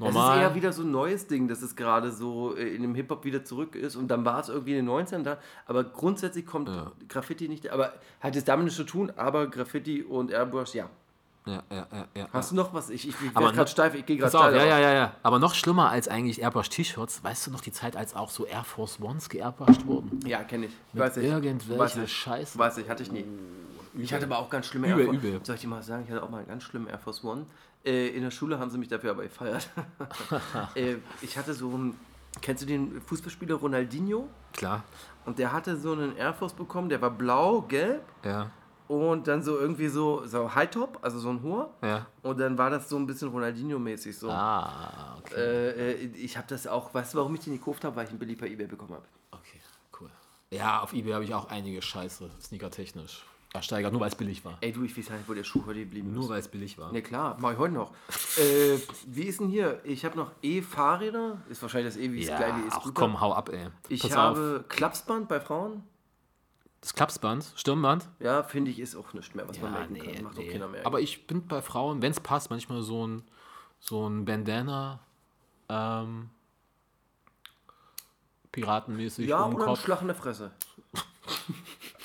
Das 0.01 0.09
ist 0.09 0.15
normal. 0.15 0.41
eher 0.41 0.55
wieder 0.55 0.73
so 0.73 0.83
ein 0.83 0.91
neues 0.91 1.27
Ding, 1.27 1.47
dass 1.47 1.63
es 1.63 1.77
gerade 1.77 2.11
so 2.11 2.57
äh, 2.57 2.75
in 2.75 2.83
dem 2.83 2.95
Hip-Hop 2.95 3.25
wieder 3.25 3.45
zurück 3.45 3.77
ist 3.77 3.97
und 3.97 4.09
dann 4.09 4.25
war 4.25 4.41
es 4.41 4.49
irgendwie 4.49 4.77
in 4.77 4.87
den 4.87 4.89
90ern 4.95 5.23
da, 5.23 5.39
aber 5.67 5.85
grundsätzlich 5.85 6.47
kommt 6.47 6.69
Ja. 6.69 6.91
Graffiti 7.09 7.49
nicht, 7.49 7.71
aber 7.71 7.93
hat 8.21 8.35
es 8.35 8.45
damit 8.45 8.65
nichts 8.65 8.77
zu 8.79 8.85
tun, 8.85 9.13
aber 9.17 9.47
Graffiti 9.49 10.03
und 10.03 10.31
Airbrush, 10.31 10.75
ja. 10.75 10.89
ja, 11.47 11.63
ja, 11.71 11.87
ja, 11.93 12.07
ja. 12.17 12.29
Hast 12.33 12.51
du 12.51 12.55
noch 12.57 12.73
was? 12.75 12.91
Ich, 12.91 13.09
ich, 13.09 13.15
ich 13.23 13.35
werde 13.35 13.53
gerade 13.55 13.71
steif, 13.71 13.95
ich 13.95 14.07
gehe 14.07 14.17
gerade 14.17 14.31
steil. 14.31 14.57
ja, 14.57 14.65
ja, 14.65 14.79
ja, 14.79 14.93
ja. 14.93 15.13
Aber 15.23 15.39
noch 15.39 15.55
schlimmer 15.55 15.91
als 15.91 16.09
eigentlich 16.09 16.41
Airbrush-T-Shirts, 16.41 17.23
weißt 17.25 17.47
du 17.47 17.51
noch 17.51 17.61
die 17.61 17.73
Zeit, 17.73 17.97
als 17.97 18.15
auch 18.17 18.31
so 18.31 18.47
Air 18.47 18.65
Force 18.65 18.99
Ones 19.01 19.29
geairbrushed 19.29 19.87
wurden? 19.87 20.21
Ja, 20.27 20.43
kenne 20.45 20.67
ich. 20.67 20.73
Mit 20.93 21.03
Weiß 21.03 21.17
ich. 21.19 21.25
irgendwelcher 21.25 21.79
Weiß 21.81 21.97
ich. 21.97 22.13
Scheiße. 22.13 22.59
Weiß 22.59 22.79
ich, 22.79 22.89
hatte 22.89 23.03
ich 23.03 23.13
nie. 23.13 23.25
Ich 23.95 24.13
hatte 24.13 24.27
aber 24.27 24.39
auch 24.39 24.51
ganz 24.51 24.67
schlimme 24.67 24.89
Übel, 24.89 25.01
Air 25.01 25.07
Force 25.07 25.25
übel. 25.25 25.41
Soll 25.45 25.55
ich 25.55 25.61
dir 25.63 25.69
mal 25.69 25.83
sagen, 25.83 26.05
ich 26.05 26.11
hatte 26.11 26.23
auch 26.23 26.31
mal 26.31 26.39
einen 26.39 26.49
ganz 26.49 26.63
schlimmen 26.65 26.87
Air 26.87 26.99
Force 26.99 27.25
One. 27.25 27.47
Äh, 27.85 28.09
in 28.09 28.23
der 28.23 28.31
Schule 28.31 28.59
haben 28.59 28.71
sie 28.71 28.79
mich 28.79 28.89
dafür 28.89 29.13
aber 29.13 29.23
gefeiert. 29.23 29.71
äh, 30.75 30.97
ich 31.23 31.37
hatte 31.39 31.55
so 31.55 31.71
einen, 31.71 31.99
kennst 32.41 32.63
du 32.63 32.67
den 32.67 33.01
Fußballspieler 33.01 33.55
Ronaldinho? 33.57 34.29
Klar, 34.53 34.85
Und 35.25 35.39
der 35.39 35.53
hatte 35.53 35.77
so 35.77 35.93
einen 35.93 36.17
Air 36.17 36.35
Force 36.35 36.53
bekommen, 36.53 36.89
der 36.89 37.01
war 37.01 37.11
blau, 37.11 37.63
gelb 37.63 38.03
ja. 38.25 38.51
und 38.89 39.29
dann 39.29 39.43
so 39.43 39.59
irgendwie 39.59 39.89
so, 39.89 40.27
so 40.27 40.55
High-Top, 40.55 40.99
also 41.03 41.19
so 41.19 41.31
ein 41.31 41.43
hoher. 41.43 41.71
Ja. 41.83 42.07
Und 42.23 42.39
dann 42.39 42.59
war 42.59 42.69
das 42.69 42.89
so 42.89 42.97
ein 42.97 43.07
bisschen 43.07 43.29
Ronaldinho-mäßig 43.29 44.13
so. 44.13 44.31
Ah, 44.31 45.17
okay. 45.19 45.35
Äh, 45.35 45.93
äh, 45.93 46.07
ich 46.17 46.37
habe 46.37 46.47
das 46.49 46.67
auch, 46.67 46.93
weißt 46.93 47.15
du, 47.15 47.19
warum 47.19 47.35
ich 47.35 47.41
den 47.41 47.55
gekauft 47.55 47.85
habe? 47.85 47.97
Weil 47.97 48.07
ich 48.07 48.13
billig 48.13 48.39
bei 48.39 48.49
Ebay 48.49 48.67
bekommen 48.67 48.95
habe. 48.95 49.07
Okay, 49.31 49.61
cool. 50.01 50.11
Ja, 50.51 50.81
auf 50.81 50.93
Ebay 50.93 51.13
habe 51.13 51.25
ich 51.25 51.33
auch 51.33 51.49
einige 51.49 51.81
Scheiße, 51.81 52.31
sneaker-technisch. 52.41 53.25
Ersteigert, 53.53 53.91
nur 53.93 54.01
weil 54.01 54.09
es 54.09 54.15
billig 54.15 54.45
war. 54.45 54.59
Ey, 54.61 54.71
du, 54.71 54.85
ich 54.85 54.97
weiß 54.97 55.11
nicht, 55.11 55.29
wo 55.29 55.35
der 55.35 55.43
Schuh 55.43 55.65
heute 55.67 55.81
geblieben 55.81 56.13
Nur 56.13 56.23
ist. 56.25 56.29
weil 56.31 56.39
es 56.39 56.47
billig 56.49 56.79
war. 56.79 56.93
Ne, 56.93 57.03
klar, 57.03 57.37
mach 57.41 57.53
ich 57.53 57.59
heute 57.59 57.75
noch. 57.75 57.93
äh, 58.37 58.79
wie 59.07 59.25
ist 59.25 59.41
denn 59.41 59.49
hier? 59.49 59.81
Ich 59.83 60.05
habe 60.05 60.17
noch 60.17 60.31
E-Fahrräder. 60.41 61.39
Ist 61.49 61.61
wahrscheinlich 61.61 61.93
das 61.95 62.01
E 62.01 62.13
wie 62.13 62.23
es 62.23 62.29
Ja, 62.29 62.37
gleich 62.37 62.55
wie 62.55 62.69
ach 62.71 62.87
ist. 62.87 62.95
komm, 62.95 63.21
hau 63.21 63.33
ab, 63.33 63.49
ey. 63.49 63.69
Ich 63.89 64.03
Pass 64.03 64.15
habe 64.17 64.65
Klapsband 64.69 65.29
bei 65.29 65.41
Frauen. 65.41 65.83
Das 66.81 66.95
Klapsband, 66.95 67.53
Stirnband? 67.57 68.09
Ja, 68.21 68.43
finde 68.45 68.71
ich, 68.71 68.79
ist 68.79 68.95
auch 68.95 69.13
nichts 69.15 69.35
mehr, 69.35 69.47
was 69.49 69.61
man 69.61 69.73
merken 69.73 69.99
kann. 69.99 70.23
Macht 70.25 70.39
auch 70.39 70.47
keiner 70.49 70.69
mehr. 70.69 70.87
Aber 70.87 71.01
ich 71.01 71.27
bin 71.27 71.47
bei 71.47 71.61
Frauen, 71.61 72.01
wenn 72.03 72.13
es 72.13 72.21
passt, 72.21 72.51
manchmal 72.51 72.83
so 72.83 73.07
ein, 73.07 73.23
so 73.81 74.09
ein 74.09 74.25
Bandana, 74.25 75.01
ähm, 75.69 76.31
piratenmäßig 78.53 79.29
ja, 79.29 79.43
um 79.43 79.55
oder 79.57 79.65
ein 79.65 79.69
Kopf. 79.71 79.83
Schlag 79.85 80.01
in 80.03 80.07
der 80.07 80.17
Fresse. 80.17 80.53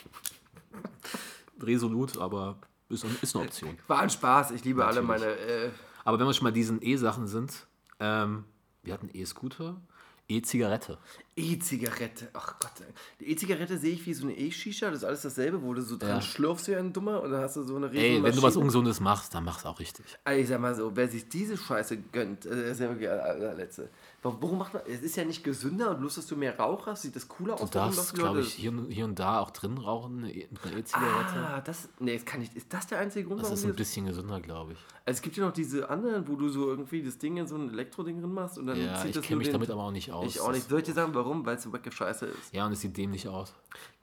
Resolut, 1.62 2.18
aber 2.18 2.58
ist, 2.89 3.06
ist 3.22 3.36
eine 3.36 3.45
Option. 3.45 3.78
War 3.88 3.99
ein 3.99 4.10
Spaß. 4.10 4.51
Ich 4.51 4.64
liebe 4.64 4.86
alle 4.86 5.01
Natürlich. 5.01 5.22
meine. 5.26 5.38
Äh, 5.38 5.70
Aber 6.03 6.20
wenn 6.20 6.28
wir 6.28 6.34
schon 6.34 6.43
mal 6.45 6.51
diesen 6.51 6.82
E-Sachen 6.82 7.28
sind, 7.28 7.68
ähm, 7.99 8.45
wir 8.84 8.93
hatten 8.93 9.10
E-Scooter, 9.14 9.82
E-Zigarette. 10.28 10.97
E-Zigarette. 11.38 12.30
Ach 12.34 12.58
Gott. 12.60 12.72
Die 13.20 13.30
E-Zigarette 13.30 13.78
sehe 13.78 13.94
ich 13.94 14.06
wie 14.06 14.14
so 14.14 14.24
eine 14.26 14.38
E-Shisha. 14.38 14.88
Das 14.90 15.00
ist 15.00 15.04
alles 15.04 15.22
dasselbe, 15.22 15.62
wo 15.62 15.74
du 15.74 15.82
so 15.82 15.98
dran 15.98 16.10
Ja. 16.10 16.22
schlürfst 16.22 16.68
wie 16.70 16.76
ein 16.76 16.94
Dummer 16.94 17.22
und 17.22 17.32
dann 17.32 17.42
hast 17.42 17.58
du 17.58 17.64
so 17.64 17.76
eine 17.76 17.92
riesen 17.92 18.04
Ey, 18.04 18.24
wenn 18.24 18.34
du 18.36 18.42
was. 18.42 18.56
Ungesundes 18.56 19.02
machst, 19.02 19.34
dann 19.36 19.44
mach's 19.44 19.66
auch 19.66 19.80
richtig. 19.80 20.06
Also 20.24 20.42
ich 20.42 20.48
sag 20.48 20.62
mal 20.62 20.74
so, 20.76 20.96
wer 20.96 21.10
sich 21.10 21.28
diese 21.28 21.58
Scheiße 21.58 21.98
gönnt, 22.14 22.46
äh, 22.46 22.72
ist 22.72 22.80
ja 22.80 22.88
wirklich 22.88 23.10
der 23.10 23.24
allerletzte. 23.26 23.90
Warum 24.24 24.58
macht 24.58 24.74
man. 24.74 24.82
Es 24.88 25.02
ist 25.02 25.18
ja 25.18 25.26
nicht 25.26 25.44
gesünder 25.44 25.92
und 25.92 26.00
bloß, 26.00 26.16
dass 26.16 26.26
du 26.26 26.36
mehr 26.36 26.58
Rauch 26.58 26.88
hast, 26.88 27.04
sieht 27.04 27.16
das 27.16 27.28
cooler 27.28 27.56
aus. 27.56 27.70
Du 27.70 27.78
warum 27.78 27.94
darfst, 27.96 28.14
glaube 28.16 28.40
ich, 28.40 28.54
hier, 28.54 28.72
und- 28.72 28.90
hier 28.90 29.06
und 29.06 29.20
da 29.20 29.40
auch 29.40 29.52
drin 29.52 29.78
rauchen, 29.78 30.20
eine 30.20 30.34
E- 30.34 30.48
eine 30.64 30.80
E-Zigarette. 30.80 31.36
Ah, 31.36 31.62
das. 31.62 31.90
Nee, 32.00 32.16
das 32.16 32.26
kann 32.26 32.40
nicht. 32.40 32.56
Ist 32.56 32.74
das 32.74 32.88
der 32.88 33.00
einzige 33.00 33.28
Grund, 33.28 33.42
das 33.42 33.50
warum 33.50 33.60
ist 33.60 33.66
ein 33.66 33.76
bisschen 33.76 34.06
gesünder, 34.08 34.40
glaube 34.40 34.72
ich. 34.74 34.80
Also 35.08 35.18
es 35.18 35.22
gibt 35.22 35.38
ja 35.38 35.46
noch 35.46 35.54
diese 35.54 35.88
anderen, 35.92 36.28
wo 36.28 36.36
du 36.36 36.50
so 36.50 36.68
irgendwie 36.68 37.04
das 37.04 37.20
Ding 37.20 37.38
in 37.38 37.46
so 37.46 37.56
ein 37.56 37.70
Elektroding 37.72 38.20
drin 38.20 38.34
machst 38.34 38.58
und 38.58 38.66
dann 38.66 38.82
Ja, 38.82 38.96
zieht 38.96 39.10
ich 39.10 39.16
das 39.16 39.24
kenne 39.26 39.36
nur 39.36 39.44
mich 39.44 39.52
damit 39.52 39.70
aber 39.70 39.84
auch 39.84 39.92
nicht 39.92 40.12
aus. 40.12 40.26
Ich 40.34 40.40
auch 40.42 40.52
nicht. 40.52 40.68
Soll 40.68 40.80
ich 40.80 40.86
dir 40.86 40.94
sagen, 40.94 41.14
warum? 41.26 41.45
Weil 41.45 41.57
es 41.57 41.63
so 41.63 41.73
wacke 41.73 41.91
Scheiße 41.91 42.28
ist. 42.28 42.53
Ja, 42.53 42.65
und 42.65 42.71
es 42.71 42.82
sieht 42.82 42.95
dämlich 42.95 43.28
aus. 43.28 43.53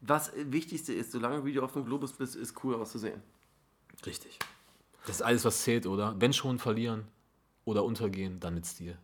Was 0.01 0.33
Wichtigste 0.37 0.93
ist, 0.93 1.13
solange 1.13 1.45
wie 1.45 1.53
du 1.53 1.63
auf 1.63 1.73
dem 1.73 1.85
Globus 1.85 2.13
bist, 2.13 2.37
ist 2.37 2.63
cool 2.65 2.75
auszusehen. 2.75 3.23
Richtig. 4.05 4.39
Das 5.07 5.17
ist 5.17 5.23
alles, 5.23 5.45
was 5.45 5.63
zählt, 5.63 5.87
oder? 5.87 6.15
Wenn 6.19 6.33
schon 6.33 6.59
verlieren 6.59 7.05
oder 7.65 7.85
untergehen, 7.85 8.41
dann 8.41 8.55
mit 8.55 8.67
Stil. 8.67 8.99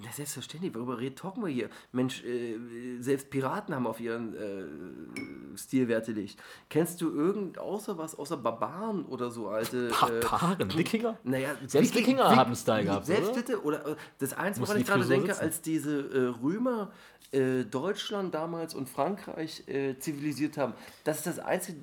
Ja, 0.00 0.12
selbstverständlich. 0.12 0.74
Worüber 0.74 0.98
reden, 0.98 1.16
talken 1.16 1.42
wir 1.42 1.50
hier? 1.50 1.70
Mensch, 1.90 2.22
äh, 2.22 2.56
selbst 3.00 3.30
Piraten 3.30 3.74
haben 3.74 3.86
auf 3.86 3.98
ihren 3.98 4.34
äh, 4.34 5.17
Stil 5.58 5.88
Wert 5.88 6.06
gelegt. 6.06 6.38
Kennst 6.70 7.00
du 7.00 7.10
irgend, 7.10 7.58
außer 7.58 7.98
was, 7.98 8.18
außer 8.18 8.36
Barbaren 8.36 9.04
oder 9.06 9.30
so 9.30 9.48
alte... 9.48 9.88
Äh, 9.88 10.20
Barbaren? 10.20 10.74
Wikinger? 10.76 11.18
Naja, 11.24 11.50
Selbst 11.66 11.94
Wiki- 11.94 12.06
Wikinger 12.06 12.30
Wik- 12.30 12.36
haben 12.36 12.54
Style 12.54 12.84
gehabt, 12.84 13.06
Selbst 13.06 13.34
bitte, 13.34 13.62
oder 13.62 13.86
äh, 13.86 13.96
das 14.18 14.32
Einzige, 14.34 14.66
woran 14.66 14.80
ich 14.80 14.86
gerade 14.86 15.04
denke, 15.06 15.28
sitzen? 15.28 15.40
als 15.40 15.60
diese 15.60 16.00
äh, 16.00 16.28
Römer 16.42 16.90
äh, 17.32 17.64
Deutschland 17.64 18.34
damals 18.34 18.74
und 18.74 18.88
Frankreich 18.88 19.64
äh, 19.68 19.98
zivilisiert 19.98 20.56
haben, 20.56 20.72
das 21.04 21.18
ist 21.18 21.26
das 21.26 21.38
einzige 21.38 21.78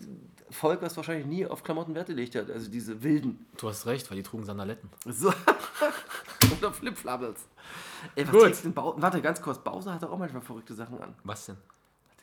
Volk, 0.51 0.81
was 0.81 0.95
wahrscheinlich 0.95 1.25
nie 1.25 1.45
auf 1.45 1.63
Klamotten 1.63 1.95
Wert 1.95 2.07
gelegt 2.07 2.35
hat, 2.35 2.49
also 2.51 2.69
diese 2.69 3.01
Wilden. 3.03 3.45
Du 3.57 3.67
hast 3.67 3.85
recht, 3.87 4.09
weil 4.09 4.17
die 4.17 4.23
trugen 4.23 4.43
Sandaletten. 4.45 4.89
So. 5.05 5.33
oder 6.59 6.71
Flipflappels. 6.71 7.47
Ey, 8.15 8.27
was 8.27 8.31
Gut. 8.31 8.63
denn 8.63 8.73
Bau 8.73 8.93
Warte, 8.97 9.21
ganz 9.21 9.41
kurz, 9.41 9.57
Bowser 9.57 9.93
hat 9.95 10.03
auch 10.03 10.17
manchmal 10.17 10.41
verrückte 10.43 10.73
Sachen 10.75 11.01
an. 11.01 11.15
Was 11.23 11.47
denn? 11.47 11.57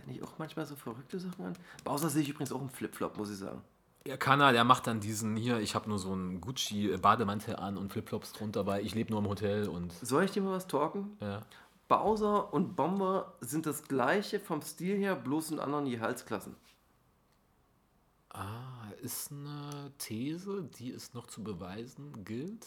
Hat 0.03 0.09
er 0.09 0.13
nicht 0.13 0.23
auch 0.23 0.33
manchmal 0.39 0.67
so 0.67 0.75
verrückte 0.75 1.19
Sachen 1.21 1.45
an? 1.45 1.53
Bowser 1.85 2.09
sehe 2.11 2.23
ich 2.23 2.29
übrigens 2.31 2.53
auch 2.53 2.61
im 2.61 2.71
Flipflop, 2.71 3.17
muss 3.17 3.31
ich 3.31 3.39
sagen. 3.39 3.63
Ja, 4.05 4.17
kann 4.17 4.41
er, 4.41 4.53
der 4.53 4.65
macht 4.65 4.89
dann 4.89 4.99
diesen 4.99 5.37
hier, 5.37 5.61
ich 5.61 5.77
habe 5.77 5.89
nur 5.89 5.99
so 5.99 6.11
einen 6.13 6.41
Gucci-Bademantel 6.41 7.55
an 7.55 7.77
und 7.77 7.93
Flipflops 7.93 8.33
drunter, 8.33 8.67
weil 8.67 8.85
ich 8.85 8.97
lebe 8.97 9.11
nur 9.13 9.21
im 9.21 9.29
Hotel 9.29 9.69
und 9.69 9.93
Soll 9.93 10.25
ich 10.25 10.33
dir 10.33 10.43
mal 10.43 10.53
was 10.53 10.67
talken? 10.67 11.17
ja. 11.21 11.43
Bowser 11.89 12.53
und 12.55 12.75
Bomber 12.75 13.35
sind 13.43 13.67
das 13.67 13.83
gleiche 13.87 14.41
vom 14.41 14.63
Stil 14.63 14.97
her, 14.97 15.15
bloß 15.15 15.51
in 15.51 15.61
anderen 15.61 15.85
Gehaltsklassen. 15.91 16.57
Ah, 18.31 18.91
ist 19.03 19.31
eine 19.31 19.93
These, 19.99 20.63
die 20.79 20.91
es 20.91 21.13
noch 21.13 21.27
zu 21.27 21.45
beweisen 21.45 22.25
gilt. 22.25 22.67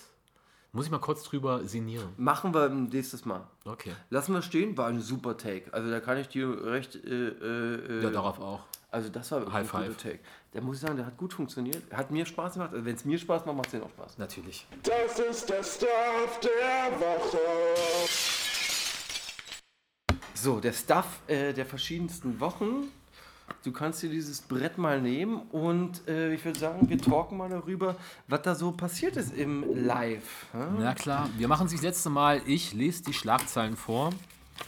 Muss 0.75 0.85
ich 0.87 0.91
mal 0.91 0.99
kurz 0.99 1.23
drüber 1.23 1.63
sinnieren. 1.65 2.09
Machen 2.17 2.53
wir 2.53 2.67
nächstes 2.67 3.23
Mal. 3.23 3.47
Okay. 3.63 3.93
Lassen 4.09 4.33
wir 4.33 4.41
stehen, 4.41 4.75
war 4.77 4.87
ein 4.87 4.99
super 4.99 5.37
Take. 5.37 5.73
Also 5.73 5.89
da 5.89 6.01
kann 6.01 6.17
ich 6.17 6.27
dir 6.27 6.65
recht. 6.65 6.95
Äh, 6.95 7.29
äh, 7.29 8.03
Ja, 8.03 8.09
darauf 8.09 8.39
auch. 8.41 8.59
also 8.91 9.07
das 9.07 9.31
war 9.31 9.39
wirklich 9.39 9.53
High 9.53 9.73
ein 9.73 9.81
guter 9.87 9.93
five. 9.93 10.03
Take. 10.03 10.19
Der 10.53 10.61
muss 10.61 10.75
ich 10.75 10.81
sagen, 10.81 10.97
der 10.97 11.05
hat 11.05 11.15
gut 11.15 11.31
funktioniert. 11.31 11.81
Hat 11.93 12.11
mir 12.11 12.25
Spaß 12.25 12.53
gemacht. 12.55 12.71
Also 12.73 12.83
wenn 12.83 12.95
es 12.95 13.05
mir 13.05 13.17
Spaß 13.17 13.45
macht, 13.45 13.55
macht 13.55 13.67
es 13.67 13.71
denen 13.71 13.83
auch 13.83 13.89
Spaß. 13.89 14.17
Natürlich. 14.17 14.67
Das 14.83 15.17
ist 15.17 15.49
der 15.49 15.63
Stuff 15.63 16.39
der 16.41 16.99
Woche. 16.99 17.37
So, 20.33 20.59
der 20.59 20.73
Stuff 20.73 21.05
äh, 21.27 21.53
der 21.53 21.65
verschiedensten 21.65 22.39
Wochen. 22.41 22.89
Du 23.63 23.71
kannst 23.71 24.01
dir 24.03 24.09
dieses 24.09 24.41
Brett 24.41 24.77
mal 24.77 25.01
nehmen 25.01 25.41
und 25.51 26.07
äh, 26.07 26.33
ich 26.33 26.45
würde 26.45 26.59
sagen, 26.59 26.87
wir 26.89 26.97
talken 26.99 27.37
mal 27.37 27.49
darüber, 27.49 27.95
was 28.27 28.41
da 28.43 28.53
so 28.55 28.71
passiert 28.71 29.17
ist 29.17 29.33
im 29.35 29.85
Live. 29.85 30.45
Ja? 30.53 30.69
Na 30.79 30.93
klar, 30.93 31.29
wir 31.37 31.47
machen 31.47 31.65
es 31.67 31.73
das 31.73 31.81
letzte 31.81 32.09
Mal. 32.09 32.41
Ich 32.45 32.73
lese 32.73 33.03
die 33.03 33.13
Schlagzeilen 33.13 33.75
vor 33.75 34.11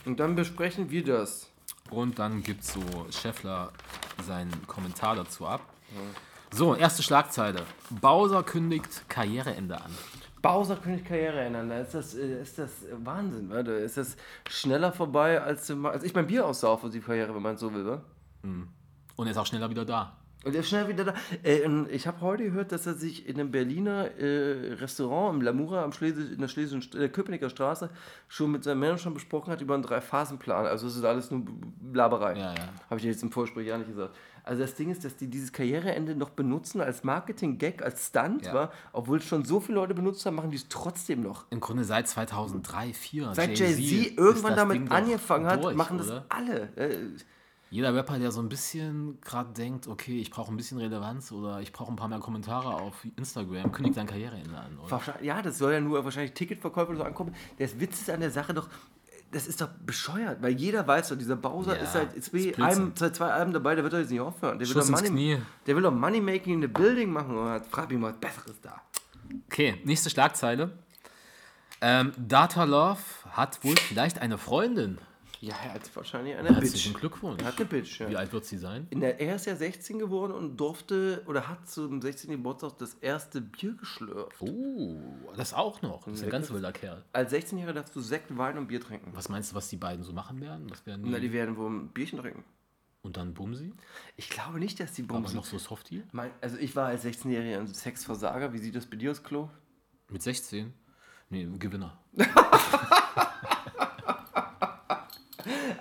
Und 0.06 0.20
dann 0.20 0.36
besprechen 0.36 0.90
wir 0.90 1.04
das. 1.04 1.48
und 1.92 2.18
dann 2.20 2.42
gibt 2.44 2.64
so 2.64 2.82
Scheffler 3.12 3.72
seinen 4.26 4.66
Kommentar 4.68 5.16
dazu 5.16 5.46
ab. 5.46 5.62
So, 6.52 6.76
erste 6.76 7.04
Schlagzeile. 7.04 7.64
Bowser 8.02 8.42
kündigt 8.44 9.08
Karriereende 9.10 9.80
an. 9.80 9.92
Bowser 10.42 10.78
könnte 10.78 11.04
Karriere 11.04 11.42
ändern. 11.42 11.70
Da 11.70 11.80
ist 11.82 11.94
das, 11.94 12.16
äh, 12.16 12.42
ist 12.42 12.58
das 12.58 12.70
Wahnsinn, 13.04 13.50
wa? 13.50 13.62
Da 13.64 13.76
ist 13.78 13.98
das 13.98 14.16
schneller 14.50 14.92
vorbei, 14.92 15.42
als, 15.42 15.70
als 15.70 16.04
ich 16.04 16.14
mein 16.14 16.26
Bier 16.28 16.46
aussaufe, 16.46 16.90
die 16.90 17.00
Karriere, 17.00 17.34
wenn 17.36 17.42
man 17.42 17.56
es 17.56 17.60
so 17.60 17.74
will. 17.74 17.86
Wa? 17.86 18.02
Und 19.16 19.28
er 19.28 19.32
ist 19.32 19.38
auch 19.38 19.46
schneller 19.46 19.70
wieder 19.70 19.86
da. 19.86 20.18
Und 20.46 20.54
er 20.54 20.62
ist 20.62 20.70
schnell 20.70 20.88
wieder 20.88 21.04
da. 21.04 21.14
Äh, 21.44 21.68
ich 21.90 22.08
habe 22.08 22.22
heute 22.22 22.44
gehört, 22.44 22.72
dass 22.72 22.86
er 22.86 22.94
sich 22.94 23.28
in 23.28 23.40
einem 23.40 23.52
Berliner 23.52 24.12
äh, 24.18 24.74
Restaurant 24.76 25.36
im 25.36 25.42
Lamura 25.42 25.84
am 25.84 25.92
Schlesi 25.92 26.22
in 26.22 26.40
der 26.40 26.48
Schlesischen 26.48 27.02
äh, 27.02 27.10
Köpenicker 27.10 27.50
Straße 27.50 27.90
schon 28.28 28.52
mit 28.52 28.64
seinem 28.64 28.80
Manager 28.80 29.10
besprochen 29.12 29.52
hat 29.52 29.62
über 29.62 29.74
einen 29.74 29.84
Drei-Phasen-Plan. 29.84 30.66
Also 30.68 30.88
es 30.88 30.96
ist 30.96 31.04
alles 31.04 31.32
nur 31.32 31.44
Blaberei. 31.82 32.38
Ja, 32.38 32.54
ja. 32.54 32.60
Habe 32.90 32.98
ich 32.98 33.02
dir 33.02 33.12
jetzt 33.12 33.24
im 33.24 33.32
Vorgespräch 33.32 33.68
ja 33.68 33.78
nicht 33.78 33.90
gesagt. 33.90 34.16
Also 34.44 34.62
das 34.62 34.76
Ding 34.76 34.90
ist, 34.92 35.04
dass 35.04 35.18
die 35.18 35.28
dieses 35.28 35.52
Karriereende 35.52 36.16
noch 36.16 36.30
benutzen 36.30 36.80
als 36.80 37.04
Marketing-Gag, 37.04 37.82
als 37.84 38.08
Stunt, 38.08 38.46
Ja. 38.46 38.54
wa? 38.54 38.72
obwohl 38.94 39.18
es 39.18 39.26
schon 39.26 39.44
so 39.44 39.60
viele 39.60 39.80
Leute 39.80 39.94
benutzt 39.96 40.26
haben, 40.26 40.36
machen 40.36 40.52
die 40.52 40.58
es 40.58 40.70
trotzdem 40.70 41.22
noch. 41.22 41.46
Im 41.50 41.60
Grunde 41.60 41.84
seit 41.84 42.08
2003, 42.08 42.92
2004. 42.94 43.34
Seit 43.34 43.60
Jay-Z 43.60 44.18
irgendwann 44.18 44.56
damit 44.56 44.90
angefangen 44.90 45.48
hat, 45.48 45.64
durch, 45.64 45.76
machen 45.76 45.98
das 45.98 46.08
oder? 46.08 46.26
alle. 46.30 46.70
Äh, 46.78 46.96
Jeder 47.70 47.94
Rapper, 47.94 48.18
der 48.18 48.32
so 48.32 48.40
ein 48.42 48.48
bisschen 48.48 49.20
gerade 49.22 49.52
denkt, 49.52 49.88
okay, 49.88 50.20
ich 50.22 50.32
brauche 50.32 50.52
ein 50.54 50.58
bisschen 50.58 50.78
Relevanz 50.78 51.32
oder 51.32 51.60
ich 51.60 51.74
brauche 51.74 51.92
ein 51.92 51.98
paar 51.98 52.08
mehr 52.08 52.20
Kommentare 52.20 52.70
auf 52.74 53.06
Instagram, 53.18 53.72
kündigt 53.74 53.96
sein 53.96 54.08
Karriereende 54.08 54.58
an, 54.58 54.78
oder? 54.80 55.02
ja, 55.22 55.42
das 55.42 55.58
soll 55.58 55.74
ja 55.74 55.82
nur 55.82 56.04
wahrscheinlich 56.06 56.34
Ticketverkäufer 56.34 56.90
oder 56.90 57.00
so 57.00 57.04
ankommen. 57.04 57.36
Der 57.60 57.80
Witz 57.80 58.02
ist 58.02 58.10
an 58.10 58.22
der 58.22 58.32
Sache 58.32 58.54
doch, 58.54 58.70
das 59.32 59.48
ist 59.48 59.60
doch 59.60 59.68
bescheuert, 59.86 60.42
weil 60.42 60.54
jeder 60.54 60.88
weiß 60.88 61.10
doch, 61.10 61.18
dieser 61.18 61.36
Bowser 61.36 61.76
Ja, 61.76 61.84
ist 61.84 61.94
seit 61.94 62.24
zwei, 62.24 62.58
einem, 62.64 62.94
seit 62.96 63.16
zwei 63.16 63.32
Alben 63.32 63.52
dabei, 63.52 63.76
der 63.76 63.84
wird 63.84 63.94
doch 63.94 64.00
jetzt 64.00 64.12
nicht 64.12 64.22
aufhören. 64.22 64.58
Der 64.60 64.68
will, 64.68 64.76
doch 64.76 64.90
Money, 64.90 65.10
Knie. 65.10 65.38
der 65.66 65.76
will 65.76 65.84
doch 65.84 65.94
Money-Making 65.94 66.54
in 66.54 66.62
the 66.62 66.68
Building 66.68 67.12
machen 67.12 67.38
und 67.38 67.66
frag 67.66 67.90
mich 67.90 68.00
mal 68.00 68.12
was 68.12 68.20
Besseres 68.20 68.62
da. 68.62 68.82
Okay, 69.48 69.82
nächste 69.84 70.10
Schlagzeile. 70.10 70.72
Ähm, 71.82 72.14
Data 72.18 72.64
Love 72.64 73.00
hat 73.32 73.64
wohl 73.64 73.76
vielleicht 73.76 74.20
eine 74.20 74.38
Freundin. 74.38 75.00
Ja, 75.40 75.56
er 75.64 75.74
hat 75.76 75.96
wahrscheinlich 75.96 76.36
eine 76.36 76.50
Herzlichen 76.50 76.94
Bitch. 76.94 77.00
Glückwunsch. 77.00 77.42
Er 77.42 77.48
hat 77.50 77.58
eine 77.58 77.66
Bitch, 77.66 78.00
ja. 78.00 78.10
Wie 78.10 78.18
alt 78.18 78.34
wird 78.34 78.46
sie 78.46 78.58
sein? 78.58 78.88
In 78.90 79.02
der, 79.02 79.20
er 79.20 79.36
ist 79.36 79.46
ja 79.46 79.56
16 79.56 80.00
geworden 80.00 80.34
und 80.34 80.58
durfte 80.58 81.24
oder 81.28 81.48
hat 81.48 81.70
zum 81.70 82.02
16. 82.02 82.32
Geburtstag 82.32 82.78
das 82.80 82.96
erste 82.96 83.42
Bier 83.42 83.74
geschlürft. 83.76 84.42
Oh, 84.42 85.00
das 85.36 85.54
auch 85.54 85.82
noch. 85.84 86.06
Das 86.06 86.16
ist 86.16 86.24
ein 86.24 86.30
ganz 86.32 86.50
wilder 86.50 86.72
Kerl. 86.72 87.04
Als 87.14 87.32
16-Jähriger 87.32 87.74
darfst 87.74 87.96
du 87.96 88.02
Sekt, 88.02 88.36
Wein 88.36 88.58
und 88.58 88.68
Bier 88.68 88.82
trinken. 88.82 89.12
Was 89.14 89.30
meinst 89.30 89.52
du, 89.52 89.56
was 89.56 89.70
die 89.70 89.78
beiden 89.78 90.04
so 90.04 90.12
machen 90.12 90.42
werden? 90.42 90.70
Was 90.72 90.86
werden 90.86 91.04
die? 91.04 91.12
Na, 91.12 91.20
die 91.20 91.32
werden 91.32 91.56
wohl 91.56 91.70
ein 91.70 91.90
Bierchen 91.90 92.20
trinken. 92.20 92.44
Und 93.04 93.16
dann 93.16 93.34
Bumsi? 93.36 93.74
Ich 94.16 94.30
glaube 94.30 94.60
nicht, 94.60 94.80
dass 94.80 94.94
die 94.94 95.04
Aber 95.04 95.14
Bumsen. 95.20 95.36
noch 95.36 95.46
so 95.46 95.60
Softie? 95.60 96.04
Mein, 96.12 96.32
also 96.42 96.58
ich 96.58 96.76
war 96.76 96.88
als 96.88 97.06
16-Jähriger 97.06 97.60
ein 97.60 97.68
Sexversager. 97.68 98.54
Wie 98.54 98.58
sieht 98.58 98.76
das 98.76 98.88
bei 98.88 98.98
dir 98.98 99.12
aus, 99.12 99.24
Klo? 99.24 99.50
Mit 100.10 100.22
16? 100.24 100.74
Nee, 101.30 101.48
Gewinner. 101.60 101.98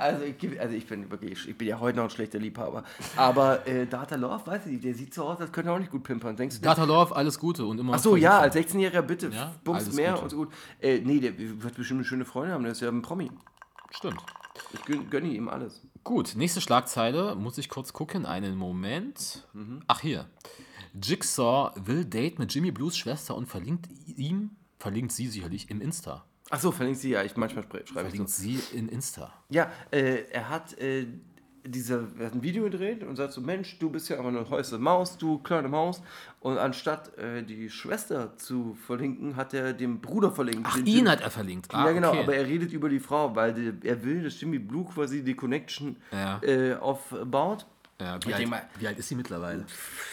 Also 0.07 0.25
ich 0.25 0.61
also 0.61 0.75
ich 0.75 0.87
bin 0.87 1.11
wirklich, 1.11 1.49
ich 1.49 1.59
bin 1.59 1.69
ja 1.69 1.81
heute 1.81 1.97
noch 1.99 2.05
ein 2.05 2.11
schlechter 2.11 2.39
Liebhaber. 2.39 2.85
Aber 3.17 3.67
äh, 3.67 3.87
Data 3.87 4.17
Love, 4.17 4.47
weiß 4.47 4.67
ich 4.67 4.73
nicht, 4.73 4.85
der 4.85 4.95
sieht 4.95 5.15
so 5.15 5.25
aus, 5.25 5.41
als 5.41 5.53
könnte 5.53 5.71
er 5.71 5.75
auch 5.75 5.79
nicht 5.79 5.91
gut 5.91 6.05
pimpern. 6.05 6.37
Denkst 6.37 6.57
du? 6.57 6.63
Data 6.63 6.85
Love, 6.85 7.15
alles 7.15 7.39
Gute 7.39 7.67
und 7.67 7.79
immer. 7.79 7.95
Ach 7.95 7.99
so, 7.99 8.17
ja, 8.17 8.39
als 8.41 8.55
16-Jähriger 8.55 9.03
bitte, 9.03 9.29
Ja, 9.29 9.55
bums 9.65 9.93
mehr 9.93 10.13
Gute. 10.13 10.23
und 10.23 10.31
so 10.31 10.37
gut. 10.37 10.53
Äh, 10.81 11.01
nee, 11.01 11.21
der 11.21 11.39
wird 11.39 11.75
bestimmt 11.75 11.99
eine 11.99 12.05
schöne 12.05 12.25
Freundin 12.25 12.55
haben, 12.55 12.63
der 12.63 12.73
ist 12.73 12.81
ja 12.81 12.89
ein 12.89 13.03
Promi. 13.03 13.31
Stimmt. 13.91 14.21
Ich 14.73 14.85
gönn, 14.85 15.11
gönne 15.11 15.29
ihm 15.29 15.49
alles. 15.49 15.83
Gut, 16.05 16.35
nächste 16.37 16.61
Schlagzeile, 16.61 17.35
muss 17.35 17.59
ich 17.59 17.69
kurz 17.69 17.93
gucken, 17.93 18.27
einen 18.27 18.57
Moment. 18.57 19.47
Ach 19.87 20.01
hier. 20.01 20.27
Jigsaw 21.01 21.73
will 21.85 22.05
Date 22.05 22.39
mit 22.39 22.55
Jimmy 22.55 22.71
Blues 22.71 22.97
Schwester 22.97 23.37
und 23.37 23.47
verlinkt 23.47 23.89
ihm, 24.17 24.51
verlinkt 24.79 25.13
sie 25.13 25.29
sicherlich 25.29 25.71
im 25.71 25.81
Insta. 25.81 26.25
Ach 26.51 26.61
so, 26.61 26.71
verlinkt 26.71 27.01
sie, 27.01 27.11
ja, 27.11 27.23
ich 27.25 27.37
manchmal 27.37 27.65
schreibe 27.65 27.83
ich 27.85 27.93
Verlinkt 27.93 28.31
so. 28.31 28.43
sie 28.43 28.61
in 28.73 28.89
Insta. 28.89 29.33
Ja, 29.49 29.71
äh, 29.91 30.25
er 30.31 30.49
hat 30.49 30.79
äh, 30.79 31.07
diese, 31.65 32.07
er 32.21 32.27
hat 32.27 32.35
ein 32.35 32.43
Video 32.43 32.63
gedreht 32.63 33.03
und 33.03 33.17
sagt 33.17 33.33
so, 33.33 33.41
Mensch, 33.41 33.77
du 33.81 33.91
bist 33.91 34.09
ja 34.09 34.19
aber 34.21 34.29
eine 34.29 34.49
heiße 34.49 34.79
Maus, 34.79 35.19
du 35.19 35.39
kleine 35.39 35.69
Maus. 35.69 36.01
Und 36.39 36.59
anstatt 36.59 37.19
äh, 37.19 37.43
die 37.43 37.69
Schwester 37.69 38.37
zu 38.37 38.77
verlinken, 38.87 39.35
hat 39.35 39.53
er 39.53 39.73
den 39.73 40.01
Bruder 40.01 40.31
verlinkt. 40.31 40.63
Ach, 40.65 40.77
ihn 40.77 40.87
Jim- 40.87 41.09
hat 41.09 41.21
er 41.23 41.31
verlinkt. 41.31 41.75
Ah, 41.75 41.87
ja, 41.87 41.93
genau, 41.93 42.11
okay. 42.11 42.23
aber 42.23 42.37
er 42.37 42.47
redet 42.47 42.73
über 42.73 42.89
die 42.89 43.01
Frau, 43.01 43.35
weil 43.35 43.53
die, 43.53 43.89
er 43.89 44.05
will, 44.05 44.23
dass 44.23 44.41
Jimmy 44.41 44.61
Blue 44.61 44.85
quasi 44.85 45.25
die 45.25 45.35
Connection 45.35 45.97
Ja. 46.13 46.41
äh, 46.45 46.75
aufbaut. 46.75 47.67
Ja, 48.01 48.17
Ich 48.19 48.27
wie, 48.27 48.35
alt, 48.35 48.49
mal- 48.49 48.69
wie 48.79 48.87
alt 48.89 48.99
ist 48.99 49.09
sie 49.09 49.15
mittlerweile? 49.15 49.65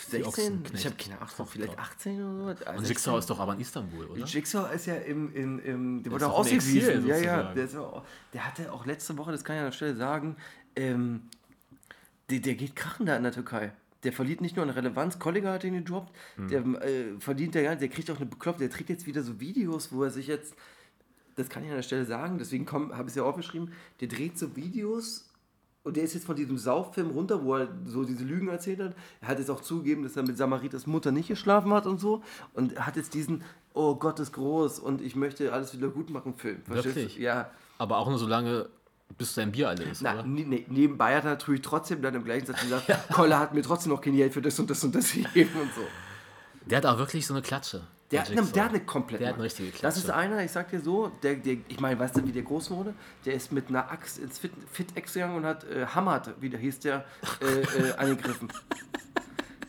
16? 0.10 0.26
Ochsenknecht. 0.26 0.74
Ich 0.76 0.86
habe 0.86 0.96
keine 0.96 1.16
Ahnung, 1.22 1.48
vielleicht 1.48 1.78
18 1.78 2.24
oder 2.24 2.56
so. 2.56 2.72
Und 2.78 2.88
Jigsaw 2.88 3.20
ist 3.20 3.30
doch 3.30 3.40
aber 3.40 3.54
in 3.54 3.60
Istanbul, 3.60 4.06
oder? 4.06 4.26
Jigsaw 4.26 4.74
ist 4.74 4.86
ja 4.86 4.96
im, 4.96 5.34
im, 5.36 5.60
im 5.60 6.04
der 6.04 6.12
wurde 6.12 6.28
auch 6.28 6.40
ausgewiesen. 6.40 7.06
Ja, 7.08 7.18
ja. 7.18 7.54
Der, 7.54 7.82
auch, 7.82 8.04
der 8.34 8.46
hatte 8.48 8.72
auch 8.72 8.86
letzte 8.86 9.18
Woche, 9.18 9.32
das 9.32 9.44
kann 9.44 9.56
ich 9.56 9.60
an 9.62 9.66
der 9.68 9.72
Stelle 9.74 9.96
sagen, 9.96 10.36
ähm, 10.76 11.24
der, 12.30 12.40
der 12.40 12.56
geht 12.56 12.76
krachen 12.76 13.06
da 13.06 13.16
in 13.18 13.24
der 13.24 13.32
Türkei. 13.32 13.74
Der 14.04 14.12
verliert 14.12 14.42
nicht 14.42 14.56
nur 14.56 14.64
an 14.64 14.70
Relevanz, 14.70 15.18
Kollege 15.20 15.50
hat 15.50 15.64
ihn 15.64 15.74
gedroppt, 15.76 16.14
Hm. 16.36 16.48
der 16.50 16.60
äh, 16.84 17.20
verdient 17.20 17.56
der, 17.56 17.76
der 17.76 17.88
kriegt 17.90 18.10
auch 18.12 18.18
eine 18.18 18.26
bekloppte, 18.26 18.68
der 18.68 18.70
trägt 18.70 18.90
jetzt 18.90 19.06
wieder 19.06 19.24
so 19.24 19.40
Videos, 19.40 19.92
wo 19.94 20.04
er 20.04 20.10
sich 20.10 20.28
jetzt, 20.28 20.56
das 21.36 21.48
kann 21.50 21.64
ich 21.64 21.70
an 21.70 21.78
der 21.78 21.84
Stelle 21.84 22.06
sagen, 22.06 22.38
deswegen 22.38 22.70
habe 22.72 23.04
ich 23.04 23.08
es 23.08 23.16
ja 23.16 23.24
aufgeschrieben, 23.24 23.72
der 24.02 24.08
dreht 24.10 24.38
so 24.38 24.56
Videos 24.56 25.30
und 25.84 25.98
der 25.98 26.04
ist 26.04 26.14
jetzt 26.14 26.26
von 26.26 26.36
diesem 26.36 26.58
Sauffilm 26.58 27.12
runter, 27.12 27.44
wo 27.44 27.56
er 27.56 27.68
so 27.86 28.06
diese 28.06 28.24
Lügen 28.24 28.48
erzählt 28.48 28.80
hat. 28.80 28.96
Er 29.22 29.28
hat 29.28 29.40
jetzt 29.40 29.52
auch 29.52 29.62
zugegeben, 29.62 30.04
dass 30.04 30.16
er 30.16 30.24
mit 30.24 30.38
Samaritas 30.38 30.88
Mutter 30.88 31.12
nicht 31.12 31.28
geschlafen 31.28 31.74
hat 31.74 31.86
und 31.86 32.00
so. 32.00 32.24
Und 32.54 32.80
hat 32.80 32.96
jetzt 32.96 33.14
diesen, 33.14 33.44
oh 33.74 33.96
Gott 33.96 34.20
ist 34.20 34.32
groß 34.32 34.80
und 34.80 35.02
ich 35.02 35.16
möchte 35.16 35.52
alles 35.52 35.76
wieder 35.76 35.90
gut 35.90 36.10
machen 36.10 36.36
Film. 36.36 36.64
Verstehst 36.64 36.96
Wirklich? 36.96 37.16
du? 37.16 37.22
Ja. 37.22 37.52
Aber 37.78 37.98
auch 37.98 38.08
nur 38.08 38.18
so 38.18 38.28
lange, 38.28 38.70
bis 39.18 39.34
dein 39.36 39.52
Bier 39.52 39.70
alle 39.70 39.84
ist, 39.84 40.02
Na, 40.02 40.14
oder? 40.14 40.24
ne, 40.24 40.46
ne, 40.46 40.66
nebenbei 40.70 41.18
hat 41.18 41.26
er 41.26 41.32
natürlich 41.32 41.62
trotzdem 41.62 42.02
dann 42.02 42.16
im 42.16 42.24
gleichen 42.24 42.46
Satz 42.46 42.62
gesagt, 42.62 42.86
Kolle 43.12 43.38
hat 43.38 43.54
mir 43.54 43.62
trotzdem 43.62 43.92
noch 43.92 44.00
kein 44.00 44.16
Geld 44.16 44.34
für 44.34 44.42
das 44.42 44.58
und 44.60 44.70
das 44.70 44.82
und 44.86 44.96
das 44.96 45.12
gegeben 45.14 45.60
und 45.62 45.74
so. 45.74 45.82
Der 46.66 46.78
hat 46.78 46.86
auch 46.86 46.98
wirklich 46.98 47.28
so 47.28 47.34
eine 47.34 47.42
Klatsche. 47.42 47.82
Der 48.14 48.22
hat, 48.22 48.30
Jigsaw. 48.30 48.52
der 48.54 48.64
hat 48.64 48.70
eine 48.72 48.80
komplett. 48.86 49.22
Der 49.22 49.28
hat 49.30 49.36
eine 49.36 49.44
richtige 49.44 49.72
Das 49.82 49.98
ist 49.98 50.10
einer, 50.10 50.44
ich 50.44 50.52
sag 50.52 50.70
dir 50.70 50.80
so, 50.80 51.12
der, 51.24 51.36
der, 51.36 51.58
ich 51.68 51.80
meine, 51.80 52.00
weißt 52.00 52.18
du, 52.18 52.26
wie 52.26 52.32
der 52.32 52.44
groß 52.44 52.72
wurde? 52.72 52.94
Der 53.26 53.34
ist 53.34 53.52
mit 53.52 53.70
einer 53.70 53.92
Axt 53.92 54.20
ins 54.20 54.40
Fit- 54.40 54.52
Fit-Ex 54.72 55.14
gegangen 55.14 55.36
und 55.36 55.46
hat 55.46 55.64
äh, 55.66 55.86
Hamad, 55.86 56.34
wie 56.42 56.50
der 56.50 56.60
hieß 56.60 56.80
der, 56.80 57.06
äh, 57.42 57.62
äh, 57.90 57.94
angegriffen. 57.98 58.48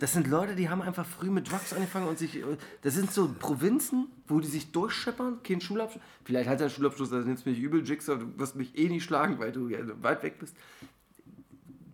Das 0.00 0.12
sind 0.12 0.26
Leute, 0.26 0.54
die 0.56 0.68
haben 0.68 0.82
einfach 0.82 1.06
früh 1.06 1.30
mit 1.30 1.50
Drugs 1.50 1.72
angefangen 1.72 2.08
und 2.08 2.18
sich. 2.18 2.36
äh, 2.36 2.42
Das 2.82 2.94
sind 2.94 3.10
so 3.12 3.32
Provinzen, 3.38 4.08
wo 4.26 4.40
die 4.40 4.48
sich 4.48 4.70
durchscheppern, 4.72 5.38
kein 5.42 5.60
Schulabschluss. 5.62 6.02
Vielleicht 6.24 6.48
hat 6.48 6.58
er 6.60 6.66
einen 6.66 6.74
Schulabschluss, 6.74 7.10
das 7.10 7.24
nimmst 7.24 7.46
mich 7.46 7.58
übel, 7.58 7.82
Jigsaw, 7.88 8.18
du 8.18 8.38
wirst 8.38 8.56
mich 8.56 8.76
eh 8.76 8.88
nicht 8.88 9.04
schlagen, 9.04 9.38
weil 9.38 9.52
du 9.52 9.68
ja 9.68 9.78
weit 10.02 10.22
weg 10.24 10.38
bist. 10.40 10.54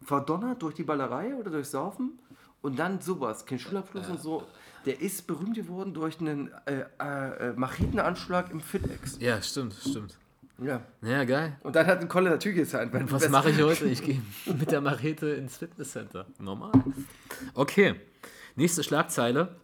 Verdonnert 0.04 0.62
durch 0.62 0.74
die 0.74 0.82
Ballerei 0.82 1.34
oder 1.36 1.50
durch 1.50 1.68
Saufen 1.68 2.18
und 2.62 2.78
dann 2.78 3.00
sowas, 3.00 3.44
kein 3.46 3.58
Schulabschluss 3.58 4.08
und 4.08 4.20
so. 4.20 4.42
Der 4.86 5.00
ist 5.00 5.26
berühmt 5.26 5.54
geworden 5.56 5.92
durch 5.92 6.20
einen 6.20 6.50
äh, 6.66 6.84
äh, 6.98 7.48
äh, 7.50 7.52
Machetenanschlag 7.52 8.50
im 8.50 8.60
Fitex. 8.60 9.18
Ja, 9.20 9.40
stimmt, 9.42 9.74
stimmt. 9.74 10.16
Ja. 10.62 10.82
Ja, 11.02 11.24
geil. 11.24 11.56
Und 11.62 11.74
dann 11.76 11.86
hat 11.86 12.00
ein 12.00 12.08
Kolle 12.08 12.30
natürlich 12.30 12.58
gesigned. 12.58 12.92
weil- 12.92 13.10
Was 13.10 13.28
mache 13.28 13.50
ich 13.50 13.60
heute? 13.62 13.86
Ich 13.86 14.02
gehe 14.02 14.20
mit 14.46 14.70
der 14.70 14.80
Machete 14.80 15.28
ins 15.30 15.56
Fitnesscenter. 15.58 16.26
Normal. 16.38 16.72
Okay. 17.54 17.94
Nächste 18.56 18.82
Schlagzeile. 18.82 19.56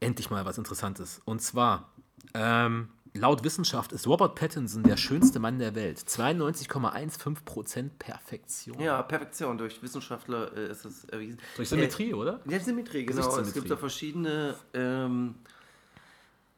Endlich 0.00 0.30
mal 0.30 0.44
was 0.44 0.58
Interessantes. 0.58 1.20
Und 1.24 1.40
zwar, 1.42 1.90
ähm, 2.34 2.88
laut 3.14 3.44
Wissenschaft 3.44 3.92
ist 3.92 4.06
Robert 4.06 4.34
Pattinson 4.34 4.82
der 4.82 4.96
schönste 4.96 5.38
Mann 5.38 5.58
der 5.58 5.74
Welt. 5.74 5.98
92,15% 5.98 7.90
Perfektion. 7.98 8.80
Ja, 8.80 9.02
Perfektion. 9.02 9.58
Durch 9.58 9.82
Wissenschaftler 9.82 10.56
äh, 10.56 10.70
ist 10.70 10.84
es 10.84 11.04
erwiesen. 11.06 11.38
Durch 11.56 11.68
Symmetrie, 11.68 12.14
oder? 12.14 12.40
Ja, 12.48 12.58
Symmetrie, 12.60 13.04
genau. 13.04 13.38
Es 13.38 13.52
gibt 13.52 13.70
da 13.70 13.76
verschiedene. 13.76 14.54
Ähm, 14.74 15.34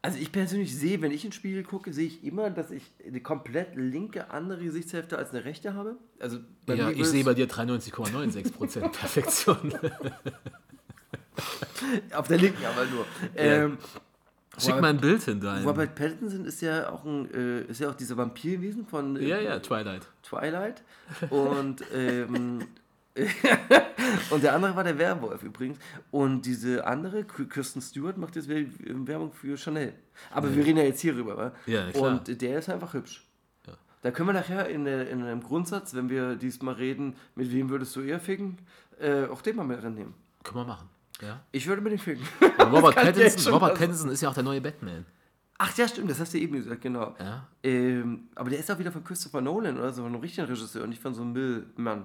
also 0.03 0.19
ich 0.19 0.31
persönlich 0.33 0.77
sehe, 0.77 1.01
wenn 1.01 1.13
ich 1.13 1.25
ins 1.25 1.35
Spiegel 1.35 1.63
gucke, 1.63 1.91
sehe 1.95 2.07
ich 2.07 2.23
immer, 2.25 2.51
dass 2.51 2.71
ich 2.71 2.93
eine 3.07 3.23
komplett 3.23 3.75
linke 3.75 4.31
andere 4.31 4.63
Gesichtshälfte 4.63 5.17
als 5.17 5.31
eine 5.31 5.47
rechte 5.47 5.73
habe. 5.73 5.97
Also 6.21 6.41
Ja, 6.69 6.91
ich 6.91 7.07
sehe 7.07 7.25
bei 7.25 7.33
dir 7.33 7.49
93,96% 7.49 8.81
Perfektion. 8.91 9.75
auf 12.15 12.29
der 12.29 12.37
linken 12.37 12.65
aber 12.67 12.85
nur. 12.85 13.07
Ähm, 13.35 13.79
Schick 14.59 14.81
mal 14.81 14.91
ein 14.91 14.99
Bild 15.01 15.23
hin 15.23 15.41
dahin. 15.41 15.67
Robert 15.67 15.95
Pattinson 15.95 16.45
ist 16.45 16.61
ja 16.61 16.91
auch 16.91 17.05
ein, 17.05 17.33
äh, 17.35 17.63
ist 17.63 17.81
ja 17.81 17.91
auch 17.91 17.95
dieser 17.95 18.17
Vampir 18.17 18.57
gewesen 18.57 18.87
von 18.87 19.17
äh, 19.17 19.25
Ja, 19.27 19.39
ja, 19.41 19.59
Twilight. 19.59 20.07
Twilight. 20.23 20.83
Und, 21.31 21.83
ähm, 21.95 22.61
und 24.31 24.43
der 24.43 24.55
andere 24.55 24.75
war 24.77 24.85
der 24.85 24.99
Werwolf 24.99 25.43
übrigens. 25.43 25.79
Und 26.11 26.43
diese 26.43 26.87
andere, 26.87 27.25
Kirsten 27.25 27.81
Stewart, 27.81 28.17
macht 28.17 28.37
jetzt 28.37 28.49
Wer- 28.49 28.67
Werbung 29.07 29.33
für 29.33 29.57
Chanel. 29.57 29.93
Aber 30.33 30.55
wir 30.55 30.65
reden 30.65 30.79
ja 30.79 30.85
jetzt 30.85 31.01
hier 31.01 31.17
rüber, 31.17 31.37
wa? 31.37 31.53
Ja, 31.67 31.91
klar. 31.91 32.03
Und 32.13 32.41
der 32.43 32.59
ist 32.59 32.69
einfach 32.69 32.95
hübsch. 32.95 33.25
Da 34.03 34.11
können 34.11 34.29
wir 34.29 34.33
nachher 34.35 34.69
in, 34.69 34.85
der, 34.85 35.09
in 35.09 35.23
einem 35.23 35.43
Grundsatz, 35.43 35.95
wenn 35.95 36.11
wir 36.11 36.37
diesmal 36.37 36.75
reden, 36.75 37.17
mit 37.37 37.51
wem 37.51 37.71
würdest 37.71 37.97
du 37.97 38.03
eher 38.03 38.21
ficken, 38.21 38.59
äh, 39.01 39.25
auch 39.25 39.41
den 39.41 39.57
mal 39.57 39.65
mit 39.65 39.83
reinnehmen. 39.83 40.13
Können 40.43 40.57
wir 40.61 40.65
machen. 40.67 40.91
Ja. 41.23 41.41
Ich 41.53 41.67
würde 41.67 41.81
mit 41.83 41.93
dem 41.93 41.99
ficken. 41.99 42.27
Robert, 42.61 42.95
Pattinson, 42.97 43.53
Robert 43.53 43.79
Pattinson 43.79 44.11
ist 44.11 44.21
ja 44.21 44.29
auch 44.31 44.35
der 44.35 44.43
neue 44.43 44.61
Batman. 44.61 45.07
Ach 45.59 45.77
ja, 45.77 45.87
stimmt, 45.87 46.11
das 46.11 46.19
hast 46.19 46.35
du 46.35 46.39
eben 46.39 46.55
gesagt, 46.55 46.81
genau. 46.83 47.15
Ja. 47.21 47.47
Ähm, 47.63 48.29
aber 48.35 48.51
der 48.51 48.59
ist 48.59 48.71
auch 48.71 48.79
wieder 48.79 48.91
von 48.91 49.05
Christopher 49.05 49.41
Nolan 49.41 49.79
oder 49.79 49.93
so, 49.93 50.03
von 50.03 50.13
einem 50.13 50.21
richtigen 50.21 50.47
Regisseur 50.49 50.83
und 50.83 50.89
nicht 50.91 51.01
von 51.01 51.15
so 51.15 51.23
einem 51.23 51.33
Müllmann. 51.33 52.05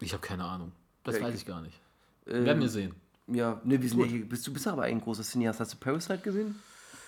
Ich 0.00 0.12
habe 0.14 0.22
keine 0.26 0.44
Ahnung. 0.44 0.72
Das 1.04 1.16
Ja, 1.18 1.22
weiß 1.24 1.34
ich- 1.34 1.46
gar 1.46 1.60
nicht. 1.60 1.78
Ähm, 2.26 2.44
Werden 2.46 2.62
wir 2.62 2.68
sehen. 2.68 2.94
Ja, 3.26 3.60
ne, 3.64 3.80
wir 3.80 3.88
sind 3.88 4.00
ja 4.00 4.06
hier, 4.06 4.28
bist 4.28 4.46
du 4.46 4.52
bist 4.52 4.66
aber 4.66 4.82
ein 4.82 5.00
großer 5.00 5.22
Cineast. 5.22 5.60
Hast 5.60 5.74
du 5.74 5.76
Parasite 5.76 6.18
gesehen? 6.18 6.58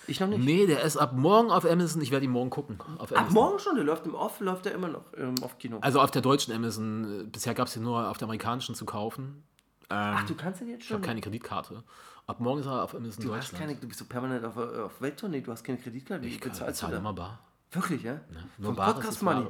Ich 0.06 0.20
noch 0.20 0.28
nicht. 0.28 0.44
Nee, 0.44 0.66
der 0.66 0.82
ist 0.82 0.96
ab 0.98 1.14
morgen 1.14 1.50
auf 1.50 1.64
Amazon. 1.64 2.02
Ich 2.02 2.10
werde 2.10 2.26
ihn 2.26 2.30
morgen 2.32 2.50
gucken. 2.50 2.78
Auf 2.98 3.10
Ab 3.12 3.30
morgen 3.30 3.58
schon, 3.58 3.74
der 3.74 3.84
läuft 3.84 4.04
im 4.06 4.14
Off, 4.14 4.38
läuft 4.40 4.66
er 4.66 4.72
immer 4.72 4.88
noch 4.88 5.04
ähm, 5.16 5.34
auf 5.40 5.56
Kino. 5.58 5.78
Also 5.80 6.00
auf 6.00 6.10
der 6.10 6.20
deutschen 6.22 6.52
Amazon. 6.54 7.22
äh, 7.22 7.24
Bisher 7.24 7.54
gab 7.54 7.68
es 7.68 7.76
ihn 7.76 7.82
nur 7.82 8.08
auf 8.10 8.18
der 8.18 8.26
amerikanischen 8.26 8.74
zu 8.74 8.84
kaufen. 8.84 9.42
Ähm, 9.91 10.14
Ach, 10.16 10.26
du 10.26 10.35
kannst 10.35 10.61
den 10.61 10.68
jetzt 10.68 10.82
ich 10.82 10.89
schon? 10.89 10.97
habe 10.99 11.07
keine 11.07 11.20
Kreditkarte. 11.20 11.82
Ab 12.26 12.41
morgen 12.41 12.61
ist 12.61 12.66
er 12.66 12.82
auf 12.82 12.95
Amazon 12.95 13.22
du 13.24 13.35
hast 13.35 13.53
Deutschland. 13.53 13.68
keine, 13.68 13.80
du 13.80 13.87
bist 13.87 13.99
so 13.99 14.07
permanent 14.07 14.45
auf, 14.45 14.57
auf 14.57 15.01
Welttournee, 15.01 15.41
du 15.43 15.53
hast 15.53 15.62
keine 15.62 15.78
Kreditkarte. 15.78 16.24
Wie 16.24 16.28
ich 16.28 16.41
bezahlst 16.41 16.61
du 16.62 16.66
bezahle 16.87 16.93
da? 16.93 16.99
immer 16.99 17.12
bar. 17.12 17.39
Wirklich, 17.70 18.03
ja? 18.03 18.20
Nur 18.59 18.68
Vom 18.68 18.76
Bares 18.76 18.95
Podcast 18.95 19.22
Money. 19.22 19.47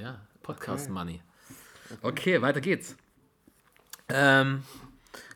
Ja, 0.00 0.20
Podcast 0.42 0.88
Money. 0.90 1.20
Okay, 2.02 2.40
weiter 2.40 2.60
geht's. 2.60 2.96
Ähm, 4.08 4.62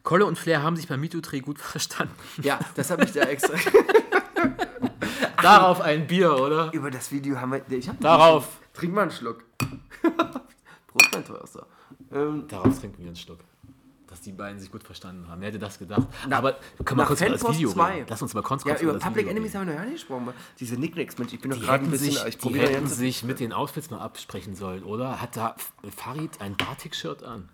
Kolle 0.03 0.25
und 0.27 0.39
Flair 0.39 0.63
haben 0.63 0.77
sich 0.77 0.89
beim 0.89 1.01
MeToo-Dreh 1.01 1.41
gut 1.41 1.59
verstanden. 1.61 2.15
Ja, 2.43 2.59
das 2.77 2.91
habe 2.91 3.05
ich 3.05 3.13
da 3.13 3.23
extra. 3.23 3.55
Darauf 5.43 5.81
ein 5.81 6.07
Bier, 6.07 6.39
oder? 6.39 6.73
Über 6.73 6.91
das 6.91 7.11
Video 7.13 7.41
haben 7.41 7.53
wir. 7.53 7.63
Ich 7.71 7.89
hab 7.89 8.01
Darauf. 8.01 8.59
Trink 8.75 8.95
mal 8.95 9.03
einen 9.03 9.11
Schluck. 9.11 9.45
Prost, 10.87 11.13
mein 11.13 11.25
teuerster. 11.25 11.67
Ähm, 12.13 12.47
Darauf 12.49 12.79
trinken 12.79 12.99
wir 12.99 13.07
einen 13.09 13.17
Schluck. 13.17 13.41
Dass 14.11 14.21
die 14.21 14.33
beiden 14.33 14.59
sich 14.59 14.73
gut 14.73 14.83
verstanden 14.83 15.29
haben. 15.29 15.41
Wer 15.41 15.49
hätte 15.49 15.61
das 15.61 15.79
gedacht? 15.79 16.03
Na- 16.29 16.39
Aber 16.39 16.59
können 16.85 16.99
wir 17.01 17.07
kurz 17.07 17.21
über 17.21 17.31
das 17.31 17.41
Fanpost 17.43 17.59
Video 17.61 17.71
2. 17.71 17.93
reden? 17.95 18.07
Lass 18.11 18.21
uns 18.23 18.35
mal 18.35 18.43
kurz, 18.43 18.65
ja, 18.65 18.71
kurz 18.73 18.83
über 18.83 18.93
das 18.95 19.03
Public 19.05 19.19
Video 19.27 19.31
Enemies 19.31 19.51
reden. 19.55 19.61
haben 19.61 19.67
wir 19.69 19.75
noch 19.75 19.81
gar 19.83 19.87
nicht 19.91 20.01
gesprochen. 20.09 20.35
Diese 20.59 20.75
Nicknacks, 20.77 21.17
Mensch, 21.19 21.33
ich 21.33 21.41
bin 21.41 21.53
doch 21.53 21.61
gerade 21.61 21.85
ein 21.85 21.91
bisschen. 21.93 22.13
sich, 22.15 22.25
ich 22.27 22.37
die 22.39 22.59
hätten 22.59 22.87
jetzt. 22.87 22.97
sich 22.97 23.23
mit 23.23 23.39
den 23.39 23.53
Outfits 23.53 23.89
mal 23.91 24.01
absprechen 24.01 24.57
sollen, 24.57 24.83
oder? 24.83 25.21
Hat 25.23 25.37
da 25.37 25.55
Farid 25.97 26.41
ein 26.41 26.57
Batik-Shirt 26.57 27.23
an? 27.23 27.49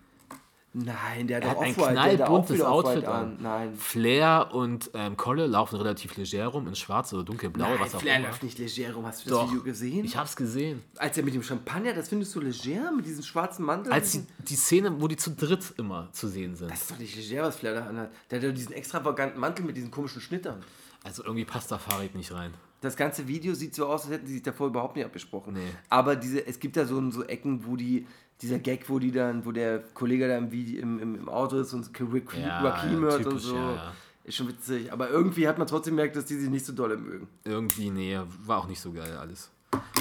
Nein, 0.85 1.25
der 1.27 1.37
hat 1.37 1.43
Er 1.43 1.49
hat 1.49 1.57
ein 1.59 1.75
knallbuntes 1.75 2.61
Outfit 2.61 3.05
an. 3.05 3.37
Nein. 3.39 3.73
Flair 3.75 4.49
und 4.53 4.91
ähm, 4.93 5.17
Kolle 5.17 5.47
laufen 5.47 5.75
relativ 5.77 6.15
leger 6.17 6.47
rum, 6.47 6.67
in 6.67 6.75
schwarz 6.75 7.11
oder 7.13 7.23
dunkelblau, 7.23 7.67
Nein, 7.67 7.79
was 7.79 7.95
auch 7.95 8.01
Flair 8.01 8.17
immer. 8.17 8.27
läuft 8.27 8.43
nicht 8.43 8.59
leger 8.59 8.93
rum. 8.93 9.05
Hast 9.05 9.25
du 9.25 9.31
Doch. 9.31 9.41
das 9.41 9.49
Video 9.49 9.63
gesehen? 9.63 10.05
Ich 10.05 10.15
hab's 10.15 10.35
gesehen. 10.35 10.83
Als 10.97 11.17
er 11.17 11.23
mit 11.23 11.33
dem 11.33 11.41
Champagner, 11.41 11.93
das 11.93 12.09
findest 12.09 12.35
du 12.35 12.41
leger 12.41 12.91
mit 12.91 13.05
diesem 13.05 13.23
schwarzen 13.23 13.65
Mantel? 13.65 13.91
Als 13.91 14.11
die, 14.11 14.25
die 14.37 14.55
Szene, 14.55 15.01
wo 15.01 15.07
die 15.07 15.17
zu 15.17 15.31
dritt 15.31 15.73
immer 15.77 16.09
zu 16.11 16.27
sehen 16.27 16.55
sind. 16.55 16.69
das 16.69 16.81
ist 16.81 16.91
doch 16.91 16.99
nicht 16.99 17.15
leger, 17.15 17.43
was 17.43 17.55
Flair 17.55 17.73
da 17.73 17.85
anhat. 17.87 18.11
Der 18.29 18.37
hat 18.37 18.43
ja 18.43 18.51
diesen 18.51 18.73
extravaganten 18.73 19.39
Mantel 19.39 19.65
mit 19.65 19.75
diesen 19.75 19.89
komischen 19.89 20.21
Schnittern. 20.21 20.63
Also 21.03 21.23
irgendwie 21.23 21.45
passt 21.45 21.71
da 21.71 21.77
Farid 21.77 22.13
nicht 22.15 22.31
rein. 22.33 22.53
Das 22.81 22.95
ganze 22.95 23.27
Video 23.27 23.55
sieht 23.55 23.73
so 23.73 23.87
aus, 23.87 24.03
als 24.03 24.11
hätten 24.11 24.27
sie 24.27 24.33
sich 24.33 24.43
davor 24.43 24.67
überhaupt 24.67 24.95
nicht 24.95 25.05
abgesprochen. 25.05 25.53
Nee. 25.53 25.61
Aber 25.89 26.15
diese, 26.15 26.45
es 26.45 26.59
gibt 26.59 26.77
da 26.77 26.85
so, 26.85 27.09
so 27.09 27.23
Ecken, 27.23 27.65
wo 27.65 27.75
die, 27.75 28.05
dieser 28.41 28.59
Gag, 28.59 28.89
wo 28.89 28.99
die 28.99 29.11
dann, 29.11 29.45
wo 29.45 29.51
der 29.51 29.79
Kollege 29.93 30.27
da 30.27 30.37
im, 30.37 30.51
Video, 30.51 30.81
im, 30.81 31.15
im, 31.15 31.29
Auto 31.29 31.57
ist 31.57 31.73
und 31.73 31.89
Rakim 31.99 32.41
Ja, 32.41 32.99
hört 32.99 33.25
und 33.25 33.39
so. 33.39 33.55
ja, 33.55 33.73
ja. 33.73 33.93
Ist 34.23 34.35
schon 34.35 34.49
witzig. 34.49 34.91
Aber 34.91 35.09
irgendwie 35.09 35.47
hat 35.47 35.57
man 35.57 35.67
trotzdem 35.67 35.95
gemerkt, 35.95 36.15
dass 36.17 36.25
die 36.25 36.35
sich 36.35 36.49
nicht 36.49 36.65
so 36.65 36.73
dolle 36.73 36.97
mögen. 36.97 37.29
Irgendwie, 37.45 37.89
nee, 37.89 38.19
war 38.43 38.59
auch 38.59 38.67
nicht 38.67 38.81
so 38.81 38.91
geil 38.91 39.15
alles. 39.17 39.49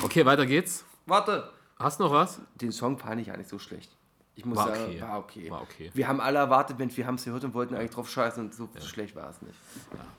Okay, 0.02 0.26
weiter 0.26 0.46
geht's. 0.46 0.84
Warte! 1.06 1.48
Hast 1.78 2.00
du 2.00 2.04
noch 2.04 2.12
was? 2.12 2.40
Den 2.56 2.72
Song 2.72 2.98
fand 2.98 3.20
ich 3.20 3.30
eigentlich 3.30 3.48
so 3.48 3.58
schlecht. 3.58 3.96
Ich 4.34 4.44
muss 4.44 4.58
War 4.58 4.68
sagen, 4.68 4.84
okay. 4.84 5.00
war 5.00 5.18
okay. 5.18 5.50
War 5.50 5.62
okay. 5.62 5.90
Wir 5.94 6.08
haben 6.08 6.20
alle 6.20 6.38
erwartet, 6.38 6.78
wenn 6.78 6.94
wir 6.94 7.06
haben 7.06 7.14
es 7.14 7.24
gehört 7.24 7.44
und 7.44 7.54
wollten 7.54 7.74
eigentlich 7.74 7.92
drauf 7.92 8.10
scheißen 8.10 8.44
und 8.44 8.54
so 8.54 8.68
schlecht 8.80 9.16
war 9.16 9.30
es 9.30 9.40
nicht. 9.40 9.54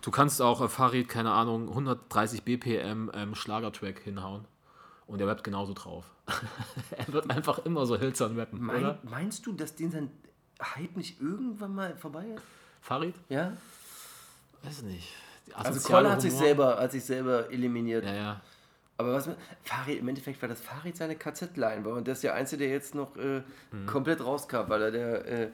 Du 0.01 0.09
kannst 0.09 0.41
auch 0.41 0.61
äh, 0.61 0.67
Farid, 0.67 1.07
keine 1.07 1.31
Ahnung, 1.31 1.69
130 1.69 2.43
BPM 2.43 3.11
ähm, 3.13 3.35
Schlagertrack 3.35 3.99
hinhauen. 3.99 4.45
Und 5.07 5.21
er 5.21 5.27
rappt 5.27 5.43
genauso 5.43 5.73
drauf. 5.73 6.05
er 6.97 7.07
wird 7.13 7.29
einfach 7.31 7.59
immer 7.65 7.85
so 7.85 7.97
hölzern 7.99 8.37
rappen, 8.37 8.61
Mein, 8.61 8.77
oder? 8.83 8.99
meinst 9.03 9.45
du, 9.45 9.53
dass 9.53 9.75
den 9.75 9.89
sein 9.91 10.11
Hype 10.61 10.97
nicht 10.97 11.21
irgendwann 11.21 11.73
mal 11.73 11.95
vorbei 11.95 12.25
ist? 12.35 12.43
Farid? 12.81 13.15
Ja? 13.29 13.53
Weiß 14.63 14.81
nicht. 14.83 15.07
Also 15.53 15.79
Koller 15.79 16.11
hat 16.11 16.21
sich 16.21 16.33
selber, 16.33 16.77
hat 16.77 16.91
sich 16.91 17.03
selber 17.05 17.49
eliminiert. 17.51 18.03
Ja, 18.03 18.13
ja. 18.13 18.41
Aber 18.97 19.13
was 19.13 19.29
Farid, 19.63 19.99
im 19.99 20.07
Endeffekt 20.09 20.41
war 20.41 20.49
das 20.49 20.59
Farid 20.59 20.97
seine 20.97 21.15
KZ-Line 21.15 21.85
war 21.85 21.93
und 21.93 22.05
der 22.07 22.13
ist 22.13 22.23
der 22.23 22.33
Einzige, 22.33 22.63
der 22.65 22.73
jetzt 22.73 22.95
noch 22.95 23.15
äh, 23.15 23.43
Mhm. 23.71 23.85
komplett 23.85 24.19
rauskam, 24.23 24.67
weil 24.67 24.81
er 24.81 24.91
der, 24.91 25.25
äh, 25.25 25.49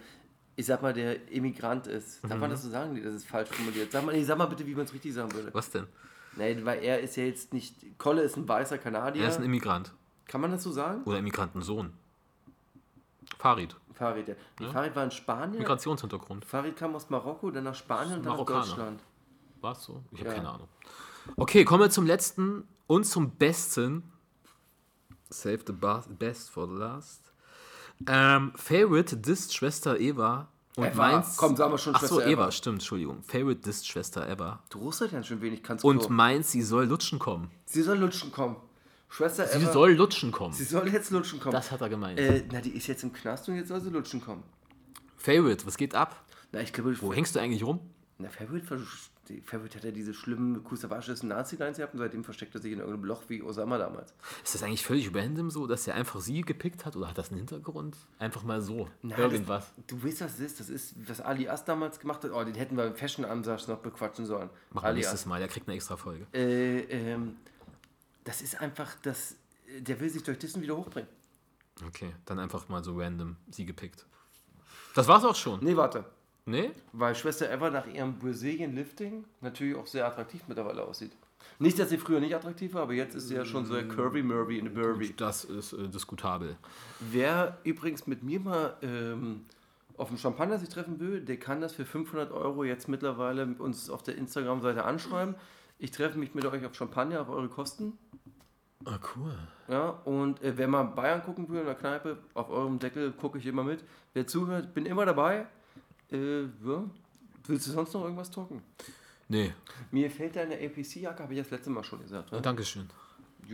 ich 0.55 0.65
sag 0.65 0.81
mal, 0.81 0.93
der 0.93 1.29
Immigrant 1.31 1.85
ist. 1.87 2.23
Darf 2.23 2.33
Mhm. 2.35 2.39
man 2.39 2.49
das 2.49 2.63
so 2.63 2.69
sagen? 2.69 2.93
Nee, 2.93 3.01
das 3.01 3.13
ist 3.13 3.27
falsch 3.27 3.49
formuliert. 3.49 3.91
Sag 3.91 4.03
mal, 4.05 4.13
nee, 4.15 4.23
sag 4.23 4.37
mal 4.37 4.45
bitte, 4.45 4.65
wie 4.65 4.73
man 4.73 4.85
es 4.85 4.93
richtig 4.93 5.13
sagen 5.13 5.31
würde. 5.33 5.53
Was 5.53 5.69
denn? 5.69 5.85
Nein, 6.35 6.65
weil 6.65 6.83
er 6.83 6.99
ist 6.99 7.15
ja 7.15 7.23
jetzt 7.23 7.53
nicht. 7.53 7.75
Kolle 7.97 8.21
ist 8.23 8.37
ein 8.37 8.47
weißer 8.47 8.77
Kanadier. 8.77 9.23
Er 9.23 9.29
ist 9.29 9.37
ein 9.37 9.43
Immigrant. 9.43 9.93
Kann 10.27 10.41
man 10.41 10.51
das 10.51 10.63
so 10.63 10.71
sagen? 10.71 11.03
Oder 11.03 11.19
Immigrantensohn. 11.19 11.93
Farid. 13.37 13.75
Farid, 13.93 14.27
ja. 14.29 14.35
Nee, 14.59 14.67
Farid 14.67 14.95
war 14.95 15.03
in 15.03 15.11
Spanien. 15.11 15.59
Migrationshintergrund. 15.59 16.45
Farid 16.45 16.75
kam 16.75 16.95
aus 16.95 17.09
Marokko, 17.09 17.51
dann 17.51 17.65
nach 17.65 17.75
Spanien 17.75 18.17
und 18.19 18.25
dann 18.25 18.37
nach. 18.37 18.45
Deutschland. 18.45 19.01
War 19.61 19.73
es 19.73 19.83
so? 19.83 20.01
Ich 20.11 20.19
habe 20.21 20.29
Ja. 20.29 20.35
keine 20.35 20.49
Ahnung. 20.49 20.67
Okay, 21.37 21.63
kommen 21.65 21.81
wir 21.83 21.89
zum 21.89 22.05
letzten 22.05 22.67
und 22.87 23.05
zum 23.05 23.31
besten. 23.31 24.11
Save 25.29 25.59
the 25.67 25.73
best 25.73 26.49
for 26.49 26.67
the 26.67 26.75
last. 26.75 27.31
Ähm, 28.07 28.51
Favorite 28.55 29.17
Dist 29.17 29.53
Schwester 29.55 29.99
Eva. 29.99 30.47
Und 30.75 30.85
Eva. 30.85 30.95
meins. 31.11 31.37
Komm, 31.37 31.55
sagen 31.55 31.71
wir 31.71 31.77
schon 31.77 31.95
Schwester 31.95 32.21
Eva, 32.25 32.29
Eva. 32.43 32.51
stimmt, 32.51 32.75
Entschuldigung. 32.75 33.21
Favorite 33.23 33.61
Dist 33.61 33.87
Schwester 33.87 34.27
Eva. 34.27 34.59
Du 34.69 34.79
rustest 34.79 35.13
ja 35.13 35.21
schon 35.21 35.39
wenig, 35.41 35.61
kannst 35.61 35.83
Und 35.85 35.99
Klo. 35.99 36.09
meins, 36.09 36.51
sie 36.51 36.61
soll 36.63 36.85
lutschen 36.85 37.19
kommen. 37.19 37.51
Sie 37.65 37.81
soll 37.83 37.97
lutschen 37.99 38.31
kommen. 38.31 38.55
Schwester 39.09 39.45
Sie 39.47 39.59
Eva. 39.59 39.71
soll 39.71 39.91
lutschen 39.93 40.31
kommen. 40.31 40.53
sie 40.53 40.63
soll 40.63 40.87
jetzt 40.87 41.11
lutschen 41.11 41.39
kommen. 41.39 41.53
Das 41.53 41.69
hat 41.69 41.81
er 41.81 41.89
gemeint. 41.89 42.19
äh, 42.19 42.43
na, 42.51 42.59
die 42.61 42.71
ist 42.71 42.87
jetzt 42.87 43.03
im 43.03 43.13
Knast 43.13 43.47
und 43.49 43.55
jetzt 43.55 43.67
soll 43.67 43.79
sie 43.81 43.89
lutschen 43.91 44.19
kommen. 44.21 44.43
Favorite, 45.17 45.65
was 45.67 45.77
geht 45.77 45.93
ab? 45.93 46.15
Na, 46.51 46.61
ich 46.61 46.73
glaube, 46.73 46.99
Wo 47.01 47.13
hängst 47.13 47.35
du 47.35 47.39
eigentlich 47.39 47.63
rum? 47.63 47.79
na, 48.17 48.29
Favorite, 48.29 48.65
die- 49.29 49.41
Favorite 49.41 49.77
hat 49.77 49.83
ja 49.85 49.91
diese 49.91 50.13
schlimmen 50.13 50.63
kusawasches 50.63 51.23
Nazi-Lines 51.23 51.77
gehabt 51.77 51.93
und 51.93 51.99
seitdem 51.99 52.23
versteckt 52.23 52.53
er 52.55 52.61
sich 52.61 52.71
in 52.73 52.79
irgendeinem 52.79 53.05
Loch 53.05 53.23
wie 53.29 53.41
Osama 53.41 53.77
damals. 53.77 54.13
Ist 54.43 54.55
das 54.55 54.63
eigentlich 54.63 54.85
völlig 54.85 55.13
random 55.15 55.49
so, 55.49 55.67
dass 55.67 55.87
er 55.87 55.95
einfach 55.95 56.19
sie 56.21 56.41
gepickt 56.41 56.85
hat 56.85 56.95
oder 56.95 57.09
hat 57.09 57.17
das 57.17 57.29
einen 57.29 57.37
Hintergrund? 57.39 57.95
Einfach 58.19 58.43
mal 58.43 58.61
so. 58.61 58.89
Na, 59.01 59.17
Irgendwas. 59.17 59.71
Das, 59.75 59.85
du 59.87 60.03
weißt, 60.03 60.21
was 60.21 60.31
das 60.37 60.39
ist. 60.39 60.59
Das 60.59 60.69
ist, 60.69 60.95
was 61.09 61.21
Ali 61.21 61.47
As 61.47 61.65
damals 61.65 61.99
gemacht 61.99 62.23
hat. 62.23 62.31
Oh, 62.31 62.43
den 62.43 62.55
hätten 62.55 62.75
wir 62.77 62.85
im 62.87 62.95
Fashion-Ansatz 62.95 63.67
noch 63.67 63.79
bequatschen 63.79 64.25
sollen. 64.25 64.49
Wir 64.71 64.83
Ali 64.83 64.97
nächstes 64.99 65.25
Mal, 65.25 65.39
der 65.39 65.47
kriegt 65.47 65.67
eine 65.67 65.75
extra 65.75 65.95
Folge. 65.97 66.27
Äh, 66.33 66.79
ähm, 66.81 67.37
das 68.23 68.41
ist 68.41 68.59
einfach, 68.61 68.95
das, 69.01 69.35
der 69.79 69.99
will 69.99 70.09
sich 70.09 70.23
durch 70.23 70.39
Dissen 70.39 70.61
wieder 70.61 70.77
hochbringen. 70.77 71.09
Okay, 71.87 72.13
dann 72.25 72.39
einfach 72.39 72.69
mal 72.69 72.83
so 72.83 72.97
random 72.99 73.35
sie 73.49 73.65
gepickt. 73.65 74.05
Das 74.95 75.07
war's 75.07 75.23
auch 75.25 75.35
schon. 75.35 75.59
Nee, 75.63 75.75
warte. 75.75 76.05
Nee? 76.45 76.71
Weil 76.91 77.15
Schwester 77.15 77.49
Eva 77.51 77.69
nach 77.69 77.87
ihrem 77.87 78.19
Brazilian 78.19 78.75
Lifting 78.75 79.23
natürlich 79.41 79.75
auch 79.75 79.87
sehr 79.87 80.05
attraktiv 80.05 80.41
mittlerweile 80.47 80.83
aussieht. 80.83 81.11
Nicht, 81.59 81.79
dass 81.79 81.89
sie 81.89 81.97
früher 81.97 82.19
nicht 82.19 82.35
attraktiv 82.35 82.73
war, 82.73 82.83
aber 82.83 82.93
jetzt 82.93 83.15
ist 83.15 83.27
sie 83.27 83.35
ja 83.35 83.45
schon 83.45 83.65
so 83.65 83.75
curvy 83.83 84.23
Murvy 84.23 84.59
in 84.59 84.65
the 84.67 84.73
Burvy. 84.73 85.13
Das 85.15 85.45
ist 85.45 85.73
äh, 85.73 85.87
diskutabel. 85.87 86.57
Wer 86.99 87.57
übrigens 87.63 88.07
mit 88.07 88.23
mir 88.23 88.39
mal 88.39 88.75
ähm, 88.81 89.45
auf 89.97 90.09
dem 90.09 90.17
Champagner 90.17 90.57
sich 90.57 90.69
treffen 90.69 90.99
will, 90.99 91.21
der 91.21 91.37
kann 91.37 91.61
das 91.61 91.73
für 91.73 91.85
500 91.85 92.31
Euro 92.31 92.63
jetzt 92.63 92.89
mittlerweile 92.89 93.45
uns 93.59 93.89
auf 93.89 94.03
der 94.03 94.17
Instagram-Seite 94.17 94.83
anschreiben. 94.83 95.35
Ich 95.79 95.91
treffe 95.91 96.17
mich 96.17 96.33
mit 96.33 96.45
euch 96.45 96.65
auf 96.65 96.75
Champagner 96.75 97.21
auf 97.21 97.29
eure 97.29 97.49
Kosten. 97.49 97.97
Ah, 98.85 98.99
cool. 99.15 99.37
Ja, 99.69 99.89
und 99.89 100.41
äh, 100.41 100.57
wer 100.57 100.67
mal 100.67 100.83
Bayern 100.83 101.23
gucken 101.23 101.47
will 101.49 101.61
in 101.61 101.65
der 101.65 101.75
Kneipe, 101.75 102.17
auf 102.33 102.49
eurem 102.49 102.79
Deckel 102.79 103.11
gucke 103.13 103.37
ich 103.37 103.45
immer 103.45 103.63
mit. 103.63 103.83
Wer 104.13 104.27
zuhört, 104.27 104.73
bin 104.73 104.85
immer 104.85 105.05
dabei. 105.05 105.47
Äh, 106.13 106.43
ja. 106.43 106.83
Willst 107.47 107.67
du 107.67 107.71
sonst 107.71 107.93
noch 107.93 108.03
irgendwas 108.03 108.29
talken? 108.31 108.61
Nee, 109.27 109.53
Mir 109.91 110.09
fällt 110.11 110.35
deine 110.35 110.55
APC-Jacke, 110.55 111.23
habe 111.23 111.33
ich 111.33 111.39
das 111.39 111.49
letzte 111.49 111.69
Mal 111.71 111.83
schon 111.83 112.01
gesagt. 112.01 112.31
Ne? 112.31 112.41
Dankeschön. 112.41 112.89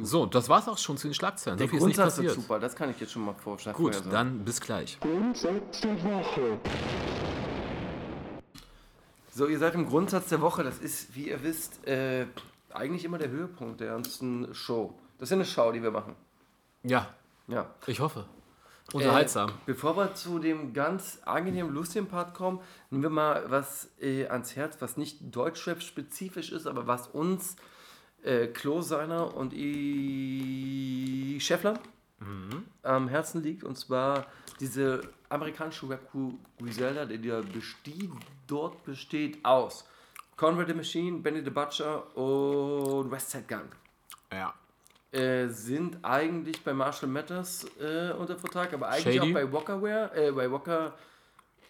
So, 0.01 0.25
das 0.27 0.47
war's 0.49 0.67
auch 0.67 0.77
schon 0.77 0.97
zu 0.97 1.07
den 1.07 1.13
Schlagzeilen. 1.13 1.57
Der 1.57 1.67
so 1.67 1.71
viel 1.71 1.79
ist 1.79 1.85
nicht 1.85 1.95
Grundsatz 1.95 2.13
ist 2.19 2.25
passiert. 2.25 2.35
super, 2.35 2.59
das 2.59 2.75
kann 2.75 2.91
ich 2.91 2.99
jetzt 2.99 3.11
schon 3.11 3.23
mal 3.23 3.33
vorstellen. 3.33 3.75
Gut, 3.75 4.03
dann 4.11 4.43
bis 4.45 4.61
gleich. 4.61 4.99
Grundsatz 4.99 5.81
der 5.81 6.03
Woche. 6.03 6.59
So, 9.31 9.47
ihr 9.47 9.57
seid 9.57 9.73
im 9.75 9.87
Grundsatz 9.87 10.29
der 10.29 10.41
Woche. 10.41 10.63
Das 10.63 10.77
ist, 10.79 11.15
wie 11.15 11.29
ihr 11.29 11.41
wisst, 11.43 11.87
äh, 11.87 12.25
eigentlich 12.73 13.05
immer 13.05 13.17
der 13.17 13.29
Höhepunkt 13.29 13.79
der 13.79 13.87
ganzen 13.93 14.53
Show. 14.53 14.93
Das 15.17 15.27
ist 15.27 15.31
ja 15.31 15.37
eine 15.37 15.45
Show, 15.45 15.71
die 15.71 15.81
wir 15.81 15.91
machen. 15.91 16.15
Ja, 16.83 17.13
Ja. 17.47 17.67
ich 17.87 17.99
hoffe. 17.99 18.25
Unterhaltsam. 18.93 19.49
Äh, 19.49 19.53
bevor 19.65 19.97
wir 19.97 20.15
zu 20.15 20.39
dem 20.39 20.73
ganz 20.73 21.19
angenehmen, 21.25 21.73
lustigen 21.73 22.07
Part 22.07 22.33
kommen, 22.33 22.59
nehmen 22.89 23.03
wir 23.03 23.09
mal 23.09 23.45
was 23.49 23.89
äh, 24.01 24.27
ans 24.27 24.55
Herz, 24.55 24.77
was 24.79 24.97
nicht 24.97 25.17
Deutschrap-spezifisch 25.35 26.51
ist, 26.51 26.67
aber 26.67 26.87
was 26.87 27.07
uns, 27.07 27.55
äh, 28.23 28.47
Klo 28.47 28.81
Seiner 28.81 29.35
und 29.35 29.53
I. 29.53 31.37
Scheffler 31.41 31.79
am 32.83 33.07
Herzen 33.07 33.41
liegt. 33.41 33.63
Und 33.63 33.77
zwar 33.77 34.25
diese 34.59 35.01
amerikanische 35.29 35.89
Rap-Crew 35.89 36.33
Griselda, 36.61 37.05
die 37.05 37.25
da 37.25 37.41
besteht, 37.41 38.09
dort 38.45 38.83
besteht 38.83 39.43
aus 39.45 39.87
Conrad 40.35 40.67
the 40.67 40.73
Machine, 40.73 41.19
Benny 41.19 41.41
the 41.41 41.49
Butcher 41.49 42.15
und 42.17 43.09
Westside 43.09 43.45
Gun 43.47 43.69
ja. 44.31 44.53
Äh, 45.11 45.47
sind 45.47 45.97
eigentlich 46.03 46.63
bei 46.63 46.73
Marshall 46.73 47.09
Matters 47.09 47.65
äh, 47.79 48.11
unter 48.13 48.37
Vertrag, 48.37 48.73
aber 48.73 48.89
eigentlich 48.89 49.15
Shady? 49.15 49.19
auch 49.31 49.33
bei 49.33 49.51
Walkerware, 49.51 50.11
äh, 50.15 50.31
bei 50.31 50.51
Walker 50.51 50.93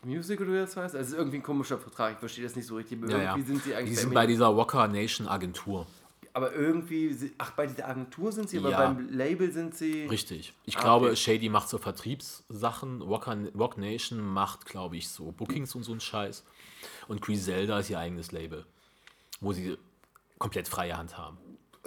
Music 0.04 0.40
oder 0.42 0.52
wie 0.54 0.58
das 0.58 0.76
heißt. 0.78 0.96
Also 0.96 1.14
ist 1.14 1.18
irgendwie 1.18 1.38
ein 1.38 1.44
komischer 1.44 1.78
Vertrag, 1.78 2.14
ich 2.14 2.20
verstehe 2.20 2.44
das 2.44 2.56
nicht 2.56 2.66
so 2.68 2.76
richtig. 2.76 3.00
Ja, 3.10 3.18
ja. 3.18 3.34
sind 3.36 3.64
sie 3.64 3.70
Die 3.70 3.76
eigentlich 3.76 4.00
sind 4.00 4.10
bei 4.14 4.22
bei 4.22 4.28
dieser 4.28 4.56
Walker 4.56 4.88
Nation 4.88 5.28
Agentur. 5.28 5.88
Aber 6.34 6.54
irgendwie, 6.54 7.34
ach, 7.40 7.52
bei 7.52 7.66
dieser 7.66 7.88
Agentur 7.88 8.32
sind 8.32 8.50
sie, 8.50 8.60
aber 8.60 8.70
Ja. 8.70 8.78
beim 8.92 9.10
Label 9.10 9.52
sind 9.52 9.74
sie. 9.76 10.04
Richtig. 10.06 10.54
Ich 10.66 10.78
Ah, 10.78 10.82
glaube, 10.82 11.08
okay. 11.08 11.16
Shady 11.16 11.50
macht 11.50 11.68
so 11.70 11.80
Vertriebssachen. 11.80 13.02
Walker, 13.10 13.36
Rock 13.58 13.78
Nation 13.78 14.20
macht, 14.22 14.66
glaube 14.66 14.96
ich, 14.98 15.10
so 15.10 15.32
Bookings 15.32 15.74
und 15.76 15.84
so 15.84 15.92
einen 15.92 16.00
Scheiß. 16.02 16.44
Und 17.08 17.22
Griselda 17.22 17.80
ist 17.80 17.90
ihr 17.90 18.00
eigenes 18.00 18.32
Label, 18.32 18.66
wo 19.42 19.54
sie 19.54 19.78
komplett 20.38 20.68
freie 20.68 20.96
Hand 20.96 21.18
haben. 21.18 21.38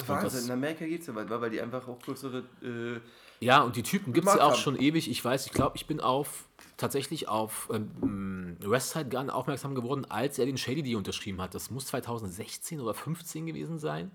Wahnsinn, 0.07 0.45
in 0.47 0.51
Amerika 0.51 0.87
geht 0.87 1.01
es 1.01 1.07
so 1.07 1.15
weit, 1.15 1.29
weil 1.29 1.51
die 1.51 1.61
einfach 1.61 1.87
auch 1.87 1.99
größere. 2.01 2.45
Äh, 2.63 3.01
Ja, 3.45 3.63
und 3.63 3.77
die 3.77 3.83
Typen 3.83 4.13
gibt 4.13 4.27
es 4.27 4.35
ja 4.35 4.43
auch 4.43 4.53
haben. 4.53 4.59
schon 4.59 4.77
ewig. 4.79 5.11
Ich 5.11 5.25
weiß, 5.25 5.47
ich 5.47 5.53
glaube, 5.53 5.77
ich 5.77 5.87
bin 5.87 6.01
auf 6.01 6.45
tatsächlich 6.77 7.29
auf 7.29 7.69
ähm, 7.73 8.57
Westside 8.61 9.09
Gun 9.09 9.31
aufmerksam 9.31 9.75
geworden, 9.75 10.05
als 10.09 10.39
er 10.39 10.47
den 10.47 10.57
Shady 10.57 10.83
Deal 10.83 10.97
unterschrieben 10.97 11.41
hat. 11.41 11.55
Das 11.55 11.71
muss 11.71 11.87
2016 11.87 12.81
oder 12.81 12.95
15 12.95 13.47
gewesen 13.47 13.79
sein. 13.79 14.11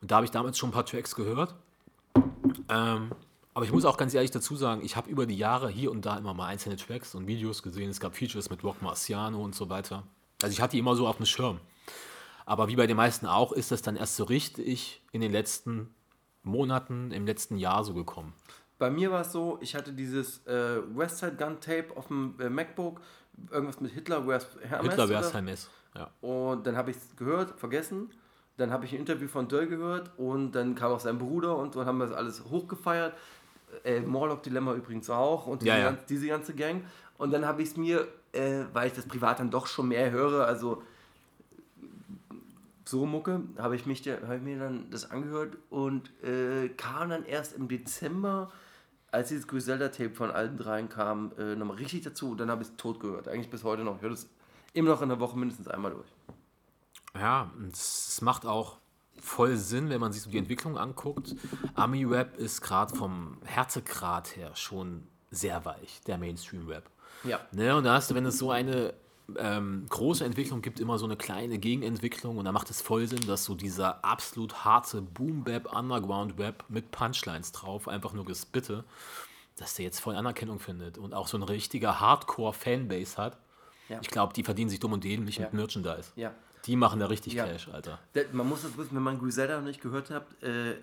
Und 0.00 0.10
da 0.10 0.16
habe 0.16 0.26
ich 0.26 0.30
damals 0.30 0.58
schon 0.58 0.68
ein 0.70 0.72
paar 0.72 0.86
Tracks 0.86 1.14
gehört. 1.14 1.54
Ähm, 2.68 3.10
aber 3.54 3.64
ich 3.64 3.72
muss 3.72 3.84
auch 3.86 3.96
ganz 3.96 4.12
ehrlich 4.12 4.30
dazu 4.30 4.54
sagen, 4.54 4.82
ich 4.84 4.96
habe 4.96 5.08
über 5.08 5.24
die 5.26 5.36
Jahre 5.36 5.70
hier 5.70 5.90
und 5.90 6.04
da 6.04 6.16
immer 6.18 6.34
mal 6.34 6.46
einzelne 6.46 6.76
Tracks 6.76 7.14
und 7.14 7.26
Videos 7.26 7.62
gesehen. 7.62 7.88
Es 7.88 8.00
gab 8.00 8.14
Features 8.14 8.50
mit 8.50 8.62
Rock 8.62 8.82
Marciano 8.82 9.42
und 9.42 9.54
so 9.54 9.70
weiter. 9.70 10.02
Also 10.42 10.52
ich 10.52 10.60
hatte 10.60 10.72
die 10.72 10.78
immer 10.78 10.94
so 10.94 11.08
auf 11.08 11.16
dem 11.16 11.24
Schirm. 11.26 11.58
Aber 12.46 12.68
wie 12.68 12.76
bei 12.76 12.86
den 12.86 12.96
meisten 12.96 13.26
auch, 13.26 13.52
ist 13.52 13.72
das 13.72 13.82
dann 13.82 13.96
erst 13.96 14.16
so 14.16 14.24
richtig 14.24 15.02
in 15.12 15.20
den 15.20 15.32
letzten 15.32 15.94
Monaten, 16.44 17.10
im 17.10 17.26
letzten 17.26 17.58
Jahr 17.58 17.84
so 17.84 17.92
gekommen. 17.92 18.32
bei 18.78 18.88
mir 18.88 19.10
war 19.10 19.22
es 19.22 19.32
so, 19.32 19.58
ich 19.60 19.74
hatte 19.74 19.92
dieses 19.92 20.46
äh, 20.46 20.80
Westside 20.94 21.34
Gun 21.36 21.60
Tape 21.60 21.86
auf 21.96 22.06
dem 22.06 22.36
äh, 22.40 22.48
MacBook, 22.48 23.00
irgendwas 23.50 23.80
mit 23.80 23.92
Hitler, 23.92 24.26
where's 24.26 24.46
Hermes. 24.62 24.94
Hitler 24.94 25.20
es 25.20 25.34
Hermes. 25.34 25.70
Ja. 25.94 26.10
Und 26.20 26.66
dann 26.66 26.76
habe 26.76 26.92
ich 26.92 26.96
es 26.96 27.16
gehört, 27.16 27.58
vergessen. 27.58 28.10
Dann 28.58 28.70
habe 28.70 28.86
ich 28.86 28.92
ein 28.92 29.00
Interview 29.00 29.28
von 29.28 29.48
Döll 29.48 29.66
gehört 29.66 30.12
und 30.16 30.52
dann 30.52 30.74
kam 30.74 30.92
auch 30.92 31.00
sein 31.00 31.18
Bruder 31.18 31.56
und 31.56 31.74
dann 31.76 31.84
haben 31.84 31.98
wir 31.98 32.06
das 32.06 32.16
alles 32.16 32.44
hochgefeiert. 32.44 33.14
Äh, 33.84 34.00
Morlock 34.00 34.42
Dilemma 34.44 34.72
übrigens 34.74 35.10
auch 35.10 35.46
und 35.46 35.62
diese, 35.62 35.72
Ja, 35.72 35.78
ja. 35.78 35.90
Ganz, 35.90 36.06
diese 36.06 36.28
ganze 36.28 36.54
Gang. 36.54 36.84
Und 37.18 37.32
dann 37.32 37.44
habe 37.44 37.62
ich 37.62 37.70
es 37.70 37.76
mir, 37.76 38.06
äh, 38.32 38.64
weil 38.72 38.86
ich 38.86 38.94
das 38.94 39.06
privat 39.06 39.40
dann 39.40 39.50
doch 39.50 39.66
schon 39.66 39.88
mehr 39.88 40.10
höre, 40.10 40.46
also 40.46 40.82
so 42.88 43.04
Mucke, 43.04 43.42
habe 43.58 43.76
ich, 43.76 43.84
mich 43.86 44.06
hab 44.08 44.36
ich 44.36 44.42
mir 44.42 44.58
dann 44.58 44.90
das 44.90 45.10
angehört 45.10 45.56
und 45.70 46.10
äh, 46.22 46.68
kam 46.68 47.10
dann 47.10 47.24
erst 47.24 47.54
im 47.56 47.68
Dezember, 47.68 48.52
als 49.10 49.28
dieses 49.28 49.48
Griselda-Tape 49.48 50.14
von 50.14 50.30
allen 50.30 50.56
dreien 50.56 50.88
kam, 50.88 51.32
äh, 51.38 51.56
nochmal 51.56 51.76
richtig 51.78 52.02
dazu. 52.02 52.30
Und 52.30 52.38
dann 52.38 52.50
habe 52.50 52.62
ich 52.62 52.68
es 52.68 52.76
tot 52.76 53.00
gehört. 53.00 53.28
Eigentlich 53.28 53.50
bis 53.50 53.64
heute 53.64 53.82
noch. 53.82 53.96
Ich 53.96 54.02
höre 54.02 54.10
das 54.10 54.28
immer 54.72 54.90
noch 54.90 55.02
in 55.02 55.08
der 55.08 55.20
Woche 55.20 55.38
mindestens 55.38 55.68
einmal 55.68 55.92
durch. 55.92 56.08
Ja, 57.14 57.50
und 57.56 57.74
es 57.74 58.20
macht 58.20 58.46
auch 58.46 58.78
voll 59.20 59.56
Sinn, 59.56 59.88
wenn 59.88 60.00
man 60.00 60.12
sich 60.12 60.22
so 60.22 60.30
die 60.30 60.38
Entwicklung 60.38 60.76
anguckt. 60.76 61.34
Ami-Rap 61.74 62.36
ist 62.36 62.60
gerade 62.60 62.94
vom 62.94 63.38
Härtegrad 63.44 64.36
her 64.36 64.54
schon 64.54 65.08
sehr 65.30 65.64
weich, 65.64 66.00
der 66.06 66.18
Mainstream-Rap. 66.18 66.88
Ja. 67.24 67.40
Ne, 67.52 67.74
und 67.74 67.84
da 67.84 67.94
hast 67.94 68.10
du, 68.10 68.14
wenn 68.14 68.26
es 68.26 68.38
so 68.38 68.50
eine 68.50 68.94
ähm, 69.36 69.86
große 69.88 70.24
Entwicklung 70.24 70.62
gibt, 70.62 70.78
immer 70.78 70.98
so 70.98 71.04
eine 71.04 71.16
kleine 71.16 71.58
Gegenentwicklung 71.58 72.38
und 72.38 72.44
da 72.44 72.52
macht 72.52 72.70
es 72.70 72.80
voll 72.80 73.06
Sinn, 73.08 73.26
dass 73.26 73.44
so 73.44 73.54
dieser 73.54 74.04
absolut 74.04 74.64
harte 74.64 75.02
Boom-Bap, 75.02 75.72
Underground-Rap 75.74 76.64
mit 76.68 76.90
Punchlines 76.92 77.52
drauf, 77.52 77.88
einfach 77.88 78.12
nur 78.12 78.24
Gespitte, 78.24 78.84
dass 79.56 79.74
der 79.74 79.84
jetzt 79.86 80.00
voll 80.00 80.14
Anerkennung 80.14 80.60
findet 80.60 80.96
und 80.98 81.12
auch 81.14 81.26
so 81.28 81.36
ein 81.38 81.42
richtiger 81.42 81.98
Hardcore-Fanbase 82.00 83.16
hat. 83.16 83.36
Ja. 83.88 83.98
Ich 84.00 84.08
glaube, 84.08 84.32
die 84.32 84.42
verdienen 84.42 84.70
sich 84.70 84.80
dumm 84.80 84.92
und 84.92 85.04
dämlich 85.04 85.38
mit 85.40 85.52
Merchandise. 85.52 86.10
Ja. 86.16 86.32
Die 86.66 86.76
machen 86.76 86.98
da 87.00 87.06
richtig 87.06 87.32
Ja. 87.34 87.46
Cash, 87.46 87.68
Alter. 87.68 87.98
Man 88.32 88.48
muss 88.48 88.62
das 88.62 88.76
wissen, 88.76 88.94
wenn 88.96 89.02
man 89.02 89.18
Griselda 89.18 89.56
noch 89.58 89.66
nicht 89.66 89.80
gehört 89.80 90.10
habt, 90.10 90.42
äh, 90.42 90.74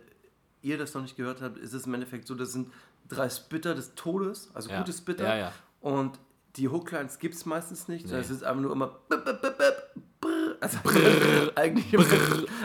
ihr 0.61 0.78
das 0.78 0.94
noch 0.94 1.02
nicht 1.02 1.18
gehört 1.18 1.41
habt, 1.41 1.57
ist 1.57 1.74
es 1.74 1.86
im 1.86 1.94
Endeffekt 1.94 2.28
so, 2.28 2.36
das 2.36 2.53
sind 2.53 2.72
drei 3.10 3.30
Spitter 3.30 3.76
des 3.76 3.95
Todes, 3.95 4.49
also 4.53 4.70
Ja. 4.70 4.80
gute 4.80 4.94
Spitter. 4.94 5.26
Ja, 5.26 5.36
ja. 5.38 5.53
Und 5.82 6.18
die 6.56 6.70
Hooklines 6.70 7.20
gibt 7.20 7.36
es 7.36 7.46
meistens 7.46 7.88
nicht. 7.88 8.08
Nee. 8.08 8.18
Es 8.18 8.30
ist 8.30 8.44
einfach 8.44 8.62
nur 8.62 8.72
immer. 8.74 8.92
brr. 10.22 10.56
Also 10.62 10.78
eigentlich, 11.56 11.94
immer, 11.94 12.06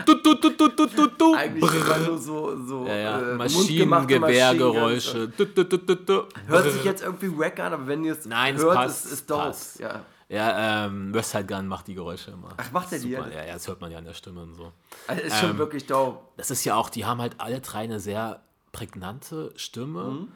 Du, 0.05 0.13
du, 0.15 0.35
du, 0.35 0.49
du, 0.51 0.67
du, 0.69 0.85
du, 0.87 1.07
du. 1.07 1.33
eigentlich 1.35 1.69
immer 1.73 1.97
nur 1.97 2.17
so, 2.17 2.65
so 2.65 2.85
Ja, 2.85 2.95
ja. 2.95 3.19
äh, 3.33 3.35
Maschinengewehrgeräusche. 3.35 5.27
Du. 5.29 6.23
Hört 6.47 6.71
sich 6.71 6.83
jetzt 6.83 7.03
irgendwie 7.03 7.37
wack 7.37 7.59
an, 7.59 7.73
aber 7.73 7.87
wenn 7.87 8.03
ihr 8.03 8.13
es 8.13 8.25
Nein, 8.25 8.55
es 8.55 8.61
hört, 8.61 8.75
passt, 8.75 9.05
ist, 9.11 9.29
dope. 9.29 9.41
passt. 9.43 9.79
Ja. 9.79 10.01
Ja, 10.29 10.85
ähm, 10.85 11.11
Westside 11.11 11.45
Gun 11.45 11.67
macht 11.67 11.87
die 11.87 11.95
Geräusche 11.95 12.29
immer. 12.31 12.49
Ach, 12.55 12.71
macht 12.71 12.91
der 12.91 12.99
die? 12.99 13.09
Ja, 13.09 13.27
ja, 13.27 13.53
das 13.53 13.67
hört 13.67 13.81
man 13.81 13.91
ja 13.91 13.97
an 13.97 14.05
der 14.05 14.13
Stimme 14.13 14.43
und 14.43 14.53
so. 14.53 14.71
Also 15.07 15.23
ist 15.23 15.39
schon 15.39 15.49
Ähm, 15.51 15.57
wirklich 15.57 15.87
dope. 15.87 16.19
Das 16.37 16.51
ist 16.51 16.63
ja 16.65 16.75
auch, 16.75 16.89
die 16.89 17.03
haben 17.05 17.19
halt 17.19 17.35
alle 17.39 17.59
drei 17.61 17.79
eine 17.79 17.99
sehr 17.99 18.39
prägnante 18.71 19.51
Stimme. 19.55 20.03
Mhm. 20.03 20.27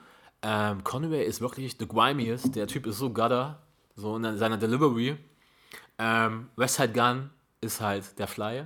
Ähm, 0.44 0.84
Conway 0.84 1.24
ist 1.26 1.42
wirklich 1.42 1.78
the 1.80 1.88
grimiest. 1.88 2.56
Der 2.56 2.68
Typ 2.68 2.86
ist 2.86 2.98
so 2.98 3.10
gutter, 3.10 3.62
so 3.96 4.16
in 4.18 4.38
seiner 4.38 4.58
Delivery. 4.58 5.18
Ähm, 5.98 6.50
Westside 6.58 6.92
Gun 6.94 7.30
ist 7.62 7.80
halt 7.82 8.20
der 8.20 8.28
Fly. 8.28 8.66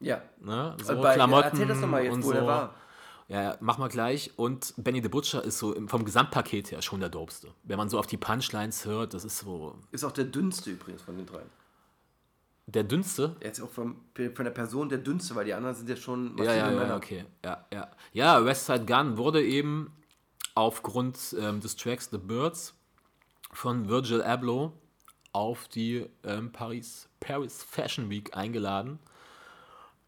Ja. 0.00 0.22
Ne? 0.40 0.76
So 0.82 0.92
Äh, 0.92 0.96
Bei, 1.02 1.14
Klamotten 1.14 1.50
erzähl 1.50 1.66
das 1.66 1.80
doch 1.80 1.88
mal 1.88 2.04
jetzt, 2.04 2.16
wo 2.18 2.22
so. 2.22 2.32
der 2.32 2.46
war. 2.46 2.74
Ja, 3.28 3.56
mach 3.58 3.76
mal 3.78 3.88
gleich. 3.88 4.30
Und 4.38 4.72
Benny 4.76 5.02
the 5.02 5.08
Butcher 5.08 5.42
ist 5.42 5.58
so 5.58 5.74
vom 5.88 6.04
Gesamtpaket 6.04 6.70
her 6.70 6.80
schon 6.80 7.00
der 7.00 7.08
dopeste. 7.08 7.48
Wenn 7.64 7.76
man 7.76 7.88
so 7.88 7.98
auf 7.98 8.06
die 8.06 8.16
Punchlines 8.18 8.84
hört, 8.84 9.14
das 9.14 9.24
ist 9.24 9.38
so 9.38 9.76
Ist 9.90 10.04
auch 10.04 10.12
der 10.12 10.26
dünnste 10.26 10.70
übrigens 10.70 11.02
von 11.02 11.16
den 11.16 11.26
dreien. 11.26 11.50
der 12.66 12.84
dünnste. 12.84 13.34
Er 13.40 13.50
ist 13.50 13.60
auch 13.60 13.70
vom, 13.70 13.96
von 14.14 14.44
der 14.44 14.52
Person 14.52 14.88
der 14.88 14.98
dünnste, 14.98 15.34
weil 15.34 15.44
die 15.46 15.54
anderen 15.54 15.74
sind 15.74 15.88
ja 15.88 15.96
schon 15.96 16.36
Ja, 16.38 16.54
ja, 16.54 16.70
ja, 16.70 16.96
okay. 16.96 17.24
Ja, 17.44 17.66
ja. 17.72 17.90
ja, 18.12 18.44
Westside 18.44 18.86
Gun 18.86 19.16
wurde 19.16 19.42
eben 19.44 19.90
aufgrund 20.56 21.16
ähm, 21.38 21.60
des 21.60 21.76
Tracks 21.76 22.08
The 22.10 22.18
Birds 22.18 22.74
von 23.52 23.88
Virgil 23.88 24.22
Abloh 24.22 24.72
auf 25.32 25.68
die 25.68 26.06
ähm, 26.24 26.50
Paris, 26.50 27.08
Paris 27.20 27.62
Fashion 27.62 28.10
Week 28.10 28.36
eingeladen. 28.36 28.98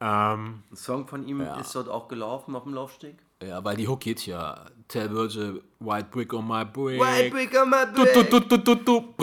Ähm, 0.00 0.62
Ein 0.70 0.76
Song 0.76 1.06
von 1.06 1.26
ihm 1.26 1.40
Ja. 1.40 1.56
ist 1.60 1.74
dort 1.74 1.88
auch 1.88 2.08
gelaufen 2.08 2.56
auf 2.56 2.62
dem 2.64 2.74
Laufsteg. 2.74 3.16
ja, 3.42 3.62
weil 3.64 3.76
die 3.76 3.86
Hook 3.88 4.00
geht 4.00 4.26
ja. 4.26 4.66
Tell 4.88 5.10
Virgil, 5.12 5.62
White 5.80 6.08
Brick 6.10 6.32
on 6.32 6.46
my 6.48 6.64
brick. 6.64 6.98
White 7.00 7.30
brick 7.30 7.54
on 7.60 7.68
my 7.68 7.84
brick. 7.92 8.30
du, 8.30 8.40
du, 8.58 8.74
du. 8.76 9.14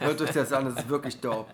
Hört 0.00 0.20
euch 0.20 0.30
das 0.32 0.52
an, 0.52 0.66
das 0.66 0.74
ist 0.84 0.88
wirklich 0.88 1.18
dope. 1.20 1.50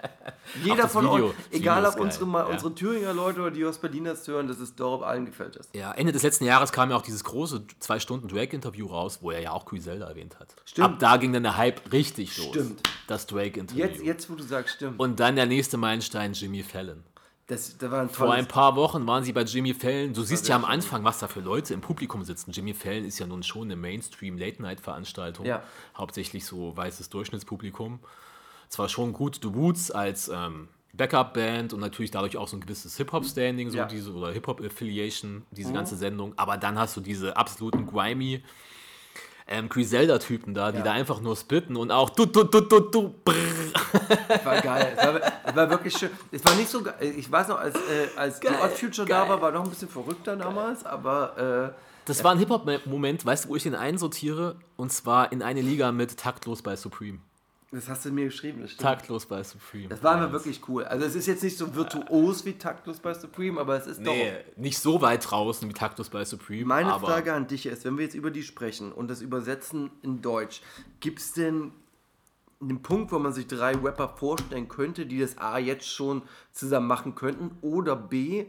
Jeder 0.63 0.89
von 0.89 1.05
Video. 1.05 1.29
euch, 1.29 1.35
egal 1.51 1.85
ob 1.85 1.95
ist 1.95 2.01
unsere, 2.01 2.31
ja. 2.31 2.45
unsere 2.45 2.75
Thüringer 2.75 3.13
Leute 3.13 3.41
oder 3.41 3.51
die 3.51 3.65
aus 3.65 3.79
Berlin 3.79 4.05
das 4.05 4.27
hören, 4.27 4.49
das 4.49 4.61
ist 4.61 4.79
dope, 4.79 5.07
allen 5.07 5.27
gefällt 5.27 5.57
das. 5.57 5.69
Ja, 5.75 5.93
Ende 5.93 6.13
des 6.13 6.23
letzten 6.23 6.45
Jahres 6.45 6.73
kam 6.73 6.91
ja 6.91 6.97
auch 6.97 7.03
dieses 7.03 7.25
große 7.25 7.67
zwei 7.81 7.99
Stunden 7.99 8.29
Drake-Interview 8.29 8.87
raus, 8.87 9.19
wo 9.23 9.31
er 9.31 9.41
ja 9.41 9.53
auch 9.53 9.65
Griselda 9.65 10.07
erwähnt 10.07 10.39
hat. 10.39 10.55
Stimmt. 10.65 10.87
Ab 10.87 10.99
da 10.99 11.17
ging 11.17 11.33
dann 11.33 11.43
der 11.43 11.57
Hype 11.57 11.93
richtig 11.93 12.37
los. 12.39 12.49
Stimmt. 12.49 12.83
Das 13.07 13.27
Drake-Interview. 13.27 13.85
Jetzt, 13.85 14.03
jetzt, 14.03 14.31
wo 14.31 14.35
du 14.35 14.43
sagst, 14.43 14.77
stimmt. 14.77 14.99
Und 15.01 15.21
dann 15.21 15.37
der 15.37 15.47
nächste 15.47 15.77
Meilenstein, 15.77 16.33
Jimmy 16.33 16.63
Fallon. 16.63 17.03
Das, 17.49 17.79
das 17.79 17.93
ein 17.93 18.09
Vor 18.09 18.33
ein 18.33 18.49
paar 18.49 18.75
Wochen 18.75 19.07
waren 19.07 19.23
sie 19.23 19.33
bei 19.33 19.43
Jimmy 19.43 19.73
Fallon. 19.73 20.13
Du 20.13 20.23
siehst 20.23 20.49
ja 20.49 20.57
am. 20.57 20.65
Anfang, 20.65 21.05
was 21.05 21.21
da 21.21 21.29
für 21.29 21.39
Leute 21.39 21.75
im 21.75 21.81
Publikum 21.81 22.25
sitzen. 22.25 22.51
Jimmy 22.51 22.75
Fallon 22.75 23.05
ist 23.05 23.21
ja 23.21 23.27
nun 23.27 23.45
schon 23.45 23.69
eine 23.69 23.77
Mainstream-Late-Night-Veranstaltung. 23.77 25.47
Ja. 25.47 25.63
Hauptsächlich 25.97 26.45
so 26.45 26.77
weißes 26.77 27.09
Durchschnittspublikum. 27.09 28.01
Zwar 28.77 28.91
schon 28.91 29.15
gut 29.15 29.39
The 29.43 29.55
Woods 29.55 29.91
als 29.91 30.29
ähm, 30.29 30.69
Backup-Band 30.93 31.73
und 31.73 31.81
natürlich 31.81 32.11
dadurch 32.11 32.37
auch 32.37 32.47
so 32.47 32.59
ein 32.59 32.61
gewisses 32.61 32.95
Hip-Hop-Standing, 32.99 33.71
so 33.71 33.79
Ja. 33.79 33.87
diese, 33.87 34.13
oder 34.13 34.33
Hip-Hop-Affiliation, 34.33 35.45
diese 35.51 35.73
ganze 35.73 35.97
Sendung. 35.97 36.35
Aber 36.37 36.59
dann 36.59 36.79
hast 36.79 36.95
du 36.95 37.01
diese 37.01 37.39
absoluten 37.39 37.87
grimy 37.87 38.43
ähm, 39.49 39.71
Griselda-Typen 39.71 40.53
da, 40.53 40.73
die 40.73 40.79
Ja. 40.79 40.85
da 40.85 40.93
einfach 40.93 41.23
nur 41.23 41.37
spitten 41.37 41.75
und 41.77 41.91
auch 41.91 42.11
du, 42.11 42.27
du, 42.27 42.45
du, 42.45 42.61
du, 42.61 42.81
du, 42.81 43.15
brrr. 43.25 43.35
das 44.29 44.45
war 44.45 44.61
geil. 44.61 44.95
Es 44.95 45.07
war, 45.07 45.57
war 45.57 45.71
wirklich 45.71 45.97
schön. 45.97 46.11
Es 46.31 46.45
war 46.45 46.55
nicht 46.55 46.69
so 46.69 46.83
geil. 46.83 47.15
Ich 47.17 47.33
weiß 47.33 47.49
noch, 47.49 47.59
als, 47.59 47.77
äh, 47.77 48.09
als 48.17 48.41
The 48.43 48.49
Geil, 48.49 48.59
Odd 48.63 48.73
Future 48.73 49.07
da 49.09 49.21
geil. 49.21 49.29
war, 49.31 49.41
war 49.41 49.53
noch 49.53 49.65
ein 49.65 49.71
bisschen 49.71 49.89
verrückter 49.89 50.37
damals, 50.37 50.85
aber 50.85 51.73
äh, 51.73 51.81
Das 52.05 52.23
war 52.25 52.33
ein 52.33 52.39
Hip-Hop-Moment, 52.41 53.25
weißt 53.25 53.47
du, 53.47 53.49
wo 53.49 53.57
ich 53.57 53.63
den 53.63 53.75
einsortiere? 53.75 54.57
Und 54.77 54.93
zwar 54.93 55.33
in 55.33 55.43
eine 55.43 55.63
Liga 55.63 55.93
mit 55.93 56.19
Taktlos 56.19 56.61
bei 56.61 56.77
Supreme. 56.77 57.21
Das 57.73 57.89
hast 57.89 58.05
du 58.05 58.11
mir 58.11 58.27
geschrieben. 58.27 58.61
Das, 58.63 58.71
stimmt. 58.71 58.83
Taktlos 58.83 59.27
bei 59.27 59.43
Supreme. 59.43 59.89
das 59.89 60.03
war 60.03 60.17
aber 60.17 60.33
wirklich 60.33 60.61
cool. 60.69 60.85
Also 60.85 61.05
es 61.05 61.15
ist 61.15 61.27
jetzt 61.27 61.43
nicht 61.43 61.59
so 61.59 61.75
virtuos 61.75 62.45
wie 62.45 62.53
Taktlos 62.55 63.01
bei 63.01 63.13
Supreme, 63.13 63.61
aber 63.61 63.77
es 63.77 63.87
ist 63.87 64.01
Nee, 64.01 64.31
doch... 64.31 64.57
nicht 64.57 64.79
so 64.79 65.01
weit 65.03 65.29
draußen 65.29 65.69
wie 65.69 65.73
Taktlos 65.73 66.09
bei 66.09 66.25
Supreme. 66.25 66.65
Meine 66.67 66.99
Frage 67.01 67.33
an 67.35 67.49
dich 67.49 67.67
ist, 67.67 67.85
wenn 67.85 67.99
wir 67.99 68.05
jetzt 68.05 68.15
über 68.15 68.31
die 68.31 68.43
sprechen 68.45 68.93
und 68.93 69.09
das 69.09 69.21
übersetzen 69.21 69.91
in 70.03 70.23
Deutsch, 70.23 70.63
gibt 71.01 71.19
es 71.19 71.33
denn 71.33 71.73
einen 72.61 72.83
Punkt, 72.83 73.13
wo 73.13 73.19
man 73.19 73.33
sich 73.33 73.47
drei 73.47 73.73
Rapper 73.73 74.09
vorstellen 74.09 74.69
könnte, 74.69 75.05
die 75.05 75.19
das 75.21 75.37
A 75.39 75.59
jetzt 75.59 75.89
schon 75.89 76.23
zusammen 76.53 76.87
machen 76.87 77.15
könnten 77.15 77.51
oder 77.61 77.97
B, 77.97 78.47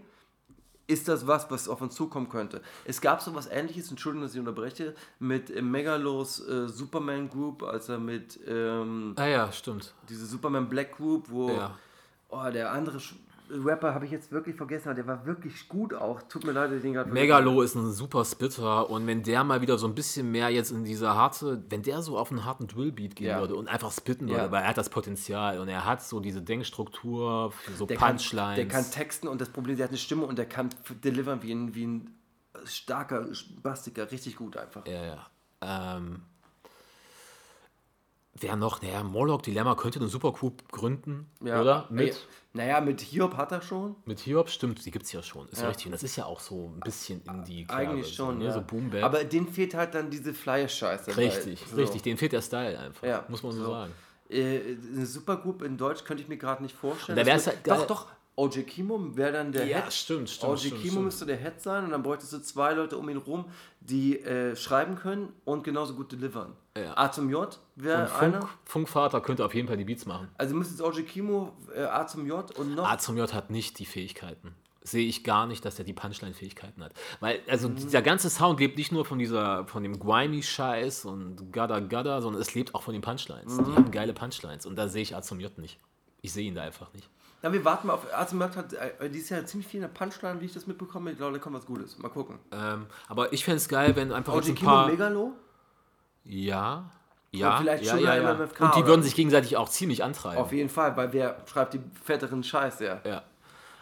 ist 0.87 1.07
das 1.07 1.27
was, 1.27 1.51
was 1.51 1.67
auf 1.67 1.81
uns 1.81 1.95
zukommen 1.95 2.29
könnte? 2.29 2.61
Es 2.85 3.01
gab 3.01 3.21
so 3.21 3.35
was 3.35 3.47
ähnliches, 3.47 3.89
Entschuldigung, 3.89 4.23
dass 4.25 4.33
ich 4.33 4.39
unterbreche, 4.39 4.95
mit 5.19 5.61
Megalos 5.61 6.39
äh, 6.47 6.67
Superman 6.67 7.29
Group, 7.29 7.63
als 7.63 7.89
er 7.89 7.99
mit 7.99 8.39
ähm, 8.47 9.13
Ah 9.17 9.25
ja, 9.27 9.51
stimmt. 9.51 9.93
diese 10.09 10.25
Superman 10.25 10.69
Black 10.69 10.95
Group, 10.97 11.29
wo 11.29 11.49
Ja. 11.51 11.77
oh, 12.29 12.49
der 12.51 12.71
andere 12.71 12.99
Rapper 13.49 13.93
habe 13.93 14.05
ich 14.05 14.11
jetzt 14.11 14.31
wirklich 14.31 14.55
vergessen, 14.55 14.89
aber 14.89 14.95
der 14.95 15.07
war 15.07 15.25
wirklich 15.25 15.67
gut 15.69 15.93
auch. 15.93 16.21
Tut 16.23 16.43
mir 16.45 16.51
leid, 16.51 16.69
dass 16.69 16.77
ich 16.77 16.81
den 16.83 16.93
gerade 16.93 17.09
Megalo 17.11 17.61
ist 17.61 17.75
ein 17.75 17.91
super 17.91 18.25
Spitter 18.25 18.89
und 18.89 19.07
wenn 19.07 19.23
der 19.23 19.43
mal 19.43 19.61
wieder 19.61 19.77
so 19.77 19.87
ein 19.87 19.95
bisschen 19.95 20.31
mehr 20.31 20.49
jetzt 20.49 20.71
in 20.71 20.83
dieser 20.83 21.15
harte, 21.15 21.63
wenn 21.69 21.81
der 21.81 22.01
so 22.01 22.17
auf 22.17 22.31
einen 22.31 22.43
harten 22.45 22.67
Drillbeat 22.67 23.15
gehen 23.15 23.27
Ja. 23.27 23.39
würde 23.39 23.55
und 23.55 23.67
einfach 23.67 23.91
spitten 23.91 24.27
Ja. 24.27 24.35
würde, 24.37 24.51
weil 24.51 24.63
er 24.63 24.69
hat 24.69 24.77
das 24.77 24.89
Potenzial 24.89 25.59
und 25.59 25.67
er 25.69 25.85
hat 25.85 26.01
so 26.03 26.19
diese 26.19 26.41
Denkstruktur 26.41 27.53
so 27.75 27.85
der 27.85 27.97
kann, 27.97 28.17
Punchlines. 28.17 28.55
der 28.55 28.67
kann 28.67 28.91
texten 28.91 29.27
und 29.27 29.39
das 29.39 29.49
Problem, 29.49 29.77
der 29.77 29.85
hat 29.85 29.91
eine 29.91 29.97
Stimme 29.97 30.25
und 30.25 30.37
der 30.37 30.45
kann 30.45 30.69
delivern 31.03 31.41
wie 31.43 31.51
ein, 31.53 31.73
wie 31.75 31.85
ein 31.87 32.13
starker 32.65 33.27
Bastiker, 33.63 34.11
richtig 34.11 34.35
gut 34.35 34.57
einfach. 34.57 34.85
Ja, 34.87 35.05
ja. 35.05 35.27
Ähm, 35.61 36.21
wer 38.39 38.55
noch? 38.55 38.81
Naja, 38.81 39.03
Morlock 39.03 39.43
Dilemma 39.43 39.75
könnte 39.75 39.99
eine 39.99 40.07
Supergroup 40.09 40.69
gründen, 40.71 41.27
Ja. 41.43 41.61
oder? 41.61 41.87
Mit, 41.89 42.09
Ey, 42.09 42.15
naja, 42.57 42.81
mit 42.81 42.99
Hiob 43.01 43.37
hat 43.37 43.51
er 43.51 43.61
schon. 43.61 43.95
mit 44.05 44.19
Hiob, 44.19 44.49
stimmt, 44.49 44.83
die 44.85 44.91
gibt 44.91 45.05
es 45.05 45.11
ja 45.13 45.23
schon. 45.23 45.47
Ist 45.49 45.61
Ja. 45.61 45.67
richtig. 45.69 45.85
Und 45.87 45.91
das 45.93 46.03
ist 46.03 46.15
ja 46.15 46.25
auch 46.25 46.39
so 46.39 46.71
ein 46.75 46.79
bisschen 46.81 47.21
in 47.23 47.43
die 47.45 47.65
Eigentlich 47.69 48.13
schon, 48.13 48.33
so, 48.35 48.39
ne? 48.39 48.45
ja. 48.45 48.51
so 48.51 48.61
Boom 48.61 48.89
Bap. 48.89 49.03
Aber 49.03 49.23
denen 49.23 49.47
fehlt 49.47 49.73
halt 49.73 49.93
dann 49.95 50.09
diese 50.09 50.33
Flyer-Scheiße. 50.33 51.15
Richtig, 51.15 51.63
so. 51.69 51.75
richtig. 51.77 52.01
Denen 52.01 52.17
fehlt 52.17 52.33
der 52.33 52.41
Style 52.41 52.77
einfach. 52.77 53.07
Ja, 53.07 53.23
muss 53.29 53.43
man 53.43 53.53
so, 53.53 53.63
so. 53.63 53.71
sagen. 53.71 53.93
Äh, 54.29 54.59
eine 54.93 55.05
Supergroup 55.05 55.61
in 55.61 55.77
Deutsch 55.77 56.03
könnte 56.03 56.21
ich 56.21 56.27
mir 56.27 56.37
gerade 56.37 56.61
nicht 56.61 56.75
vorstellen. 56.75 57.17
Da 57.17 57.25
wär's 57.25 57.47
halt 57.47 57.59
doch, 57.65 57.87
doch. 57.87 58.07
OJ 58.39 58.61
Kimo 58.63 59.15
wäre 59.17 59.31
dann 59.33 59.51
der 59.51 59.65
Ja, 59.65 59.81
Head. 59.81 59.91
stimmt, 59.93 60.29
stimmt, 60.29 60.51
OJ 60.53 60.57
stimmt, 60.59 60.75
Kimo 60.81 60.91
stimmt. 60.91 61.05
müsste 61.05 61.25
der 61.25 61.37
Head 61.37 61.59
sein 61.59 61.83
und 61.85 61.89
dann 61.91 62.03
bräuchtest 62.03 62.33
du 62.33 62.37
zwei 62.41 62.73
Leute 62.73 62.95
um 62.97 63.09
ihn 63.09 63.17
rum, 63.17 63.45
die 63.81 64.19
äh, 64.19 64.55
schreiben 64.55 64.95
können 64.95 65.33
und 65.43 65.63
genauso 65.63 65.95
gut 65.95 66.11
delivern. 66.11 66.53
Ja. 66.77 66.95
A 66.95 67.11
zum 67.11 67.29
J 67.31 67.59
wäre 67.75 68.13
einer. 68.19 68.41
Funk, 68.41 68.49
Funkvater 68.63 69.21
könnte 69.21 69.43
auf 69.43 69.55
jeden 69.55 69.67
Fall 69.67 69.77
die 69.77 69.85
Beats 69.85 70.05
machen. 70.05 70.29
Also 70.37 70.53
müsstest 70.55 70.81
OJ 70.83 71.01
Kimo, 71.03 71.51
äh, 71.75 71.81
A 71.81 72.05
zum 72.05 72.27
J 72.27 72.55
und 72.59 72.75
noch. 72.75 72.87
A 72.87 72.99
zum 72.99 73.17
J 73.17 73.33
hat 73.33 73.49
nicht 73.49 73.79
die 73.79 73.85
Fähigkeiten. 73.87 74.53
Sehe 74.83 75.05
ich 75.07 75.23
gar 75.25 75.47
nicht, 75.47 75.65
dass 75.65 75.79
er 75.79 75.83
die 75.85 75.91
Punchline-Fähigkeiten 75.93 76.81
hat. 76.83 76.93
Weil, 77.19 77.41
also 77.49 77.67
Mhm. 77.69 77.75
dieser 77.75 78.01
ganze 78.03 78.29
Sound 78.29 78.59
lebt 78.59 78.77
nicht 78.77 78.91
nur 78.93 79.03
von 79.03 79.17
dieser, 79.19 79.65
von 79.65 79.81
dem 79.83 79.99
Grimy-Scheiß 79.99 81.05
und 81.05 81.51
Gada 81.51 81.79
Gada, 81.79 82.21
sondern 82.21 82.41
es 82.41 82.53
lebt 82.53 82.73
auch 82.75 82.83
von 82.83 82.93
den 82.93 83.01
Punchlines. 83.01 83.57
Mhm. 83.57 83.65
Die 83.65 83.71
haben 83.75 83.91
geile 83.91 84.13
Punchlines 84.13 84.65
und 84.67 84.75
da 84.77 84.87
sehe 84.87 85.01
ich 85.01 85.15
A 85.15 85.21
zum 85.23 85.39
J 85.39 85.57
nicht. 85.57 85.79
Ich 86.21 86.31
sehe 86.31 86.47
ihn 86.47 86.55
da 86.55 86.61
einfach 86.61 86.93
nicht. 86.93 87.09
Ja, 87.43 87.53
wir 87.53 87.63
warten 87.63 87.87
mal 87.87 87.93
auf. 87.93 88.05
Azimat 88.13 88.55
hat 88.55 88.73
äh, 88.73 89.09
dieses 89.09 89.29
Jahr 89.29 89.45
ziemlich 89.45 89.67
viel 89.67 89.77
in 89.77 89.81
der 89.81 89.89
Punchline, 89.89 90.41
wie 90.41 90.45
ich 90.45 90.53
das 90.53 90.65
mitbekomme. 90.65 91.11
Ich 91.11 91.17
glaube, 91.17 91.33
da 91.33 91.39
kommt 91.39 91.55
was 91.55 91.65
Gutes. 91.65 91.97
Mal 91.99 92.09
gucken. 92.09 92.39
Ähm, 92.51 92.87
aber 93.07 93.31
ich 93.31 93.45
fände 93.45 93.57
es 93.57 93.69
geil, 93.69 93.95
wenn 93.95 94.11
einfach 94.11 94.33
Auch 94.33 94.37
jetzt 94.37 94.47
die 94.47 94.51
ein 94.53 94.55
Kimo 94.55 94.71
paar... 94.71 94.87
Megalo? 94.87 95.33
Ja, 96.23 96.89
ja, 97.31 97.57
vielleicht 97.57 97.83
ja, 97.83 97.93
schon 97.93 98.03
ja, 98.03 98.15
ja. 98.15 98.33
MFK 98.33 98.61
Und 98.61 98.75
die 98.75 98.79
oder 98.79 98.87
würden 98.87 99.03
sich 99.03 99.15
gegenseitig 99.15 99.57
auch 99.57 99.69
ziemlich 99.69 100.03
antreiben. 100.03 100.37
Auf 100.37 100.51
jeden 100.51 100.69
Fall, 100.69 100.95
weil 100.97 101.13
wer 101.13 101.37
schreibt 101.45 101.73
die 101.73 101.81
fetteren 102.03 102.43
Scheiß, 102.43 102.79
ja. 102.79 103.01
Ja. 103.05 103.23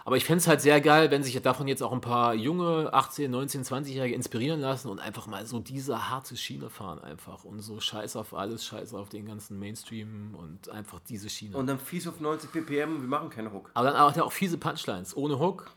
Aber 0.07 0.18
ich 0.18 0.23
fände 0.23 0.38
es 0.38 0.48
halt 0.48 0.61
sehr 0.61 0.80
geil, 0.82 1.10
wenn 1.10 1.23
sich 1.23 1.41
davon 1.41 1.68
jetzt 1.68 1.82
auch 1.82 1.91
ein 1.91 1.99
paar 1.99 2.36
junge 2.36 2.94
18, 2.94 3.30
19, 3.30 3.64
20-Jährige 3.64 4.14
inspirieren 4.14 4.61
lassen 4.61 4.88
und 4.90 4.99
einfach 4.99 5.26
mal 5.26 5.48
so 5.48 5.60
diese 5.60 6.11
harte 6.11 6.38
Schiene 6.38 6.69
fahren 6.69 6.99
einfach. 6.99 7.44
Und 7.44 7.61
so 7.61 7.80
scheiß 7.80 8.15
auf 8.15 8.36
alles, 8.36 8.64
scheiß 8.64 8.94
auf 8.94 9.10
den 9.10 9.26
ganzen 9.26 9.57
Mainstream 9.57 10.36
und 10.36 10.69
einfach 10.69 10.99
diese 10.99 11.27
Schiene. 11.27 11.57
Und 11.57 11.65
dann 11.65 11.80
fies 11.80 12.07
auf 12.07 12.19
90 12.19 12.52
ppm 12.52 13.02
wir 13.02 13.07
machen 13.07 13.32
keine 13.32 13.52
Hook. 13.52 13.72
aber 13.73 13.91
dann 13.91 13.98
auch, 13.98 14.15
auch 14.15 14.32
fiese 14.32 14.60
Punchlines, 14.60 15.18
ohne 15.18 15.40
Hook. 15.40 15.72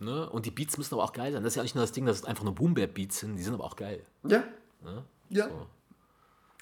Ne? 0.00 0.28
Und 0.28 0.44
die 0.44 0.50
Beats 0.50 0.76
müssen 0.76 0.92
aber 0.94 1.04
auch 1.04 1.14
geil 1.14 1.32
sein. 1.32 1.42
Das 1.42 1.52
ist 1.52 1.56
ja 1.56 1.62
nicht 1.62 1.74
nur 1.74 1.82
das 1.82 1.92
Ding, 1.92 2.04
dass 2.04 2.18
es 2.18 2.24
einfach 2.26 2.44
nur 2.44 2.54
Boom-Bap-Beats 2.54 3.20
sind, 3.20 3.36
die 3.36 3.42
sind 3.42 3.54
aber 3.54 3.64
auch 3.64 3.76
geil. 3.76 4.04
Ja. 4.24 4.44
Ja. 5.30 5.48
So. 5.48 5.66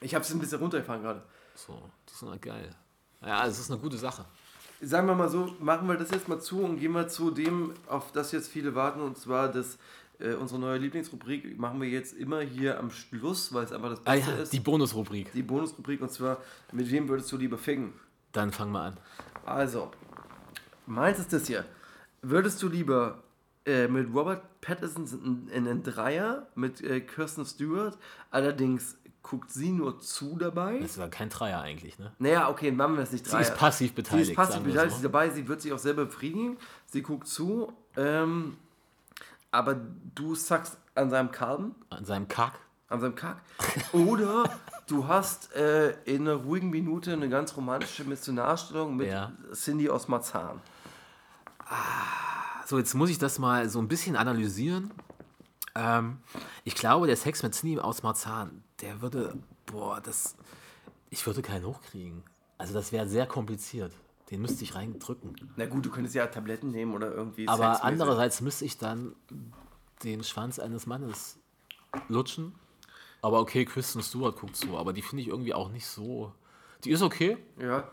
Ich 0.00 0.14
habe 0.14 0.24
es 0.24 0.30
ein 0.30 0.38
bisschen 0.38 0.60
runtergefahren 0.60 1.02
gerade. 1.02 1.22
So, 1.56 1.76
die 2.08 2.14
sind 2.14 2.30
halt 2.30 2.42
geil. 2.42 2.76
Ja, 3.20 3.44
es 3.46 3.58
ist 3.58 3.68
eine 3.70 3.80
gute 3.80 3.98
Sache. 3.98 4.24
Sagen 4.82 5.06
wir 5.06 5.14
mal 5.14 5.28
so, 5.28 5.54
machen 5.60 5.88
wir 5.88 5.96
das 5.96 6.10
jetzt 6.10 6.28
mal 6.28 6.40
zu 6.40 6.62
und 6.62 6.78
gehen 6.78 6.92
wir 6.92 7.08
zu 7.08 7.30
dem, 7.30 7.74
auf 7.86 8.12
das 8.12 8.32
jetzt 8.32 8.48
viele 8.48 8.74
warten, 8.74 9.00
und 9.00 9.18
zwar 9.18 9.48
das, 9.48 9.78
äh, 10.18 10.34
unsere 10.34 10.58
neue 10.58 10.78
Lieblingsrubrik 10.78 11.58
machen 11.58 11.80
wir 11.80 11.88
jetzt 11.88 12.14
immer 12.14 12.40
hier 12.40 12.78
am 12.78 12.90
Schluss, 12.90 13.52
weil 13.52 13.64
es 13.64 13.72
einfach 13.72 13.90
das 13.90 14.00
Ah 14.06 14.14
Beste 14.14 14.30
ja, 14.30 14.36
ist. 14.38 14.52
die 14.52 14.60
Bonusrubrik. 14.60 15.32
die 15.32 15.42
Bonusrubrik, 15.42 16.00
und 16.00 16.10
zwar, 16.10 16.38
mit 16.72 16.90
wem 16.90 17.08
würdest 17.08 17.30
du 17.30 17.36
lieber 17.36 17.58
ficken? 17.58 17.92
Dann 18.32 18.52
fangen 18.52 18.72
wir 18.72 18.80
an. 18.80 18.96
Also, 19.44 19.90
meins 20.86 21.18
ist 21.18 21.32
das 21.32 21.46
hier. 21.46 21.64
Würdest 22.22 22.62
du 22.62 22.68
lieber 22.68 23.22
äh, 23.66 23.88
mit 23.88 24.14
Robert 24.14 24.42
Pattinson 24.60 25.06
in, 25.06 25.48
in 25.48 25.68
einen 25.68 25.82
Dreier 25.82 26.46
mit 26.54 26.80
äh, 26.80 27.00
Kirsten 27.00 27.44
Stewart, 27.44 27.98
allerdings 28.30 28.96
guckt 29.22 29.50
sie 29.50 29.70
nur 29.72 30.00
zu 30.00 30.36
dabei? 30.38 30.78
Das 30.80 30.96
ja 30.96 31.08
kein 31.08 31.28
Dreier 31.28 31.60
eigentlich, 31.60 31.98
ne? 31.98 32.12
Naja, 32.18 32.48
okay, 32.48 32.70
machen 32.72 32.94
wir 32.94 33.00
das 33.02 33.12
nicht 33.12 33.24
Sie 33.26 33.30
Dreier. 33.30 33.42
ist 33.42 33.56
passiv 33.56 33.88
Sie 33.90 33.94
beteiligt. 33.94 34.30
ist 34.30 34.36
passiv 34.36 34.62
beteiligt, 34.62 34.82
so. 34.82 34.88
sie 34.90 34.94
ist 34.96 35.04
dabei, 35.04 35.30
sie 35.30 35.46
wird 35.48 35.60
sich 35.60 35.72
auch 35.72 35.78
selber 35.78 36.04
befriedigen, 36.06 36.56
sie 36.86 37.02
guckt 37.02 37.26
zu, 37.28 37.72
ähm, 37.96 38.56
aber 39.50 39.76
du 40.14 40.34
sackst 40.34 40.76
an 40.94 41.10
seinem 41.10 41.30
Kalben, 41.30 41.74
An 41.90 42.04
seinem 42.04 42.28
Kack. 42.28 42.54
an 42.88 43.00
seinem 43.00 43.14
Kack. 43.14 43.36
Oder 43.92 44.44
du 44.86 45.06
hast 45.06 45.52
äh, 45.54 45.90
in 46.04 46.22
einer 46.28 46.36
ruhigen 46.36 46.70
Minute 46.70 47.12
eine 47.12 47.28
ganz 47.28 47.56
romantische 47.56 48.04
Missionarstellung 48.04 48.96
mit 48.96 49.08
Ja. 49.08 49.32
Cindy 49.52 49.88
aus 49.90 50.08
Marzahn. 50.08 50.60
So, 52.66 52.78
jetzt 52.78 52.94
muss 52.94 53.10
ich 53.10 53.18
das 53.18 53.38
mal 53.38 53.68
so 53.68 53.80
ein 53.80 53.88
bisschen 53.88 54.16
analysieren. 54.16 54.90
Ähm, 55.74 56.18
ich 56.64 56.74
glaube, 56.74 57.06
der 57.06 57.16
Sex 57.16 57.42
mit 57.42 57.54
Cindy 57.54 57.78
aus 57.78 58.02
Marzahn, 58.02 58.62
der 58.80 59.00
würde, 59.02 59.36
boah, 59.66 60.00
das, 60.00 60.36
ich 61.10 61.26
würde 61.26 61.42
keinen 61.42 61.66
hochkriegen. 61.66 62.22
Also 62.58 62.74
das 62.74 62.92
wäre 62.92 63.08
sehr 63.08 63.26
kompliziert. 63.26 63.92
Den 64.30 64.42
müsste 64.42 64.62
ich 64.62 64.74
reindrücken. 64.74 65.34
Na 65.56 65.66
gut, 65.66 65.84
du 65.84 65.90
könntest 65.90 66.14
ja 66.14 66.26
Tabletten 66.26 66.70
nehmen 66.70 66.94
oder 66.94 67.12
irgendwie 67.12 67.48
Aber 67.48 67.64
Sexmäßig. 67.64 67.84
andererseits 67.84 68.40
müsste 68.40 68.64
ich 68.64 68.78
dann 68.78 69.16
den 70.04 70.22
Schwanz 70.22 70.58
eines 70.58 70.86
Mannes 70.86 71.38
lutschen. 72.08 72.54
Aber 73.22 73.40
okay, 73.40 73.64
Kristen 73.64 74.02
Stewart 74.02 74.36
guckt 74.36 74.56
zu, 74.56 74.78
aber 74.78 74.92
die 74.92 75.02
finde 75.02 75.22
ich 75.22 75.28
irgendwie 75.28 75.52
auch 75.52 75.70
nicht 75.70 75.86
so. 75.86 76.32
Die 76.84 76.90
ist 76.90 77.02
okay, 77.02 77.36
Ja, 77.58 77.90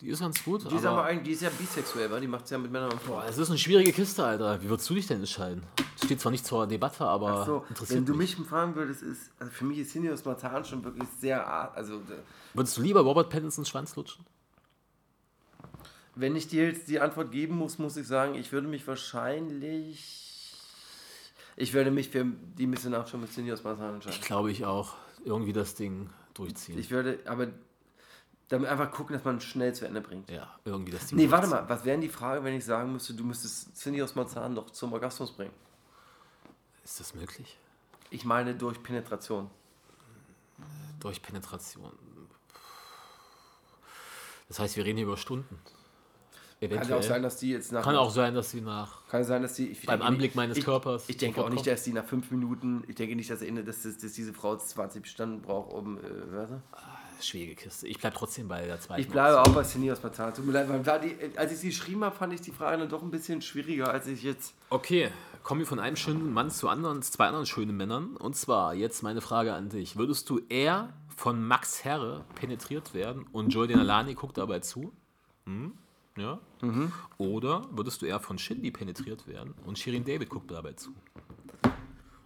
die 0.00 0.08
ist 0.08 0.20
ganz 0.20 0.44
gut. 0.44 0.70
die 0.70 0.76
ist, 0.76 0.84
aber 0.86 1.04
ein, 1.04 1.24
die 1.24 1.32
ist 1.32 1.42
ja 1.42 1.50
bisexuell, 1.50 2.10
wa? 2.10 2.20
die 2.20 2.28
macht 2.28 2.44
es 2.44 2.50
ja 2.50 2.58
mit 2.58 2.70
Männern 2.70 2.92
und 2.92 3.00
Frauen. 3.02 3.22
Boah, 3.22 3.26
es 3.28 3.36
ist 3.36 3.48
eine 3.48 3.58
schwierige 3.58 3.92
Kiste, 3.92 4.24
Alter. 4.24 4.62
Wie 4.62 4.68
würdest 4.68 4.88
du 4.88 4.94
dich 4.94 5.06
denn 5.06 5.18
entscheiden? 5.18 5.62
Steht 6.02 6.20
zwar 6.20 6.30
nicht 6.30 6.46
zur 6.46 6.66
Debatte, 6.66 7.04
aber 7.04 7.44
So, 7.44 7.64
interessiert 7.68 7.98
wenn 7.98 8.06
du 8.06 8.14
mich. 8.14 8.36
fragen 8.36 8.76
würdest, 8.76 9.02
ist, 9.02 9.30
also 9.40 9.50
für 9.52 9.64
mich 9.64 9.78
ist 9.78 9.90
Cindy 9.90 10.10
aus 10.10 10.24
Marzahn 10.24 10.64
schon 10.64 10.84
wirklich 10.84 11.08
sehr, 11.20 11.46
also 11.74 11.94
äh, 11.96 12.22
Würdest 12.54 12.76
du 12.76 12.82
lieber 12.82 13.00
Robert 13.00 13.28
Pattinsons 13.30 13.68
Schwanz 13.68 13.96
lutschen? 13.96 14.24
Wenn 16.14 16.34
ich 16.36 16.48
dir 16.48 16.66
jetzt 16.68 16.88
die 16.88 17.00
Antwort 17.00 17.30
geben 17.30 17.56
muss, 17.56 17.78
muss 17.78 17.96
ich 17.96 18.06
sagen, 18.06 18.34
ich 18.34 18.50
würde 18.52 18.66
mich 18.68 18.86
wahrscheinlich. 18.86 20.54
Ich 21.56 21.74
würde 21.74 21.90
mich 21.90 22.08
für 22.08 22.24
die 22.24 22.66
Missionarstellung 22.66 23.22
mit 23.22 23.32
Cindy 23.32 23.52
aus 23.52 23.64
Marzahn 23.64 23.94
entscheiden. 23.94 24.18
Ich 24.20 24.26
glaube 24.26 24.50
ich 24.50 24.64
auch. 24.64 24.94
Irgendwie 25.24 25.52
das 25.52 25.74
Ding 25.74 26.10
durchziehen. 26.34 26.78
Ich 26.78 26.90
würde, 26.90 27.18
aber 27.24 27.48
damit 28.48 28.68
einfach 28.68 28.90
gucken, 28.90 29.14
dass 29.14 29.24
man 29.24 29.40
schnell 29.40 29.74
zu 29.74 29.86
Ende 29.86 30.00
bringt. 30.00 30.30
ja, 30.30 30.58
irgendwie 30.64 30.92
das 30.92 31.06
Ding 31.06 31.18
Nee, 31.18 31.30
warte 31.30 31.46
mal, 31.48 31.68
was 31.68 31.84
wäre 31.84 31.94
denn 31.94 32.00
die 32.00 32.08
Frage, 32.08 32.42
wenn 32.44 32.54
ich 32.54 32.64
sagen 32.64 32.92
müsste, 32.92 33.14
du 33.14 33.24
müsstest 33.24 33.76
Cindy 33.76 34.02
aus 34.02 34.14
Marzahn 34.14 34.54
noch 34.54 34.70
zum 34.70 34.92
Orgasmus 34.92 35.32
bringen? 35.32 35.52
Ist 36.84 36.98
das 37.00 37.14
möglich? 37.14 37.58
Ich 38.10 38.24
meine 38.24 38.54
durch 38.54 38.82
Penetration. 38.82 39.50
Durch 41.00 41.20
Penetration. 41.22 41.92
Das 44.48 44.58
heißt, 44.58 44.76
wir 44.76 44.84
reden 44.84 44.96
hier 44.96 45.06
über 45.06 45.16
Stunden. 45.18 45.58
Kann 46.60 46.70
ja 46.70 46.76
auch 46.78 46.80
Eventuell. 46.80 47.02
sein, 47.02 47.22
dass 47.22 47.36
die 47.36 47.50
jetzt 47.50 47.70
nach. 47.70 47.84
Kann 47.84 47.94
auch 47.96 48.10
sein, 48.10 48.34
dass 48.34 48.50
sie 48.50 48.60
nach. 48.62 49.06
Kann 49.08 49.22
sein, 49.22 49.42
dass 49.42 49.54
die. 49.54 49.68
Ich 49.68 49.86
Beim 49.86 49.98
denke 50.00 50.06
Anblick 50.06 50.30
nicht- 50.30 50.36
meines 50.36 50.56
ich, 50.58 50.64
Körpers 50.64 51.04
Ich 51.08 51.16
denke 51.18 51.44
auch 51.44 51.50
nicht, 51.50 51.64
dass 51.66 51.84
die 51.84 51.92
nach 51.92 52.04
fünf 52.04 52.30
Minuten. 52.32 52.82
Ich 52.88 52.96
denke 52.96 53.14
nicht, 53.14 53.30
dass, 53.30 53.40
dass, 53.40 53.82
dass, 53.82 53.98
dass 53.98 54.12
diese 54.12 54.32
Frau 54.32 54.56
20 54.56 55.06
Stunden 55.06 55.40
braucht, 55.42 55.72
um. 55.72 55.98
Äh. 55.98 56.00
Schwierige 57.20 57.54
Kiste. 57.54 57.86
Ich 57.86 57.98
bleibe 57.98 58.16
trotzdem 58.16 58.48
bei 58.48 58.64
der 58.64 58.80
zweiten. 58.80 59.00
Ich 59.00 59.08
bleibe 59.08 59.40
auch 59.40 59.48
bei 59.48 59.60
aus 59.60 60.02
Marzahn. 60.02 60.34
Tut 60.34 60.46
mir 60.46 60.52
leid, 60.52 61.04
die, 61.04 61.38
als 61.38 61.52
ich 61.52 61.58
sie 61.58 61.68
geschrieben 61.68 62.04
habe, 62.04 62.14
fand 62.14 62.32
ich 62.32 62.40
die 62.40 62.52
Frage 62.52 62.78
dann 62.78 62.88
doch 62.88 63.02
ein 63.02 63.10
bisschen 63.10 63.42
schwieriger, 63.42 63.90
als 63.90 64.06
ich 64.06 64.22
jetzt. 64.22 64.54
Okay, 64.70 65.10
kommen 65.42 65.60
wir 65.60 65.66
von 65.66 65.80
einem 65.80 65.96
schönen 65.96 66.32
Mann 66.32 66.50
zu 66.50 66.68
anderen, 66.68 67.02
zu 67.02 67.12
zwei 67.12 67.26
anderen 67.26 67.46
schönen 67.46 67.76
Männern. 67.76 68.16
Und 68.16 68.36
zwar 68.36 68.74
jetzt 68.74 69.02
meine 69.02 69.20
Frage 69.20 69.54
an 69.54 69.68
dich. 69.68 69.96
Würdest 69.96 70.30
du 70.30 70.40
eher 70.48 70.92
von 71.16 71.44
Max 71.44 71.84
Herre 71.84 72.24
penetriert 72.36 72.94
werden 72.94 73.26
und 73.32 73.50
Jordan 73.50 73.80
Alani 73.80 74.14
guckt 74.14 74.38
dabei 74.38 74.60
zu? 74.60 74.92
Hm? 75.46 75.72
Ja? 76.16 76.38
Oder 77.16 77.66
würdest 77.70 78.02
du 78.02 78.06
eher 78.06 78.20
von 78.20 78.38
Shindy 78.38 78.70
penetriert 78.70 79.26
werden 79.26 79.54
und 79.64 79.78
Shirin 79.78 80.04
David 80.04 80.28
guckt 80.28 80.50
dabei 80.50 80.72
zu? 80.72 80.90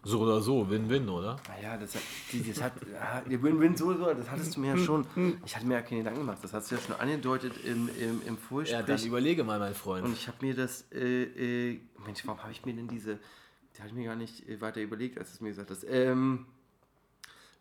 So 0.04 0.20
oder 0.20 0.40
so, 0.40 0.68
Win-Win, 0.68 1.08
oder? 1.08 1.36
Naja, 1.48 1.76
das, 1.76 1.94
hat- 1.94 2.02
das 2.48 2.60
hat. 2.62 2.72
ja, 2.92 3.20
die 3.20 3.40
Win-Win 3.40 3.76
sowieso, 3.76 4.12
das 4.12 4.28
hattest 4.28 4.56
du 4.56 4.60
mir 4.60 4.74
ja 4.74 4.76
schon. 4.76 5.06
Ich 5.46 5.54
hatte 5.54 5.64
mir 5.66 5.74
ja 5.74 5.82
keine 5.82 5.98
Gedanken 6.00 6.20
gemacht. 6.20 6.38
Das 6.42 6.52
hast 6.52 6.70
du 6.70 6.74
ja 6.74 6.80
schon 6.80 6.96
angedeutet 6.96 7.52
im, 7.64 7.88
im, 8.00 8.20
im 8.26 8.34
Ja, 8.34 8.40
Vorgespräch. 8.48 8.84
dann 8.86 9.02
überlege 9.06 9.44
mal, 9.44 9.60
mein 9.60 9.74
Freund. 9.74 10.04
Und 10.04 10.12
ich 10.14 10.26
habe 10.26 10.38
mir 10.44 10.54
das, 10.56 10.86
äh, 10.92 11.70
äh, 11.74 11.80
Mensch, 12.04 12.26
warum 12.26 12.42
habe 12.42 12.50
ich 12.50 12.64
mir 12.66 12.74
denn 12.74 12.88
diese, 12.88 13.18
die 13.76 13.78
habe 13.78 13.88
ich 13.90 13.94
mir 13.94 14.04
gar 14.06 14.16
nicht 14.16 14.48
äh, 14.48 14.60
weiter 14.60 14.80
überlegt, 14.82 15.18
als 15.18 15.28
du 15.30 15.34
es 15.34 15.40
mir 15.40 15.50
gesagt 15.50 15.70
hast. 15.70 15.84
Ähm, 15.88 16.46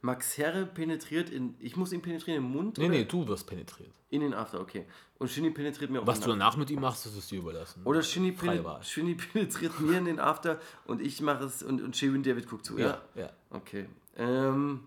Max 0.02 0.38
Herre 0.38 0.66
penetriert 0.66 1.30
in, 1.30 1.56
ich 1.60 1.76
muss 1.76 1.94
ihn 1.94 2.02
penetrieren 2.02 2.44
im 2.44 2.52
Mund 2.52 2.78
nee, 2.78 2.86
oder 2.86 2.94
nee, 2.96 3.04
du 3.06 3.28
wirst 3.28 3.46
penetriert. 3.48 3.92
in 4.10 4.22
den 4.22 4.34
After, 4.34 4.60
okay. 4.60 4.86
Und 5.20 5.30
Shinny 5.30 5.52
penetriert 5.52 5.92
mir 5.92 6.02
auch 6.02 6.08
Was 6.08 6.20
du 6.20 6.30
danach 6.30 6.58
mit 6.58 6.72
ihm 6.72 6.82
machst, 6.82 7.06
das 7.06 7.16
ist 7.16 7.30
dir 7.30 7.40
überlassen. 7.40 7.82
Oder 7.86 8.02
Shinny, 8.02 8.34
Freie 8.34 8.56
pen, 8.58 8.64
Wahl. 8.66 8.84
Shinny 8.84 9.14
penetriert 9.34 9.80
mir 9.80 10.00
in 10.00 10.06
den 10.06 10.20
After 10.20 10.60
und 10.86 11.02
ich 11.02 11.22
mache 11.22 11.44
es 11.44 11.62
und, 11.62 11.82
und 11.82 11.96
Shirin 11.96 12.24
David 12.24 12.48
guckt 12.50 12.66
zu, 12.66 12.80
ja? 12.80 13.02
ja, 13.16 13.22
ja. 13.22 13.30
Okay. 13.52 13.86
Ähm, 14.18 14.82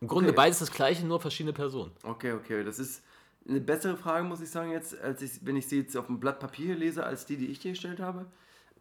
Im 0.00 0.08
Grunde 0.08 0.30
Okay. 0.30 0.36
beides 0.36 0.60
das 0.60 0.72
gleiche, 0.72 1.04
nur 1.06 1.20
verschiedene 1.20 1.52
Personen. 1.52 1.92
okay, 2.02 2.32
okay. 2.32 2.64
Das 2.64 2.78
ist 2.78 3.02
eine 3.46 3.60
bessere 3.60 3.96
Frage, 3.98 4.24
muss 4.24 4.40
ich 4.40 4.50
sagen, 4.50 4.70
jetzt, 4.72 4.98
als 5.00 5.20
ich, 5.22 5.44
wenn 5.44 5.56
ich 5.56 5.68
sie 5.68 5.80
jetzt 5.80 5.96
auf 5.96 6.06
dem 6.06 6.18
Blatt 6.18 6.40
Papier 6.40 6.74
lese, 6.74 7.04
als 7.04 7.26
die, 7.26 7.36
die 7.36 7.46
ich 7.48 7.58
dir 7.58 7.72
gestellt 7.72 8.00
habe. 8.00 8.26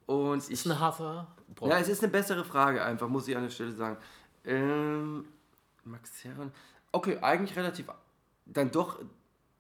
Und 0.08 0.44
ich, 0.44 0.52
Ist 0.52 0.66
ein 0.68 0.80
harter 0.80 1.28
Brocken. 1.56 1.72
Ja, 1.72 1.80
es 1.80 1.90
ist 1.90 2.04
eine 2.04 2.12
bessere 2.12 2.44
Frage 2.46 2.84
einfach, 2.84 3.08
muss 3.10 3.28
ich 3.28 3.36
an 3.36 3.44
der 3.44 3.50
Stelle 3.50 3.72
sagen. 3.74 3.98
Ähm, 4.46 5.26
Max 5.84 6.24
Herren. 6.24 6.52
Okay, 6.92 7.18
eigentlich 7.22 7.56
relativ. 7.56 7.88
Dann 8.46 8.72
doch. 8.72 9.00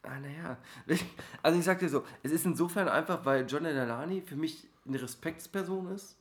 Ah, 0.03 0.19
naja. 0.19 0.57
Also 1.41 1.59
ich 1.59 1.65
sag 1.65 1.79
dir 1.79 1.89
so, 1.89 2.03
es 2.23 2.31
ist 2.31 2.45
insofern 2.45 2.87
einfach, 2.87 3.25
weil 3.25 3.45
John 3.47 3.63
Delani 3.63 4.21
für 4.21 4.35
mich 4.35 4.67
eine 4.87 5.01
Respektsperson 5.01 5.91
ist 5.91 6.17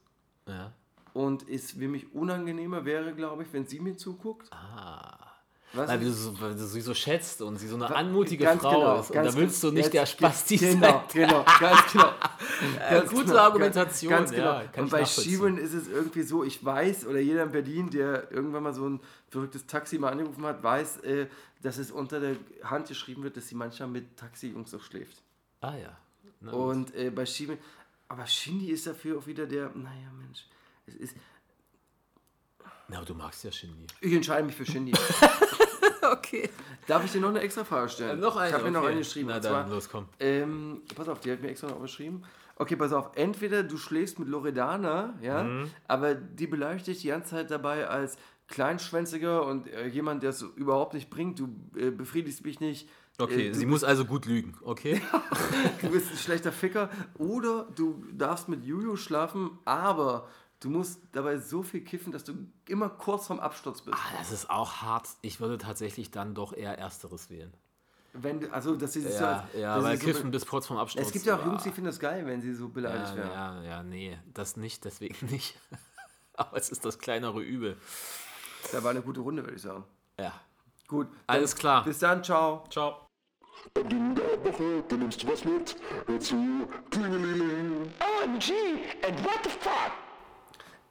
ja. 0.47 0.73
und 1.13 1.49
es 1.49 1.73
für 1.73 1.89
mich 1.89 2.15
unangenehmer 2.15 2.85
wäre, 2.85 3.15
glaube 3.15 3.43
ich, 3.43 3.53
wenn 3.53 3.67
sie 3.67 3.81
mir 3.81 3.97
zuguckt. 3.97 4.51
Ah. 4.53 5.14
Was 5.75 5.89
Weil 5.89 5.99
du, 6.01 6.13
so, 6.13 6.41
weil 6.41 6.55
du 6.55 6.65
sie 6.67 6.81
so 6.81 6.95
schätzt 6.95 7.43
und 7.43 7.57
sie 7.59 7.67
so 7.67 7.75
eine 7.75 7.95
anmutige 7.95 8.45
Ganz 8.45 8.63
Frau 8.63 8.71
genau, 8.81 9.01
ist. 9.01 9.11
Und 9.11 9.25
da 9.25 9.35
willst 9.35 9.63
du 9.63 9.69
gen- 9.69 9.75
nicht 9.75 9.93
der 9.93 10.07
Spasti 10.07 10.57
Genau, 10.57 10.81
sein. 10.89 11.01
genau, 11.13 11.45
ganz 11.61 11.93
genau. 11.93 12.13
Ganz 12.91 13.11
gute 13.11 13.25
genau, 13.27 13.39
Argumentation, 13.39 14.11
Ganz, 14.11 14.31
ganz 14.31 14.37
genau. 14.41 14.53
ja, 14.61 14.67
kann 14.69 14.85
und 14.85 14.91
bei. 14.91 15.05
Sheeran 15.05 15.59
ist 15.59 15.73
es 15.75 15.89
irgendwie 15.89 16.23
so, 16.23 16.45
ich 16.45 16.65
weiß, 16.65 17.07
oder 17.07 17.19
jeder 17.19 17.43
in 17.43 17.51
Berlin, 17.53 17.91
der 17.91 18.31
irgendwann 18.31 18.63
mal 18.63 18.73
so 18.75 18.89
ein 18.89 19.01
verrücktes 19.29 19.67
Taxi 19.67 19.99
mal 19.99 20.13
angerufen 20.13 20.45
hat, 20.45 20.63
weiß, 20.63 20.99
äh, 20.99 21.27
dass 21.63 21.79
es 21.79 21.91
unter 21.91 22.21
der 22.21 22.37
Hand 22.63 22.87
geschrieben 22.89 23.23
wird, 23.25 23.37
dass 23.37 23.49
sie 23.49 23.55
manchmal 23.57 23.89
mit 23.89 24.17
Taxi-Jungs 24.17 24.73
auch 24.75 24.83
schläft. 24.83 25.17
Ah 25.61 25.75
ja. 25.77 25.97
Na. 26.41 26.53
Und 26.53 26.95
äh, 26.95 27.11
bei 27.11 27.27
Sheeran, 27.27 27.59
aber 28.09 28.27
Shindy 28.27 28.71
ist 28.71 28.87
dafür 28.87 29.19
auch 29.19 29.27
wieder 29.27 29.47
der, 29.47 29.71
naja 29.75 30.11
Mensch, 30.21 30.47
es 30.87 30.95
ist, 30.95 31.17
Na, 32.89 33.03
du 33.03 33.15
magst 33.15 33.43
ja 33.45 33.51
Shindy. 33.51 33.87
Ich 34.01 34.13
entscheide 34.13 34.47
mich 34.47 34.55
für 34.55 34.67
Shindy. 34.67 34.93
Okay. 36.13 36.51
Darf 36.87 37.05
ich 37.05 37.13
dir 37.13 37.21
noch 37.21 37.31
eine 37.31 37.41
extra 37.41 37.65
Frage 37.65 37.89
stellen? 37.89 38.19
Äh, 38.19 38.21
noch 38.21 38.37
eine? 38.37 38.49
Ich 38.49 38.55
habe 38.55 38.65
mir 38.65 38.71
noch 38.71 38.81
okay. 38.81 38.91
eine 38.91 38.99
geschrieben. 38.99 39.29
Na 39.29 39.37
und 39.37 39.45
dann, 39.45 39.53
zwar, 39.53 39.69
los, 39.69 39.89
komm. 39.89 40.07
Ähm, 40.21 40.83
pass 40.95 41.09
auf, 41.09 41.21
die 41.21 41.33
hat 41.33 41.41
mir 41.41 41.49
extra 41.49 41.69
noch 41.69 41.81
geschrieben. 41.81 42.23
Okay, 42.57 42.77
pass 42.77 42.93
auf. 42.93 43.11
Entweder 43.17 43.63
du 43.63 43.77
schläfst 43.77 44.19
mit 44.19 44.29
Loredana, 44.29 45.15
ja, 45.23 45.43
Mhm. 45.43 45.71
aber 45.89 46.15
die 46.15 46.47
beleidigt 46.47 46.87
dich 46.87 47.01
die 47.01 47.09
ganze 47.09 47.31
Zeit 47.31 47.51
dabei 47.51 47.89
als 47.89 48.17
kleinschwänziger 48.49 49.45
und 49.47 49.67
äh, 49.69 49.87
jemand, 49.87 50.23
der 50.23 50.31
es 50.31 50.43
überhaupt 50.43 50.95
nicht 50.95 51.11
bringt. 51.11 51.39
Du 51.39 51.49
äh, 51.77 51.91
befriedigst 51.91 52.45
mich 52.45 52.61
nicht. 52.61 52.89
Okay, 53.19 53.49
äh, 53.49 53.51
du, 53.51 53.59
sie 53.59 53.67
muss 53.67 53.85
also 53.85 54.05
gut 54.05 54.27
lügen, 54.27 54.57
okay? 54.63 55.01
du 55.81 55.89
bist 55.91 56.11
ein 56.13 56.19
schlechter 56.19 56.53
Ficker. 56.53 56.91
Oder 57.17 57.67
du 57.75 58.05
darfst 58.13 58.49
mit 58.49 58.65
Juju 58.65 58.97
schlafen, 58.97 59.59
aber 59.65 60.29
du 60.65 60.71
musst 60.71 61.01
dabei 61.13 61.37
so 61.39 61.63
viel 61.63 61.83
kiffen, 61.83 62.11
dass 62.13 62.25
du 62.25 62.33
immer 62.69 62.89
kurz 62.89 63.27
vorm 63.27 63.39
Absturz 63.39 63.83
bist. 63.83 63.97
Ah, 63.99 64.17
das 64.19 64.33
ist 64.33 64.49
auch 64.49 64.77
hart. 64.83 65.09
Ich 65.21 65.39
würde 65.41 65.59
tatsächlich 65.59 66.11
dann 66.11 66.35
doch 66.35 66.53
eher 66.55 66.79
Ersteres 66.79 67.29
wählen. 67.29 67.53
Wenn 68.15 68.41
du, 68.41 68.53
also, 68.53 68.75
dass 68.77 68.93
sie 68.95 69.01
sich 69.01 69.13
so 69.13 69.25
Ja, 69.25 69.41
als- 69.41 69.55
ja 69.55 69.75
dass 69.75 69.85
weil 69.85 69.97
sie 69.99 70.07
so 70.07 70.13
Kiffen 70.13 70.31
bis 70.31 70.47
kurz 70.47 70.67
vorm 70.67 70.79
Absturz. 70.79 71.07
Es 71.07 71.13
gibt 71.13 71.27
ja 71.27 71.37
auch 71.37 71.45
Jungs, 71.45 71.65
die 71.65 71.71
finden 71.71 71.87
das 71.87 71.99
geil, 71.99 72.25
wenn 72.27 72.41
sie 72.41 72.55
so 72.55 72.69
beleidigt 72.69 73.11
ja, 73.11 73.17
werden. 73.17 73.31
ja, 73.33 73.63
ja, 73.63 73.83
nee, 73.83 74.19
das 74.33 74.57
nicht, 74.57 74.85
deswegen 74.85 75.27
nicht. 75.31 75.59
Aber 76.35 76.57
es 76.57 76.71
ist 76.71 76.85
das 76.85 76.99
kleinere 76.99 77.43
Übel. 77.43 77.77
Da 78.73 78.83
war 78.83 78.91
eine 78.93 79.03
gute 79.03 79.21
Runde, 79.21 79.43
würde 79.43 79.57
ich 79.57 79.63
sagen. 79.63 79.85
Ja. 80.19 80.33
Gut. 80.89 81.09
Alles 81.27 81.55
klar. 81.55 81.85
Bis 81.85 81.99
dann, 81.99 82.23
ciao. 82.25 82.65
Ciao. 82.71 83.07
Ding 83.77 84.15
der 84.15 84.45
Woche, 84.45 84.85
da 84.89 84.97
nimmst 84.97 85.23
du 85.23 85.29
was 85.29 85.45
mit. 85.45 85.77
Hör 86.07 86.21
zu, 86.21 86.69
Klingelingeling. 86.91 87.93
OMG, 88.23 88.53
and 89.07 89.25
what 89.25 89.41
the 89.45 89.51
fuck? 89.51 89.93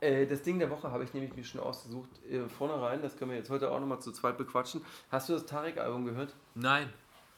Äh, 0.03 0.27
das 0.27 0.41
Ding 0.41 0.59
der 0.59 0.69
Woche 0.69 0.91
habe 0.91 1.03
ich 1.03 1.13
nämlich 1.13 1.35
mir 1.35 1.43
schon 1.43 1.61
ausgesucht. 1.61 2.09
Äh, 2.29 2.47
vornherein, 2.49 3.01
das 3.01 3.15
können 3.17 3.31
wir 3.31 3.37
jetzt 3.37 3.49
heute 3.49 3.71
auch 3.71 3.79
nochmal 3.79 4.01
zu 4.01 4.11
zweit 4.11 4.37
bequatschen. 4.37 4.81
Hast 5.09 5.29
du 5.29 5.33
das 5.33 5.45
Tarek-Album 5.45 6.05
gehört? 6.05 6.35
Nein. 6.55 6.89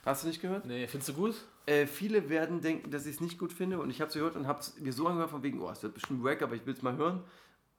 Hast 0.04 0.24
du 0.24 0.28
nicht 0.28 0.42
gehört? 0.42 0.66
Nee, 0.66 0.88
findest 0.88 1.10
du 1.10 1.14
gut? 1.14 1.36
Äh, 1.66 1.88
viele 1.88 2.30
werden 2.30 2.62
denken, 2.62 2.92
dass 2.92 3.06
ich 3.06 3.16
es 3.16 3.22
nicht 3.22 3.38
gut 3.40 3.52
finde 3.54 3.80
und 3.80 3.90
ich 3.90 4.02
habe 4.02 4.10
es 4.10 4.14
gehört 4.14 4.36
und 4.36 4.46
habe 4.48 4.60
es 4.60 4.80
mir 4.80 4.94
so 4.94 5.08
angehört 5.08 5.32
von 5.32 5.42
wegen, 5.44 5.62
oh, 5.62 5.70
es 5.70 5.82
wird 5.84 5.94
bestimmt 5.96 6.24
wack, 6.24 6.42
aber 6.42 6.56
ich 6.56 6.66
will 6.66 6.74
es 6.74 6.82
mal 6.82 6.96
hören. 6.96 7.24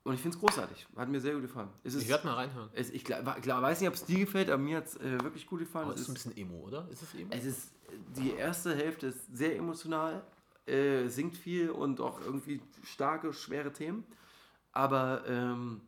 Und 0.03 0.15
ich 0.15 0.21
finde 0.21 0.37
es 0.37 0.41
großartig. 0.41 0.87
Hat 0.97 1.09
mir 1.09 1.21
sehr 1.21 1.33
gut 1.35 1.43
gefallen. 1.43 1.69
Es 1.83 1.95
ist, 1.95 2.03
Ich 2.05 2.09
werde 2.09 2.27
mal 2.29 2.35
reinhören. 2.35 2.69
es, 2.75 2.91
ich 2.91 3.05
klar, 3.05 3.23
klar, 3.41 3.61
weiß 3.63 3.81
nicht, 3.81 3.89
ob 3.89 3.95
es 3.95 4.05
dir 4.05 4.21
gefällt, 4.21 4.51
aber 4.51 4.63
mir 4.63 4.77
hat 4.77 4.87
es 4.87 4.97
äh, 4.99 5.21
wirklich 5.23 5.47
gut 5.49 5.59
gefallen. 5.61 5.87
Aber 5.87 5.95
Es 5.95 6.03
ist 6.03 6.09
ein 6.09 6.15
bisschen 6.15 6.37
Emo, 6.37 6.59
oder? 6.61 6.87
Ist 6.93 7.03
es 7.03 7.15
Emo? 7.15 7.27
es 7.31 7.45
ist, 7.45 7.73
die 8.17 8.33
erste 8.35 8.75
Hälfte 8.77 9.09
ist 9.09 9.37
sehr 9.37 9.57
emotional, 9.57 10.23
äh, 10.67 11.09
singt 11.09 11.37
viel 11.37 11.71
und 11.71 12.01
auch 12.01 12.21
irgendwie 12.21 12.61
starke, 12.85 13.33
schwere 13.33 13.73
Themen. 13.73 14.05
Aber 14.77 15.25
ähm, 15.27 15.81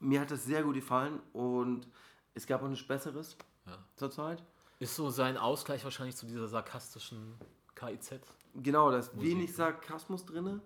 mir 0.00 0.20
hat 0.20 0.30
es 0.32 0.44
sehr 0.44 0.64
gut 0.64 0.74
gefallen 0.74 1.20
und 1.32 1.86
es 2.34 2.44
gab 2.46 2.60
auch 2.62 2.68
nichts 2.68 2.86
Besseres 2.86 3.36
Ja. 3.66 3.78
zurzeit. 3.94 4.42
Ist 4.80 4.96
so 4.96 5.10
sein 5.10 5.36
Ausgleich 5.36 5.84
wahrscheinlich 5.84 6.16
zu 6.16 6.26
dieser 6.26 6.48
sarkastischen 6.48 7.34
KIZ? 7.76 8.20
Genau, 8.56 8.90
da 8.90 8.98
ist 8.98 9.18
wenig 9.20 9.54
Sarkasmus 9.54 10.26
drin. 10.26 10.60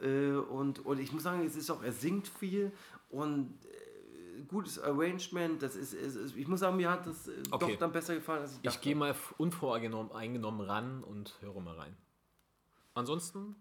Äh, 0.00 0.30
und, 0.32 0.84
und 0.86 0.98
ich 0.98 1.12
muss 1.12 1.22
sagen, 1.24 1.44
es 1.44 1.56
ist 1.56 1.70
auch, 1.70 1.82
er 1.82 1.92
singt 1.92 2.26
viel 2.26 2.72
und 3.10 3.52
äh, 3.66 4.42
gutes 4.48 4.78
Arrangement. 4.80 5.62
Das 5.62 5.76
ist, 5.76 5.92
ist, 5.92 6.34
ich 6.34 6.48
muss 6.48 6.60
sagen, 6.60 6.76
mir 6.78 6.90
hat 6.90 7.06
das 7.06 7.28
äh, 7.28 7.32
Okay. 7.50 7.72
doch 7.72 7.78
dann 7.78 7.92
besser 7.92 8.14
gefallen, 8.14 8.40
als 8.42 8.52
ich 8.52 8.56
Ich 8.56 8.62
dachte. 8.62 8.80
gehe 8.80 8.96
mal 8.96 9.14
unvoreingenommen 9.36 10.10
eingenommen 10.12 10.62
ran 10.62 11.04
und 11.04 11.34
höre 11.42 11.60
mal 11.60 11.76
rein. 11.78 11.94
Ansonsten, 12.94 13.56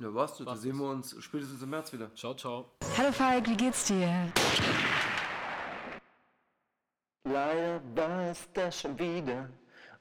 Ja, 0.00 0.14
was? 0.14 0.36
Da 0.38 0.54
sehen 0.54 0.76
wir 0.76 0.90
uns 0.90 1.16
spätestens 1.18 1.60
im 1.60 1.70
März 1.70 1.92
wieder. 1.92 2.14
ciao, 2.14 2.32
ciao. 2.32 2.70
Hallo 2.96 3.10
Falk, 3.10 3.48
wie 3.48 3.56
geht's 3.56 3.86
dir? 3.86 4.32
Leider 7.24 7.80
war 7.96 8.30
es 8.30 8.48
das 8.52 8.80
schon 8.80 8.96
wieder. 8.96 9.50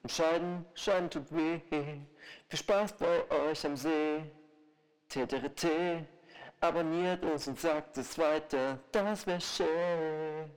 Und 0.03 0.11
Scheiden, 0.11 0.63
Scheiden 0.75 1.09
tut 1.09 1.35
weh. 1.35 1.59
Viel 1.69 2.59
Spaß 2.59 2.95
bei 2.97 3.31
euch 3.31 3.65
am 3.65 3.75
See. 3.75 4.23
TTRT, 5.09 6.05
abonniert 6.61 7.23
uns 7.23 7.47
und 7.47 7.59
sagt 7.59 7.97
es 7.97 8.19
weiter. 8.19 8.77
Das 8.91 9.25
wär 9.25 9.39
schön. 9.39 10.51